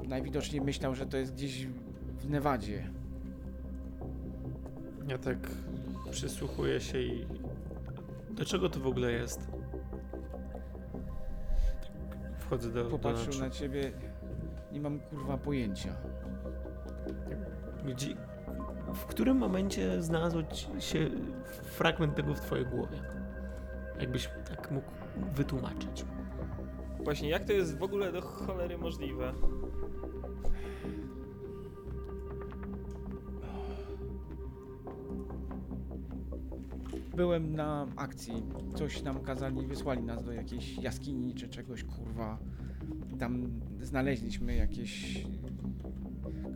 najwidoczniej 0.08 0.60
myślał, 0.62 0.94
że 0.94 1.06
to 1.06 1.16
jest 1.16 1.34
gdzieś 1.34 1.66
w 2.18 2.30
Nevadzie. 2.30 2.90
Ja 5.08 5.18
tak 5.18 5.50
przysłuchuję 6.10 6.80
się 6.80 7.00
i... 7.00 7.26
Do 8.32 8.44
czego 8.44 8.68
to 8.68 8.80
w 8.80 8.86
ogóle 8.86 9.12
jest? 9.12 9.46
Tak 11.80 12.38
Wchodzę 12.38 12.70
do, 12.70 12.84
do 12.84 12.90
Popatrzył 12.90 13.40
na 13.40 13.50
ciebie, 13.50 13.92
nie 14.72 14.80
mam 14.80 15.00
kurwa 15.00 15.38
pojęcia. 15.38 15.96
Gdzie, 17.84 18.16
w 18.94 19.06
którym 19.06 19.36
momencie 19.36 20.02
znalazł 20.02 20.42
ci 20.52 20.66
się 20.78 21.10
fragment 21.62 22.14
tego 22.14 22.34
w 22.34 22.40
twojej 22.40 22.66
głowie? 22.66 23.02
Jakbyś 24.00 24.30
tak 24.48 24.70
mógł 24.70 24.90
wytłumaczyć. 25.34 26.04
Właśnie, 27.04 27.28
jak 27.28 27.44
to 27.44 27.52
jest 27.52 27.78
w 27.78 27.82
ogóle 27.82 28.12
do 28.12 28.22
cholery 28.22 28.78
możliwe? 28.78 29.32
Byłem 37.16 37.56
na 37.56 37.86
akcji, 37.96 38.42
coś 38.74 39.02
nam 39.02 39.20
kazali, 39.20 39.66
wysłali 39.66 40.02
nas 40.02 40.24
do 40.24 40.32
jakiejś 40.32 40.78
jaskini 40.78 41.34
czy 41.34 41.48
czegoś, 41.48 41.84
kurwa. 41.84 42.38
Tam 43.18 43.60
znaleźliśmy 43.80 44.54
jakieś... 44.54 45.24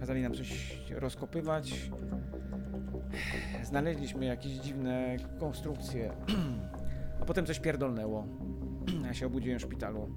Kazali 0.01 0.23
nam 0.23 0.35
coś 0.35 0.81
rozkopywać. 0.91 1.91
Znaleźliśmy 3.63 4.25
jakieś 4.25 4.53
dziwne 4.53 5.17
konstrukcje. 5.41 6.13
A 7.21 7.25
potem 7.25 7.47
coś 7.47 7.61
pierdolnęło. 7.61 8.27
Ja 9.07 9.15
się 9.15 9.27
obudziłem 9.27 9.59
w 9.59 9.63
szpitalu. 9.63 10.09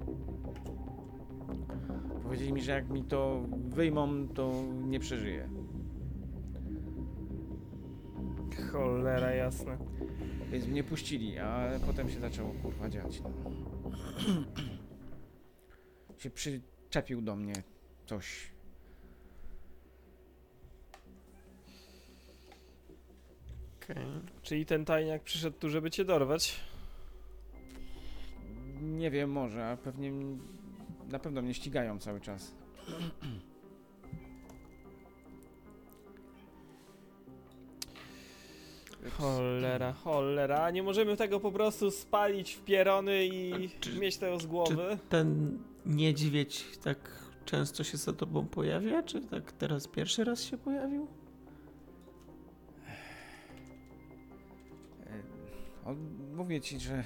Powiedzieli 2.22 2.52
mi, 2.52 2.62
że 2.62 2.72
jak 2.72 2.90
mi 2.90 3.04
to 3.04 3.46
wyjmą, 3.68 4.28
to 4.28 4.52
nie 4.86 5.00
przeżyję. 5.00 5.59
Cholera 8.60 9.30
jasna. 9.34 9.78
Więc 10.50 10.66
mnie 10.66 10.84
puścili, 10.84 11.38
a 11.38 11.70
potem 11.86 12.10
się 12.10 12.20
zaczęło 12.20 12.52
kurwa 12.62 12.88
dziać. 12.88 13.20
No. 13.20 13.30
się 16.18 16.30
przyczepił 16.30 17.22
do 17.22 17.36
mnie 17.36 17.54
coś. 18.06 18.52
Okej. 23.82 24.06
Czyli 24.42 24.66
ten 24.66 24.84
tajniak 24.84 25.22
przyszedł 25.22 25.58
tu, 25.58 25.70
żeby 25.70 25.90
cię 25.90 26.04
dorwać? 26.04 26.60
Nie 28.80 29.10
wiem, 29.10 29.30
może, 29.30 29.66
a 29.66 29.76
pewnie 29.76 30.12
na 31.08 31.18
pewno 31.18 31.42
mnie 31.42 31.54
ścigają 31.54 31.98
cały 31.98 32.20
czas. 32.20 32.54
Cholera, 39.08 39.92
cholera. 39.92 40.70
Nie 40.70 40.82
możemy 40.82 41.16
tego 41.16 41.40
po 41.40 41.52
prostu 41.52 41.90
spalić 41.90 42.52
w 42.54 42.64
pierony 42.64 43.26
i 43.26 43.70
czy- 43.80 43.98
mieć 43.98 44.16
tego 44.16 44.38
z 44.38 44.46
głowy? 44.46 44.98
Ten 45.08 45.58
niedźwiedź 45.86 46.78
tak 46.84 46.98
często 47.44 47.84
się 47.84 47.96
za 47.96 48.12
tobą 48.12 48.46
pojawia, 48.46 49.02
czy 49.02 49.20
tak 49.20 49.52
teraz 49.52 49.88
pierwszy 49.88 50.24
raz 50.24 50.42
się 50.44 50.58
pojawił? 50.58 51.06
E, 55.06 55.22
On, 55.84 55.96
mówię 56.34 56.60
ci, 56.60 56.80
że 56.80 57.04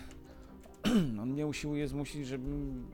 on 1.22 1.30
mnie 1.30 1.46
usiłuje 1.46 1.88
zmusić, 1.88 2.26
żebym 2.26 2.86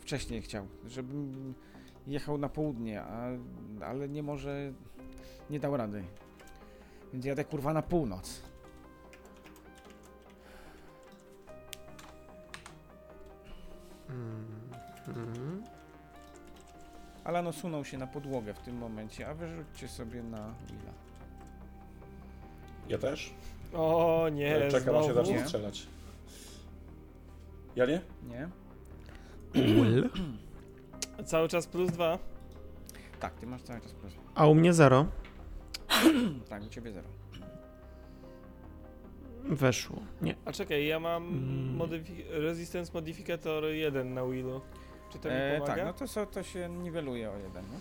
wcześniej 0.00 0.42
chciał, 0.42 0.66
żebym 0.86 1.54
jechał 2.06 2.38
na 2.38 2.48
południe, 2.48 3.02
a, 3.02 3.28
ale 3.84 4.08
nie 4.08 4.22
może, 4.22 4.72
nie 5.50 5.60
dał 5.60 5.76
rady. 5.76 6.04
Więc 7.12 7.24
jadę 7.24 7.44
kurwa 7.44 7.72
na 7.72 7.82
północ. 7.82 8.40
Mhm. 15.08 15.62
Alan 17.24 17.46
osunął 17.46 17.84
się 17.84 17.98
na 17.98 18.06
podłogę 18.06 18.54
w 18.54 18.58
tym 18.58 18.76
momencie, 18.76 19.28
a 19.28 19.34
wyrzućcie 19.34 19.88
sobie 19.88 20.22
na 20.22 20.54
Willa. 20.66 20.92
Ja 22.88 22.98
też? 22.98 23.34
O 23.74 24.26
nie, 24.32 24.68
Czekam 24.70 24.96
aż 24.96 25.06
się 25.06 25.12
znowu? 25.12 25.14
zacznie 25.14 25.34
Nie. 25.34 25.44
strzelać. 25.44 25.86
Ja 27.76 27.86
nie? 27.86 28.00
Nie? 28.28 28.48
Will. 29.54 30.10
Cały 31.24 31.48
czas 31.48 31.66
plus 31.66 31.90
dwa. 31.90 32.18
Tak, 33.20 33.34
ty 33.34 33.46
masz 33.46 33.62
cały 33.62 33.80
czas 33.80 33.92
plus. 33.92 34.12
A 34.34 34.46
u 34.46 34.54
mnie 34.54 34.72
zero. 34.72 35.06
Tak, 36.48 36.62
u 36.62 36.68
ciebie 36.68 36.92
zero. 36.92 37.08
Weszło. 39.44 39.96
Nie. 40.22 40.34
A 40.44 40.52
czekaj, 40.52 40.86
ja 40.86 41.00
mam 41.00 41.22
Mm. 41.28 41.76
modyfi- 41.78 42.24
Resistance 42.30 42.92
Modificator 42.94 43.64
1 43.64 44.14
na 44.14 44.26
Willu. 44.26 44.60
Czy 45.12 45.18
to 45.18 45.28
mi 45.28 45.34
E, 45.34 45.54
pomaga? 45.54 45.74
tak, 45.76 45.84
no 45.84 45.92
to, 45.92 46.08
so, 46.08 46.26
to 46.26 46.42
się 46.42 46.68
niweluje 46.68 47.30
o 47.30 47.36
jeden, 47.36 47.64
no. 47.72 47.78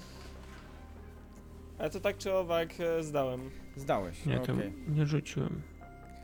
Ale 1.80 1.90
to 1.90 2.00
tak 2.00 2.18
czy 2.18 2.34
owak 2.34 2.70
e, 2.80 3.04
zdałem. 3.04 3.50
Zdałeś, 3.76 4.26
Nie, 4.26 4.40
to 4.40 4.54
nie 4.88 5.06
rzuciłem. 5.06 5.62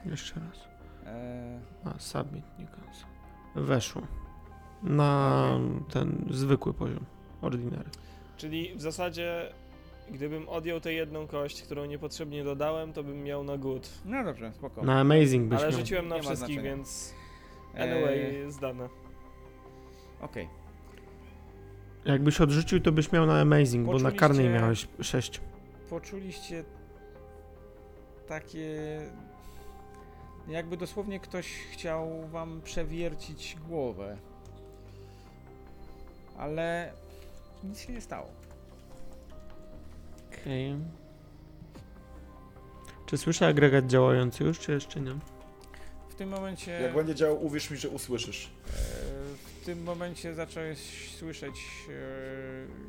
Jeszcze 0.06 0.40
raz. 0.40 0.68
E, 1.06 1.60
A, 1.86 2.00
submit, 2.00 2.46
nie 2.60 2.66
cancel. 2.68 3.06
Weszło. 3.56 4.02
Na 4.84 5.50
ten 5.90 6.26
zwykły 6.30 6.74
poziom. 6.74 7.06
Ordinary. 7.42 7.90
Czyli 8.38 8.76
w 8.76 8.82
zasadzie, 8.82 9.54
gdybym 10.12 10.50
odjął 10.50 10.80
tę 10.80 10.94
jedną 10.94 11.28
kość, 11.28 11.62
którą 11.62 11.86
niepotrzebnie 11.86 12.44
dodałem, 12.44 12.94
to 12.94 13.04
bym 13.04 13.24
miał 13.24 13.44
na 13.44 13.58
good. 13.58 13.90
no 14.06 14.24
dobrze, 14.24 14.54
spoko. 14.54 14.84
Na 14.84 15.00
amazing 15.00 15.50
byś 15.50 15.60
Ale 15.60 15.70
miał. 15.70 15.80
rzuciłem 15.80 16.08
na 16.08 16.16
Nie 16.16 16.22
ma 16.22 16.28
wszystkich, 16.28 16.56
znaczenia. 16.56 16.76
więc 16.76 17.14
E, 17.76 17.84
anyway, 17.84 18.52
zdane. 18.52 18.90
Okej. 20.22 20.50
Jakbyś 22.06 22.42
odrzucił, 22.42 22.80
to 22.80 22.92
byś 22.92 23.12
miał 23.12 23.26
na 23.26 23.42
amazing, 23.42 23.86
bo 23.86 24.00
na 24.00 24.12
karnej 24.12 24.50
miałeś 24.50 24.88
6. 25.02 25.42
Poczuliście 25.90 26.64
takie 28.28 29.00
Jakby 30.48 30.78
dosłownie 30.78 31.20
ktoś 31.20 31.48
chciał 31.72 32.28
wam 32.28 32.62
przewiercić 32.62 33.58
głowę. 33.68 34.18
Ale 36.38 36.94
nic 37.64 37.80
się 37.80 37.94
nie 37.94 38.02
stało. 38.02 38.28
Okej. 40.42 40.76
Czy 43.06 43.18
słyszę 43.18 43.48
agregat 43.48 43.88
działający 43.88 44.44
już, 44.44 44.60
czy 44.60 44.72
jeszcze 44.72 45.02
nie? 45.02 45.12
W 46.10 46.16
tym 46.16 46.30
momencie. 46.30 46.72
Jak 46.72 46.94
będzie 46.96 47.16
działał, 47.16 47.46
uwierz 47.46 47.72
mi, 47.72 47.78
że 47.78 47.90
usłyszysz. 47.90 48.50
E, 48.68 48.72
W 49.62 49.66
tym 49.66 49.84
momencie 49.84 50.36
zacząłeś 50.36 50.80
słyszeć 51.18 51.56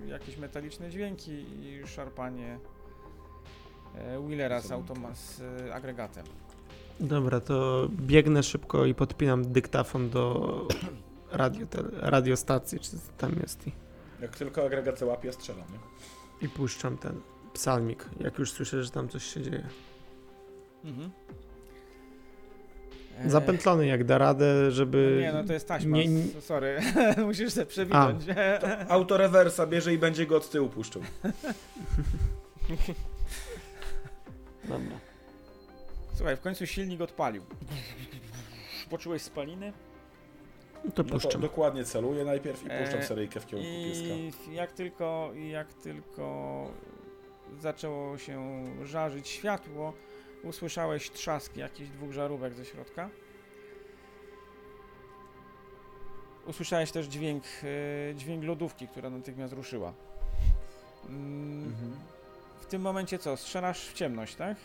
e, 0.07 0.09
jakieś 0.09 0.37
metaliczne 0.37 0.91
dźwięki 0.91 1.31
i 1.33 1.83
szarpanie 1.87 2.59
e, 3.95 4.19
Wheelera 4.21 4.61
z, 4.61 4.71
automa- 4.71 5.15
z 5.15 5.41
e, 5.41 5.75
agregatem. 5.75 6.25
Dobra, 7.01 7.41
to 7.41 7.89
biegnę 7.91 8.43
szybko 8.43 8.87
i 8.87 8.95
podpinam 8.95 9.53
dyktafon 9.53 10.11
do 10.11 10.69
radio, 11.33 11.67
tele, 11.67 11.89
radiostacji, 11.93 12.81
czy 12.81 12.91
tam 13.19 13.33
jest 13.43 13.67
i, 13.67 13.73
Jak 14.23 14.37
tylko 14.37 14.65
agregat 14.67 15.03
łapie, 15.03 15.33
strzelam, 15.33 15.65
nie? 15.73 15.79
i 16.47 16.51
puszczam 16.51 16.99
ten 16.99 17.21
psalmik, 17.63 18.05
jak 18.21 18.39
już 18.39 18.53
słyszę, 18.53 18.85
że 18.85 18.91
tam 18.91 19.09
coś 19.09 19.25
się 19.25 19.43
dzieje. 19.43 19.65
Mhm. 20.85 21.11
E, 23.19 23.31
Zapętlony 23.31 23.87
jak 23.87 24.05
da 24.05 24.19
radę, 24.19 24.71
żeby... 24.71 25.13
no 25.15 25.21
Nie, 25.21 25.33
no 25.33 25.45
to 25.45 25.53
jest 25.53 25.69
taśma. 25.69 25.97
nie- 25.97 26.41
Sorry, 26.41 26.81
musisz 27.27 27.53
sobie 27.53 27.67
przewinąć. 27.67 28.25
Autorewersa 28.89 29.67
bierze 29.67 29.95
i 29.95 29.99
będzie 29.99 30.27
go 30.27 30.37
od 30.37 30.51
tyłu 30.51 30.69
puszczał. 30.69 31.03
Dobra. 34.65 34.99
Słuchaj, 36.15 36.37
w 36.37 36.41
końcu 36.41 36.67
silnik 36.67 37.01
odpalił. 37.01 37.43
Poczułeś 38.91 39.23
spaliny? 39.23 39.73
No 40.85 40.91
to 40.91 41.03
No 41.03 41.09
to 41.09 41.15
puszczam. 41.15 41.41
dokładnie 41.41 41.85
celuję 41.85 42.25
najpierw 42.25 42.59
i 42.67 42.69
puszczam 42.69 43.01
E, 43.01 43.03
seryjkę 43.07 43.41
w 43.41 43.47
kierunku 43.47 43.71
pieska. 43.85 44.15
I 44.51 44.55
jak 44.55 44.73
tylko, 44.73 45.31
jak 45.51 45.73
tylko 45.75 46.67
zaczęło 47.61 48.19
się 48.19 48.65
żarzyć 48.85 49.29
światło, 49.29 49.93
usłyszałeś 50.43 51.11
trzaski 51.11 51.61
jakichś 51.61 51.91
dwóch 51.91 52.13
żarówek 52.13 52.55
ze 52.55 52.65
środka. 52.65 53.11
Usłyszałeś 56.47 56.91
też 56.93 57.07
dźwięk, 57.07 57.45
e, 58.11 58.15
dźwięk 58.15 58.45
lodówki, 58.45 58.89
która 58.89 59.11
natychmiast 59.11 59.53
ruszyła. 59.55 59.93
Mm, 61.07 61.65
Mhm. 61.67 61.97
W 62.61 62.67
tym 62.67 62.83
momencie 62.83 63.19
co? 63.19 63.37
Strzelasz 63.37 63.89
w 63.89 63.93
ciemność, 63.93 64.35
tak? 64.35 64.57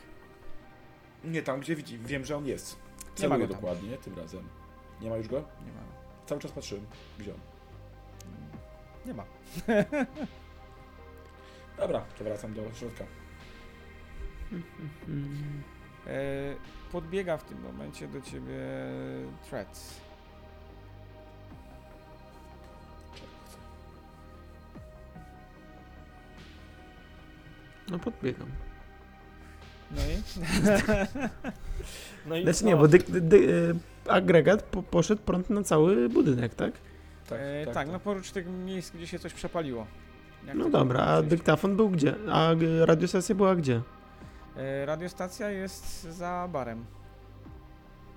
Nie 1.24 1.42
tam, 1.42 1.60
gdzie 1.60 1.76
widzi. 1.76 1.98
Wiem, 2.00 2.26
że 2.26 2.38
on 2.38 2.46
jest. 2.46 2.76
Nie 2.76 3.10
ma 3.10 3.16
Celuję 3.16 3.48
go 3.48 3.54
dokładnie 3.54 3.98
tym 3.98 4.16
razem. 4.18 4.50
Nie 5.02 5.10
ma 5.10 5.18
już 5.18 5.28
go? 5.28 5.38
Nie 5.38 5.72
ma. 5.72 5.82
Cały 6.26 6.42
czas 6.42 6.52
patrzyłem. 6.52 6.86
Gdzie 7.20 7.32
on? 7.34 7.40
Nie 9.06 9.14
ma. 9.14 9.24
Dobra, 11.78 12.02
to 12.18 12.24
wracam 12.24 12.54
do 12.54 12.62
środka. 12.74 13.04
E, 16.08 16.56
podbiega 16.92 17.38
w 17.38 17.44
tym 17.44 17.62
momencie 17.62 18.08
do 18.08 18.22
ciebie 18.22 18.60
Threads. 19.50 20.02
No 27.92 28.00
podbiegam. 28.00 28.48
No 29.92 30.02
i? 30.02 30.22
No 32.26 32.36
i 32.36 32.44
Znaczy 32.44 32.66
nie, 32.66 32.76
bo 32.76 32.88
dyk, 32.88 33.10
dy, 33.10 33.38
y, 33.38 33.76
agregat 34.08 34.64
po, 34.64 34.84
poszedł 34.84 35.22
prąd 35.22 35.50
na 35.50 35.64
cały 35.64 36.10
budynek, 36.10 36.56
tak? 36.56 36.72
Tak, 37.30 37.40
e, 37.42 37.72
tak, 37.74 37.88
no 37.88 38.00
porócz 38.00 38.32
tych 38.32 38.48
miejsc, 38.48 38.92
gdzie 38.92 39.08
się 39.08 39.20
coś 39.20 39.34
przepaliło. 39.34 39.88
Jak 40.48 40.56
No 40.58 40.64
to 40.64 40.70
dobra, 40.70 41.00
a 41.02 41.06
powiedzieć? 41.16 41.30
dyktafon 41.30 41.76
był 41.76 41.90
gdzie? 41.90 42.16
A 42.32 42.50
radiostacja 42.86 43.36
była 43.36 43.56
gdzie? 43.56 43.82
E, 44.58 44.86
radiostacja 44.86 45.50
jest 45.50 46.04
za 46.04 46.50
barem. 46.52 46.86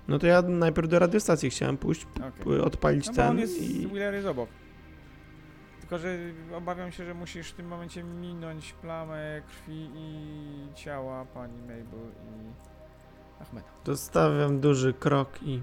No 0.07 0.19
to 0.19 0.27
ja 0.27 0.41
najpierw 0.41 0.87
do 0.89 0.99
radiostacji 0.99 1.49
chciałem 1.49 1.77
pójść, 1.77 2.07
Okay. 2.15 2.31
p- 2.57 2.63
odpalić 2.63 3.07
No 3.07 3.13
bo 3.13 3.21
on 3.21 3.27
ten 3.27 3.39
jest, 3.39 3.61
i... 3.61 3.87
Wheeler 3.87 4.13
jest 4.13 4.27
obok. 4.27 4.49
Tylko, 5.79 5.97
że 5.97 6.17
obawiam 6.55 6.91
się, 6.91 7.05
że 7.05 7.13
musisz 7.13 7.49
w 7.51 7.53
tym 7.53 7.67
momencie 7.67 8.03
minąć 8.03 8.73
plamę 8.73 9.41
krwi 9.47 9.89
i 9.95 10.73
ciała 10.75 11.25
pani 11.25 11.61
Mabel 11.61 12.11
i 12.25 12.51
Ahmeda. 13.41 13.67
Dostawiam 13.85 14.59
duży 14.59 14.93
krok 14.93 15.43
i 15.43 15.61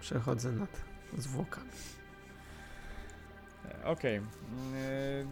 przechodzę 0.00 0.52
nad 0.52 0.82
zwłokami. 1.18 1.70
Okej, 3.84 4.16
mm, 4.16 4.28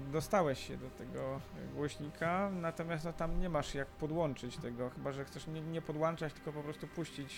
e, 0.08 0.12
dostałeś 0.12 0.66
się 0.68 0.76
do 0.76 0.90
tego 0.90 1.40
głośnika, 1.74 2.50
natomiast 2.50 3.04
no, 3.04 3.12
tam 3.12 3.40
nie 3.40 3.48
masz 3.48 3.74
jak 3.74 3.88
podłączyć 3.88 4.56
tego, 4.56 4.90
chyba 4.90 5.12
że 5.12 5.24
chcesz 5.24 5.46
nie, 5.46 5.60
nie 5.60 5.82
podłączać, 5.82 6.32
tylko 6.32 6.52
po 6.52 6.62
prostu 6.62 6.86
puścić 6.86 7.34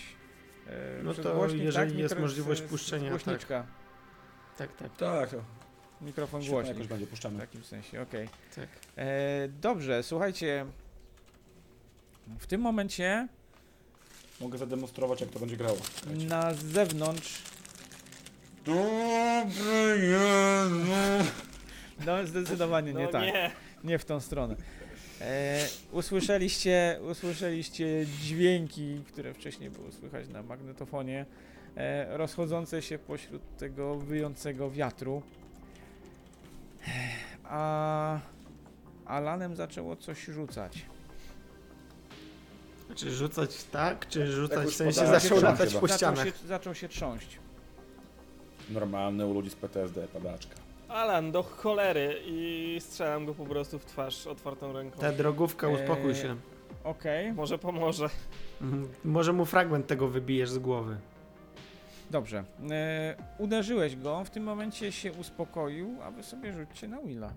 e, 0.67 1.03
No 1.03 1.11
przez 1.13 1.25
to 1.25 1.35
głośnik, 1.35 1.61
jeżeli 1.63 1.91
tak? 1.91 1.99
jest 1.99 2.15
Mikro- 2.15 2.21
możliwość 2.21 2.61
z- 2.61 2.65
z 2.65 2.69
puszczenia, 2.69 3.09
głośniczka, 3.09 3.65
Tak, 4.57 4.75
tak, 4.75 4.97
Tak, 4.97 5.29
to 5.29 5.37
mikrofon 6.01 6.41
świetnie 6.41 6.53
głośnik 6.55 6.75
jakoś 6.77 6.87
będzie 6.87 7.05
w 7.05 7.09
puszczamy. 7.09 7.39
takim 7.39 7.63
sensie, 7.63 8.01
okej. 8.01 8.29
tak. 8.55 8.69
E, 8.97 9.47
dobrze, 9.47 10.03
słuchajcie, 10.03 10.65
w 12.39 12.47
tym 12.47 12.61
momencie 12.61 13.27
Mogę 14.41 14.57
zademonstrować, 14.57 15.21
jak 15.21 15.29
to 15.29 15.39
będzie 15.39 15.57
grało. 15.57 15.77
Słuchajcie. 15.77 16.25
na 16.25 16.53
zewnątrz, 16.53 17.43
Dobry 18.65 19.97
Jezu! 20.01 21.29
no 22.05 22.27
zdecydowanie 22.27 22.93
nie 22.93 23.03
no 23.03 23.09
tak. 23.09 23.23
nie. 23.23 23.51
Nie 23.83 23.99
w 23.99 24.05
tą 24.05 24.19
stronę. 24.19 24.55
E, 25.21 25.67
usłyszeliście, 25.91 26.99
usłyszeliście 27.11 28.05
dźwięki, 28.21 29.03
które 29.07 29.33
wcześniej 29.33 29.69
było 29.69 29.91
słychać 29.91 30.27
na 30.29 30.43
magnetofonie, 30.43 31.25
e, 31.75 32.17
rozchodzące 32.17 32.81
się 32.81 32.99
pośród 32.99 33.41
tego 33.57 33.95
wyjącego 33.95 34.71
wiatru. 34.71 35.21
A 37.43 38.19
Alanem 39.05 39.55
zaczęło 39.55 39.95
coś 39.95 40.25
rzucać. 40.25 40.85
Czy 42.95 43.11
rzucać 43.11 43.63
tak, 43.63 44.07
czy 44.07 44.31
rzucać 44.31 44.57
Jakoś 44.57 44.73
w 44.73 44.77
sensie 44.77 45.07
zaczął 45.07 45.37
się 45.37 45.43
latać 45.43 45.73
po 45.73 45.87
zaczął, 45.87 45.97
ścianach? 45.97 46.25
się, 46.25 46.47
zaczął 46.47 46.75
się 46.75 46.89
trząść. 46.89 47.40
Normalne 48.73 49.25
u 49.27 49.33
ludzi 49.33 49.49
z 49.49 49.55
PTSD, 49.55 50.07
padaczka. 50.07 50.55
Alan, 50.89 51.31
do 51.31 51.43
cholery 51.43 52.15
i 52.25 52.77
strzelam 52.79 53.25
go 53.25 53.33
po 53.33 53.45
prostu 53.45 53.79
w 53.79 53.85
twarz 53.85 54.27
otwartą 54.27 54.73
ręką. 54.73 54.99
Ta 54.99 55.11
drogówka, 55.11 55.67
uspokój 55.67 56.09
Eee. 56.11 56.15
się. 56.21 56.35
Okej, 56.83 57.33
Może 57.33 57.57
pomoże. 57.57 58.09
Mhm. 58.61 58.87
Może 59.05 59.33
mu 59.33 59.45
fragment 59.45 59.87
tego 59.87 60.07
wybijesz 60.07 60.49
z 60.49 60.57
głowy. 60.59 60.97
dobrze. 62.11 62.43
E, 62.71 63.15
uderzyłeś 63.37 63.95
go, 63.95 64.23
w 64.23 64.29
tym 64.29 64.43
momencie 64.43 64.91
się 64.91 65.11
uspokoił, 65.11 65.97
a 66.03 66.11
wy 66.11 66.23
sobie 66.23 66.53
rzućcie 66.53 66.87
na 66.87 67.01
Willa. 67.01 67.33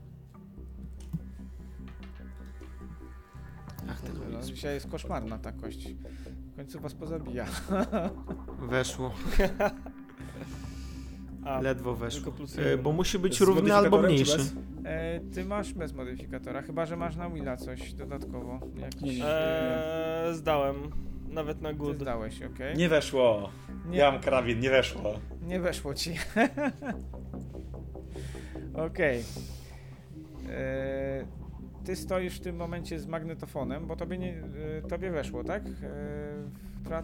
Ach, 3.90 4.00
ten 4.00 4.12
No, 4.18 4.38
Will. 4.38 4.42
dzisiaj 4.54 4.74
jest 4.74 4.90
koszmarna 4.90 5.38
ta 5.38 5.52
kość. 5.52 5.88
W 6.52 6.56
końcu 6.56 6.80
was 6.80 6.94
pozabija. 6.94 7.46
Weszło, 8.70 9.14
A, 11.44 11.60
ledwo 11.60 11.94
weszło. 11.94 12.32
E, 12.58 12.78
bo 12.78 12.92
musi 12.92 13.18
być 13.18 13.40
równy 13.40 13.74
albo 13.74 14.02
mniejszy. 14.02 14.38
E, 14.84 15.20
ty 15.20 15.44
masz 15.44 15.74
bez 15.74 15.92
modyfikatora, 15.92 16.62
chyba 16.62 16.86
że 16.86 16.96
masz 16.96 17.16
na 17.16 17.30
Willa 17.30 17.56
coś 17.56 17.92
dodatkowo. 17.94 18.60
Jakiś, 18.76 19.20
e, 19.24 20.28
zdałem. 20.32 20.76
Nawet 21.28 21.60
na 21.62 21.68
ty 21.68 21.74
good. 21.74 22.00
zdałeś, 22.00 22.42
okej? 22.42 22.76
Nie 22.76 22.88
weszło. 22.88 23.50
Nie, 23.88 23.98
Ja 23.98 24.12
mam 24.12 24.20
karabin, 24.20 24.60
nie 24.60 24.70
weszło. 24.70 25.02
nie 25.42 25.60
weszło 25.60 25.94
ci. 25.94 26.14
Okej. 28.86 29.24
E, 30.50 31.24
Ty 31.84 31.96
stoisz 31.96 32.36
w 32.36 32.40
tym 32.40 32.56
momencie 32.56 32.98
z 32.98 33.06
magnetofonem, 33.06 33.86
bo 33.86 33.96
tobie, 33.96 34.18
nie, 34.18 34.42
e, 34.78 34.82
tobie 34.88 35.10
weszło, 35.10 35.44
tak? 35.44 35.62
E? 36.90 37.02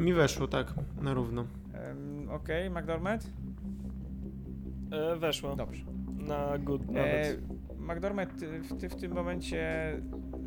Mi 0.00 0.12
weszło, 0.12 0.48
tak, 0.48 0.74
na 1.00 1.14
równo. 1.14 1.44
Em, 1.74 2.28
Okej, 2.30 2.70
McDormand? 2.70 3.26
Eee, 4.92 5.18
weszło. 5.18 5.56
Dobrze. 5.56 5.84
Na 6.18 6.58
good 6.58 6.82
E, 6.82 6.92
nawet. 6.92 7.42
McDormand, 7.78 8.38
ty, 8.40 8.60
w- 8.60 8.76
ty 8.80 8.88
w 8.88 8.94
tym 8.96 9.12
momencie 9.14 9.92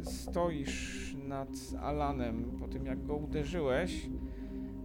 stoisz 0.03 1.15
nad 1.27 1.49
Alanem 1.81 2.45
po 2.59 2.67
tym, 2.67 2.85
jak 2.85 3.03
go 3.05 3.15
uderzyłeś. 3.15 4.09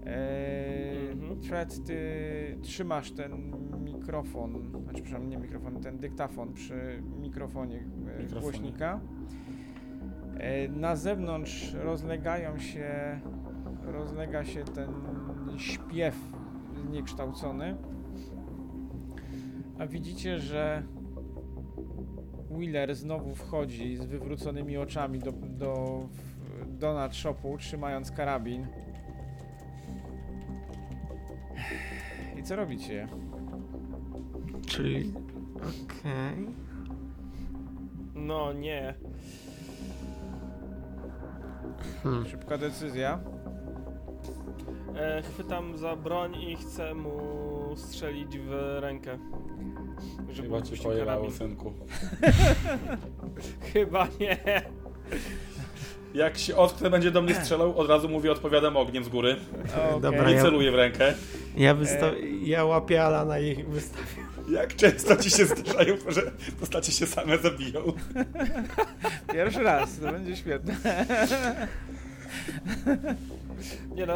E, 0.06 1.10
Mhm. 1.12 1.42
Fred, 1.42 1.84
ty 1.84 1.96
trzymasz 2.62 3.10
ten 3.12 3.52
mikrofon, 3.84 4.70
znaczy 4.82 5.02
przepraszam, 5.02 5.28
nie 5.28 5.38
mikrofon, 5.38 5.80
ten 5.80 5.98
dyktafon 5.98 6.52
przy 6.52 7.02
mikrofonie 7.20 7.76
e, 7.78 8.22
Mikrofonie. 8.22 8.40
głośnika. 8.40 9.00
E, 10.38 10.68
na 10.68 10.96
zewnątrz 10.96 11.74
rozlegają 11.74 12.58
się 12.58 13.20
rozlega 13.82 14.44
się 14.44 14.64
ten 14.64 14.90
śpiew 15.58 16.16
zniekształcony. 16.86 17.76
A 19.78 19.86
widzicie, 19.86 20.38
że 20.38 20.82
Wheeler 22.50 22.94
znowu 22.94 23.34
wchodzi 23.34 23.96
z 23.96 24.04
wywróconymi 24.04 24.76
oczami 24.76 25.18
do, 25.18 25.32
do 25.32 26.08
donut 26.66 27.16
shopu, 27.16 27.58
trzymając 27.58 28.10
karabin. 28.10 28.66
I 32.38 32.42
co 32.42 32.56
robicie? 32.56 33.08
Czyli... 34.66 35.12
Okej. 35.56 36.46
No 38.14 38.52
nie. 38.52 38.94
Hmm. 42.02 42.26
Szybka 42.26 42.58
decyzja. 42.58 43.20
E, 44.96 45.22
chwytam 45.22 45.76
za 45.78 45.96
broń 45.96 46.34
i 46.36 46.56
chcę 46.56 46.94
mu 46.94 47.20
strzelić 47.76 48.38
w 48.38 48.76
rękę. 48.80 49.18
Żeby 50.30 50.48
Chyba 50.48 50.58
cię 50.60 50.66
opuścił 50.66 50.90
pojebało, 50.90 51.18
karabin. 51.20 51.38
synku. 51.38 51.72
Chyba 53.72 54.06
nie. 54.20 54.36
Jak 56.14 56.38
się 56.38 56.56
Oskar 56.56 56.90
będzie 56.90 57.10
do 57.10 57.22
mnie 57.22 57.34
strzelał, 57.34 57.78
od 57.78 57.88
razu 57.88 58.08
mówię, 58.08 58.32
odpowiadam 58.32 58.76
ogniem 58.76 59.04
z 59.04 59.08
góry. 59.08 59.36
Okej. 59.52 60.00
Dobra, 60.00 60.28
Nie 60.30 60.34
ja- 60.34 60.42
celuję 60.42 60.72
w 60.72 60.74
rękę. 60.74 61.14
Ja, 61.56 61.74
wysta- 61.74 62.12
ja 62.42 62.64
łapię 62.64 63.04
Alana 63.04 63.38
i 63.38 63.64
wystawię. 63.64 64.04
Jak 64.50 64.76
często 64.76 65.16
ci 65.16 65.30
się 65.30 65.46
zdarzają, 65.46 65.94
że 66.08 66.22
postacie 66.60 66.92
się 66.92 67.06
same 67.06 67.38
zabiją? 67.38 67.80
Pierwszy 69.32 69.62
raz, 69.62 69.96
to 69.98 70.12
będzie 70.12 70.36
świetne. 70.36 70.76
Nie 73.94 74.06
no, 74.06 74.14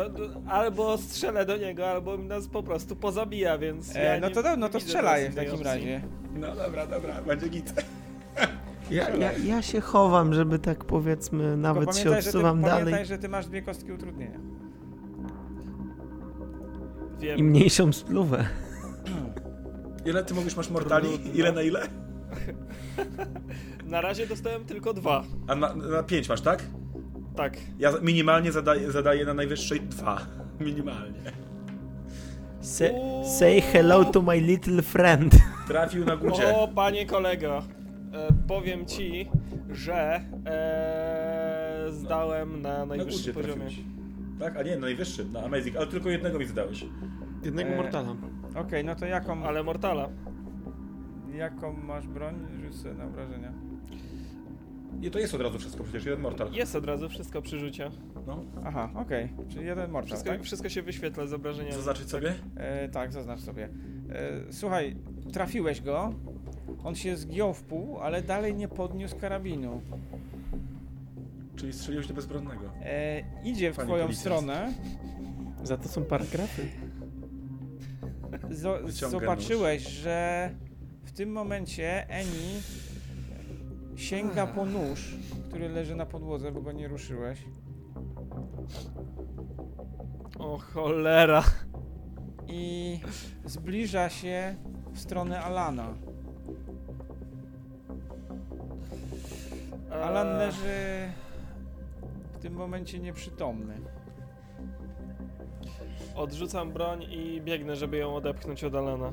albo 0.48 0.98
strzelę 0.98 1.46
do 1.46 1.56
niego, 1.56 1.90
albo 1.90 2.18
nas 2.18 2.48
po 2.48 2.62
prostu 2.62 2.96
pozabija, 2.96 3.58
więc. 3.58 3.94
ja 3.94 4.00
E, 4.00 4.20
no 4.20 4.28
nie- 4.28 4.34
to, 4.34 4.42
do, 4.42 4.56
no 4.56 4.66
nie 4.66 4.72
to 4.72 4.80
strzelaj 4.80 5.30
w 5.30 5.34
takim 5.34 5.50
opcji. 5.50 5.64
razie. 5.64 6.00
No 6.34 6.56
dobra, 6.56 6.86
dobra, 6.86 7.22
będzie 7.22 7.48
git. 7.48 7.72
Ja, 8.90 9.10
ja, 9.10 9.32
ja 9.32 9.62
się 9.62 9.80
chowam, 9.80 10.34
żeby 10.34 10.58
tak 10.58 10.84
powiedzmy, 10.84 11.56
nawet 11.56 11.96
się 11.96 12.02
że 12.02 12.10
ty, 12.10 12.16
odsuwam 12.28 12.62
pamiętaj, 12.62 12.90
dalej 12.92 13.06
że 13.06 13.18
ty 13.18 13.28
masz 13.28 13.46
dwie 13.46 13.62
kostki 13.62 13.92
utrudnienia. 13.92 14.38
Wiem. 17.20 17.38
i 17.38 17.42
mniejszą 17.42 17.92
spluwę. 17.92 18.44
Ile 20.04 20.24
ty 20.24 20.34
mówisz 20.34 20.56
masz 20.56 20.70
mortali? 20.70 21.08
Ile 21.38 21.52
na 21.52 21.62
ile? 21.62 21.80
Na 23.86 24.00
razie 24.00 24.26
dostałem 24.26 24.64
tylko 24.64 24.94
dwa. 24.94 25.24
A 25.46 25.54
na, 25.54 25.74
na 25.74 26.02
pięć 26.02 26.28
masz, 26.28 26.40
tak? 26.40 26.62
Tak. 27.36 27.56
Ja 27.78 27.92
minimalnie 28.02 28.52
zadaję, 28.52 28.92
zadaję 28.92 29.24
na 29.24 29.34
najwyższej 29.34 29.80
dwa. 29.80 30.20
Minimalnie. 30.60 31.20
Say, 32.60 32.92
say 33.38 33.60
hello 33.60 34.04
to 34.04 34.22
my 34.22 34.40
little 34.40 34.82
friend. 34.82 35.34
Trafił 35.68 36.04
na 36.04 36.16
górze. 36.16 36.56
O, 36.56 36.68
panie 36.68 37.06
kolego, 37.06 37.58
e, 38.12 38.28
powiem 38.48 38.86
ci, 38.86 39.28
że 39.70 40.20
e, 40.46 41.86
zdałem 41.90 42.62
na 42.62 42.78
Na 42.78 42.86
najwyższym 42.86 43.16
górze 43.20 43.32
poziomie. 43.32 43.60
trafiłeś. 43.66 43.86
Tak? 44.40 44.56
A 44.56 44.62
nie, 44.62 44.74
na 44.74 44.80
najwyższym, 44.80 45.32
na 45.32 45.42
Amazing, 45.42 45.76
ale 45.76 45.86
tylko 45.86 46.08
jednego 46.10 46.38
mi 46.38 46.46
zadałeś. 46.46 46.84
Jednego 47.44 47.70
E, 47.70 47.76
mortala. 47.76 48.16
Okej, 48.54 48.84
no 48.84 48.94
to 48.94 49.06
jaką, 49.06 49.44
Ale 49.44 49.62
Mortala. 49.62 50.08
jaką 51.34 51.72
masz 51.72 52.06
broń? 52.08 52.34
Rzuć 52.64 52.74
sobie 52.76 52.94
na 52.94 53.04
obrażenia. 53.04 53.52
I 55.02 55.10
to 55.10 55.18
jest 55.18 55.34
od 55.34 55.40
razu 55.40 55.58
wszystko, 55.58 55.84
przecież 55.84 56.04
jeden 56.04 56.20
mortal. 56.20 56.52
Jest 56.52 56.76
od 56.76 56.84
razu 56.84 57.08
wszystko 57.08 57.42
przy 57.42 57.58
rzucie. 57.58 57.90
No. 58.26 58.44
Aha, 58.64 58.90
okej, 58.94 59.28
czyli 59.48 59.66
jeden 59.66 59.90
mortal, 59.90 60.06
Wszystko, 60.08 60.30
tak? 60.30 60.42
wszystko 60.42 60.68
się 60.68 60.82
wyświetla 60.82 61.26
z 61.26 61.32
obrażeniami. 61.32 61.74
Zaznaczyć 61.76 62.10
sobie? 62.10 62.34
E, 62.56 62.88
tak, 62.88 63.12
zaznacz 63.12 63.40
sobie. 63.40 63.64
E, 64.10 64.52
słuchaj, 64.52 64.96
trafiłeś 65.32 65.80
go, 65.80 66.14
on 66.84 66.94
się 66.94 67.16
zgiął 67.16 67.54
w 67.54 67.62
pół, 67.62 67.98
ale 68.00 68.22
dalej 68.22 68.54
nie 68.54 68.68
podniósł 68.68 69.16
karabinu. 69.16 69.80
Czyli 71.56 71.72
strzeliłeś 71.72 72.06
do 72.06 72.14
bezbronnego. 72.14 72.70
E, 72.82 73.22
idzie 73.44 73.72
w 73.72 73.76
Panie 73.76 73.86
twoją 73.88 74.04
policjant. 74.04 74.20
stronę, 74.38 74.72
Za 75.62 75.76
to 75.76 75.88
są 75.88 76.04
paragrafy. 76.04 76.62
Zo- 78.50 79.08
zobaczyłeś, 79.10 79.82
że 79.88 80.50
w 81.04 81.12
tym 81.12 81.32
momencie 81.32 82.08
Eni 82.08 82.62
sięga 83.96 84.46
po 84.46 84.64
nóż, 84.66 85.14
który 85.48 85.68
leży 85.68 85.96
na 85.96 86.06
podłodze, 86.06 86.52
bo 86.52 86.62
go 86.62 86.72
nie 86.72 86.88
ruszyłeś. 86.88 87.38
O 90.38 90.58
cholera. 90.58 91.42
i 92.48 93.00
zbliża 93.44 94.08
się 94.08 94.54
w 94.92 95.00
stronę 95.00 95.40
Alana. 95.40 95.94
Alan 99.90 100.38
leży 100.38 101.08
w 102.32 102.38
tym 102.38 102.52
momencie 102.54 102.98
nieprzytomny. 102.98 103.74
Odrzucam 106.14 106.72
broń 106.72 107.02
i 107.10 107.40
biegnę, 107.44 107.76
żeby 107.76 107.96
ją 107.96 108.14
odepchnąć 108.16 108.64
od 108.64 108.74
Alana. 108.74 109.12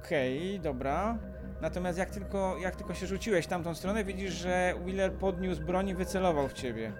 Okej, 0.00 0.60
dobra. 0.60 1.18
Natomiast 1.60 1.98
jak 1.98 2.10
tylko, 2.10 2.56
jak 2.58 2.76
tylko 2.76 2.94
się 2.94 3.06
rzuciłeś 3.06 3.44
w 3.44 3.48
tamtą 3.48 3.74
stronę, 3.74 4.04
widzisz, 4.04 4.32
że 4.32 4.74
Wheeler 4.84 5.12
podniósł 5.12 5.62
broń 5.62 5.88
i 5.88 5.94
wycelował 5.94 6.48
w 6.48 6.52
ciebie. 6.52 6.92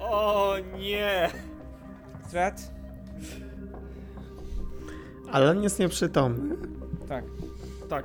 O 0.00 0.54
nie! 0.78 1.28
Strat? 2.28 2.70
Alan 5.32 5.62
jest 5.62 5.78
nieprzytomny. 5.78 6.56
Tak. 7.08 7.24
Tak. 7.88 8.04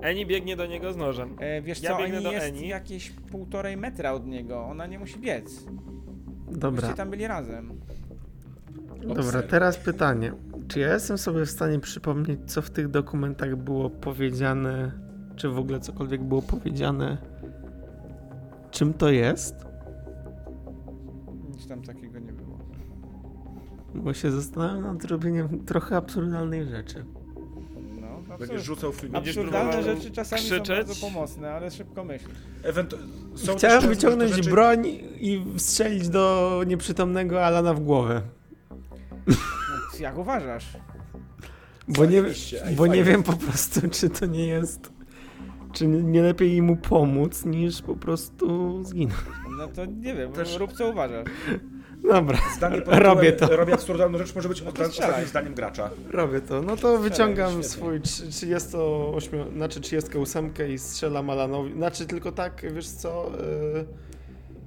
Eni 0.00 0.26
biegnie 0.26 0.56
do 0.56 0.66
niego 0.66 0.92
z 0.92 0.96
nożem. 0.96 1.36
E, 1.40 1.62
wiesz 1.62 1.82
Ja 1.82 1.90
co, 1.90 1.98
biegnę 1.98 2.16
Eni 2.16 2.24
do 2.24 2.32
jest 2.32 2.46
Eni. 2.46 2.68
jakieś 2.68 3.10
półtorej 3.10 3.76
metra 3.76 4.12
od 4.12 4.26
niego. 4.26 4.64
Ona 4.64 4.86
nie 4.86 4.98
musi 4.98 5.18
biec. 5.18 5.64
Dobra, 6.52 6.80
Byście 6.80 6.96
tam 6.96 7.10
byli 7.10 7.26
razem. 7.26 7.72
dobra, 9.14 9.42
teraz 9.42 9.76
pytanie. 9.76 10.32
Czy 10.68 10.80
ja 10.80 10.92
jestem 10.92 11.18
sobie 11.18 11.46
w 11.46 11.50
stanie 11.50 11.78
przypomnieć, 11.80 12.40
co 12.46 12.62
w 12.62 12.70
tych 12.70 12.88
dokumentach 12.88 13.56
było 13.56 13.90
powiedziane, 13.90 14.92
czy 15.36 15.48
w 15.48 15.58
ogóle 15.58 15.80
cokolwiek 15.80 16.22
było 16.22 16.42
powiedziane, 16.42 17.18
czym 18.70 18.94
to 18.94 19.10
jest? 19.10 19.66
Nic 21.50 21.66
tam 21.68 21.82
takiego 21.82 22.18
nie 22.18 22.32
było. 22.32 22.58
Bo 23.94 24.14
się 24.14 24.30
zastanawiam 24.30 24.82
nad 24.82 25.04
robieniem 25.04 25.64
trochę 25.64 25.96
absurdalnej 25.96 26.66
rzeczy. 26.68 27.04
Będziesz 28.38 28.62
rzucał 28.64 28.92
film. 28.92 29.12
Będziesz 29.12 29.36
Absurdalne 29.36 29.72
próbował 29.72 29.96
rzeczy 29.96 30.10
czasami 30.10 30.42
krzyczeć? 30.42 30.66
są 30.66 30.74
bardzo 30.74 31.06
pomocne, 31.06 31.52
ale 31.52 31.70
szybko 31.70 32.04
myśl. 32.04 32.26
Ewentu- 32.62 32.96
są 33.34 33.56
Chciałem 33.56 33.88
wyciągnąć 33.88 34.30
rzeczy- 34.30 34.50
broń 34.50 34.86
i 35.20 35.44
strzelić 35.56 36.08
do 36.08 36.60
nieprzytomnego 36.66 37.44
Alana 37.44 37.74
w 37.74 37.80
głowę. 37.80 38.22
No, 39.26 39.34
jak 40.00 40.18
uważasz? 40.18 40.66
Bo 41.88 42.04
nie, 42.04 42.10
Zajebiście, 42.20 42.66
ej, 42.66 42.76
bo 42.76 42.86
nie 42.86 42.90
fajnie. 42.92 43.04
wiem 43.04 43.22
po 43.22 43.32
prostu, 43.32 43.80
czy 43.90 44.10
to 44.10 44.26
nie 44.26 44.46
jest. 44.46 44.92
Czy 45.72 45.86
nie 45.86 46.02
nie 46.02 46.22
lepiej 46.22 46.62
mu 46.62 46.76
pomóc, 46.76 47.44
niż 47.44 47.82
po 47.82 47.96
prostu 47.96 48.78
zginąć. 48.84 49.14
No 49.58 49.68
to 49.68 49.84
nie 49.86 50.14
wiem, 50.14 50.32
Też- 50.32 50.56
rób 50.56 50.72
co 50.72 50.90
uważasz. 50.90 51.24
Dobra, 52.04 52.38
Zdanie 52.56 52.82
pod 52.82 52.94
Robię 52.94 53.32
to. 53.32 53.56
Robię 53.56 53.74
absurdalną 53.74 54.18
rzecz, 54.18 54.34
może 54.34 54.48
być 54.48 54.62
No 54.62 54.68
ostatnim 54.68 54.92
strzelaj. 54.92 55.26
zdaniem 55.26 55.54
gracza. 55.54 55.90
robię 56.10 56.40
to. 56.40 56.62
No 56.62 56.76
to 56.76 56.98
wyciągam 56.98 57.48
świetnie. 57.50 57.68
swój 57.68 58.00
trzy- 58.00 58.28
38, 58.30 59.52
znaczy 59.56 59.80
38 59.80 60.52
i 60.74 60.78
strzelam 60.78 61.30
Alanowi. 61.30 61.72
Znaczy 61.72 62.06
tylko 62.06 62.32
tak, 62.32 62.72
wiesz 62.74 62.88
co, 62.88 63.30
yy, 63.74 63.84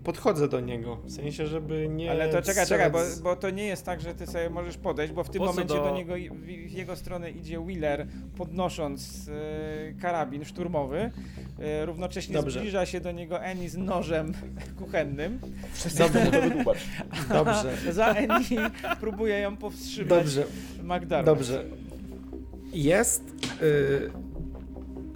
podchodzę 0.06 0.48
do 0.48 0.59
niego. 0.59 0.95
W 1.06 1.11
sensie, 1.11 1.48
żeby 1.48 1.88
nie. 1.90 2.11
Ale 2.11 2.30
to 2.30 2.42
czekaj, 2.42 2.67
czekaj, 2.67 2.92
bo, 2.92 3.00
bo 3.24 3.35
to 3.35 3.50
nie 3.50 3.66
jest 3.66 3.85
tak, 3.85 4.01
że 4.01 4.16
ty 4.16 4.27
sobie 4.27 4.50
możesz 4.50 4.77
podejść, 4.77 5.14
bo 5.14 5.24
w 5.24 5.30
tym 5.30 5.40
Po 5.40 5.45
momencie 5.45 5.74
do- 5.75 5.84
do 5.84 5.95
niego, 5.95 6.14
w 6.32 6.48
jego 6.72 6.95
stronę 6.95 7.32
idzie 7.32 7.59
Wheeler, 7.59 8.08
podnosząc 8.38 9.30
e, 9.30 9.93
karabin 10.01 10.45
szturmowy. 10.45 11.11
E, 11.59 11.85
równocześnie 11.85 12.34
Dobrze. 12.34 12.59
zbliża 12.59 12.85
się 12.85 13.01
do 13.01 13.11
niego 13.11 13.42
Eni 13.43 13.69
z 13.69 13.77
nożem 13.77 14.34
kuchennym. 14.80 15.40
Dobrze. 15.98 16.19
Dobrze, 17.34 17.93
Za 17.93 18.08
Eni 18.08 18.45
próbuje 19.00 19.40
ją 19.40 19.58
powstrzymać 19.58 20.09
dobrze. 20.09 20.43
Magdarma. 20.84 21.25
Dobrze. 21.25 21.66
Jest 22.74 23.24
y, 23.61 24.11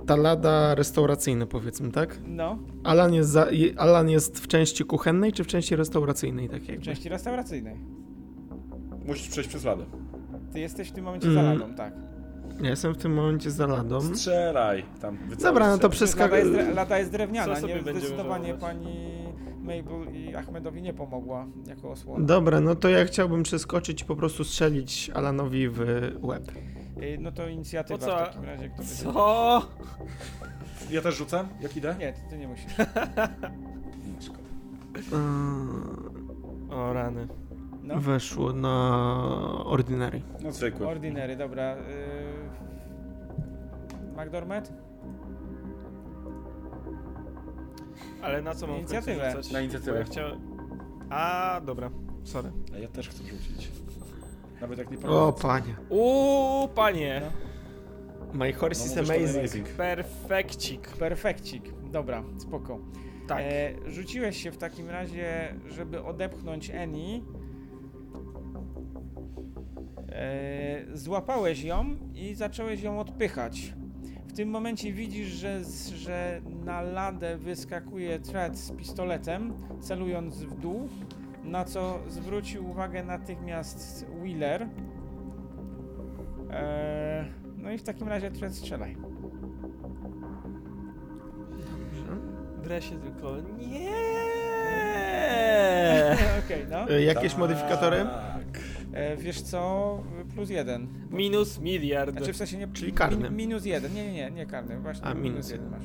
ta 0.10 0.16
lada 0.16 0.76
restauracyjna, 0.76 1.46
powiedzmy, 1.46 1.92
tak? 1.92 2.20
No, 2.28 2.58
Alan 2.84 3.14
jest, 3.14 3.30
za, 3.30 3.48
Alan 3.78 4.10
jest 4.10 4.40
w 4.40 4.48
części 4.48 4.86
kuchennej 4.86 5.34
czy 5.34 5.44
w 5.44 5.48
części 5.48 5.76
restauracyjnej, 5.76 6.50
tak 6.50 6.62
w 6.62 6.68
jakby? 6.68 6.86
części 6.86 7.10
restauracyjnej. 7.10 7.76
Musisz 9.06 9.30
przejść 9.30 9.50
przez 9.50 9.64
ladę. 9.64 9.84
Ty 10.54 10.60
jesteś 10.60 10.90
w 10.90 10.92
tym 10.92 11.04
momencie 11.06 11.28
Mm. 11.28 11.46
za 11.46 11.54
ladą, 11.54 11.74
tak. 11.76 11.94
Ja 12.62 12.70
jestem 12.70 12.94
w 12.94 12.98
tym 12.98 13.14
momencie 13.14 13.52
za 13.52 13.68
ladą. 13.68 14.02
Strzelaj. 14.02 14.84
Tam 15.02 15.18
Dobra, 15.44 15.68
no 15.70 15.78
to 15.78 15.92
strzel. 15.92 16.20
Lada 16.20 16.38
jest, 16.38 16.76
lada 16.76 17.00
jest 17.00 17.12
drewniana, 17.12 17.56
Co 17.56 17.68
nie? 17.68 17.82
Zdecydowanie 17.82 18.54
pani 18.54 19.10
Mabel 19.62 20.14
i 20.14 20.36
Ahmedowi 20.36 20.82
nie 20.82 20.94
pomogła 20.94 21.46
jako 21.68 21.92
osłona. 21.92 22.26
Dobra, 22.26 22.60
no 22.60 22.76
to 22.76 22.90
ja 22.90 23.06
chciałbym 23.06 23.44
przeskoczyć 23.44 24.02
i 24.02 24.06
po 24.06 24.16
prostu 24.16 24.44
strzelić 24.44 25.12
Alanowi 25.14 25.70
w 25.70 25.80
łeb. 26.22 26.52
Y, 27.04 27.18
No 27.22 27.32
to 27.32 27.48
inicjatywa 27.48 28.00
Po 28.00 28.06
co? 28.06 28.18
w 28.18 28.20
takim 28.28 28.44
razie. 28.44 28.70
Kto 28.70 28.78
będzie- 28.78 28.96
Co? 28.96 29.62
Ja 30.92 31.02
też 31.02 31.16
rzucam? 31.18 31.48
Jak 31.62 31.78
idę? 31.78 31.96
Nie, 32.00 32.14
ty, 32.14 32.20
ty 32.30 32.38
nie 32.38 32.48
musisz. 32.48 32.78
Nie, 32.78 34.22
szkoda. 34.26 34.40
Eee, 34.98 36.74
O 36.74 36.94
rany. 36.94 37.28
No. 37.84 38.00
Weszło 38.00 38.54
na 38.54 39.00
Ordinary. 39.66 40.22
No 40.44 40.52
zwykły. 40.52 40.88
Ordinary, 40.88 41.36
dobra. 41.36 41.76
Y... 41.76 41.80
McDormand? 44.26 44.74
Ale 48.22 48.42
na 48.42 48.56
co 48.56 48.68
mam 48.68 48.76
w 48.76 48.80
końcu 48.80 48.94
Inicjatywę. 48.96 49.32
rzucać? 49.32 49.52
Na 49.52 49.62
inicjatywę. 49.62 49.92
Bo 49.92 49.98
Ja 50.00 50.04
chciałem... 50.06 50.40
A, 51.10 51.62
dobra. 51.66 51.90
Sorry. 52.24 52.52
A 52.76 52.78
ja 52.78 52.88
też 52.88 53.10
chcę 53.10 53.24
rzucić. 53.24 53.72
Nawet 54.62 54.80
jak 54.80 54.92
nie 54.92 54.98
O 54.98 55.02
pamiętam. 55.02 55.34
panie. 55.42 55.76
Uuu, 55.90 56.68
panie! 56.68 57.22
My 58.34 58.54
horse 58.54 58.96
No, 58.96 59.02
is 59.02 59.10
amazing. 59.10 59.38
amazing. 59.40 59.68
Perfekcik. 59.70 60.88
Perfekcik. 60.88 61.74
Dobra, 61.92 62.24
spoko. 62.38 62.80
Tak. 63.28 63.40
E, 63.42 63.72
rzuciłeś 63.92 64.44
się 64.44 64.52
w 64.52 64.58
takim 64.58 64.90
razie, 64.90 65.56
żeby 65.70 66.04
odepchnąć 66.04 66.70
Eni. 66.74 67.24
E, 70.12 70.82
złapałeś 70.94 71.64
ją 71.64 71.86
i 72.16 72.36
zacząłeś 72.36 72.82
ją 72.82 73.00
odpychać. 73.00 73.74
W 74.28 74.34
tym 74.34 74.50
momencie 74.50 74.94
widzisz, 74.94 75.28
że, 75.28 75.64
z- 75.64 75.88
że 75.90 76.42
na 76.66 76.82
ladę 76.82 77.38
wyskakuje 77.38 78.20
Thread 78.20 78.58
z 78.58 78.72
pistoletem, 78.72 79.54
celując 79.82 80.44
w 80.44 80.60
dół, 80.60 80.90
na 81.50 81.66
co 81.66 82.00
zwrócił 82.08 82.70
uwagę 82.70 83.04
natychmiast 83.04 84.06
Wheeler. 84.22 84.68
E, 86.52 87.26
no 87.58 87.72
i 87.72 87.78
w 87.78 87.84
takim 87.84 88.08
razie 88.08 88.32
Thread 88.32 88.56
strzelaj. 88.56 88.96
Dresie 92.64 93.00
tylko... 93.00 93.36
Nie. 93.58 93.90
Okej, 96.46 96.66
no. 96.70 96.90
E, 96.90 97.02
Jakieś 97.02 97.32
Tak. 97.32 97.40
modyfikatory? 97.40 98.06
E, 98.94 99.18
wiesz 99.18 99.42
co? 99.42 100.04
Plus 100.36 100.50
jeden. 100.50 100.88
Minus 101.12 101.60
miliard. 101.60 102.12
Znaczy 102.12 102.34
w 102.34 102.38
sensie 102.38 102.58
nie. 102.58 102.68
Czyli 102.68 102.94
karny. 102.94 103.30
Min, 103.30 103.36
minus 103.38 103.66
jeden. 103.66 103.94
Nie, 103.94 104.06
nie, 104.06 104.14
nie, 104.14 104.32
nie 104.32 104.46
karny. 104.46 104.80
Właśnie 104.80 105.06
A, 105.06 105.14
minus, 105.14 105.24
minus 105.24 105.50
jeden 105.52 105.70
masz. 105.70 105.84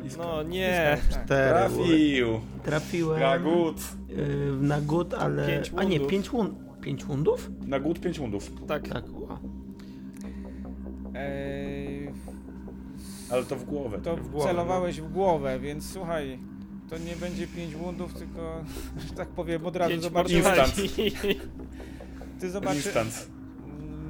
Blisko. 0.00 0.22
No 0.22 0.42
nie. 0.42 0.98
Cztery. 1.10 1.26
Trafił! 1.50 2.40
Trafiłem 2.64 3.20
Gagut! 3.20 3.76
y, 4.10 4.52
na 4.60 4.80
gut, 4.80 5.14
ale... 5.14 5.46
Pięć 5.46 5.72
A 5.76 5.82
nie, 5.84 5.90
wundów. 5.90 6.10
pięć, 6.10 6.30
wund... 6.30 6.54
pięć 6.80 7.04
wundów? 7.04 7.50
Na 7.66 7.80
gut 7.80 8.00
5 8.00 8.18
wundów. 8.18 8.66
Tak. 8.66 8.88
Tak, 8.88 9.04
ła. 9.20 9.38
Eee, 11.14 12.10
Ale 13.30 13.44
to 13.44 13.56
w 13.56 13.64
głowę. 13.64 13.98
to 14.02 14.16
w 14.16 14.28
głowę, 14.30 14.48
celowałeś 14.50 15.00
w 15.00 15.12
głowę, 15.12 15.60
więc 15.60 15.92
słuchaj. 15.92 16.38
To 16.90 16.98
nie 16.98 17.16
będzie 17.16 17.46
pięć 17.46 17.74
wundów, 17.74 18.14
tylko, 18.14 18.64
że 19.08 19.14
tak 19.14 19.28
powiem, 19.28 19.66
od 19.66 19.76
razu 19.76 19.90
Pięć 19.90 20.02
zobaczysz. 20.02 20.32
Instant. 20.32 20.58
mortali. 20.58 20.90
Ty 22.40 22.50
zobaczysz. 22.50 22.86
Instant. 22.86 23.28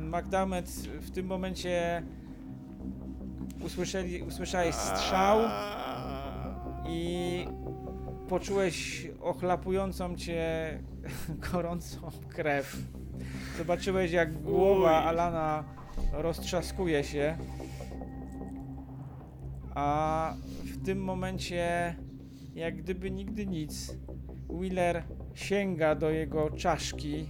McDermott 0.01 0.67
w 1.01 1.11
tym 1.11 1.27
momencie 1.27 2.03
usłyszeli, 3.65 4.23
usłyszałeś 4.23 4.75
strzał 4.75 5.41
i 6.89 7.47
poczułeś 8.29 9.09
ochlapującą 9.21 10.17
cię 10.17 10.79
gorącą 11.53 12.11
krew. 12.29 12.77
Zobaczyłeś 13.59 14.13
jak 14.13 14.43
głowa. 14.43 15.05
Alana 15.05 15.65
roztrzaskuje 16.13 17.05
się. 17.05 17.37
A 19.75 20.35
w 20.65 20.85
tym 20.85 21.05
momencie, 21.05 21.95
jak 22.55 22.77
gdyby 22.77 23.11
nigdy 23.11 23.47
nic, 23.47 23.97
Wheeler 24.49 25.03
sięga 25.35 25.95
do 25.95 26.11
jego 26.11 26.51
czaszki 26.51 27.29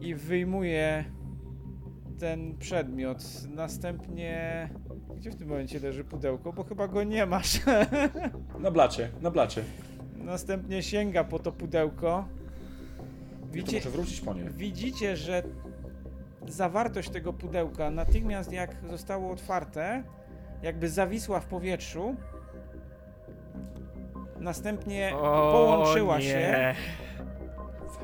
i 0.00 0.14
wyjmuje 0.14 1.04
ten 2.20 2.58
przedmiot. 2.58 3.18
Następnie. 3.48 4.68
Gdzie 5.16 5.30
w 5.30 5.36
tym 5.36 5.48
momencie 5.48 5.80
leży 5.80 6.04
pudełko? 6.04 6.52
Bo 6.52 6.64
chyba 6.64 6.88
go 6.88 7.04
nie 7.04 7.26
masz. 7.26 7.60
Na 8.58 8.70
blacie, 8.70 9.08
na 9.20 9.30
blacie. 9.30 9.62
Następnie 10.16 10.82
sięga 10.82 11.24
po 11.24 11.38
to 11.38 11.52
pudełko. 11.52 12.24
I 12.28 13.46
to 13.46 13.52
Widzicie, 13.52 13.76
muszę 13.76 13.90
wrócić 13.90 14.20
po 14.20 14.34
nie. 14.34 14.44
widzicie, 14.50 15.16
że 15.16 15.42
zawartość 16.48 17.10
tego 17.10 17.32
pudełka 17.32 17.90
natychmiast 17.90 18.52
jak 18.52 18.76
zostało 18.90 19.32
otwarte, 19.32 20.02
jakby 20.62 20.88
zawisła 20.88 21.40
w 21.40 21.46
powietrzu. 21.46 22.16
Następnie 24.40 25.12
O, 25.16 25.52
połączyła 25.52 26.18
nie. 26.18 26.24
się. 26.24 26.74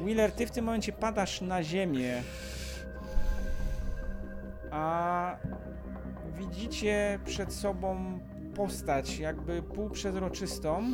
Wheeler, 0.05 0.33
ty 0.33 0.47
w 0.47 0.51
tym 0.51 0.65
momencie 0.65 0.93
padasz 0.93 1.41
na 1.41 1.63
ziemię. 1.63 2.23
A 4.77 5.37
widzicie 6.39 7.19
przed 7.25 7.53
sobą 7.53 8.19
postać, 8.55 9.19
jakby 9.19 9.63
półprzezroczystą. 9.63 10.85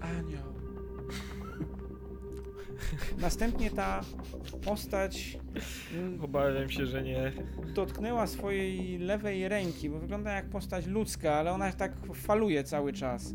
Anioł. 0.00 0.50
Następnie 3.20 3.70
ta 3.70 4.00
postać 4.64 5.38
mm, 5.94 6.24
Obawiam 6.24 6.70
się, 6.70 6.86
że 6.86 7.02
nie. 7.02 7.32
dotknęła 7.74 8.26
swojej 8.26 8.98
lewej 8.98 9.48
ręki, 9.48 9.90
bo 9.90 9.98
wygląda 9.98 10.32
jak 10.32 10.50
postać 10.50 10.86
ludzka, 10.86 11.34
ale 11.34 11.52
ona 11.52 11.72
tak 11.72 11.92
faluje 12.14 12.64
cały 12.64 12.92
czas. 12.92 13.34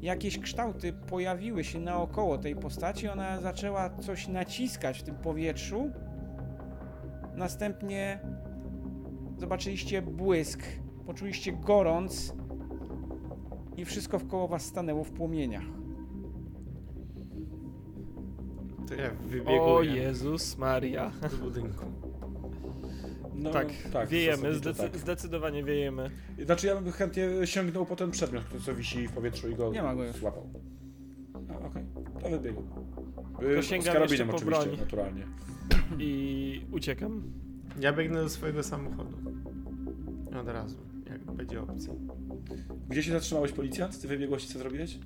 Jakieś 0.00 0.38
kształty 0.38 0.92
pojawiły 0.92 1.64
się 1.64 1.80
naokoło 1.80 2.38
tej 2.38 2.56
postaci, 2.56 3.08
ona 3.08 3.40
zaczęła 3.40 3.90
coś 3.90 4.28
naciskać 4.28 4.98
w 4.98 5.02
tym 5.02 5.14
powietrzu. 5.14 5.90
Następnie 7.36 8.20
zobaczyliście 9.38 10.02
błysk, 10.02 10.62
poczuliście 11.06 11.52
gorąc 11.52 12.34
i 13.76 13.84
wszystko 13.84 14.18
wkoło 14.18 14.48
was 14.48 14.62
stanęło 14.64 15.04
w 15.04 15.10
płomieniach. 15.10 15.64
To 18.88 18.94
ja 18.94 19.10
O 19.10 19.28
wybieguję 19.28 19.94
Jezus 20.02 20.58
Maria. 20.58 21.12
do 21.30 21.36
budynku. 21.36 21.84
No, 23.34 23.50
tak, 23.50 23.66
tak, 23.92 24.08
wiejemy, 24.08 24.54
zdecy- 24.54 24.82
tak. 24.82 24.96
zdecydowanie 24.96 25.64
wiejemy. 25.64 26.10
Znaczy 26.44 26.66
ja 26.66 26.80
bym 26.80 26.92
chętnie 26.92 27.28
sięgnął 27.44 27.86
po 27.86 27.96
ten 27.96 28.10
przedmiot, 28.10 28.44
który 28.44 28.62
co 28.62 28.74
wisi 28.74 29.08
w 29.08 29.12
powietrzu 29.12 29.50
i 29.50 29.54
go 29.54 29.72
Nie 29.72 29.82
ma 29.82 29.94
go 29.94 30.04
już. 30.04 30.16
złapał. 30.16 30.46
A, 31.62 31.66
okej. 31.66 31.84
To 32.22 32.30
wybiegł. 32.30 32.62
To 33.40 33.52
Y, 33.52 33.62
sięgam 33.62 34.08
Z 34.08 34.10
jeszcze 34.10 34.26
po 34.26 34.36
oczywiście, 34.36 34.64
broń. 34.66 34.78
naturalnie. 34.80 35.22
I 35.98 36.66
uciekam. 36.72 37.22
Ja 37.80 37.92
biegnę 37.92 38.22
do 38.22 38.28
swojego 38.28 38.62
samochodu. 38.62 39.16
Od 40.40 40.48
razu, 40.48 40.76
jak 41.10 41.20
będzie 41.20 41.62
opcja. 41.62 41.92
Gdzie 42.88 43.02
się 43.02 43.12
zatrzymałeś 43.12 43.52
policjant? 43.52 44.00
Ty 44.00 44.08
wybiegłeś 44.08 44.44
i 44.44 44.48
co 44.48 44.58
zrobiłeś? 44.58 44.98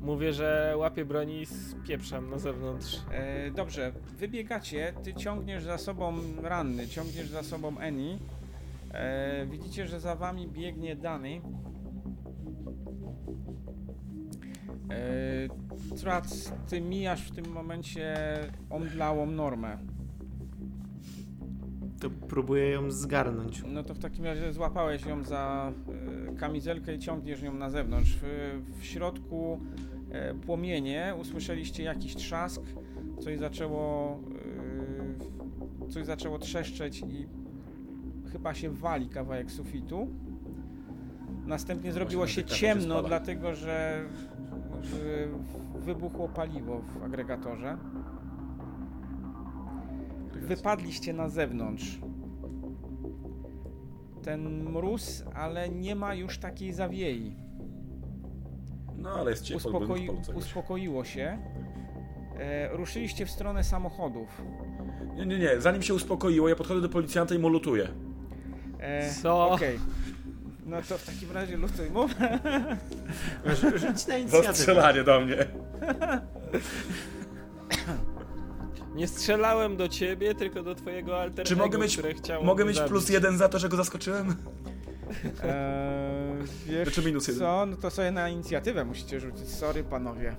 Mówię, 0.00 0.32
że 0.32 0.74
łapię 0.76 1.04
broni 1.04 1.40
i 1.40 1.46
spieprzam 1.46 2.30
na 2.30 2.38
zewnątrz. 2.38 3.00
E, 3.12 3.50
dobrze, 3.50 3.92
wybiegacie, 4.18 4.92
ty 5.04 5.14
ciągniesz 5.14 5.64
za 5.64 5.78
sobą 5.78 6.14
ranny, 6.42 6.88
ciągniesz 6.88 7.28
za 7.28 7.42
sobą 7.42 7.78
Eni. 7.78 8.18
E, 8.92 9.46
widzicie, 9.46 9.86
że 9.86 10.00
za 10.00 10.16
wami 10.16 10.48
biegnie 10.48 10.96
Dany. 10.96 11.40
Trac, 16.00 16.52
ty 16.68 16.80
mijasz 16.80 17.28
w 17.28 17.30
tym 17.30 17.52
momencie 17.52 18.14
omdlałą 18.70 19.26
normę. 19.26 19.78
To 22.00 22.10
próbuję 22.28 22.70
ją 22.70 22.90
zgarnąć. 22.90 23.62
No 23.66 23.82
to 23.82 23.94
w 23.94 23.98
takim 23.98 24.24
razie 24.24 24.52
złapałeś 24.52 25.06
ją 25.06 25.24
za 25.24 25.72
e, 26.30 26.34
kamizelkę 26.34 26.94
i 26.94 26.98
ciągniesz 26.98 27.42
ją 27.42 27.54
na 27.54 27.70
zewnątrz. 27.70 28.16
W, 28.22 28.60
w 28.80 28.84
środku 28.84 29.60
e, 30.10 30.34
płomienie 30.34 31.14
usłyszeliście 31.20 31.82
jakiś 31.82 32.16
trzask, 32.16 32.62
coś 33.20 33.38
zaczęło 33.38 34.20
e, 35.86 35.88
coś 35.90 36.06
zaczęło 36.06 36.38
trzeszczeć 36.38 37.00
i 37.00 37.26
chyba 38.32 38.54
się 38.54 38.70
wali 38.70 39.08
kawałek 39.08 39.50
sufitu. 39.50 40.08
Następnie 41.46 41.92
zrobiło 41.92 42.26
się 42.26 42.44
ciemno, 42.44 43.02
dlatego 43.02 43.54
że 43.54 44.04
wybuchło 45.74 46.28
paliwo 46.28 46.80
w 46.80 47.02
agregatorze. 47.02 47.78
Wypadliście 50.32 51.12
na 51.12 51.28
zewnątrz. 51.28 51.98
ten 54.22 54.64
mróz, 54.64 55.24
ale 55.34 55.68
nie 55.68 55.94
ma 55.96 56.14
już 56.14 56.38
takiej 56.38 56.72
zawiei. 56.72 57.36
No 58.96 59.10
ale 59.10 59.30
jest 59.30 59.44
ciepło, 59.44 59.70
Uspokoi, 59.70 60.10
uspokoiło 60.34 61.04
się. 61.04 61.38
E, 62.38 62.68
ruszyliście 62.76 63.26
w 63.26 63.30
stronę 63.30 63.64
samochodów. 63.64 64.42
Nie, 65.16 65.26
nie, 65.26 65.38
nie, 65.38 65.60
zanim 65.60 65.82
się 65.82 65.94
uspokoiło, 65.94 66.48
ja 66.48 66.56
podchodzę 66.56 66.80
do 66.80 66.88
policjanta 66.88 67.34
i 67.34 67.38
mu 67.38 67.48
lutuję. 67.48 67.88
E, 68.80 69.10
Co? 69.10 69.50
Okej. 69.50 69.78
No 70.70 70.82
to 70.88 70.98
w 70.98 71.04
takim 71.06 71.32
razie 71.32 71.56
lutuj 71.56 71.90
mu. 71.90 72.06
Rzu- 73.44 73.78
Rzuć 73.78 74.06
na 74.06 74.16
inicjatywę. 74.16 74.54
strzelanie 74.54 75.04
do 75.04 75.20
mnie. 75.20 75.36
Nie 78.94 79.08
strzelałem 79.08 79.76
do 79.76 79.88
ciebie, 79.88 80.34
tylko 80.34 80.62
do 80.62 80.74
twojego 80.74 81.20
alter 81.20 81.46
Czy 81.46 81.54
ego, 81.54 81.62
mogę 81.64 81.78
mieć, 81.78 81.96
które 81.96 82.14
chciało 82.14 82.44
mogę 82.44 82.64
mnie 82.64 82.68
mieć 82.68 82.76
zabić. 82.76 82.90
plus 82.90 83.08
jeden 83.08 83.38
za 83.38 83.48
to, 83.48 83.58
że 83.58 83.68
go 83.68 83.76
zaskoczyłem? 83.76 84.28
Eee, 84.28 84.34
wiesz 86.66 86.82
Znaczy 86.88 87.02
minus 87.08 87.28
jeden. 87.28 87.40
co? 87.40 87.66
No 87.66 87.76
to 87.76 87.90
sobie 87.90 88.10
na 88.10 88.28
inicjatywę 88.28 88.84
musicie 88.84 89.20
rzucić. 89.20 89.48
Sorry 89.48 89.84
panowie. 89.84 90.36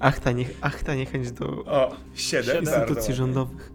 Ach 0.00 0.20
ta, 0.20 0.32
nie, 0.32 0.44
ach, 0.60 0.82
ta 0.82 0.94
niechęć 0.94 1.32
do 1.32 1.46
O, 1.64 1.96
siedem. 2.14 2.60
Instytucji 2.64 3.14
rządowych. 3.14 3.72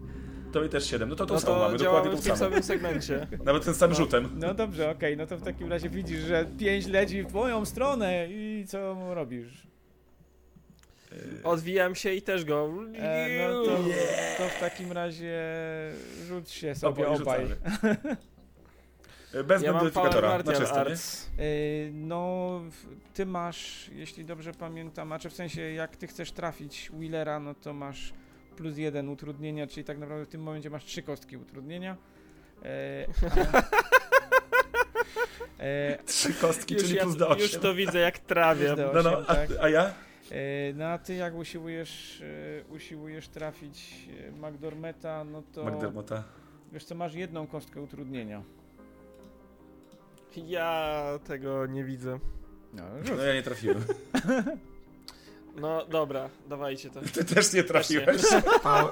Tobie 0.52 0.68
też 0.68 0.90
siedem. 0.90 1.08
No 1.08 1.16
to 1.16 1.26
to 1.26 1.34
No 1.34 1.40
samo 1.40 1.58
mamy, 1.58 1.78
dokładnie 1.78 2.16
w 2.16 2.20
tym 2.24 2.36
samym 2.36 2.62
segmencie. 2.62 3.26
Nawet 3.44 3.64
ten 3.64 3.74
sam 3.74 3.94
rzutem. 3.94 4.28
No 4.34 4.54
dobrze, 4.54 4.90
okej, 4.90 5.16
no 5.16 5.26
to 5.26 5.36
w 5.36 5.42
takim 5.42 5.70
razie 5.70 5.88
widzisz, 5.88 6.20
że 6.20 6.46
pięć 6.58 6.86
leci 6.86 7.22
w 7.22 7.26
twoją 7.26 7.64
stronę 7.64 8.26
i 8.30 8.64
co 8.68 8.96
robisz? 9.14 9.66
Odwijam 11.44 11.94
się 11.94 12.12
i 12.14 12.22
też 12.22 12.44
go. 12.44 12.70
E, 12.94 13.48
no 13.48 13.64
to, 13.64 13.76
to 14.38 14.48
w 14.48 14.60
takim 14.60 14.92
razie 14.92 15.40
rzuć 16.26 16.50
się 16.50 16.74
sobie 16.74 17.08
Obaj 17.08 17.22
obaj. 17.22 17.46
rzucamy. 17.46 17.96
Bez 19.44 19.62
Ja 19.62 19.72
modyfikatora, 19.72 20.38
na 20.38 20.52
czysto. 20.52 20.80
E, 20.90 20.94
no, 21.92 22.60
ty 23.14 23.26
masz, 23.26 23.90
jeśli 23.94 24.24
dobrze 24.24 24.52
pamiętam, 24.52 25.08
znaczy 25.08 25.30
w 25.30 25.34
sensie 25.34 25.62
jak 25.62 25.96
ty 25.96 26.06
chcesz 26.06 26.32
trafić 26.32 26.90
Wheelera, 26.90 27.40
no 27.40 27.54
to 27.54 27.72
masz 27.72 28.12
plus 28.60 28.76
jeden 28.78 29.08
utrudnienia, 29.08 29.66
czyli 29.66 29.84
tak 29.84 29.98
naprawdę 29.98 30.24
w 30.26 30.28
tym 30.28 30.42
momencie 30.42 30.70
masz 30.70 30.84
trzy 30.84 31.02
kostki 31.02 31.36
utrudnienia. 31.36 31.96
E, 32.64 33.06
a, 33.58 33.62
e, 35.62 35.98
Trzy 36.06 36.34
kostki, 36.34 36.74
Już, 36.74 36.82
czyli 36.82 36.96
ja, 36.96 37.02
plus 37.02 37.16
do 37.16 37.34
już 37.34 37.44
8. 37.50 37.60
to 37.60 37.74
widzę 37.74 37.98
jak 37.98 38.18
trawię. 38.18 38.74
No, 38.94 39.02
no, 39.02 39.18
osiem, 39.18 39.24
a, 39.28 39.34
tak. 39.34 39.50
a 39.60 39.68
ja? 39.68 39.84
E, 40.30 40.72
No 40.74 40.84
a 40.86 40.98
ty 40.98 41.14
jak 41.14 41.34
usiłujesz, 41.34 42.22
e, 42.22 42.64
usiłujesz 42.74 43.28
trafić 43.28 44.08
e, 44.28 44.50
McDormeta, 44.50 45.24
no 45.24 45.42
to 45.52 45.64
McDermotta. 45.64 46.24
wiesz 46.72 46.84
co, 46.84 46.94
masz 46.94 47.14
jedną 47.14 47.46
kostkę 47.46 47.80
utrudnienia. 47.80 48.42
Ja 50.36 51.04
tego 51.26 51.66
nie 51.66 51.84
widzę. 51.84 52.18
No, 52.72 52.82
No 53.16 53.22
ja 53.22 53.34
nie 53.34 53.42
trafiłem. 53.42 53.84
No 55.56 55.84
dobra, 55.86 56.28
dawajcie 56.48 56.90
to. 56.90 57.00
Ty 57.14 57.24
też 57.24 57.52
nie 57.52 57.64
trafiłeś. 57.64 58.22
Pał- 58.62 58.88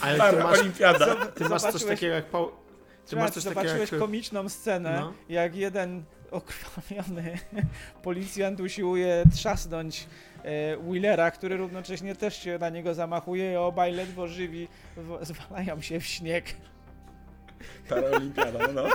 Ale 0.00 0.30
ty 0.32 0.42
masz, 0.42 0.58
olimpiada. 0.60 1.14
ty 1.26 1.44
masz 1.48 1.62
coś 1.62 1.72
Zobaczyłeś- 1.72 1.86
takiego 1.88 2.14
jak 2.14 2.24
Pał... 2.24 2.50
Ty 3.06 3.16
masz 3.16 3.30
coś 3.30 3.44
takiego 3.44 3.60
zobaczyłeś 3.62 3.92
jak... 3.92 4.00
komiczną 4.00 4.48
scenę, 4.48 5.00
No. 5.00 5.12
jak 5.28 5.56
jeden 5.56 6.04
okrwawiony 6.30 7.38
policjant 8.02 8.60
usiłuje 8.60 9.24
trzasnąć 9.34 10.06
e, 10.44 10.76
Wheelera, 10.76 11.30
który 11.30 11.56
równocześnie 11.56 12.16
też 12.16 12.42
się 12.42 12.58
na 12.58 12.68
niego 12.68 12.94
zamachuje 12.94 13.52
i 13.52 13.56
obaj 13.56 13.92
ledwo 13.92 14.28
żywi 14.28 14.68
w, 14.96 15.18
zwalają 15.26 15.80
się 15.80 16.00
w 16.00 16.06
śnieg. 16.06 16.44
Para 17.88 18.08
olimpiada, 18.08 18.58
no 18.66 18.72
no. 18.72 18.88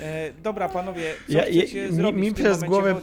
E, 0.00 0.32
dobra, 0.42 0.68
panowie, 0.68 1.14
co 1.26 1.32
Ja, 1.32 1.48
ja, 1.48 1.62
mi, 1.62 1.92
zrobić 1.92 2.24
mi 2.24 2.34
przez 2.34 2.64
głowę, 2.64 2.94
bo- 2.94 3.00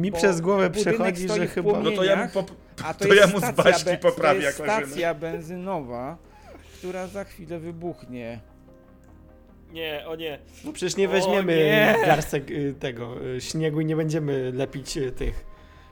mi 0.00 0.10
bo 0.10 0.16
przez 0.16 0.40
głowę 0.40 0.70
przechodzi, 0.70 1.28
że 1.28 1.46
chyba... 1.46 1.80
No 1.80 1.90
to 1.90 2.04
ja 2.04 2.28
pop... 2.28 2.50
A 2.84 2.94
to, 2.94 3.04
to 3.04 3.14
ja 3.14 3.26
mu 3.26 3.38
z 3.40 3.84
be- 3.84 3.98
poprawię 3.98 4.40
To 4.40 4.46
jest 4.46 4.56
stacja 4.56 5.14
benzynowa, 5.14 6.18
która 6.78 7.06
za 7.06 7.24
chwilę 7.24 7.58
wybuchnie. 7.58 8.40
Nie, 9.72 10.04
o 10.06 10.16
nie. 10.16 10.38
No 10.64 10.72
przecież 10.72 10.96
nie 10.96 11.08
weźmiemy 11.08 11.56
nie! 11.56 11.96
garstek 12.06 12.50
y, 12.50 12.74
tego 12.80 13.26
y, 13.36 13.40
śniegu 13.40 13.80
i 13.80 13.86
nie 13.86 13.96
będziemy 13.96 14.52
lepić 14.52 14.96
y, 14.96 15.12
tych 15.12 15.44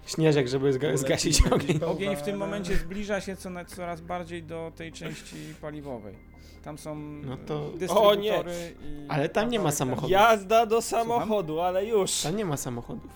śnieżek, 0.07 0.49
żeby 0.49 0.73
zga 0.73 0.97
zgasić 0.97 1.43
ogień. 1.51 1.81
Ogień 1.85 2.17
w 2.17 2.23
tym 2.23 2.37
momencie 2.37 2.77
zbliża 2.77 3.21
się 3.21 3.37
coraz 3.67 4.01
bardziej 4.01 4.43
do 4.43 4.73
tej 4.77 4.93
części 4.93 5.37
paliwowej. 5.61 6.15
Tam 6.63 6.79
są 6.79 6.95
No 6.99 7.37
to- 7.37 7.71
dystrybutory 7.71 8.09
O 8.09 8.15
nie! 8.15 8.39
i... 8.39 9.07
Ale 9.09 9.29
tam 9.29 9.51
nie 9.51 9.59
ma 9.59 9.63
kawałek 9.63 9.79
samochodu. 9.79 10.09
Jazda 10.13 10.67
do 10.67 10.83
samochodu, 10.83 11.61
ale 11.61 11.87
już. 11.87 12.23
Tam 12.23 12.37
nie 12.37 12.45
ma 12.45 12.57
samochodów. 12.57 13.11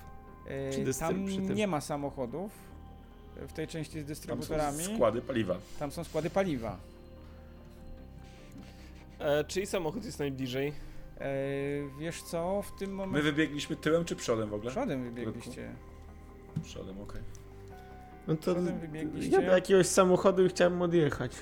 E, 0.47 0.71
Przy 0.71 0.85
dystry- 0.85 1.01
Tam 1.01 1.27
przy 1.27 1.37
tym. 1.37 1.55
nie 1.55 1.67
ma 1.67 1.81
samochodów 1.81 2.51
e, 3.43 3.47
w 3.49 3.53
tej 3.53 3.69
części 3.69 3.93
z 3.93 3.95
Tam 3.95 4.03
są 4.05 4.09
dystrybutorami. 4.09 4.85
składy 4.85 5.21
paliwa. 5.23 5.57
Tam 5.79 5.91
są 5.93 6.05
składy 6.05 6.31
paliwa. 6.31 6.77
E, 9.19 9.45
czyj 9.45 9.67
samochód 9.67 10.05
jest 10.05 10.19
najbliżej? 10.19 10.69
E, 11.21 11.25
wiesz 12.01 12.23
co, 12.23 12.63
w 12.63 12.79
tym 12.79 12.91
My 12.91 12.97
momencie... 12.97 13.23
wybiegliśmy 13.23 13.77
tyłem 13.77 14.05
czy 14.05 14.17
przodem 14.17 14.49
w 14.51 14.55
ogóle? 14.55 14.71
Przodem 14.71 15.05
wybiegliście. 15.05 15.75
Przodem, 16.65 17.01
okej. 17.01 17.23
No 18.27 18.37
to 18.37 18.55
ja 19.31 19.41
do 19.41 19.55
jakiegoś 19.55 19.87
samochodu 19.87 20.45
i 20.45 20.49
chciałem 20.49 20.83
odjechać. 20.83 21.33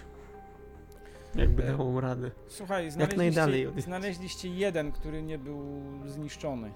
Jakby 1.35 1.65
E, 1.65 1.67
dało 1.67 2.01
radę. 2.01 2.31
Słuchaj, 2.49 2.91
najdalej 2.97 3.33
znaleźliście, 3.33 3.69
od- 3.79 3.81
znaleźliście 3.85 4.49
jeden, 4.49 4.93
który 4.93 5.23
nie 5.23 5.39
był 5.39 5.83
zniszczony. 6.07 6.73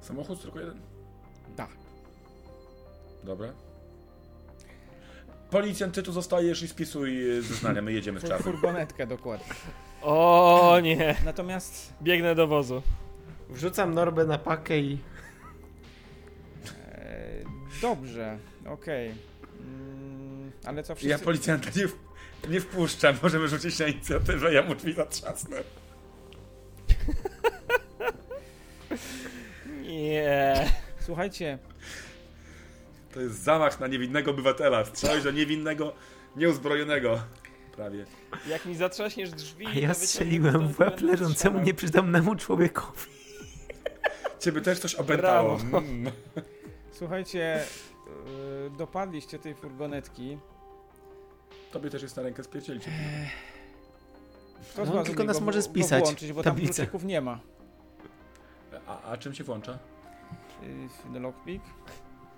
Samochód 0.00 0.42
tylko 0.42 0.60
jeden? 0.60 0.80
Tak. 1.56 1.68
Dobra. 3.24 3.52
Policjant, 5.50 5.94
ty 5.94 6.02
tu 6.02 6.12
zostajesz 6.12 6.62
i 6.62 6.68
spisuj 6.68 7.18
zeznania, 7.42 7.82
my 7.82 7.92
jedziemy 7.92 8.20
w 8.20 8.24
czarnym. 8.24 8.42
Furgonetkę 8.42 9.06
dokładnie. 9.06 9.54
O 10.02 10.78
nie. 10.82 11.14
Natomiast 11.24 11.92
Biegnę 12.02 12.34
do 12.34 12.46
wozu. 12.46 12.82
Wrzucam 13.50 13.94
Norbę 13.94 14.24
na 14.24 14.38
pakę 14.38 14.78
i... 14.78 14.98
e, 16.88 17.44
dobrze, 17.82 18.38
okej. 18.68 19.14
Mm, 19.60 20.52
ale 20.64 20.82
co 20.82 20.94
wszyscy... 20.94 21.08
Ja 21.10 21.18
policjanta 21.18 21.70
nie, 21.76 21.88
w... 21.88 21.96
nie 22.48 22.60
wpuszczam, 22.60 23.16
możemy 23.22 23.48
rzucić 23.48 23.78
na 23.78 23.86
inicjatywę, 23.86 24.54
ja 24.54 24.62
mu 24.62 24.74
drzwi 24.74 24.92
zatrzasnę. 24.92 25.56
Nie. 29.82 30.70
Słuchajcie, 31.00 31.58
To 33.14 33.20
jest 33.20 33.42
zamach 33.42 33.80
na 33.80 33.86
niewinnego 33.86 34.30
obywatela. 34.30 34.84
Strzelałeś 34.84 35.24
do 35.24 35.30
niewinnego, 35.30 35.92
nieuzbrojonego. 36.36 37.18
Prawie. 37.76 38.04
Jak 38.48 38.66
mi 38.66 38.76
zatrzaśniesz 38.76 39.30
drzwi... 39.30 39.66
A 39.66 39.74
ja 39.74 39.94
strzeliłem 39.94 40.68
w 40.68 40.80
łeb 40.80 41.00
leżącemu 41.00 41.60
nieprzytomnemu 41.60 42.36
człowiekowi. 42.36 43.10
Ciebie 44.40 44.60
też 44.60 44.78
coś 44.78 44.94
opętało. 44.94 45.56
Brawo. 45.56 45.78
Mm. 45.78 46.12
słuchajcie, 46.92 47.62
e, 48.66 48.70
dopadliście 48.78 49.38
tej 49.38 49.54
furgonetki. 49.54 50.38
Tobie 51.72 51.90
też 51.90 52.02
jest 52.02 52.16
na 52.16 52.22
rękę 52.22 52.44
spierdzielić. 52.44 52.84
Kto 54.72 54.86
z 54.86 54.88
No, 54.88 54.94
was 54.94 55.06
tylko 55.06 55.24
nas 55.24 55.38
go- 55.38 55.44
może 55.44 55.58
go 55.58 55.62
spisać, 55.62 56.04
włączyć, 56.04 56.32
bo 56.32 56.42
tam 56.42 56.52
tablicę. 56.54 56.74
kluczyków 56.74 57.04
nie 57.04 57.20
ma. 57.20 57.40
A, 58.86 59.02
a 59.02 59.16
czym 59.16 59.34
się 59.34 59.44
włącza? 59.44 59.78
Y, 60.62 61.12
The 61.12 61.20
lockpick 61.20 61.64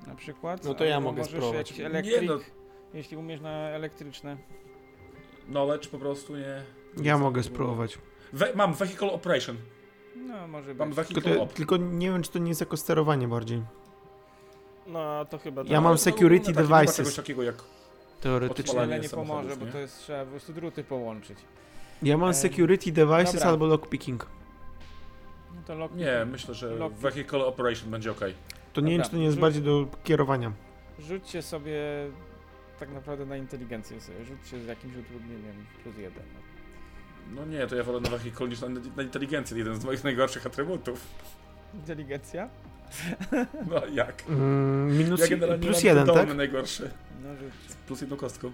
na 0.07 0.15
przykład. 0.15 0.65
No 0.65 0.75
to 0.75 0.84
ja 0.84 1.00
mogę 1.00 1.25
spróbować. 1.25 1.57
jakiś 1.57 1.78
Nie 1.78 1.86
elektryk, 1.86 2.28
no, 2.28 2.39
jeśli 2.94 3.17
umiesz 3.17 3.41
na 3.41 3.50
elektryczne. 3.50 4.36
knowledge 5.47 5.89
po 5.89 5.99
prostu 5.99 6.36
nie. 6.36 6.62
Ja 7.02 7.18
mogę 7.18 7.42
spróbować. 7.42 7.99
We, 8.33 8.55
mam 8.55 8.75
vehicle 8.75 9.12
operation. 9.12 9.57
No, 10.17 10.49
może 10.49 10.75
Mam 10.75 10.91
być. 10.92 11.09
Tylko, 11.09 11.42
op. 11.42 11.52
tylko 11.52 11.76
nie 11.76 12.10
wiem, 12.10 12.23
czy 12.23 12.31
to 12.31 12.39
nie 12.39 12.49
jest 12.49 12.60
jako 12.60 12.76
sterowanie 12.76 13.28
bardziej. 13.28 13.62
No, 14.86 15.25
to 15.25 15.39
chyba 15.39 15.62
tak. 15.62 15.70
Ja 15.73 15.81
mam 15.81 15.92
No, 15.92 15.99
security 15.99 16.49
no, 16.49 16.55
tak, 16.55 16.65
nie 16.65 16.70
ma 16.70 16.76
devices. 16.78 16.97
czegoś 16.97 17.15
takiego 17.17 17.42
jak 17.42 17.55
Teoretycznie. 18.21 18.71
Odpalanie 18.71 18.95
Ale 18.95 19.03
nie 19.03 19.09
pomoże, 19.09 19.29
samochodów, 19.29 19.59
bo 19.59 19.67
nie? 19.67 19.73
to 19.73 19.79
jest 19.79 19.99
trzeba 19.99 20.25
po 20.25 20.31
prostu 20.31 20.53
druty 20.53 20.85
połączyć. 20.85 21.39
Ja 22.03 22.17
mam 22.17 22.29
Em, 22.29 22.35
security 22.35 22.93
devices 22.93 23.33
dobra. 23.35 23.49
albo 23.49 23.67
lockpicking. 23.67 24.27
No 25.55 25.63
to. 25.67 25.89
Nie, 25.97 26.27
myślę, 26.31 26.55
że 26.55 26.71
Lock- 26.79 26.93
vehicle 26.95 27.45
operation 27.45 27.91
będzie 27.91 28.11
ok. 28.11 28.21
To 28.73 28.81
nie 28.81 28.93
wiem, 28.93 29.03
czy 29.03 29.11
to 29.11 29.17
nie 29.17 29.25
jest 29.25 29.35
rzuć- 29.37 29.41
bardziej 29.41 29.63
do 29.63 29.87
kierowania. 30.05 30.53
Rzućcie 30.99 31.43
sobie 31.43 31.81
tak 32.81 32.91
naprawdę 32.93 33.27
na 33.27 33.37
inteligencję 33.37 34.01
sobie. 34.01 34.25
Rzućcie 34.25 34.61
z 34.61 34.67
jakimś 34.67 34.97
utrudnieniem 34.97 35.67
plus 35.83 35.97
jeden. 35.99 36.23
No 37.35 37.47
nie, 37.47 37.67
to 37.67 37.77
ja 37.77 37.85
wolę 37.85 38.01
na 38.01 38.11
vehicle 38.11 38.49
niż 38.49 38.61
na, 38.61 38.69
na 38.97 39.03
inteligencję. 39.03 39.59
Jeden 39.59 39.81
z 39.81 39.85
moich 39.85 40.05
najgorszych 40.05 40.47
atrybutów. 40.47 41.07
Inteligencja? 41.75 42.49
No 43.70 43.86
jak? 43.93 44.23
Mm, 44.28 44.99
minus 44.99 45.20
Ja 45.20 45.27
generalnie 45.28 45.65
plus 45.65 45.77
mam 45.77 45.85
jeden, 45.86 46.07
tak? 46.15 46.36
najgorszy. 46.36 46.91
No. 47.23 47.28
Plus 47.86 48.01
jedną 48.01 48.17
kostką. 48.17 48.52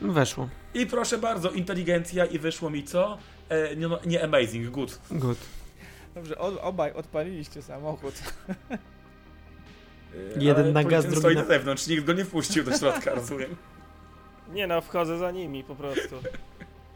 Weszło. 0.00 0.48
I 0.74 0.86
proszę 0.86 1.18
bardzo, 1.18 1.50
inteligencja 1.50 2.24
i 2.24 2.38
wyszło 2.38 2.70
mi 2.70 2.84
co? 2.84 3.18
E, 3.48 3.76
nie, 3.76 3.88
no, 3.88 3.98
nie 4.06 4.24
amazing, 4.24 4.68
good. 4.70 4.98
Good. 5.10 5.38
Dobrze, 6.14 6.38
o, 6.38 6.62
obaj 6.62 6.92
odpaliliście 6.92 7.62
samochód. 7.62 8.14
E, 8.70 8.76
Jeden 10.38 10.64
ale 10.64 10.72
na 10.72 10.84
gaz, 10.84 11.04
drugi 11.04 11.20
stoi 11.20 11.34
na- 11.34 11.40
na 11.42 11.46
zewnątrz, 11.48 11.86
nikt 11.86 12.04
go 12.04 12.12
nie 12.12 12.24
wpuścił 12.24 12.64
do 12.64 12.78
środka, 12.78 13.14
rozumiem. 13.14 13.56
Nie 14.52 14.66
no, 14.66 14.80
wchodzę 14.80 15.18
za 15.18 15.30
nimi 15.30 15.64
po 15.64 15.74
prostu. 15.76 16.16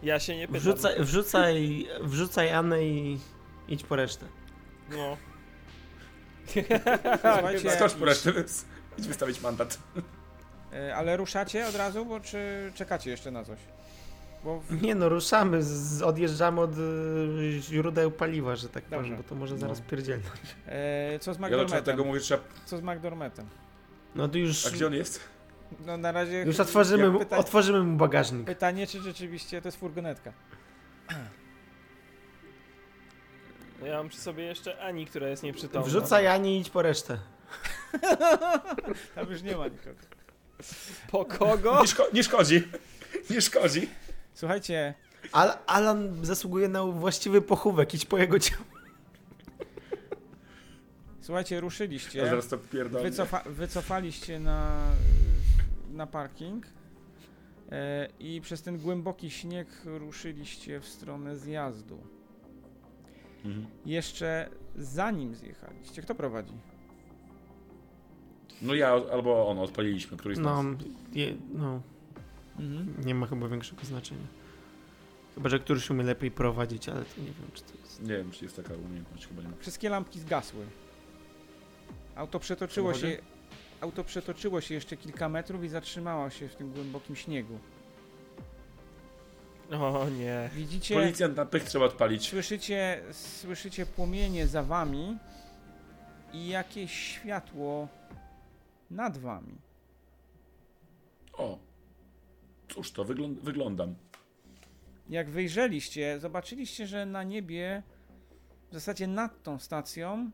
Ja 0.02 0.20
się 0.20 0.36
nie 0.36 0.46
pytam. 0.46 0.60
Wrzucaj, 0.60 0.94
wrzucaj, 1.04 1.86
wrzucaj 2.02 2.52
Anę 2.52 2.84
i 2.84 3.18
idź 3.68 3.82
po 3.84 3.96
resztę. 3.96 4.26
No. 4.96 5.16
Słuchajcie, 7.36 7.70
Skocz 7.70 7.92
po 7.94 8.04
resztę, 8.04 8.32
idź 8.98 9.08
wystawić 9.08 9.40
mandat. 9.40 9.78
E, 10.72 10.96
Ale 10.96 11.16
ruszacie 11.16 11.66
od 11.66 11.74
razu, 11.74 12.04
bo 12.06 12.20
czy 12.20 12.72
czekacie 12.74 13.10
jeszcze 13.10 13.30
na 13.30 13.44
coś? 13.44 13.58
Bo 14.44 14.60
w... 14.60 14.82
Nie 14.82 14.94
no, 14.94 15.08
ruszamy, 15.08 15.62
z, 15.62 16.02
odjeżdżamy 16.02 16.60
od 16.60 16.78
y, 16.78 17.60
źródeł 17.60 18.10
paliwa, 18.10 18.56
że 18.56 18.68
tak 18.68 18.84
Dobrze. 18.84 18.96
powiem, 18.98 19.16
bo 19.16 19.22
to 19.22 19.34
może 19.34 19.58
zaraz 19.58 19.78
No. 19.78 19.84
pierdzielnąć. 19.90 20.32
e, 20.66 21.18
co 21.18 21.34
z 21.34 21.38
Ja 21.38 21.48
do 21.50 21.62
McDormetem? 21.62 22.06
mówię, 22.06 22.20
trzeba... 22.20 22.42
Co 22.64 22.78
z 22.78 22.82
McDormetem? 22.82 23.46
No 24.14 24.28
to 24.28 24.38
już, 24.38 24.66
A 24.66 24.70
gdzie 24.70 24.86
on 24.86 24.94
jest? 24.94 25.20
No 25.86 25.96
na 25.96 26.12
razie... 26.12 26.42
już 26.42 26.60
otworzymy, 26.60 27.10
mu, 27.10 27.18
pyta- 27.20 27.36
otworzymy 27.36 27.80
mu 27.82 27.96
bagażnik. 27.96 28.46
Pytanie, 28.46 28.86
czy 28.86 29.00
rzeczywiście 29.00 29.62
to 29.62 29.68
jest 29.68 29.78
furgonetka? 29.78 30.32
No 33.82 33.88
ja 33.88 33.96
mam 33.96 34.08
przy 34.08 34.20
sobie 34.20 34.44
jeszcze 34.44 34.80
Ani, 34.82 35.06
która 35.06 35.28
jest 35.28 35.42
nieprzytomna. 35.42 35.86
Wrzucaj 35.86 36.26
Ani 36.26 36.56
i 36.56 36.60
idź 36.60 36.70
po 36.70 36.82
resztę. 36.82 37.18
Tam 39.14 39.30
już 39.30 39.42
nie 39.42 39.56
ma 39.56 39.68
nikogo. 39.68 39.96
Po 41.10 41.24
kogo? 41.24 41.80
Nie, 41.80 41.86
szko 41.86 42.06
nie 42.12 42.22
szkodzi. 42.24 42.62
Nie 43.30 43.40
szkodzi. 43.40 43.88
Słuchajcie, 44.34 44.94
Al 45.32 45.52
Alan 45.66 46.24
zasługuje 46.24 46.68
na 46.68 46.84
właściwy 46.84 47.42
pochówek, 47.42 47.94
idź 47.94 48.04
po 48.06 48.18
jego 48.18 48.38
ciało. 48.38 48.64
słuchajcie, 51.20 51.54
Ja 51.54 51.60
ruszyliście. 51.60 52.26
zaraz 52.26 52.48
to 52.48 52.58
pierdolę. 52.58 53.04
Wycofa 53.04 53.42
wycofaliście 53.46 54.40
na, 54.40 54.86
na 55.90 56.06
parking 56.06 56.66
e, 57.72 58.08
i 58.18 58.40
przez 58.40 58.62
ten 58.62 58.78
głęboki 58.78 59.30
śnieg 59.30 59.68
ruszyliście 59.84 60.80
w 60.80 60.86
stronę 60.88 61.36
zjazdu. 61.36 62.21
Mhm. 63.44 63.66
Jeszcze 63.86 64.48
zanim 64.76 65.34
zjechaliście, 65.34 66.02
kto 66.02 66.14
prowadzi? 66.14 66.52
No 68.62 68.74
ja 68.74 68.88
albo 69.12 69.48
on, 69.48 69.58
odpaliliśmy, 69.58 70.16
któryś 70.16 70.36
z 70.36 70.40
No, 70.40 70.62
nas. 70.62 70.76
je, 71.12 71.34
no, 71.54 71.80
nie 73.04 73.14
ma 73.14 73.26
chyba 73.26 73.48
większego 73.48 73.84
znaczenia. 73.84 74.26
Chyba, 75.34 75.48
że 75.48 75.58
któryś 75.58 75.90
umie 75.90 76.04
lepiej 76.04 76.30
prowadzić, 76.30 76.88
ale 76.88 77.04
to 77.04 77.20
nie 77.20 77.26
wiem, 77.26 77.50
czy 77.54 77.62
to 77.62 77.72
jest... 77.80 78.02
Nie 78.02 78.08
wiem, 78.16 78.30
czy 78.30 78.44
jest 78.44 78.56
taka 78.56 78.74
umiejętność, 78.74 79.26
chyba 79.28 79.42
nie 79.42 79.48
ma. 79.48 79.54
Wszystkie 79.60 79.88
lampki 79.88 80.20
zgasły. 80.20 80.66
Auto 82.16 82.38
przetoczyło 82.38 82.94
się. 82.94 83.18
Auto 83.80 84.04
przetoczyło 84.04 84.60
się 84.60 84.74
jeszcze 84.74 84.96
kilka 84.96 85.28
metrów 85.28 85.64
i 85.64 85.68
zatrzymało 85.68 86.30
się 86.30 86.48
w 86.48 86.54
tym 86.56 86.72
głębokim 86.72 87.16
śniegu. 87.16 87.58
O 89.80 90.08
nie. 90.08 90.50
Widzicie, 90.54 90.94
Policjant 90.94 91.36
na 91.36 91.46
pych 91.46 91.64
trzeba 91.64 91.84
odpalić. 91.84 92.28
słyszycie, 92.28 93.02
słyszycie 93.12 93.86
płomienie 93.86 94.46
za 94.46 94.62
wami 94.62 95.18
i 96.32 96.48
jakieś 96.48 96.92
światło 96.92 97.88
nad 98.90 99.18
wami. 99.18 99.54
O. 101.32 101.58
Cóż 102.68 102.92
to, 102.92 103.04
wygląd 103.04 103.40
wyglądam. 103.40 103.94
Jak 105.08 105.30
wyjrzeliście, 105.30 106.20
zobaczyliście, 106.20 106.86
że 106.86 107.06
na 107.06 107.22
niebie, 107.22 107.82
w 108.70 108.74
zasadzie 108.74 109.06
nad 109.06 109.42
tą 109.42 109.58
stacją, 109.58 110.30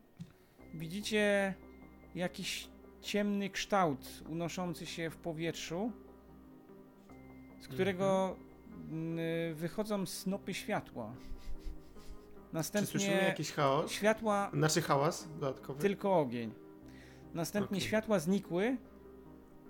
widzicie 0.73 1.53
jakiś 2.15 2.67
ciemny 3.01 3.49
kształt 3.49 4.23
unoszący 4.29 4.85
się 4.85 5.09
w 5.09 5.17
powietrzu, 5.17 5.91
z 7.61 7.67
którego 7.67 8.35
mm, 8.37 8.48
wychodzą 9.53 10.05
snopy 10.05 10.53
światła. 10.53 11.13
Czy 11.13 11.21
słyszymy 12.51 12.53
Następnie 12.53 13.07
jakiś 13.27 13.51
chaos? 13.51 13.91
światła, 13.91 14.49
Znaczy 14.53 14.81
hałas 14.81 15.27
dodatkowy? 15.39 15.81
tylko 15.81 16.19
ogień. 16.19 16.53
Następnie 17.33 17.77
Okej. 17.77 17.87
światła 17.87 18.19
znikły, 18.19 18.77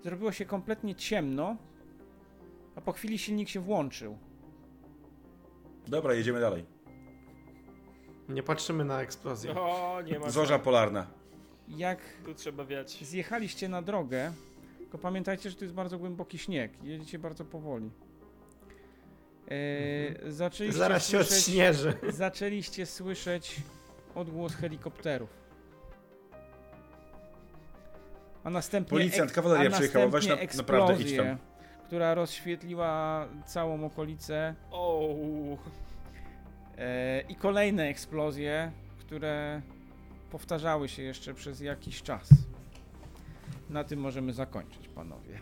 zrobiło 0.02 0.32
się 0.32 0.44
kompletnie 0.44 0.94
ciemno, 0.94 1.56
a 2.76 2.80
po 2.80 2.92
chwili 2.92 3.18
silnik 3.18 3.48
się 3.48 3.60
włączył. 3.60 4.18
Dobra, 5.88 6.14
jedziemy 6.14 6.40
dalej. 6.40 6.64
Nie 8.28 8.42
patrzymy 8.42 8.84
na 8.84 9.02
eksplozję. 9.02 9.54
O, 9.60 10.02
nie 10.06 10.18
ma. 10.18 10.30
Zorza 10.30 10.58
polarna. 10.58 11.06
Jak 11.68 11.98
Tu 12.24 12.34
trzeba 12.34 12.64
wiać. 12.64 13.04
zjechaliście 13.04 13.68
na 13.68 13.82
drogę, 13.82 14.32
tylko 14.78 14.98
pamiętajcie, 14.98 15.50
że 15.50 15.56
to 15.56 15.64
jest 15.64 15.74
bardzo 15.74 15.98
głęboki 15.98 16.38
śnieg. 16.38 16.72
Jedziecie 16.84 17.18
bardzo 17.18 17.44
powoli. 17.44 17.90
Eee, 19.50 20.16
zaczęliście, 20.32 20.78
Zaraz 20.78 21.08
się 21.08 21.16
słyszeć, 21.24 21.32
odśnieży. 21.38 21.92
zaczęliście 22.12 22.86
słyszeć 22.86 23.56
odgłos 24.14 24.54
helikopterów. 24.54 25.30
A 28.44 28.50
następnie 28.50 28.90
Policjant, 28.90 29.32
kawaleria 29.32 29.68
a 29.68 29.72
przyjechała, 29.72 30.08
weź 30.08 30.26
na- 30.26 30.36
naprawdę 30.56 31.02
idź 31.02 31.16
tam. 31.16 31.36
która 31.86 32.14
rozświetliła 32.14 33.26
całą 33.46 33.84
okolicę 33.84 34.54
O, 34.70 35.08
E, 36.78 37.20
I 37.28 37.34
kolejne 37.34 37.84
eksplozje, 37.84 38.72
które 38.98 39.62
powtarzały 40.30 40.88
się 40.88 41.02
jeszcze 41.02 41.34
przez 41.34 41.60
jakiś 41.60 42.02
czas. 42.02 42.28
Na 43.70 43.84
tym 43.84 44.00
możemy 44.00 44.32
zakończyć, 44.32 44.88
panowie. 44.88 45.40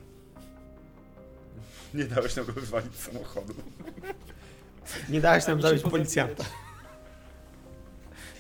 Nie 1.95 2.05
dałeś 2.05 2.37
nam 2.37 2.47
go 2.47 2.53
wywalić 2.53 2.95
z 2.95 3.03
samochodu. 3.03 3.55
Nie 5.09 5.21
dałeś 5.21 5.47
nam 5.47 5.63
zabić 5.63 5.83
policjanta. 5.83 6.45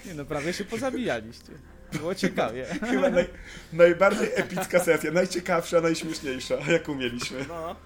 Nie 0.06 0.14
no, 0.14 0.24
prawie 0.24 0.52
się 0.52 0.64
pozabijaliście. 0.64 1.52
Było 1.92 2.14
ciekawie. 2.14 2.66
Chyba 2.90 3.10
naj, 3.10 3.28
najbardziej 3.72 4.28
epicka 4.34 4.80
sesja, 4.80 5.10
najciekawsza, 5.10 5.80
najśmieszniejsza, 5.80 6.55
jaką 6.72 6.94
mieliśmy. 6.94 7.44
no. 7.48 7.76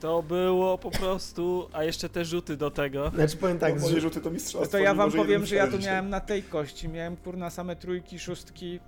To 0.00 0.22
było 0.22 0.78
po 0.78 0.90
prostu, 0.90 1.68
a 1.72 1.84
jeszcze 1.84 2.08
te 2.08 2.24
rzuty 2.24 2.56
do 2.56 2.70
tego. 2.70 3.10
Znaczy 3.10 3.36
powiem 3.36 3.58
tak, 3.58 3.72
Tak, 3.72 3.80
z, 3.80 3.96
rzuty 3.96 4.20
to 4.20 4.30
mistrzostwo. 4.30 4.70
To 4.70 4.78
ja 4.78 4.94
wam 4.94 5.12
powiem, 5.12 5.46
że 5.46 5.56
ja 5.56 5.66
tu 5.66 5.78
miałem 5.78 6.10
na 6.10 6.20
tej 6.20 6.42
kości. 6.42 6.88
Miałem 6.88 7.16
kurna 7.16 7.50
same 7.50 7.76
trójki, 7.76 8.18
szóstki. 8.18 8.80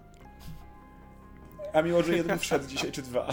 A 1.72 1.82
mimo, 1.82 2.02
że 2.02 2.16
jeden 2.16 2.38
wszedł 2.38 2.66
dzisiaj, 2.66 2.92
czy 2.92 3.02
dwa. 3.02 3.28